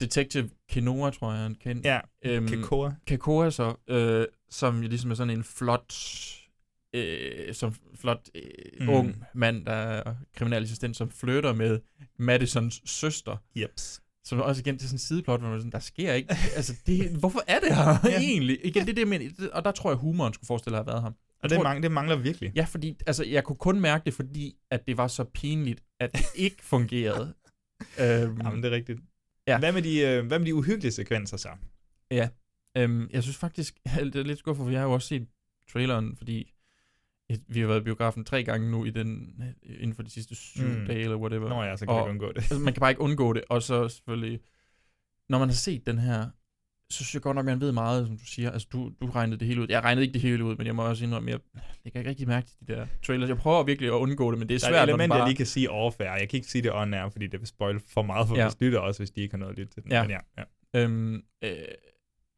Detective 0.00 0.50
Kenoa, 0.70 1.10
tror 1.10 1.32
jeg, 1.32 1.42
han 1.42 1.54
kendt. 1.54 1.84
Ja, 1.84 2.00
Kekoa. 2.24 2.90
Kekoa 3.06 3.50
så, 3.50 3.74
øh, 3.88 4.26
som 4.50 4.82
jo 4.82 4.88
ligesom 4.88 5.10
er 5.10 5.14
sådan 5.14 5.30
en 5.38 5.44
flot, 5.44 5.94
øh, 6.92 7.54
som 7.54 7.74
flot 8.00 8.28
øh, 8.34 8.42
Mm. 8.80 8.88
ung 8.88 9.24
mand, 9.34 9.66
der 9.66 9.72
er 9.72 10.14
kriminalassistent, 10.36 10.96
som 10.96 11.10
flytter 11.10 11.52
med 11.52 11.80
Madisons 12.18 12.82
søster. 12.84 13.36
Jeps. 13.56 14.00
Som 14.24 14.40
også 14.40 14.60
igen 14.60 14.78
til 14.78 14.88
sådan 14.88 14.94
en 14.94 14.98
sideplot, 14.98 15.40
hvor 15.40 15.48
man 15.50 15.58
sådan, 15.60 15.72
der 15.72 15.78
sker 15.78 16.12
ikke. 16.12 16.36
altså, 16.56 16.74
det, 16.86 17.10
hvorfor 17.10 17.42
er 17.46 17.60
det 17.60 17.74
her 17.76 17.98
ja. 18.04 18.18
egentlig? 18.20 18.58
Igen, 18.66 18.86
det 18.86 18.96
det. 18.96 19.36
Det- 19.38 19.50
Og 19.50 19.64
der 19.64 19.70
tror 19.72 19.90
jeg, 19.90 19.96
humoren 19.98 20.32
skulle 20.34 20.46
forestille 20.46 20.78
at 20.78 20.84
have 20.84 20.92
været 20.92 21.02
ham. 21.02 21.14
Og 21.42 21.50
det, 21.50 21.56
tror- 21.56 21.62
mang, 21.62 21.82
det 21.82 21.92
mangler 21.92 22.16
virkelig. 22.16 22.52
Ja, 22.56 22.64
fordi 22.64 22.96
altså, 23.06 23.24
jeg 23.24 23.44
kunne 23.44 23.56
kun 23.56 23.80
mærke 23.80 24.04
det, 24.04 24.14
fordi 24.14 24.54
at 24.70 24.86
det 24.86 24.96
var 24.96 25.08
så 25.08 25.24
pinligt, 25.24 25.82
at 26.00 26.12
det 26.12 26.24
ikke 26.34 26.56
fungerede. 26.64 27.34
Øhm, 28.00 28.40
Jamen, 28.44 28.62
det 28.62 28.72
er 28.72 28.76
rigtigt. 28.76 29.00
Ja. 29.48 29.58
Hvad, 29.58 29.72
med 29.72 29.82
de, 29.82 30.00
øh, 30.00 30.26
hvad 30.26 30.38
med 30.38 30.46
de 30.46 30.54
uhyggelige 30.54 30.92
sekvenser 30.92 31.36
så? 31.36 31.48
Ja, 32.10 32.28
øhm, 32.76 33.08
jeg 33.12 33.22
synes 33.22 33.36
faktisk, 33.36 33.78
det 34.12 34.16
er 34.16 34.22
lidt 34.22 34.38
skuffet, 34.38 34.64
for 34.64 34.70
jeg 34.70 34.80
har 34.80 34.86
jo 34.86 34.92
også 34.92 35.08
set 35.08 35.26
traileren, 35.72 36.16
fordi 36.16 36.50
vi 37.48 37.60
har 37.60 37.66
været 37.66 37.80
i 37.80 37.84
biografen 37.84 38.24
tre 38.24 38.44
gange 38.44 38.70
nu 38.70 38.84
i 38.84 38.90
den, 38.90 39.40
inden 39.64 39.94
for 39.94 40.02
de 40.02 40.10
sidste 40.10 40.34
syv 40.34 40.64
Mm. 40.68 40.86
dage, 40.86 41.00
eller 41.00 41.16
whatever. 41.16 41.48
Nå 41.48 41.62
ja, 41.62 41.76
så 41.76 41.86
kan 41.86 41.94
du 41.94 42.00
ikke 42.00 42.10
undgå 42.10 42.28
det. 42.28 42.36
Altså, 42.36 42.58
man 42.58 42.72
kan 42.72 42.80
bare 42.80 42.90
ikke 42.90 43.00
undgå 43.02 43.32
det, 43.32 43.44
og 43.50 43.62
så 43.62 43.88
selvfølgelig, 43.88 44.40
når 45.28 45.38
man 45.38 45.48
har 45.48 45.54
set 45.54 45.86
den 45.86 45.98
her, 45.98 46.28
så 46.90 46.96
synes 46.96 47.14
jeg 47.14 47.22
godt 47.22 47.34
nok, 47.34 47.44
man 47.44 47.60
ved 47.60 47.72
meget, 47.72 48.06
som 48.06 48.18
du 48.18 48.24
siger. 48.26 48.50
Altså, 48.50 48.68
du, 48.72 48.92
du 49.00 49.10
regnede 49.10 49.38
det 49.40 49.48
hele 49.48 49.60
ud. 49.62 49.66
Jeg 49.68 49.82
regnede 49.84 50.06
ikke 50.06 50.12
det 50.12 50.22
hele 50.22 50.44
ud, 50.44 50.56
men 50.56 50.66
jeg 50.66 50.74
må 50.76 50.82
også 50.88 51.04
indrømme, 51.04 51.30
jeg, 51.30 51.40
jeg 51.84 51.92
kan 51.92 52.00
ikke 52.00 52.10
rigtig 52.10 52.28
mærke 52.28 52.48
de 52.60 52.72
der 52.74 52.86
trailers. 53.06 53.28
Jeg 53.28 53.36
prøver 53.36 53.62
virkelig 53.62 53.88
at 53.88 53.92
undgå 53.94 54.30
det, 54.30 54.38
men 54.38 54.48
det 54.48 54.54
er 54.54 54.58
Der 54.58 54.66
svært, 54.66 54.78
er 54.78 54.82
et 54.82 54.88
element, 54.88 55.10
bare... 55.10 55.18
jeg 55.18 55.28
lige 55.28 55.36
kan 55.36 55.46
sige 55.46 55.70
off-air. 55.70 56.18
Jeg 56.20 56.28
kan 56.28 56.36
ikke 56.36 56.46
sige 56.48 56.62
det 56.62 56.72
on 56.74 56.94
air, 56.94 57.08
fordi 57.08 57.26
det 57.26 57.40
vil 57.40 57.46
spoil 57.48 57.80
for 57.94 58.02
meget 58.02 58.28
for 58.28 58.36
Ja. 58.36 58.42
vores 58.42 58.56
lytter 58.60 58.78
også, 58.78 59.00
hvis 59.00 59.10
de 59.10 59.20
ikke 59.20 59.32
har 59.32 59.38
noget 59.38 59.52
at 59.52 59.58
lytte 59.58 59.74
til 59.74 59.82
den. 59.82 59.92
Ja. 59.92 60.02
Men 60.02 60.10
ja, 60.10 60.18
ja. 60.38 60.44
Øhm, 60.84 61.14
øh, 61.44 61.50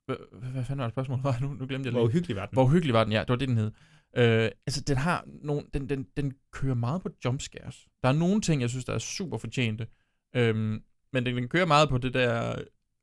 hvad, 0.06 0.64
fanden 0.64 0.78
var 0.78 0.84
det 0.84 0.92
spørgsmål? 0.92 1.18
var? 1.22 1.38
Nu, 1.42 1.48
nu 1.54 1.66
glemte 1.66 1.86
jeg 1.86 1.92
Hvor 1.92 2.00
lige. 2.00 2.08
uhyggelig 2.08 2.36
var 2.36 2.46
den? 2.46 2.54
Hvor 2.56 2.64
uhyggelig 2.64 2.94
var 2.94 3.04
den, 3.04 3.12
ja. 3.12 3.20
Det 3.20 3.28
var 3.28 3.36
det, 3.36 3.48
den 3.48 3.56
hed. 3.56 3.70
Øh, 4.16 4.50
altså, 4.66 4.80
den 4.80 4.96
har 4.96 5.24
nogle, 5.42 5.62
den, 5.74 5.88
den, 5.88 6.06
den 6.16 6.32
kører 6.52 6.74
meget 6.74 7.02
på 7.02 7.08
jumpscares. 7.24 7.86
Der 8.02 8.08
er 8.08 8.12
nogle 8.12 8.40
ting, 8.40 8.60
jeg 8.62 8.70
synes, 8.70 8.84
der 8.84 8.92
er 8.94 8.98
super 8.98 9.38
fortjente. 9.38 9.86
Øhm, 10.36 10.82
men 11.12 11.26
den, 11.26 11.36
den 11.36 11.48
kører 11.48 11.66
meget 11.66 11.88
på 11.88 11.98
det 11.98 12.14
der... 12.14 12.54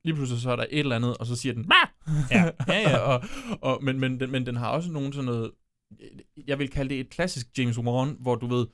Lige 0.03 0.15
pludselig 0.15 0.41
så 0.41 0.51
er 0.51 0.55
der 0.55 0.65
et 0.69 0.79
eller 0.79 0.95
andet, 0.95 1.17
og 1.17 1.25
så 1.27 1.35
siger 1.35 1.53
den... 1.53 1.65
"Bah!" 1.67 2.15
Ja, 2.31 2.43
ja, 2.73 2.89
ja. 2.89 2.97
og, 2.97 3.23
og, 3.61 3.83
men, 3.83 3.99
men, 3.99 4.19
den, 4.19 4.31
men 4.31 4.45
den 4.45 4.55
har 4.55 4.69
også 4.69 4.91
nogle 4.91 5.13
sådan 5.13 5.25
noget... 5.25 5.51
Jeg 6.47 6.59
vil 6.59 6.69
kalde 6.69 6.89
det 6.89 6.99
et 6.99 7.09
klassisk 7.09 7.47
James 7.57 7.77
Wan, 7.77 8.17
hvor 8.19 8.35
du 8.35 8.47
ved... 8.47 8.67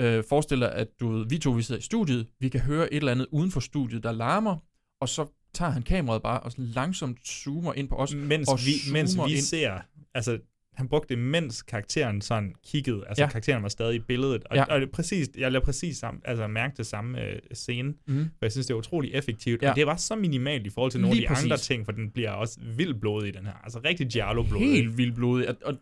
Øh, 0.00 0.24
forestil 0.28 0.60
dig, 0.60 0.72
at 0.72 0.88
du 1.00 1.08
ved, 1.08 1.26
vi 1.28 1.38
to 1.38 1.50
vi 1.50 1.62
sidder 1.62 1.78
i 1.78 1.82
studiet, 1.82 2.26
vi 2.40 2.48
kan 2.48 2.60
høre 2.60 2.92
et 2.92 2.96
eller 2.96 3.12
andet 3.12 3.26
uden 3.30 3.50
for 3.50 3.60
studiet, 3.60 4.02
der 4.02 4.12
larmer, 4.12 4.56
og 5.00 5.08
så 5.08 5.26
tager 5.54 5.70
han 5.70 5.82
kameraet 5.82 6.22
bare 6.22 6.40
og 6.40 6.52
sådan 6.52 6.64
langsomt 6.64 7.26
zoomer 7.26 7.72
ind 7.72 7.88
på 7.88 7.94
os. 7.94 8.14
mens 8.14 8.48
og 8.48 8.58
vi, 8.58 8.92
mens 8.92 9.16
vi 9.16 9.32
ind. 9.32 9.40
ser, 9.40 9.80
altså 10.14 10.38
han 10.76 10.88
brugte 10.88 11.14
det, 11.14 11.22
mens 11.22 11.62
karakteren 11.62 12.20
sådan 12.20 12.52
kiggede, 12.66 13.04
altså 13.08 13.22
Ja. 13.22 13.28
karakteren 13.28 13.62
var 13.62 13.68
stadig 13.68 13.94
i 13.96 13.98
billedet, 13.98 14.44
og, 14.44 14.56
Ja. 14.56 14.64
og 14.64 14.80
det 14.80 14.90
præcis, 14.90 15.28
jeg 15.38 15.52
lader 15.52 15.64
præcis 15.64 15.96
samme, 15.98 16.20
altså 16.24 16.46
mærke 16.46 16.74
det 16.76 16.86
samme 16.86 17.22
øh, 17.22 17.38
scene, 17.52 17.94
Mhm. 18.06 18.24
for 18.24 18.38
jeg 18.42 18.52
synes, 18.52 18.66
det 18.66 18.74
er 18.74 18.78
utrolig 18.78 19.10
effektivt, 19.14 19.62
Ja. 19.62 19.70
og 19.70 19.76
det 19.76 19.86
var 19.86 19.96
så 19.96 20.16
minimalt 20.16 20.66
i 20.66 20.70
forhold 20.70 20.90
til 20.90 21.00
nogle 21.00 21.16
Lige 21.16 21.28
af 21.28 21.34
de 21.36 21.40
andre 21.42 21.52
præcis. 21.54 21.66
ting, 21.66 21.84
for 21.84 21.92
den 21.92 22.10
bliver 22.10 22.30
også 22.30 22.58
vildt 22.76 23.00
blodig, 23.00 23.34
den 23.34 23.46
her, 23.46 23.52
altså 23.64 23.80
rigtig 23.84 24.06
giallo-blodig. 24.06 24.68
Helt 24.70 24.96
vildt 24.98 25.14
blodig. 25.14 25.48
Og, 25.48 25.56
og 25.64 25.74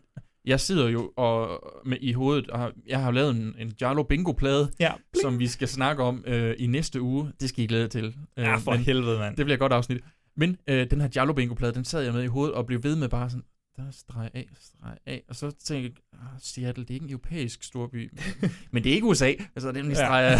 jeg 0.45 0.59
sidder 0.59 0.89
jo 0.89 1.11
og, 1.17 1.61
med, 1.85 1.97
i 2.01 2.11
hovedet, 2.13 2.49
og 2.49 2.71
jeg 2.87 2.99
har 3.01 3.11
lavet 3.11 3.35
en, 3.35 3.55
en 3.59 3.73
Jarlo 3.81 4.03
Bingo-plade, 4.03 4.71
Ja, 4.79 4.91
som 5.21 5.39
vi 5.39 5.47
skal 5.47 5.67
snakke 5.67 6.03
om 6.03 6.23
øh, 6.27 6.55
i 6.59 6.67
næste 6.67 7.01
uge. 7.01 7.31
Det 7.41 7.49
skal 7.49 7.63
I 7.63 7.67
glæde 7.67 7.87
til. 7.87 8.05
Øh, 8.05 8.13
Ja, 8.37 8.55
for 8.55 8.71
men 8.71 8.79
helvede, 8.81 9.19
mand. 9.19 9.37
Det 9.37 9.45
bliver 9.45 9.55
et 9.55 9.59
godt 9.59 9.73
afsnit. 9.73 10.01
Men 10.37 10.57
øh, 10.67 10.89
den 10.91 11.01
her 11.01 11.09
Jarlo 11.15 11.33
Bingo-plade, 11.33 11.73
den 11.73 11.85
sad 11.85 12.03
jeg 12.03 12.13
med 12.13 12.23
i 12.23 12.27
hovedet 12.27 12.55
og 12.55 12.65
blev 12.65 12.83
ved 12.83 12.95
med 12.95 13.09
bare 13.09 13.29
sådan, 13.29 13.43
der 13.77 13.91
streg 13.91 14.29
af, 14.33 14.47
streg 14.59 14.97
af. 15.05 15.23
Og 15.29 15.35
så 15.35 15.51
tænkte 15.51 16.01
jeg, 16.13 16.19
"Ah, 16.21 16.39
Seattle, 16.39 16.83
det 16.83 16.89
er 16.89 16.93
ikke 16.93 17.03
en 17.03 17.09
europæisk 17.09 17.63
storby. 17.63 18.11
Men, 18.41 18.51
men 18.71 18.83
det 18.83 18.89
er 18.89 18.93
ikke 18.93 19.07
USA. 19.07 19.25
Altså, 19.55 19.67
det 19.71 19.77
er 19.77 19.81
nemlig 19.83 19.97
Ja. 19.97 20.05
streg 20.05 20.23
af. 20.23 20.37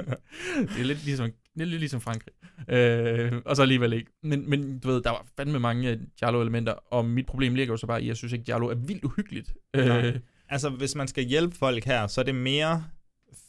det 0.74 0.80
er 0.80 0.84
lidt 0.84 1.04
ligesom, 1.04 1.30
det 1.54 1.60
er 1.62 1.66
lidt 1.66 1.80
ligesom 1.80 2.00
Frankrig. 2.00 2.34
Øh, 2.68 3.32
og 3.44 3.56
så 3.56 3.62
alligevel 3.62 3.92
ikke. 3.92 4.10
Men, 4.22 4.50
men 4.50 4.78
du 4.78 4.88
ved, 4.88 5.02
der 5.02 5.10
var 5.10 5.26
fandme 5.36 5.60
mange 5.60 6.00
Jarlo-elementer, 6.22 6.72
og 6.72 7.04
mit 7.04 7.26
problem 7.26 7.54
ligger 7.54 7.72
jo 7.72 7.76
så 7.76 7.86
bare 7.86 8.00
i, 8.02 8.04
at 8.04 8.08
jeg 8.08 8.16
synes 8.16 8.32
ikke, 8.32 8.44
Jarlo 8.48 8.68
er 8.68 8.74
vildt 8.74 9.04
uhyggeligt. 9.04 9.52
Nej. 9.74 10.06
Øh, 10.06 10.20
Altså, 10.50 10.68
hvis 10.70 10.94
man 10.94 11.08
skal 11.08 11.24
hjælpe 11.24 11.56
folk 11.56 11.84
her, 11.84 12.06
så 12.06 12.20
er 12.20 12.24
det 12.24 12.34
mere 12.34 12.84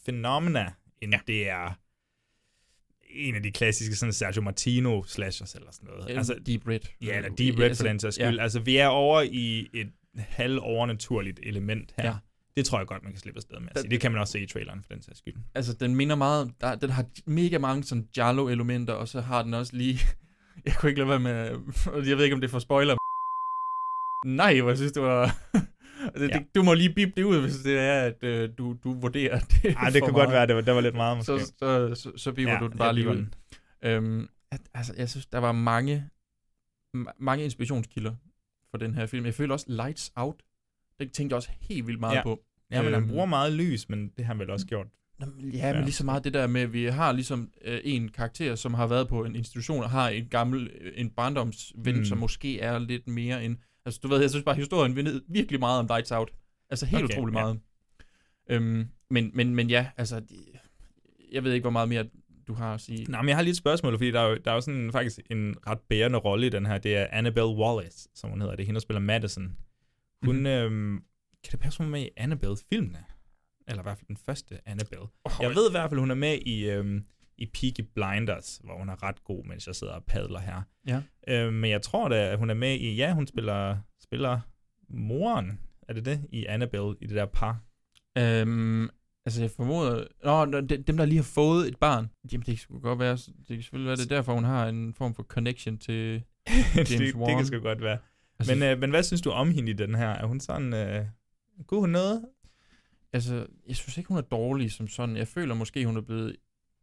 phenomena, 0.05 0.71
end 1.01 1.13
ja. 1.13 1.19
det 1.27 1.49
er 1.49 1.77
en 3.09 3.35
af 3.35 3.43
de 3.43 3.51
klassiske 3.51 3.95
sådan 3.95 4.13
Sergio 4.13 4.41
Martino 4.41 5.03
slashers 5.03 5.55
eller 5.55 5.71
sådan 5.71 5.89
noget. 5.89 6.17
Altså, 6.17 6.35
Deep 6.45 6.67
Red. 6.67 6.79
Ja, 7.01 7.17
eller 7.17 7.29
Deep 7.29 7.59
Red 7.59 7.65
Altså, 7.65 7.83
for 7.83 7.87
den 7.87 7.99
sags 7.99 8.19
ja. 8.19 8.29
skyld. 8.29 8.39
Altså, 8.39 8.59
vi 8.59 8.77
er 8.77 8.87
over 8.87 9.21
i 9.21 9.69
et 9.73 9.91
halv 10.17 10.59
overnaturligt 10.61 11.39
element 11.43 11.93
her. 11.97 12.05
Ja. 12.05 12.09
Ja. 12.09 12.17
Det 12.57 12.65
tror 12.65 12.77
jeg 12.77 12.87
godt, 12.87 13.03
man 13.03 13.11
kan 13.11 13.19
slippe 13.19 13.37
afsted 13.37 13.59
med 13.59 13.69
sige. 13.77 13.89
Det 13.89 14.01
kan 14.01 14.11
man 14.11 14.21
også 14.21 14.31
se 14.31 14.39
i 14.39 14.45
traileren 14.45 14.83
for 14.83 14.93
den 14.93 15.01
sags 15.01 15.17
skyld. 15.17 15.35
altså, 15.55 15.73
den 15.73 15.95
minder 15.95 16.15
meget, 16.15 16.53
der, 16.61 16.75
den 16.75 16.89
har 16.89 17.05
mega 17.25 17.57
mange 17.57 17.83
sådan 17.83 18.07
Jarlo-elementer, 18.17 18.93
og 18.93 19.07
så 19.07 19.21
har 19.21 19.43
den 19.43 19.53
også 19.53 19.75
lige, 19.75 19.99
jeg 20.65 20.73
kunne 20.75 20.89
ikke 20.89 20.99
lade 20.99 21.09
være 21.09 21.19
med, 21.19 21.59
jeg 22.07 22.17
ved 22.17 22.23
ikke, 22.23 22.33
om 22.33 22.41
det 22.41 22.47
er 22.47 22.51
for 22.51 22.59
spoiler. 22.59 22.95
Nej, 24.25 24.59
hvor 24.61 24.69
jeg 24.69 24.77
synes, 24.77 24.91
det 24.91 25.01
var, 25.01 25.37
det, 26.15 26.21
Ja. 26.21 26.27
det, 26.27 26.55
du 26.55 26.63
må 26.63 26.73
lige 26.73 26.93
bip 26.93 27.15
det 27.17 27.23
ud, 27.23 27.41
hvis 27.41 27.55
det 27.55 27.79
er, 27.79 28.01
at 28.01 28.23
øh, 28.23 28.49
du, 28.57 28.77
du 28.83 28.93
vurderer 28.93 29.39
det 29.63 29.75
Ej, 29.77 29.89
det 29.89 30.03
kan 30.03 30.13
godt 30.13 30.29
være, 30.29 30.47
det 30.47 30.55
var, 30.55 30.61
det 30.61 30.75
var 30.75 30.81
lidt 30.81 30.95
meget 30.95 31.17
måske. 31.17 31.39
Så, 31.39 31.53
så, 31.59 31.95
så, 31.95 32.11
så 32.17 32.31
biver 32.31 32.51
Ja, 32.51 32.59
du 32.59 32.67
den 32.67 32.77
bare 32.77 32.95
lige 32.95 33.09
ud. 33.09 33.25
Øhm, 33.83 34.27
at, 34.51 34.61
altså, 34.73 34.93
jeg 34.97 35.09
synes, 35.09 35.25
der 35.25 35.37
var 35.37 35.51
mange, 35.51 36.09
ma- 36.97 37.15
mange 37.19 37.43
inspirationskilder 37.43 38.15
for 38.71 38.77
den 38.77 38.95
her 38.95 39.05
film. 39.05 39.25
Jeg 39.25 39.33
føler 39.33 39.53
også 39.53 39.65
Lights 39.69 40.11
Out. 40.15 40.35
Det 40.99 41.11
tænkte 41.11 41.33
jeg 41.33 41.37
også 41.37 41.49
helt 41.61 41.87
vildt 41.87 41.99
meget 41.99 42.15
Ja. 42.15 42.23
på. 42.23 42.43
Ja, 42.71 42.81
men 42.81 42.93
han 42.93 43.01
Øhm, 43.03 43.09
bruger 43.11 43.25
meget 43.25 43.53
lys, 43.53 43.89
men 43.89 44.07
det 44.17 44.25
har 44.25 44.33
han 44.33 44.39
vel 44.39 44.49
også 44.49 44.65
gjort. 44.67 44.87
Ja, 45.53 45.73
men 45.73 45.83
lige 45.83 45.93
så 45.93 46.05
meget 46.05 46.23
det 46.23 46.33
der 46.33 46.47
med, 46.47 46.61
at 46.61 46.73
vi 46.73 46.85
har 46.85 47.11
ligesom 47.11 47.49
øh, 47.65 47.79
en 47.83 48.09
karakter, 48.09 48.55
som 48.55 48.73
har 48.73 48.87
været 48.87 49.07
på 49.07 49.23
en 49.25 49.35
institution, 49.35 49.83
og 49.83 49.89
har 49.89 50.09
en 50.09 50.27
gammel, 50.29 50.71
øh, 50.81 50.91
en 50.95 51.09
barndomsven, 51.09 51.97
mm. 51.97 52.05
som 52.05 52.17
måske 52.17 52.59
er 52.59 52.79
lidt 52.79 53.07
mere 53.07 53.45
en... 53.45 53.57
Altså, 53.89 53.99
du 54.03 54.07
ved, 54.07 54.19
jeg 54.21 54.29
synes 54.29 54.43
bare, 54.45 54.55
historien 54.55 54.95
vindede 54.95 55.21
virkelig 55.29 55.59
meget 55.59 55.79
om 55.79 55.85
Lights 55.89 56.11
Out. 56.11 56.31
Altså, 56.69 56.85
helt 56.85 57.03
Okay, 57.03 57.13
utrolig 57.13 57.33
ja. 57.35 57.39
meget. 57.41 57.59
Øhm, 58.49 58.87
men, 59.09 59.31
men, 59.33 59.55
men 59.55 59.69
ja, 59.69 59.87
altså, 59.97 60.21
jeg 61.31 61.43
ved 61.43 61.53
ikke, 61.53 61.63
hvor 61.63 61.69
meget 61.71 61.89
mere 61.89 62.05
du 62.47 62.53
har 62.53 62.73
at 62.73 62.81
sige. 62.81 63.05
Nå, 63.11 63.17
men 63.17 63.27
jeg 63.29 63.35
har 63.37 63.41
lige 63.43 63.51
et 63.51 63.57
spørgsmål, 63.57 63.93
fordi 63.97 64.11
der 64.11 64.19
er 64.19 64.29
jo, 64.29 64.37
der 64.45 64.51
er 64.51 64.55
jo 64.55 64.61
sådan 64.61 64.91
faktisk 64.91 65.19
en 65.31 65.55
ret 65.67 65.79
bærende 65.89 66.17
rolle 66.17 66.47
i 66.47 66.49
den 66.49 66.65
her. 66.65 66.77
Det 66.77 66.97
er 66.97 67.07
Annabelle 67.11 67.49
Wallace, 67.55 68.09
som 68.15 68.29
hun 68.29 68.41
hedder. 68.41 68.55
Det 68.55 68.63
er 68.63 68.65
hende, 68.65 68.75
der 68.79 68.81
spiller 68.81 68.99
Madison. 69.01 69.55
Hun, 70.25 70.35
Mhm. 70.37 70.45
øhm, 70.45 71.03
kan 71.43 71.51
det 71.51 71.59
passe, 71.59 71.77
hun 71.79 71.87
er 71.87 71.91
med 71.91 72.01
i 72.01 72.09
Annabelle-filmene? 72.17 73.03
Eller 73.67 73.81
i 73.81 73.85
hvert 73.85 73.97
fald 73.97 74.07
den 74.07 74.17
første 74.25 74.59
Annabelle. 74.65 75.05
Oh, 75.23 75.31
jeg 75.41 75.49
ved 75.55 75.69
i 75.69 75.71
hvert 75.71 75.89
fald, 75.89 75.99
hun 75.99 76.11
er 76.11 76.15
med 76.15 76.37
i, 76.45 76.69
øhm, 76.69 77.03
i 77.41 77.45
Peaky 77.45 77.87
Blinders, 77.95 78.61
hvor 78.63 78.77
hun 78.77 78.89
er 78.89 79.03
ret 79.03 79.23
god, 79.23 79.45
mens 79.45 79.67
jeg 79.67 79.75
sidder 79.75 79.93
og 79.93 80.03
padler 80.03 80.39
her. 80.39 80.61
Ja. 80.87 81.01
Øhm, 81.27 81.53
men 81.53 81.71
jeg 81.71 81.81
tror 81.81 82.09
da, 82.09 82.29
at 82.31 82.37
hun 82.37 82.49
er 82.49 82.53
med 82.53 82.75
i, 82.75 82.95
ja, 82.95 83.13
hun 83.13 83.27
spiller, 83.27 83.77
spiller 84.03 84.39
moren, 84.89 85.59
er 85.87 85.93
det 85.93 86.05
det, 86.05 86.27
i 86.31 86.45
Annabelle, 86.45 86.95
i 87.01 87.07
det 87.07 87.15
der 87.15 87.25
par. 87.25 87.59
Øhm, 88.17 88.89
Altså, 89.25 89.41
jeg 89.41 89.51
formoder... 89.51 90.05
Nå, 90.23 90.61
de- 90.61 90.77
dem, 90.83 90.97
der 90.97 91.05
lige 91.05 91.17
har 91.17 91.23
fået 91.23 91.67
et 91.67 91.77
barn, 91.77 92.09
jamen, 92.31 92.43
det 92.45 92.65
kan 92.69 92.79
godt 92.79 92.99
være... 92.99 93.15
Det 93.17 93.47
kan 93.47 93.61
selvfølgelig 93.61 93.87
være, 93.87 93.95
det 93.95 94.11
er 94.11 94.15
derfor, 94.15 94.33
hun 94.33 94.43
har 94.43 94.67
en 94.67 94.93
form 94.93 95.13
for 95.15 95.23
connection 95.23 95.77
til 95.77 96.23
James 96.75 96.89
det, 96.89 97.15
Wan. 97.15 97.29
det 97.29 97.37
kan 97.37 97.45
sgu 97.45 97.59
godt 97.59 97.81
være. 97.81 97.97
Altså- 98.39 98.55
men, 98.55 98.63
øh, 98.63 98.79
men 98.79 98.89
hvad 98.89 99.03
synes 99.03 99.21
du 99.21 99.29
om 99.29 99.51
hende 99.51 99.69
i 99.71 99.73
den 99.73 99.95
her? 99.95 100.07
Er 100.09 100.25
hun 100.25 100.39
sådan... 100.39 100.73
Øh, 100.73 101.05
kunne 101.67 101.79
hun 101.79 101.89
noget? 101.89 102.25
Altså, 103.13 103.45
jeg 103.67 103.75
synes 103.75 103.97
ikke, 103.97 104.07
hun 104.07 104.17
er 104.17 104.21
dårlig 104.21 104.71
som 104.71 104.87
sådan. 104.87 105.17
Jeg 105.17 105.27
føler 105.27 105.55
måske, 105.55 105.85
hun 105.85 105.97
er 105.97 106.01
blevet 106.01 106.35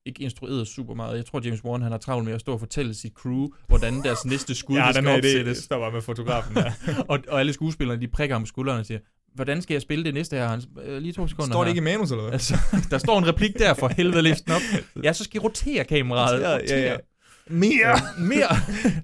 ikke 0.07 0.22
instrueret 0.22 0.66
super 0.68 0.94
meget. 0.94 1.16
Jeg 1.16 1.26
tror, 1.26 1.40
James 1.44 1.64
Wan 1.64 1.82
han 1.82 1.92
har 1.92 1.98
travlt 1.98 2.24
med 2.24 2.32
at 2.34 2.40
stå 2.40 2.52
og 2.52 2.61
fortælle 2.61 2.94
sit 2.94 3.12
crew, 3.12 3.48
hvordan 3.66 4.02
deres 4.02 4.24
næste 4.24 4.54
skud 4.54 4.76
Ja, 4.76 4.86
ja, 4.86 4.92
den 4.92 4.94
skal 5.04 5.12
idé 5.14 5.16
opsættes. 5.18 5.59
står 5.59 5.78
bare 5.78 5.92
med 5.92 6.00
fotografen 6.02 6.54
der. 6.57 6.72
og, 7.09 7.18
og 7.28 7.40
alle 7.40 7.52
skuespillerne, 7.52 8.00
de 8.00 8.09
prikker 8.09 8.34
ham 8.34 8.42
på 8.42 8.46
skulderen 8.46 8.80
og 8.80 8.86
siger, 8.86 8.98
hvordan 9.34 9.62
skal 9.62 9.74
jeg 9.74 9.82
spille 9.82 10.04
det 10.04 10.14
næste 10.14 10.36
her? 10.36 10.48
Han, 10.48 10.62
øh, 10.84 11.02
lige 11.02 11.12
to 11.12 11.26
sekunder 11.28 11.52
Står 11.52 11.64
det 11.64 11.72
her. 11.72 11.80
ikke 11.80 11.90
i 11.90 11.92
manus, 11.94 12.11
eller 12.11 12.22
hvad? 12.22 12.32
Altså, 12.32 12.59
der 12.90 12.98
står 12.98 13.18
en 13.18 13.26
replik 13.28 13.59
der, 13.59 13.74
for 13.74 13.88
helvede 13.88 14.22
læs 14.22 14.40
den 14.40 14.52
op. 14.52 14.61
Ja, 15.04 15.12
så 15.12 15.24
skal 15.24 15.36
I 15.36 15.44
rotere 15.44 15.84
kameraet. 15.84 16.40
Ja, 16.40 16.50
ja, 16.50 16.57
ja. 16.57 16.62
Rotere. 16.92 16.98
Mere! 17.50 18.00
mere! 18.18 18.57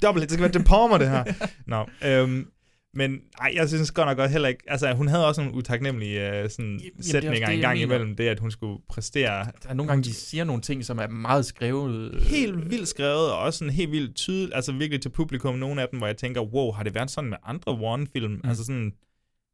Dobbelt, 0.03 0.23
det 0.23 0.31
skal 0.33 0.43
være 0.43 0.53
De 0.53 0.65
Palmer, 0.65 0.99
det 0.99 1.09
her. 1.11 1.25
Nå, 1.67 1.87
øhm, 2.09 2.47
men 2.95 3.21
ej, 3.41 3.53
jeg 3.55 3.69
synes 3.69 3.91
godt 3.91 4.09
nok 4.09 4.17
godt 4.17 4.31
heller 4.31 4.49
ikke... 4.49 4.65
Altså, 4.67 4.93
hun 4.93 5.09
havde 5.09 5.27
også 5.27 5.41
nogle 5.41 5.57
utaknemmelige 5.57 6.43
øh, 6.43 6.51
sådan, 6.51 6.79
det 6.79 6.91
også 6.99 7.11
sætninger 7.11 7.47
det, 7.47 7.55
en 7.55 7.61
gang 7.61 7.81
imellem 7.81 8.17
det, 8.17 8.29
at 8.29 8.41
hun 8.41 8.51
skulle 8.51 8.83
præstere 8.89 9.45
Der 9.63 9.69
er 9.69 9.75
nogle 9.75 9.89
gange, 9.89 10.05
de 10.05 10.15
siger 10.15 10.45
nogle 10.45 10.63
ting, 10.63 10.85
som 10.85 10.99
er 10.99 11.07
meget 11.07 11.47
skrevet. 11.47 12.15
øh, 12.15 12.23
helt 12.23 12.71
vildt 12.71 12.89
skrevet, 12.89 13.33
og 13.33 13.39
også 13.39 13.59
sådan 13.59 13.75
helt 13.75 13.91
vildt 13.91 14.17
tydeligt, 14.17 14.55
altså 14.55 14.73
virkelig 14.73 15.03
til 15.03 15.09
publikum, 15.09 15.55
nogle 15.55 15.83
af 15.83 15.89
dem, 15.89 15.99
hvor 15.99 16.07
jeg 16.07 16.17
tænker, 16.17 16.41
wow, 16.41 16.73
har 16.73 16.83
det 16.83 16.95
været 16.95 17.11
sådan 17.11 17.31
med 17.31 17.39
andre 17.45 17.73
One-film? 17.73 18.33
Mm. 18.33 18.41
Altså 18.45 18.65
sådan, 18.65 18.93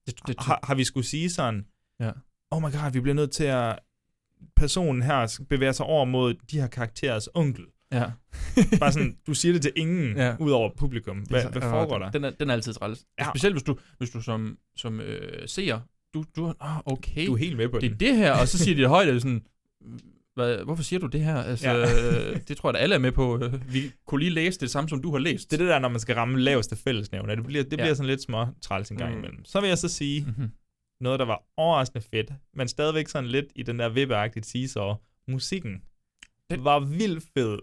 det, 0.07 0.15
det, 0.27 0.35
har, 0.39 0.61
har 0.63 0.75
vi 0.75 0.85
skulle 0.85 1.07
sige 1.07 1.31
sådan, 1.31 1.67
Ja. 2.01 2.11
oh 2.51 2.63
my 2.63 2.73
god, 2.73 2.93
vi 2.93 3.01
bliver 3.01 3.15
nødt 3.15 3.31
til 3.31 3.45
at, 3.45 3.79
personen 4.57 5.03
her 5.03 5.41
bevæger 5.49 5.73
sig 5.73 5.87
over 5.87 6.05
mod 6.05 6.35
de 6.35 6.61
her 6.61 6.67
karakterers 6.67 7.29
onkel. 7.35 7.65
Ja. 7.93 8.05
Bare 8.81 8.93
sådan, 8.93 9.17
du 9.27 9.35
siger 9.35 9.53
det 9.53 9.63
til 9.63 9.73
ingen, 9.77 10.17
Ja. 10.17 10.37
ud 10.41 10.51
over 10.51 10.71
publikum. 10.77 11.19
Hvad, 11.19 11.45
hvad 11.53 11.63
foregår 11.63 11.99
der? 11.99 12.11
Den 12.11 12.25
er, 12.25 12.31
den 12.31 12.51
er 12.51 12.55
altid 12.55 12.73
træls. 12.73 13.05
Ja. 13.19 13.27
Specielt 13.35 13.55
hvis 13.55 13.63
du, 13.63 13.77
hvis 13.99 14.11
du 14.11 14.21
som, 14.23 14.59
som 14.77 15.01
øh, 15.01 15.49
seer, 15.49 15.81
du, 16.15 16.25
du 16.37 16.45
er, 16.45 16.53
ah, 16.61 16.81
okay. 16.87 17.27
Du 17.27 17.33
er 17.35 17.37
helt 17.39 17.57
med 17.57 17.69
på 17.69 17.79
det 17.79 17.87
er 17.87 17.91
den. 17.91 18.01
det 18.01 18.17
her, 18.17 18.33
og 18.33 18.49
så 18.49 18.59
siger 18.59 18.75
de 18.75 18.81
det 18.83 18.89
højt, 18.89 19.09
og 19.09 19.21
sådan, 19.21 19.43
hvad, 20.35 20.59
hvorfor 20.65 20.83
siger 20.83 21.01
du 21.01 21.07
det 21.07 21.21
her? 21.25 21.37
Altså, 21.37 21.71
Ja. 21.71 21.77
ja. 21.79 22.35
det 22.49 22.57
tror 22.57 22.69
jeg 22.69 22.75
da 22.75 22.79
alle 22.79 22.95
er 22.95 22.99
med 22.99 23.13
på. 23.13 23.41
Øh, 23.45 23.73
Vi 23.75 23.93
kunne 24.07 24.19
lige 24.21 24.31
læse 24.31 24.61
det 24.61 24.71
samme, 24.71 24.89
som 24.89 25.03
du 25.03 25.11
har 25.11 25.19
læst. 25.19 25.51
Det 25.51 25.61
er 25.61 25.65
det 25.65 25.71
der, 25.73 25.79
når 25.79 25.89
man 25.89 26.01
skal 26.01 26.15
ramme 26.15 26.41
laveste 26.41 26.77
fællesnævner. 26.77 27.35
Det 27.35 27.45
bliver, 27.45 27.65
det 27.65 27.73
Ja. 27.73 27.77
bliver 27.77 27.95
sådan 27.95 28.07
lidt 28.07 28.23
små 28.23 28.47
træls 28.63 28.91
en 28.91 28.97
gang 28.97 29.13
Mm. 29.13 29.19
imellem. 29.19 29.45
Så 29.45 29.61
vil 29.61 29.69
jeg 29.69 29.79
så 29.79 29.89
sige, 29.89 30.25
Mhm. 30.39 30.51
noget, 31.01 31.21
der 31.21 31.27
var 31.27 31.43
overraskende 31.57 32.05
fedt, 32.11 32.31
men 32.55 32.69
stadigvæk 32.69 33.09
sådan 33.09 33.29
lidt 33.31 33.47
i 33.57 33.63
den 33.63 33.79
der 33.79 33.89
vippeagtige 33.89 34.43
teaser. 34.43 35.01
Musikken 35.31 35.83
det 36.51 36.65
var 36.65 36.81
vildt 36.81 37.25
fed, 37.35 37.59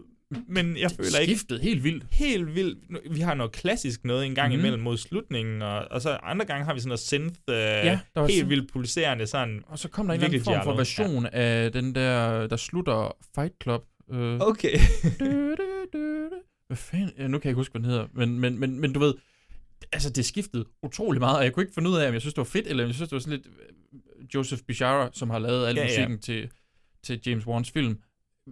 men 0.48 0.78
jeg 0.78 0.92
føler 0.92 1.20
ikke... 1.20 1.36
Skiftet 1.36 1.60
helt 1.62 1.84
vildt. 1.84 2.04
Helt 2.12 2.56
vildt. 2.56 2.80
Vi 3.16 3.20
har 3.20 3.34
noget 3.34 3.52
klassisk 3.52 4.06
noget 4.06 4.26
en 4.26 4.36
gang 4.36 4.48
mm-hmm. 4.50 4.60
imellem 4.60 4.84
mod 4.84 4.98
slutningen, 4.98 5.62
og, 5.62 5.88
og 5.92 6.02
så 6.02 6.10
andre 6.24 6.46
gange 6.46 6.66
har 6.66 6.74
vi 6.74 6.80
sådan 6.80 6.88
noget 6.90 7.00
synth, 7.00 7.40
øh, 7.50 7.56
ja, 7.56 7.90
helt 7.92 8.32
sådan- 8.34 8.50
vildt 8.50 8.72
pulserende 8.74 9.28
sådan. 9.28 9.62
Og 9.68 9.80
så 9.80 9.88
kom 9.90 10.08
der 10.08 10.14
en 10.14 10.20
eller 10.20 10.28
anden 10.28 10.44
form 10.44 10.64
for 10.64 10.76
version 10.76 11.24
ja. 11.24 11.30
af 11.32 11.72
den 11.72 11.96
der, 11.96 12.48
der 12.48 12.56
slutter 12.56 13.18
Fight 13.36 13.54
Club. 13.64 13.84
Øh, 14.14 14.40
Okay. 14.40 14.78
du, 15.20 15.26
du, 15.56 15.86
du. 15.94 16.30
Hvad 16.68 16.78
fanden? 16.78 17.12
Ja, 17.18 17.28
nu 17.28 17.38
kan 17.40 17.46
jeg 17.46 17.52
ikke 17.52 17.60
huske, 17.60 17.72
hvad 17.72 17.82
den 17.82 17.90
hedder. 17.90 18.08
Men, 18.14 18.40
men, 18.40 18.60
men, 18.60 18.80
men 18.80 18.94
du 18.94 19.00
ved, 19.00 19.14
altså 19.94 20.10
det 20.10 20.26
skiftede 20.26 20.66
utrolig 20.84 21.20
meget, 21.20 21.38
og 21.38 21.44
jeg 21.44 21.54
kunne 21.54 21.64
ikke 21.64 21.74
finde 21.74 21.90
ud 21.90 21.96
af, 21.96 22.08
om 22.08 22.14
jeg 22.14 22.22
synes, 22.22 22.34
det 22.34 22.38
var 22.38 22.44
fedt, 22.44 22.68
eller 22.68 22.84
om 22.84 22.88
jeg 22.88 22.96
synes, 22.96 23.10
det 23.10 23.16
var 23.16 23.20
sådan 23.20 23.38
lidt 23.38 23.48
øh, 23.48 24.26
Joseph 24.36 24.62
Bishara, 24.68 25.10
som 25.14 25.30
har 25.30 25.40
lavet 25.40 25.68
al 25.68 25.76
Ja, 25.76 25.82
ja. 25.82 25.88
musikken 25.88 26.20
til, 26.20 26.50
til 27.04 27.22
James 27.26 27.48
Wans 27.48 27.72
film. 27.72 27.98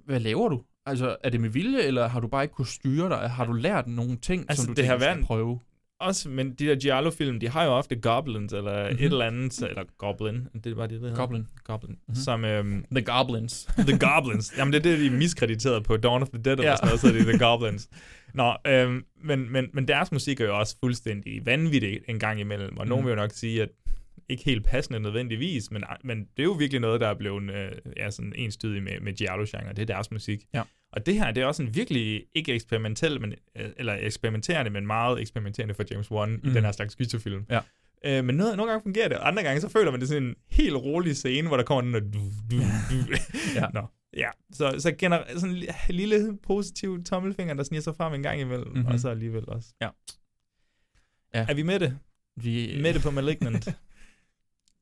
Hvad 0.05 0.19
laver 0.19 0.49
du? 0.49 0.61
Altså, 0.85 1.15
er 1.23 1.29
det 1.29 1.41
med 1.41 1.49
vilje, 1.49 1.81
eller 1.81 2.07
har 2.07 2.19
du 2.19 2.27
bare 2.27 2.43
ikke 2.43 2.53
kunnet 2.55 2.69
styre 2.69 3.09
dig? 3.09 3.29
Har 3.29 3.45
du 3.45 3.53
lært 3.53 3.87
nogle 3.87 4.15
ting, 4.17 4.45
Altså, 4.49 4.63
som 4.65 4.75
du 4.75 4.81
det 4.81 4.87
har 4.87 4.93
tænker, 4.93 5.05
været 5.05 5.15
skal 5.15 5.21
en- 5.21 5.25
prøve? 5.27 5.59
Også, 5.99 6.29
men 6.29 6.53
de 6.53 6.65
der 6.65 6.75
Giallo-film, 6.75 7.39
de 7.39 7.49
har 7.49 7.63
jo 7.63 7.71
ofte 7.71 7.95
goblins, 7.95 8.53
eller 8.53 8.71
Mhm. 8.83 8.89
mm-hmm. 8.91 9.05
et 9.05 9.11
eller 9.11 9.25
andet, 9.25 9.61
eller 9.61 9.83
goblin, 9.97 10.47
det 10.63 10.77
var 10.77 10.81
det, 10.87 10.91
det 10.91 10.99
hedder. 11.01 11.15
Goblin. 11.15 11.47
Goblin. 11.63 11.89
Mhm. 11.91 11.99
Mm-hmm. 12.07 12.15
Som, 12.15 12.45
øhm, 12.45 12.85
The 12.95 13.01
Goblins. 13.05 13.63
The 13.77 13.99
Goblins. 13.99 14.53
Jamen, 14.57 14.73
det 14.73 14.79
er 14.79 14.83
det, 14.83 14.99
de 14.99 15.07
er 15.07 15.11
miskrediteret 15.11 15.83
på 15.83 15.97
Dawn 15.97 16.21
of 16.21 16.29
the 16.29 16.41
Dead, 16.43 16.53
eller 16.57 16.69
Ja. 16.69 16.75
sådan 16.75 16.87
noget, 16.87 16.99
så 16.99 17.07
er 17.07 17.11
det 17.11 17.25
The 17.25 17.39
Goblins. 17.39 17.89
Nå, 18.33 18.53
øhm, 18.67 19.03
men, 19.23 19.51
men, 19.51 19.65
men 19.73 19.87
deres 19.87 20.11
musik 20.11 20.41
er 20.41 20.45
jo 20.45 20.59
også 20.59 20.75
fuldstændig 20.79 21.45
vanvittig 21.45 21.99
en 22.09 22.19
gang 22.19 22.39
imellem, 22.39 22.77
og 22.77 22.87
nogen 22.87 23.01
Mhm. 23.01 23.07
vil 23.07 23.11
jo 23.15 23.21
nok 23.21 23.31
sige, 23.33 23.61
at 23.61 23.69
ikke 24.29 24.43
helt 24.45 24.65
passende 24.65 24.99
nødvendigvis, 24.99 25.71
men, 25.71 25.83
men 26.03 26.19
det 26.19 26.39
er 26.39 26.43
jo 26.43 26.51
virkelig 26.51 26.81
noget, 26.81 27.01
der 27.01 27.07
er 27.07 27.13
blevet 27.13 27.51
øh, 27.51 27.71
ja, 27.97 28.11
sådan 28.11 28.33
enstydig 28.35 28.83
med, 28.83 28.99
med 29.01 29.13
Giallo-genre. 29.13 29.69
Det 29.73 29.79
er 29.79 29.85
deres 29.85 30.11
musik. 30.11 30.45
Ja. 30.53 30.61
Og 30.91 31.05
det 31.05 31.13
her, 31.15 31.31
det 31.31 31.43
er 31.43 31.47
også 31.47 31.63
en 31.63 31.75
virkelig 31.75 32.25
ikke 32.35 32.53
eksperimentel, 32.53 33.21
men, 33.21 33.33
øh, 33.57 33.69
eller 33.77 33.97
eksperimenterende, 33.99 34.71
men 34.71 34.87
meget 34.87 35.21
eksperimenterende 35.21 35.73
for 35.73 35.83
James 35.91 36.11
Wan 36.11 36.29
mm. 36.29 36.35
i 36.35 36.39
Mhm. 36.43 36.53
den 36.53 36.63
her 36.63 36.71
slags 36.71 36.95
gyserfilm. 36.95 37.45
Ja. 37.49 37.59
Øh, 38.05 38.25
men 38.25 38.35
noget, 38.35 38.57
nogle 38.57 38.71
gange 38.71 38.83
fungerer 38.83 39.07
det, 39.07 39.17
og 39.17 39.27
andre 39.27 39.43
gange 39.43 39.61
så 39.61 39.69
føler 39.69 39.91
man 39.91 39.99
det 39.99 40.07
sådan 40.07 40.23
en 40.23 40.35
helt 40.51 40.75
rolig 40.75 41.15
scene, 41.15 41.47
hvor 41.47 41.57
der 41.57 41.63
kommer 41.63 41.81
den 41.81 41.93
der... 41.93 41.99
Du, 41.99 42.19
du, 42.51 42.57
du. 42.57 43.15
Ja. 43.55 43.65
Nå, 43.73 43.81
ja. 44.17 44.29
Så, 44.51 44.75
så 44.79 44.91
gener- 44.91 45.39
sådan 45.39 45.55
en 45.55 45.63
li- 45.63 45.91
lille 45.91 46.37
positiv 46.43 47.03
tommelfinger, 47.03 47.53
der 47.53 47.63
sniger 47.63 47.81
sig 47.81 47.95
frem 47.95 48.13
en 48.13 48.23
gang 48.23 48.41
imellem, 48.41 48.67
Mhm. 48.67 48.75
mm-hmm. 48.77 48.91
og 48.93 48.99
så 48.99 49.09
alligevel 49.09 49.49
også. 49.49 49.69
Ja. 49.81 49.89
Ja. 51.33 51.45
Er 51.49 51.53
vi 51.53 51.63
med 51.63 51.79
det? 51.79 51.97
Vi, 52.35 52.79
Med 52.81 52.93
det 52.93 53.01
på 53.01 53.11
Malignant? 53.11 53.69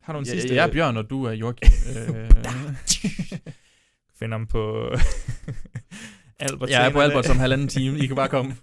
Har 0.02 0.14
du 0.14 0.20
en 0.20 0.26
ja, 0.26 0.32
sidste? 0.32 0.56
Jeg 0.56 0.68
er 0.68 0.72
Bjørn, 0.72 0.98
og 0.98 1.10
du 1.10 1.24
er 1.24 1.32
Joachim. 1.32 1.72
øh, 1.98 2.30
Finder 4.20 4.38
ham 4.38 4.48
på 4.48 4.92
Albert. 6.40 6.70
jeg 6.70 6.86
er 6.88 6.90
på. 6.92 7.00
Albert 7.00 7.26
som 7.26 7.38
halvanden 7.38 7.68
time. 7.68 7.98
I 8.00 8.08
kan 8.08 8.16
bare 8.16 8.30
komme. 8.30 8.56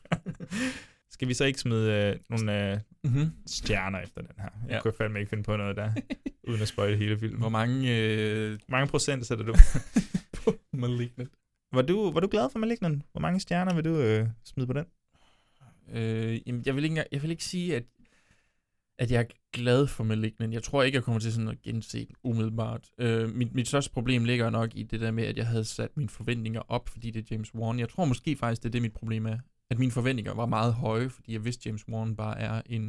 Skal 1.11 1.29
vi 1.29 1.35
så 1.35 1.45
ikke 1.45 1.61
smide 1.61 1.93
øh, 1.93 2.17
nogle 2.31 2.73
øh, 2.73 2.79
Mhm. 3.05 3.31
stjerner 3.47 3.99
efter 4.01 4.21
den 4.21 4.31
her? 4.39 4.49
Jeg 4.67 4.71
Ja. 4.75 4.81
kunne 4.83 4.93
fandme 4.99 5.19
ikke 5.19 5.31
finde 5.31 5.43
på 5.45 5.57
noget 5.57 5.77
der, 5.77 5.93
uden 6.49 6.63
at 6.63 6.69
spoile 6.69 6.97
hele 6.97 7.19
filmen. 7.19 7.39
Hvor 7.41 7.49
mange... 7.49 7.97
Øh, 7.99 8.59
mange 8.69 8.87
procent 8.89 9.27
sætter 9.27 9.45
du? 9.45 9.55
Malignant. 10.73 11.31
var, 11.73 11.83
du, 11.83 12.11
var 12.13 12.21
du 12.21 12.29
glad 12.31 12.49
for 12.53 12.59
Malignant? 12.59 13.03
Hvor 13.13 13.21
mange 13.21 13.41
stjerner 13.41 13.75
vil 13.75 13.85
du 13.85 13.97
øh, 13.97 14.27
smide 14.45 14.67
på 14.67 14.73
den? 14.73 14.85
Øh, 15.93 16.49
jamen, 16.49 16.63
jeg 16.67 16.77
vil 16.77 16.85
ikke, 16.85 17.05
jeg 17.13 17.23
vil 17.23 17.31
ikke 17.31 17.45
sige, 17.45 17.77
at, 17.77 17.83
at 18.99 19.11
jeg 19.11 19.21
er 19.21 19.25
glad 19.53 19.87
for 19.87 20.05
Malignant. 20.05 20.55
Jeg 20.55 20.63
tror 20.63 20.83
ikke, 20.83 20.97
jeg 20.97 21.05
kommer 21.05 21.21
til 21.21 21.33
sådan 21.33 21.49
at 21.49 21.63
gense 21.63 21.99
den 21.99 22.15
umiddelbart. 22.23 22.91
Øh, 22.99 23.35
mit, 23.35 23.55
mit 23.55 23.69
største 23.69 23.93
problem 23.93 24.25
ligger 24.25 24.51
nok 24.51 24.71
i 24.75 24.83
det 24.83 25.01
der 25.01 25.11
med, 25.11 25.25
at 25.25 25.37
jeg 25.37 25.47
havde 25.47 25.65
sat 25.65 25.97
mine 25.97 26.09
forventninger 26.09 26.61
op, 26.69 26.89
fordi 26.89 27.11
det 27.11 27.21
er 27.21 27.27
James 27.31 27.55
Wan. 27.55 27.79
Jeg 27.79 27.89
tror 27.89 28.05
måske 28.05 28.37
faktisk, 28.37 28.63
det 28.63 28.69
er 28.69 28.73
det, 28.73 28.83
mit 28.83 28.93
problem 28.93 29.27
er. 29.27 29.39
At 29.71 29.79
mine 29.79 29.93
forventninger 29.93 30.35
var 30.35 30.47
meget 30.47 30.75
høje, 30.75 31.11
fordi 31.11 31.33
jeg 31.33 31.45
vidste, 31.45 31.61
at 31.61 31.67
James 31.67 31.89
Wan 31.89 32.17
bare 32.17 32.39
er 32.39 32.63
en, 32.67 32.83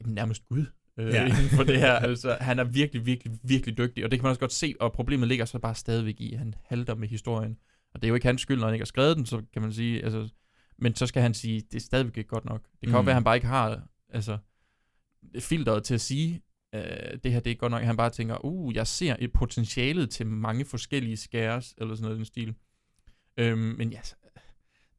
en 0.00 0.14
nærmest 0.14 0.42
gud 0.48 0.66
øh, 0.98 1.06
Ja. 1.06 1.26
inden 1.26 1.48
for 1.56 1.62
det 1.62 1.78
her. 1.78 1.92
Altså, 1.92 2.36
han 2.40 2.58
er 2.58 2.64
virkelig, 2.64 3.06
virkelig, 3.06 3.38
virkelig 3.42 3.78
dygtig, 3.78 4.04
og 4.04 4.10
det 4.10 4.18
kan 4.18 4.24
man 4.24 4.30
også 4.30 4.40
godt 4.40 4.52
se, 4.52 4.74
og 4.80 4.92
problemet 4.92 5.28
ligger 5.28 5.44
så 5.44 5.58
bare 5.58 5.74
stadigvæk 5.74 6.20
i, 6.20 6.32
at 6.32 6.38
han 6.38 6.54
halter 6.64 6.94
med 6.94 7.08
historien. 7.08 7.56
Og 7.94 8.02
det 8.02 8.06
er 8.06 8.08
jo 8.08 8.14
ikke 8.14 8.26
hans 8.26 8.40
skyld, 8.40 8.58
når 8.58 8.66
han 8.66 8.74
ikke 8.74 8.82
har 8.82 8.86
skrevet 8.86 9.16
den, 9.16 9.26
så 9.26 9.42
kan 9.52 9.62
man 9.62 9.72
sige, 9.72 10.04
altså, 10.04 10.28
men 10.78 10.94
så 10.94 11.06
skal 11.06 11.22
han 11.22 11.34
sige, 11.34 11.60
det 11.60 11.74
er 11.74 11.80
stadigvæk 11.80 12.16
ikke 12.16 12.28
godt 12.28 12.44
nok. 12.44 12.62
Det 12.62 12.80
kan 12.80 12.88
mm. 12.88 12.94
godt 12.94 13.06
være, 13.06 13.12
at 13.12 13.16
han 13.16 13.24
bare 13.24 13.36
ikke 13.36 13.46
har 13.46 13.82
altså, 14.08 14.38
filteret 15.38 15.84
til 15.84 15.94
at 15.94 16.00
sige, 16.00 16.42
øh, 16.74 17.18
det 17.24 17.32
her 17.32 17.40
det 17.40 17.50
er 17.50 17.54
godt 17.54 17.70
nok. 17.70 17.82
Han 17.82 17.96
bare 17.96 18.10
tænker, 18.10 18.44
uh, 18.44 18.74
jeg 18.74 18.86
ser 18.86 19.16
et 19.18 19.32
potentiale 19.32 20.06
til 20.06 20.26
mange 20.26 20.64
forskellige 20.64 21.16
skæres, 21.16 21.74
eller 21.78 21.94
sådan 21.94 22.02
noget 22.02 22.16
i 22.16 22.18
den 22.18 22.24
stil. 22.24 22.54
Øhm, 23.36 23.58
men 23.58 23.90
ja, 23.92 24.00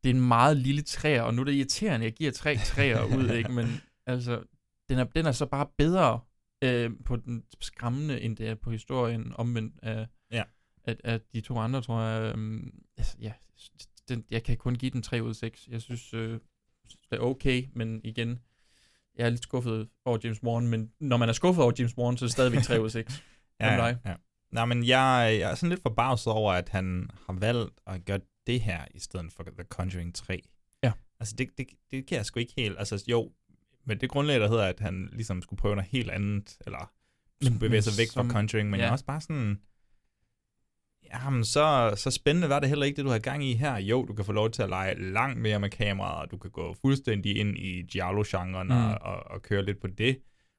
det 0.03 0.09
er 0.09 0.13
en 0.13 0.27
meget 0.27 0.57
lille 0.57 0.81
træer, 0.81 1.21
og 1.21 1.33
nu 1.33 1.41
er 1.41 1.45
det 1.45 1.53
irriterende, 1.53 2.05
at 2.05 2.11
jeg 2.11 2.17
giver 2.17 2.31
tre 2.31 2.57
træer 2.57 3.03
ud, 3.17 3.29
ikke? 3.29 3.51
Men 3.51 3.67
altså, 4.05 4.43
den 4.89 4.99
er, 4.99 5.03
den 5.03 5.25
er 5.25 5.31
så 5.31 5.45
bare 5.45 5.67
bedre 5.77 6.19
øh, 6.63 6.91
på 7.05 7.15
den 7.15 7.43
skræmmende, 7.61 8.21
end 8.21 8.37
det 8.37 8.47
er 8.47 8.55
på 8.55 8.71
historien 8.71 9.33
omvendt 9.35 9.79
af, 9.83 10.07
Ja. 10.31 10.43
af, 10.85 10.97
af 11.03 11.21
de 11.33 11.41
to 11.41 11.57
andre, 11.57 11.81
tror 11.81 12.01
jeg. 12.01 12.31
Øhm, 12.33 12.73
altså, 12.97 13.17
ja, 13.21 13.33
den, 14.09 14.25
jeg 14.31 14.43
kan 14.43 14.57
kun 14.57 14.75
give 14.75 14.91
den 14.91 15.01
3 15.01 15.23
ud 15.23 15.29
af 15.29 15.35
6. 15.35 15.67
Jeg 15.67 15.81
synes, 15.81 16.13
øh, 16.13 16.39
det 17.11 17.17
er 17.17 17.19
okay, 17.19 17.67
men 17.73 18.01
igen, 18.03 18.39
jeg 19.17 19.25
er 19.25 19.29
lidt 19.29 19.43
skuffet 19.43 19.89
over 20.05 20.17
James 20.23 20.43
Wan, 20.43 20.67
men 20.67 20.91
når 20.99 21.17
man 21.17 21.29
er 21.29 21.33
skuffet 21.33 21.63
over 21.63 21.73
James 21.79 21.97
Wan, 21.97 22.17
så 22.17 22.25
er 22.25 22.27
det 22.27 22.31
stadigvæk 22.31 22.63
3 22.63 22.79
ud 22.81 22.85
af 22.85 22.91
6. 22.91 23.23
Hvad 23.57 23.69
med 23.71 23.77
dig? 23.77 23.97
ja. 24.05 24.13
Nej, 24.51 24.65
men 24.65 24.83
jeg, 24.83 25.35
jeg 25.39 25.51
er 25.51 25.55
sådan 25.55 25.69
lidt 25.69 25.81
forbavset 25.81 26.33
over, 26.33 26.53
at 26.53 26.69
han 26.69 27.09
har 27.25 27.33
valgt 27.33 27.73
at 27.87 28.05
gøre 28.05 28.19
det 28.47 28.61
her, 28.61 28.85
i 28.95 28.99
stedet 28.99 29.33
for 29.33 29.43
The 29.43 29.63
Conjuring 29.69 30.15
3. 30.15 30.41
Ja. 30.83 30.91
Altså, 31.19 31.35
det, 31.37 31.49
det, 31.57 31.67
det 31.91 32.05
kan 32.07 32.17
jeg 32.17 32.25
sgu 32.25 32.39
ikke 32.39 32.53
helt... 32.57 32.75
Altså, 32.79 33.03
jo, 33.07 33.31
men 33.85 33.97
det 34.01 34.09
grundlag, 34.09 34.39
der 34.39 34.47
hedder, 34.47 34.63
at 34.65 34.79
han 34.79 35.09
ligesom 35.13 35.41
skulle 35.41 35.57
prøve 35.57 35.75
noget 35.75 35.89
helt 35.91 36.09
andet, 36.11 36.57
eller 36.65 36.91
skulle 37.41 37.59
bevæge 37.59 37.81
sig 37.81 37.93
væk 37.97 38.07
som- 38.07 38.29
fra 38.29 38.33
Conjuring, 38.33 38.69
men 38.69 38.79
ja. 38.79 38.83
jeg 38.83 38.87
er 38.87 38.91
også 38.91 39.05
bare 39.05 39.21
sådan... 39.21 39.59
Jamen, 41.13 41.45
så, 41.45 41.93
så 41.97 42.11
spændende 42.11 42.49
var 42.49 42.59
det 42.59 42.69
heller 42.69 42.85
ikke, 42.85 42.97
det 42.97 43.05
du 43.05 43.09
har 43.09 43.19
gang 43.19 43.43
i 43.45 43.53
her. 43.53 43.77
Jo, 43.77 44.05
du 44.05 44.13
kan 44.13 44.25
få 44.25 44.31
lov 44.31 44.49
til 44.51 44.61
at 44.63 44.69
lege 44.69 45.11
langt 45.11 45.39
mere 45.41 45.59
med 45.59 45.69
kameraet, 45.69 46.21
og 46.25 46.31
du 46.31 46.37
kan 46.37 46.51
gå 46.51 46.75
fuldstændig 46.81 47.37
ind 47.37 47.57
i 47.57 47.81
Giallo-genren 47.81 48.67
mm. 48.67 48.73
og, 48.73 48.97
og, 49.01 49.23
og 49.31 49.41
køre 49.41 49.65
lidt 49.65 49.81
på 49.81 49.87
det. 49.87 50.17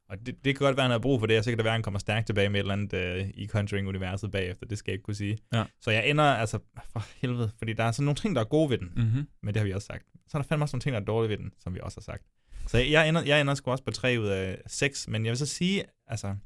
Og 0.08 0.18
det, 0.18 0.44
det 0.44 0.56
kan 0.56 0.64
godt 0.64 0.76
være, 0.76 0.84
at 0.84 0.90
han 0.90 0.90
har 0.90 0.98
brug 0.98 1.20
for 1.20 1.26
det, 1.26 1.38
og 1.38 1.44
så 1.44 1.50
kan 1.50 1.58
det 1.58 1.64
være, 1.64 1.72
at 1.72 1.76
han 1.76 1.82
kommer 1.82 2.00
stærkt 2.00 2.26
tilbage 2.26 2.48
med 2.48 2.60
et 2.60 2.62
eller 2.62 2.72
andet 2.72 2.92
øh, 2.94 3.30
i 3.34 3.46
Conjuring-universet 3.46 4.30
bagefter. 4.30 4.66
Det 4.66 4.78
skal 4.78 4.90
jeg 4.90 4.94
ikke 4.94 5.02
kunne 5.04 5.14
sige. 5.14 5.38
Ja. 5.52 5.64
Så 5.80 5.90
jeg 5.90 6.10
ender, 6.10 6.24
altså, 6.24 6.58
for 6.92 7.04
helvede, 7.20 7.50
fordi 7.58 7.72
der 7.72 7.84
er 7.84 7.92
sådan 7.92 8.04
nogle 8.04 8.16
ting, 8.16 8.34
der 8.34 8.40
er 8.40 8.44
gode 8.48 8.70
ved 8.70 8.78
den, 8.78 8.92
Mhm. 8.96 9.28
men 9.42 9.54
det 9.54 9.56
har 9.56 9.64
vi 9.64 9.72
også 9.72 9.86
sagt. 9.86 10.04
Så 10.28 10.38
er 10.38 10.42
der 10.42 10.48
fandme 10.48 10.64
også 10.64 10.76
nogle 10.76 10.82
ting, 10.82 10.94
der 10.94 11.00
er 11.00 11.04
dårlige 11.04 11.30
ved 11.30 11.36
den, 11.38 11.52
som 11.60 11.74
vi 11.74 11.80
også 11.82 11.96
har 12.00 12.02
sagt. 12.02 12.22
Så 12.66 12.78
jeg, 12.78 12.90
jeg 12.90 13.08
ender, 13.08 13.22
jeg 13.22 13.40
ender 13.40 13.54
sgu 13.54 13.70
også 13.70 13.84
på 13.84 13.90
3 13.90 14.16
ud 14.20 14.26
af 14.26 14.58
6, 14.66 15.08
men 15.08 15.24
jeg 15.24 15.30
vil 15.30 15.38
så 15.38 15.46
sige, 15.46 15.84
altså, 16.06 16.36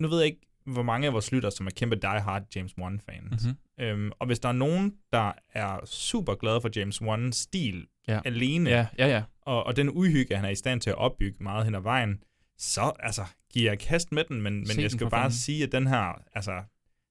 nu 0.00 0.08
ved 0.08 0.18
jeg 0.18 0.26
ikke, 0.26 0.40
hvor 0.66 0.82
mange 0.82 1.06
af 1.06 1.12
vores 1.12 1.32
lytter, 1.32 1.50
som 1.50 1.66
er 1.66 1.70
kæmpe 1.70 1.96
Die 1.96 2.20
Hard 2.20 2.42
James 2.56 2.74
Wan-fans. 2.78 3.46
Mhm. 3.46 3.56
Øhm, 3.80 4.10
og 4.18 4.26
hvis 4.26 4.38
der 4.38 4.48
er 4.48 4.52
nogen, 4.52 4.94
der 5.12 5.32
er 5.54 5.86
super 5.86 6.34
glade 6.34 6.60
for 6.60 6.70
James 6.76 7.02
Wans 7.02 7.36
stil 7.36 7.86
Ja. 8.08 8.20
alene, 8.24 8.70
Ja, 8.70 8.86
ja, 8.98 9.06
ja. 9.08 9.22
Og, 9.42 9.64
og 9.66 9.76
den 9.76 9.90
uhygge, 9.90 10.36
han 10.36 10.44
er 10.44 10.48
i 10.48 10.54
stand 10.54 10.80
til 10.80 10.90
at 10.90 10.96
opbygge 10.96 11.42
meget 11.42 11.64
hen 11.64 11.74
ad 11.74 11.80
vejen, 11.80 12.22
så 12.58 12.92
altså, 13.00 13.24
giver 13.52 13.70
jeg 13.70 13.78
kast 13.78 14.12
med 14.12 14.24
den, 14.24 14.42
men, 14.42 14.54
men 14.54 14.66
Se 14.66 14.80
jeg 14.82 14.90
skal 14.90 15.10
bare 15.10 15.22
fanden. 15.24 15.38
sige, 15.38 15.62
at 15.64 15.72
den 15.72 15.86
her, 15.86 16.22
altså, 16.34 16.62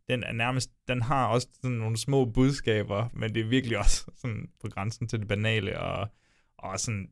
den 0.08 0.24
er 0.24 0.32
nærmest, 0.32 0.72
den 0.88 1.02
har 1.02 1.26
også 1.28 1.48
sådan 1.62 1.78
nogle 1.78 1.98
små 1.98 2.26
budskaber, 2.26 3.10
men 3.14 3.36
det 3.36 3.42
er 3.42 3.48
virkelig 3.48 3.78
også 3.78 4.12
sådan 4.18 4.50
på 4.62 4.68
grænsen 4.70 5.08
til 5.08 5.20
det 5.20 5.28
banale, 5.28 5.80
og, 5.80 6.08
og 6.58 6.80
sådan, 6.80 7.08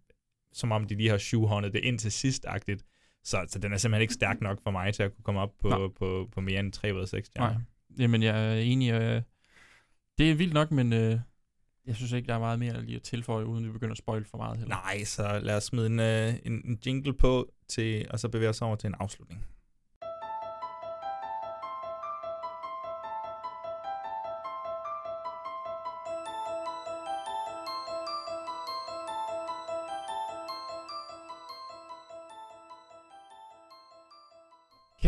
som 0.53 0.71
om 0.71 0.87
de 0.87 0.95
lige 0.95 1.09
har 1.09 1.17
shoehornet 1.17 1.73
det 1.73 1.83
ind 1.83 1.99
til 1.99 2.11
sidst-agtigt. 2.11 2.83
Så, 3.29 3.45
så 3.47 3.59
den 3.59 3.73
er 3.73 3.77
simpelthen 3.77 4.01
ikke 4.01 4.13
stærk 4.13 4.41
nok 4.41 4.63
for 4.63 4.71
mig 4.71 4.93
til 4.93 5.03
at 5.03 5.15
kunne 5.15 5.23
komme 5.23 5.41
op 5.41 5.51
på, 5.61 5.69
på, 5.69 5.93
på, 5.99 6.29
på 6.31 6.41
mere 6.41 6.59
end 6.59 6.71
3 6.71 6.95
ud 6.95 7.01
af 7.01 7.07
6 7.07 7.29
Nej. 7.35 7.53
Jamen, 7.99 8.23
jeg 8.23 8.53
er 8.53 8.59
enig. 8.59 8.91
Øh, 8.91 9.21
det 10.17 10.31
er 10.31 10.35
vildt 10.35 10.53
nok, 10.53 10.71
men 10.71 10.93
øh, 10.93 11.19
jeg 11.85 11.95
synes 11.95 12.11
ikke, 12.11 12.27
der 12.27 12.35
er 12.35 12.39
meget 12.39 12.59
mere 12.59 12.81
lige 12.81 12.95
at 12.95 13.01
tilføje, 13.01 13.45
uden 13.45 13.65
vi 13.65 13.71
begynder 13.71 13.91
at 13.91 13.97
spoil 13.97 14.25
for 14.25 14.37
meget 14.37 14.57
heller. 14.57 14.75
Nej, 14.75 15.03
så 15.03 15.39
lad 15.39 15.57
os 15.57 15.63
smide 15.63 15.85
en, 15.85 15.99
øh, 15.99 16.33
en, 16.45 16.61
en 16.65 16.79
jingle 16.85 17.13
på, 17.13 17.51
til, 17.67 18.07
og 18.09 18.19
så 18.19 18.29
bevæge 18.29 18.49
os 18.49 18.61
over 18.61 18.75
til 18.75 18.87
en 18.87 18.95
afslutning. 18.99 19.45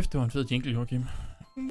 Kæft, 0.01 0.11
det 0.11 0.17
var 0.17 0.25
en 0.25 0.31
fed 0.31 0.45
jingle, 0.51 0.71
Joachim. 0.71 1.03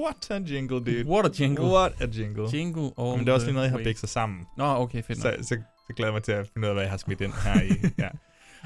What 0.01 0.31
a 0.31 0.39
jingle, 0.39 0.79
dude. 0.79 1.07
What 1.07 1.27
a 1.27 1.43
jingle. 1.43 1.65
What 1.65 1.93
a 2.01 2.07
jingle. 2.07 2.49
Jingle 2.59 2.91
all 2.99 3.11
Men 3.17 3.21
det 3.21 3.29
er 3.29 3.33
også 3.33 3.47
lige 3.47 3.55
noget, 3.55 3.65
jeg 3.65 3.71
har 3.71 3.77
way. 3.79 3.85
bækket 3.85 4.09
sammen. 4.09 4.47
Nå, 4.59 4.65
okay, 4.65 5.03
fedt 5.03 5.19
Så, 5.23 5.31
nok. 5.31 5.39
så, 5.45 5.57
så 5.87 5.93
glæder 5.97 6.09
jeg 6.09 6.13
mig 6.15 6.23
til 6.23 6.33
at 6.33 6.47
finde 6.55 6.67
ud 6.67 6.69
af, 6.69 6.75
hvad 6.75 6.83
jeg 6.83 6.91
har 6.91 6.97
smidt 6.99 7.21
ind 7.21 7.33
her 7.45 7.63
i. 7.63 7.69
Ja. 7.99 8.09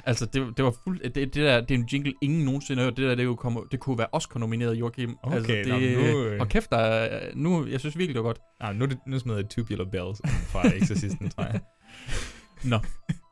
Altså, 0.06 0.26
det, 0.26 0.56
det 0.56 0.64
var 0.64 0.74
fuld, 0.84 1.00
det, 1.00 1.14
det 1.14 1.34
der, 1.34 1.60
det 1.60 1.70
er 1.74 1.78
en 1.78 1.84
jingle, 1.92 2.14
ingen 2.22 2.44
nogensinde 2.44 2.80
har 2.82 2.86
hørt. 2.86 2.96
Det 2.96 3.08
der, 3.08 3.14
det, 3.14 3.26
kunne, 3.26 3.36
komme, 3.36 3.60
det 3.70 3.80
kunne 3.80 3.98
være 3.98 4.06
Oscar 4.12 4.40
nomineret, 4.40 4.74
Joachim. 4.74 5.16
Okay, 5.22 5.36
altså, 5.36 5.52
det, 5.52 5.96
nå, 5.98 6.30
nu. 6.30 6.40
Og 6.40 6.48
kæft, 6.48 6.70
der, 6.70 6.76
er- 6.76 7.30
nu, 7.34 7.66
jeg 7.66 7.80
synes 7.80 7.98
virkelig, 7.98 8.14
det 8.14 8.22
var 8.24 8.28
godt. 8.28 8.38
Ah, 8.60 8.76
nu, 8.76 8.84
det, 8.86 8.98
nu 9.06 9.18
smider 9.18 9.38
jeg 9.38 9.48
Tubular 9.50 9.84
Bells 9.84 10.20
fra 10.24 10.68
Exorcisten, 10.76 11.30
tror 11.30 11.44
jeg. 11.44 11.60
Nå, 12.64 12.78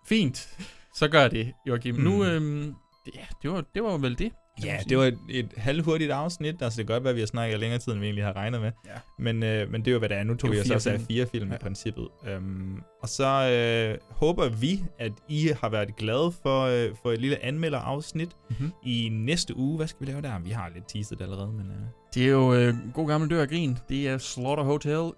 fint. 0.08 0.58
Så 0.94 1.08
gør 1.08 1.20
jeg 1.20 1.30
det, 1.30 1.52
Joachim. 1.68 1.94
Mm. 1.94 2.00
Nu, 2.02 2.24
øhm, 2.24 2.74
det, 3.06 3.14
ja, 3.14 3.24
det 3.42 3.50
var, 3.50 3.64
det 3.74 3.82
var 3.82 3.96
vel 3.98 4.18
det. 4.18 4.32
Ja, 4.64 4.78
det 4.88 4.98
var 4.98 5.04
et, 5.04 5.18
et 5.30 5.48
halvhurtigt 5.56 6.10
afsnit. 6.10 6.62
Altså, 6.62 6.76
det 6.78 6.86
kan 6.86 6.94
godt 6.94 7.04
være, 7.04 7.10
at 7.10 7.14
vi 7.14 7.20
har 7.20 7.26
snakket 7.26 7.60
længere 7.60 7.78
tid, 7.80 7.92
end 7.92 8.00
vi 8.00 8.06
egentlig 8.06 8.24
har 8.24 8.36
regnet 8.36 8.60
med. 8.60 8.70
Ja. 8.86 8.90
Men, 9.18 9.42
øh, 9.42 9.70
men 9.70 9.80
det 9.80 9.88
er 9.88 9.92
jo, 9.92 9.98
hvad 9.98 10.08
det 10.08 10.16
er. 10.16 10.22
Nu 10.24 10.34
tog 10.34 10.50
vi 10.52 10.60
os 10.60 10.70
også 10.70 10.90
af 10.90 11.00
fire 11.00 11.26
film 11.26 11.48
ja. 11.48 11.54
I 11.54 11.58
princippet. 11.58 12.08
Um, 12.36 12.82
og 13.02 13.08
så 13.08 13.24
øh, 13.50 13.98
håber 14.10 14.48
vi, 14.48 14.84
at 14.98 15.12
I 15.28 15.50
har 15.60 15.68
været 15.68 15.96
glade 15.96 16.32
for, 16.42 16.62
øh, 16.62 16.90
for 17.02 17.12
et 17.12 17.20
lille 17.20 17.44
anmelderafsnit 17.44 18.28
Mhm. 18.50 18.72
i 18.84 19.08
næste 19.12 19.56
uge. 19.56 19.76
Hvad 19.76 19.86
skal 19.86 20.06
vi 20.06 20.12
lave 20.12 20.22
der? 20.22 20.38
Vi 20.38 20.50
har 20.50 20.70
lidt 20.74 20.88
teaset 20.88 21.20
allerede, 21.20 21.52
men... 21.52 21.66
Øh, 21.70 21.76
Det 22.14 22.24
er 22.26 22.30
jo 22.30 22.54
øh, 22.54 22.74
god 22.94 23.08
gammel 23.08 23.30
dør 23.30 23.42
og 23.42 23.48
grin. 23.48 23.78
Det 23.88 24.08
er 24.08 24.18
Slaughter 24.18 24.64
Hotel, 24.64 25.12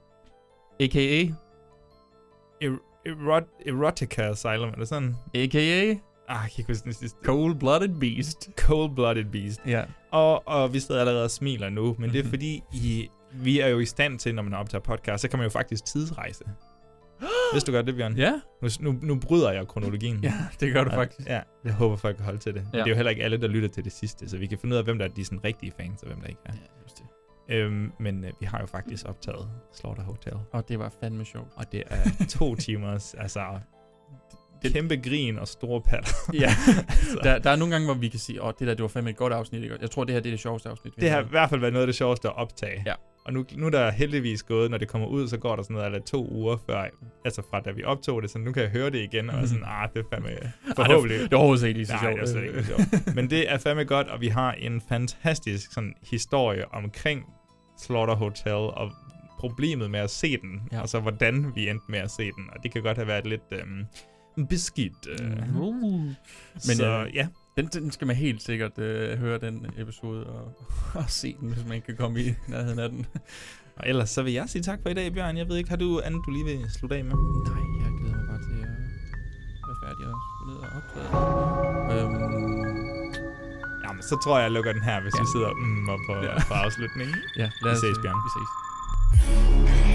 a.k.a. 0.81 1.23
er- 2.63 2.79
erot, 3.07 3.43
Erotica 3.67 4.23
Asylum, 4.23 4.69
er 4.69 4.75
det 4.75 4.89
sådan? 4.89 5.17
A.k.a. 5.35 5.95
Ah, 6.29 6.35
jeg 6.43 6.51
kan 6.51 6.59
ikke 6.59 6.73
huske 6.73 6.85
den 6.85 6.93
sidste. 6.93 7.19
Cold-Blooded 7.27 7.99
Beast. 8.01 8.51
Cold-Blooded 8.61 9.31
Beast. 9.33 9.61
Ja. 9.67 9.85
Og, 10.11 10.49
og 10.49 10.73
vi 10.73 10.81
sidder 10.81 11.01
allerede 11.01 11.25
og 11.25 11.31
smiler 11.31 11.71
nu, 11.71 11.83
men 11.85 11.93
mm-hmm. 11.93 12.11
det 12.11 12.19
er 12.19 12.23
Mhm. 12.23 12.31
fordi, 12.31 12.63
I, 12.73 13.09
vi 13.33 13.61
er 13.61 13.69
jo 13.69 13.79
i 13.79 13.87
stand 13.87 14.19
til, 14.19 14.35
når 14.35 14.43
man 14.43 14.55
optager 14.55 14.83
podcast, 14.83 15.23
så 15.23 15.29
kan 15.29 15.39
man 15.39 15.45
jo 15.47 15.51
faktisk 15.51 15.85
tidsrejse. 15.85 16.45
Vidste 17.53 17.73
du 17.73 17.77
godt 17.77 17.87
det, 17.87 17.95
Bjørn? 17.95 18.17
Ja. 18.17 18.41
Nu, 18.63 18.69
nu, 18.81 18.99
nu 19.03 19.21
bryder 19.21 19.53
jeg 19.53 19.69
kronologien. 19.69 20.21
Ja, 20.23 20.35
det 20.61 20.73
gør 20.73 20.85
du 20.85 20.91
Ja, 20.91 20.97
faktisk. 20.97 21.29
Ja, 21.29 21.41
jeg 21.65 21.73
håber, 21.75 21.97
folk 21.97 22.17
kan 22.17 22.25
holde 22.25 22.39
til 22.39 22.55
det. 22.55 22.67
Ja. 22.73 22.79
Det 22.79 22.85
er 22.85 22.89
jo 22.91 22.95
heller 22.95 23.11
ikke 23.11 23.23
alle, 23.25 23.37
der 23.41 23.49
lytter 23.49 23.69
til 23.69 23.85
det 23.85 23.93
sidste, 23.93 24.29
så 24.29 24.39
vi 24.39 24.47
kan 24.47 24.59
finde 24.59 24.75
ud 24.75 24.79
af, 24.79 24.85
hvem 24.85 24.99
der 24.99 25.05
er 25.05 25.09
de 25.09 25.25
sådan 25.25 25.45
rigtige 25.45 25.73
fans, 25.81 26.03
og 26.03 26.09
hvem 26.09 26.21
der 26.21 26.29
ikke 26.29 26.41
er. 26.45 26.53
Ja, 26.55 26.83
just 26.83 26.99
det. 26.99 27.05
Øhm, 27.49 27.93
men 28.01 28.25
øh, 28.25 28.31
vi 28.41 28.47
har 28.47 28.61
jo 28.61 28.67
faktisk 28.67 29.07
optaget 29.09 29.49
Slaughter 29.73 30.03
Hotel. 30.05 30.33
Og 30.53 30.69
det 30.69 30.79
var 30.79 30.93
fandme 31.01 31.25
sjovt. 31.25 31.49
Og 31.57 31.73
det 31.73 31.83
er 31.87 32.25
to 32.29 32.55
timers, 32.65 33.15
altså 33.15 33.41
kæmpe 34.73 34.97
grin 34.97 35.39
og 35.39 35.49
store 35.49 35.81
patter. 35.81 36.11
Ja, 36.35 36.39
altså, 36.89 37.19
der, 37.23 37.39
der 37.39 37.51
er 37.51 37.57
nogle 37.57 37.73
gange, 37.75 37.87
hvor 37.87 37.95
vi 37.95 38.09
kan 38.09 38.21
sige, 38.21 38.43
åh, 38.43 38.53
det 38.59 38.67
der, 38.69 38.75
det 38.75 38.83
var 38.83 38.89
fandme 38.89 39.11
et 39.11 39.17
godt 39.17 39.33
afsnit. 39.33 39.63
Ikke? 39.63 39.77
Jeg 39.81 39.91
tror, 39.91 40.05
det 40.05 40.13
her 40.15 40.21
det 40.21 40.29
er 40.29 40.33
det 40.33 40.41
sjoveste 40.41 40.69
afsnit. 40.69 40.95
det 41.01 41.11
har 41.11 41.21
i 41.21 41.27
hvert 41.31 41.51
fald 41.51 41.61
været 41.61 41.73
noget 41.73 41.83
af 41.83 41.87
det 41.89 41.97
sjoveste 41.97 42.29
at 42.29 42.37
optage. 42.37 42.83
Ja. 42.87 42.95
Og 43.27 43.33
nu, 43.33 43.45
nu 43.57 43.67
er 43.67 43.71
der 43.71 43.91
heldigvis 43.91 44.43
gået, 44.43 44.71
når 44.71 44.79
det 44.79 44.89
kommer 44.89 45.09
ud, 45.09 45.29
så 45.29 45.37
går 45.37 45.57
der 45.57 45.63
sådan 45.63 45.75
noget 45.75 45.87
eller 45.87 46.01
to 46.01 46.29
uger 46.31 46.57
før, 46.67 46.85
altså 47.25 47.43
fra 47.51 47.61
da 47.61 47.71
vi 47.71 47.85
optog 47.85 48.23
det, 48.23 48.31
så 48.31 48.39
nu 48.39 48.53
kan 48.53 48.63
jeg 48.63 48.71
høre 48.71 48.91
det 48.91 48.99
igen, 48.99 49.31
og 49.31 49.49
sådan, 49.49 49.65
ah, 49.67 49.89
det 49.95 49.99
er 50.01 50.05
fandme 50.13 50.31
forhåbentlig. 50.77 51.19
det 51.21 51.31
var 51.31 51.37
overhovedet 51.39 51.67
ikke 51.67 51.79
lige 51.79 51.87
så 51.87 51.93
Nej, 51.93 52.03
sjovt. 52.03 52.35
det 52.35 52.45
ikke 52.45 52.65
så 52.65 52.67
sjovt. 52.67 53.15
Men 53.17 53.31
det 53.31 53.53
er 53.53 53.59
fandme 53.59 53.85
godt, 53.85 54.09
og 54.09 54.21
vi 54.21 54.29
har 54.29 54.53
en 54.53 54.83
fantastisk 54.89 55.73
sådan, 55.73 55.95
historie 56.11 56.75
omkring 56.75 57.25
Slaughter 57.79 58.15
Hotel, 58.15 58.53
og 58.53 58.91
problemet 59.39 59.91
med 59.91 60.01
at 60.01 60.11
se 60.11 60.37
den. 60.37 60.61
Ja. 60.73 60.81
og 60.81 60.89
så 60.89 61.01
hvordan 61.01 61.53
vi 61.55 61.69
endte 61.69 61.85
med 61.89 61.99
at 61.99 62.11
se 62.11 62.23
den, 62.25 62.45
og 62.53 62.63
det 62.63 62.73
kan 62.73 62.83
godt 62.83 62.97
have 62.97 63.07
været 63.07 63.27
lidt 63.27 63.43
øhm, 63.53 63.85
beskidt. 64.49 65.07
Øh. 65.21 65.57
Uh. 65.61 66.05
Men 66.55 66.77
så 66.77 67.05
øh, 67.07 67.15
ja, 67.15 67.27
den, 67.57 67.67
den 67.67 67.91
skal 67.91 68.07
man 68.07 68.17
helt 68.17 68.43
sikkert 68.43 68.79
øh, 68.79 69.19
høre, 69.19 69.39
den 69.39 69.67
episode, 69.79 70.27
og, 70.27 70.53
og 71.01 71.05
se 71.09 71.37
den, 71.41 71.49
hvis 71.53 71.65
man 71.65 71.75
ikke 71.75 71.87
kan 71.87 71.97
komme 71.97 72.21
i 72.21 72.35
nærheden 72.49 72.79
af 72.79 72.89
den. 72.89 73.07
og 73.77 73.89
ellers 73.89 74.11
så 74.11 74.23
vil 74.23 74.33
jeg 74.33 74.49
sige 74.49 74.63
tak 74.63 74.79
for 74.83 74.89
i 74.89 74.95
dag, 74.95 75.13
Bjørn. 75.13 75.37
Jeg 75.37 75.49
ved 75.49 75.57
ikke, 75.57 75.71
har 75.71 75.77
du 75.77 76.01
andet, 76.05 76.23
du 76.27 76.31
lige 76.31 76.45
vil 76.45 76.61
slutte 76.79 76.97
af 76.97 77.05
med? 77.05 77.15
Nej, 77.15 77.85
jeg 77.85 77.93
glæder 78.01 78.17
mig 78.17 78.27
bare 78.29 78.39
til 78.43 78.55
at 78.55 78.69
være 79.69 79.77
færdig 79.85 80.07
og 80.07 80.17
ned 80.49 80.57
og 80.57 80.69
optræde. 80.77 81.09
Øhm, 82.05 82.95
Jamen, 83.89 84.03
så 84.03 84.21
tror 84.25 84.37
jeg, 84.39 84.43
jeg 84.43 84.51
lukker 84.53 84.73
den 84.73 84.83
her, 84.83 85.01
hvis 85.03 85.15
ja. 85.17 85.23
vi 85.23 85.27
sidder 85.35 85.51
mm, 85.53 85.89
og 85.89 85.99
på, 86.09 86.13
Ja. 86.25 86.45
på 86.49 86.55
afslutningen. 86.55 87.17
ja, 87.37 87.51
Vi 87.65 87.71
ses, 87.75 87.99
Bjørn. 88.03 88.19
Vi 88.27 88.31
ses. 88.37 89.94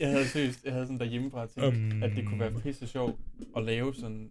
Jeg 0.00 0.10
havde 0.10 0.28
seriøst, 0.28 0.64
jeg 0.64 0.72
havde 0.72 0.86
sådan 0.86 0.98
derhjemmefra 0.98 1.46
tænkt, 1.46 1.94
um... 1.94 2.02
at 2.02 2.10
det 2.16 2.26
kunne 2.26 2.40
være 2.40 2.52
pisse 2.60 2.86
sjovt 2.86 3.16
at 3.56 3.64
lave 3.64 3.94
sådan 3.94 4.30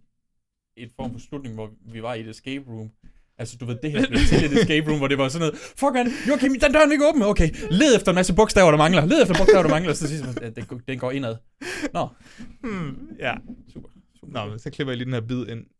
et 0.76 0.90
form 0.96 1.12
for 1.12 1.18
slutning, 1.20 1.54
hvor 1.54 1.70
vi 1.92 2.02
var 2.02 2.14
i 2.14 2.20
et 2.20 2.28
escape 2.28 2.64
room. 2.68 2.90
Altså, 3.38 3.56
du 3.56 3.64
ved, 3.64 3.76
det 3.82 3.90
her 3.90 4.06
blev 4.08 4.20
til 4.28 4.44
et 4.44 4.52
escape 4.52 4.88
room, 4.88 4.98
hvor 4.98 5.08
det 5.08 5.18
var 5.18 5.28
sådan 5.28 5.46
noget, 5.46 5.58
fuck 5.58 5.92
man, 5.94 6.06
Joachim, 6.28 6.52
den 6.60 6.72
dør 6.72 6.78
er 6.80 6.92
ikke 6.92 7.08
åben. 7.08 7.22
Okay, 7.22 7.50
led 7.70 7.96
efter 7.96 8.10
en 8.12 8.14
masse 8.14 8.34
bogstaver, 8.34 8.70
der 8.70 8.78
mangler. 8.78 9.06
Led 9.06 9.22
efter 9.22 9.34
bogstaver, 9.38 9.62
der 9.62 9.70
mangler. 9.70 9.92
Så 9.92 10.08
sidst, 10.08 10.24
at 10.42 10.56
den, 10.56 10.80
den 10.88 10.98
går 10.98 11.10
indad. 11.10 11.36
Nå, 11.94 12.08
Hmm, 12.62 13.08
ja. 13.18 13.34
super. 13.72 13.88
super. 14.20 14.44
Nå, 14.44 14.50
men 14.50 14.58
så 14.58 14.70
klipper 14.70 14.92
jeg 14.92 14.96
lige 14.98 15.04
den 15.04 15.14
her 15.14 15.20
bid 15.20 15.46
ind. 15.46 15.64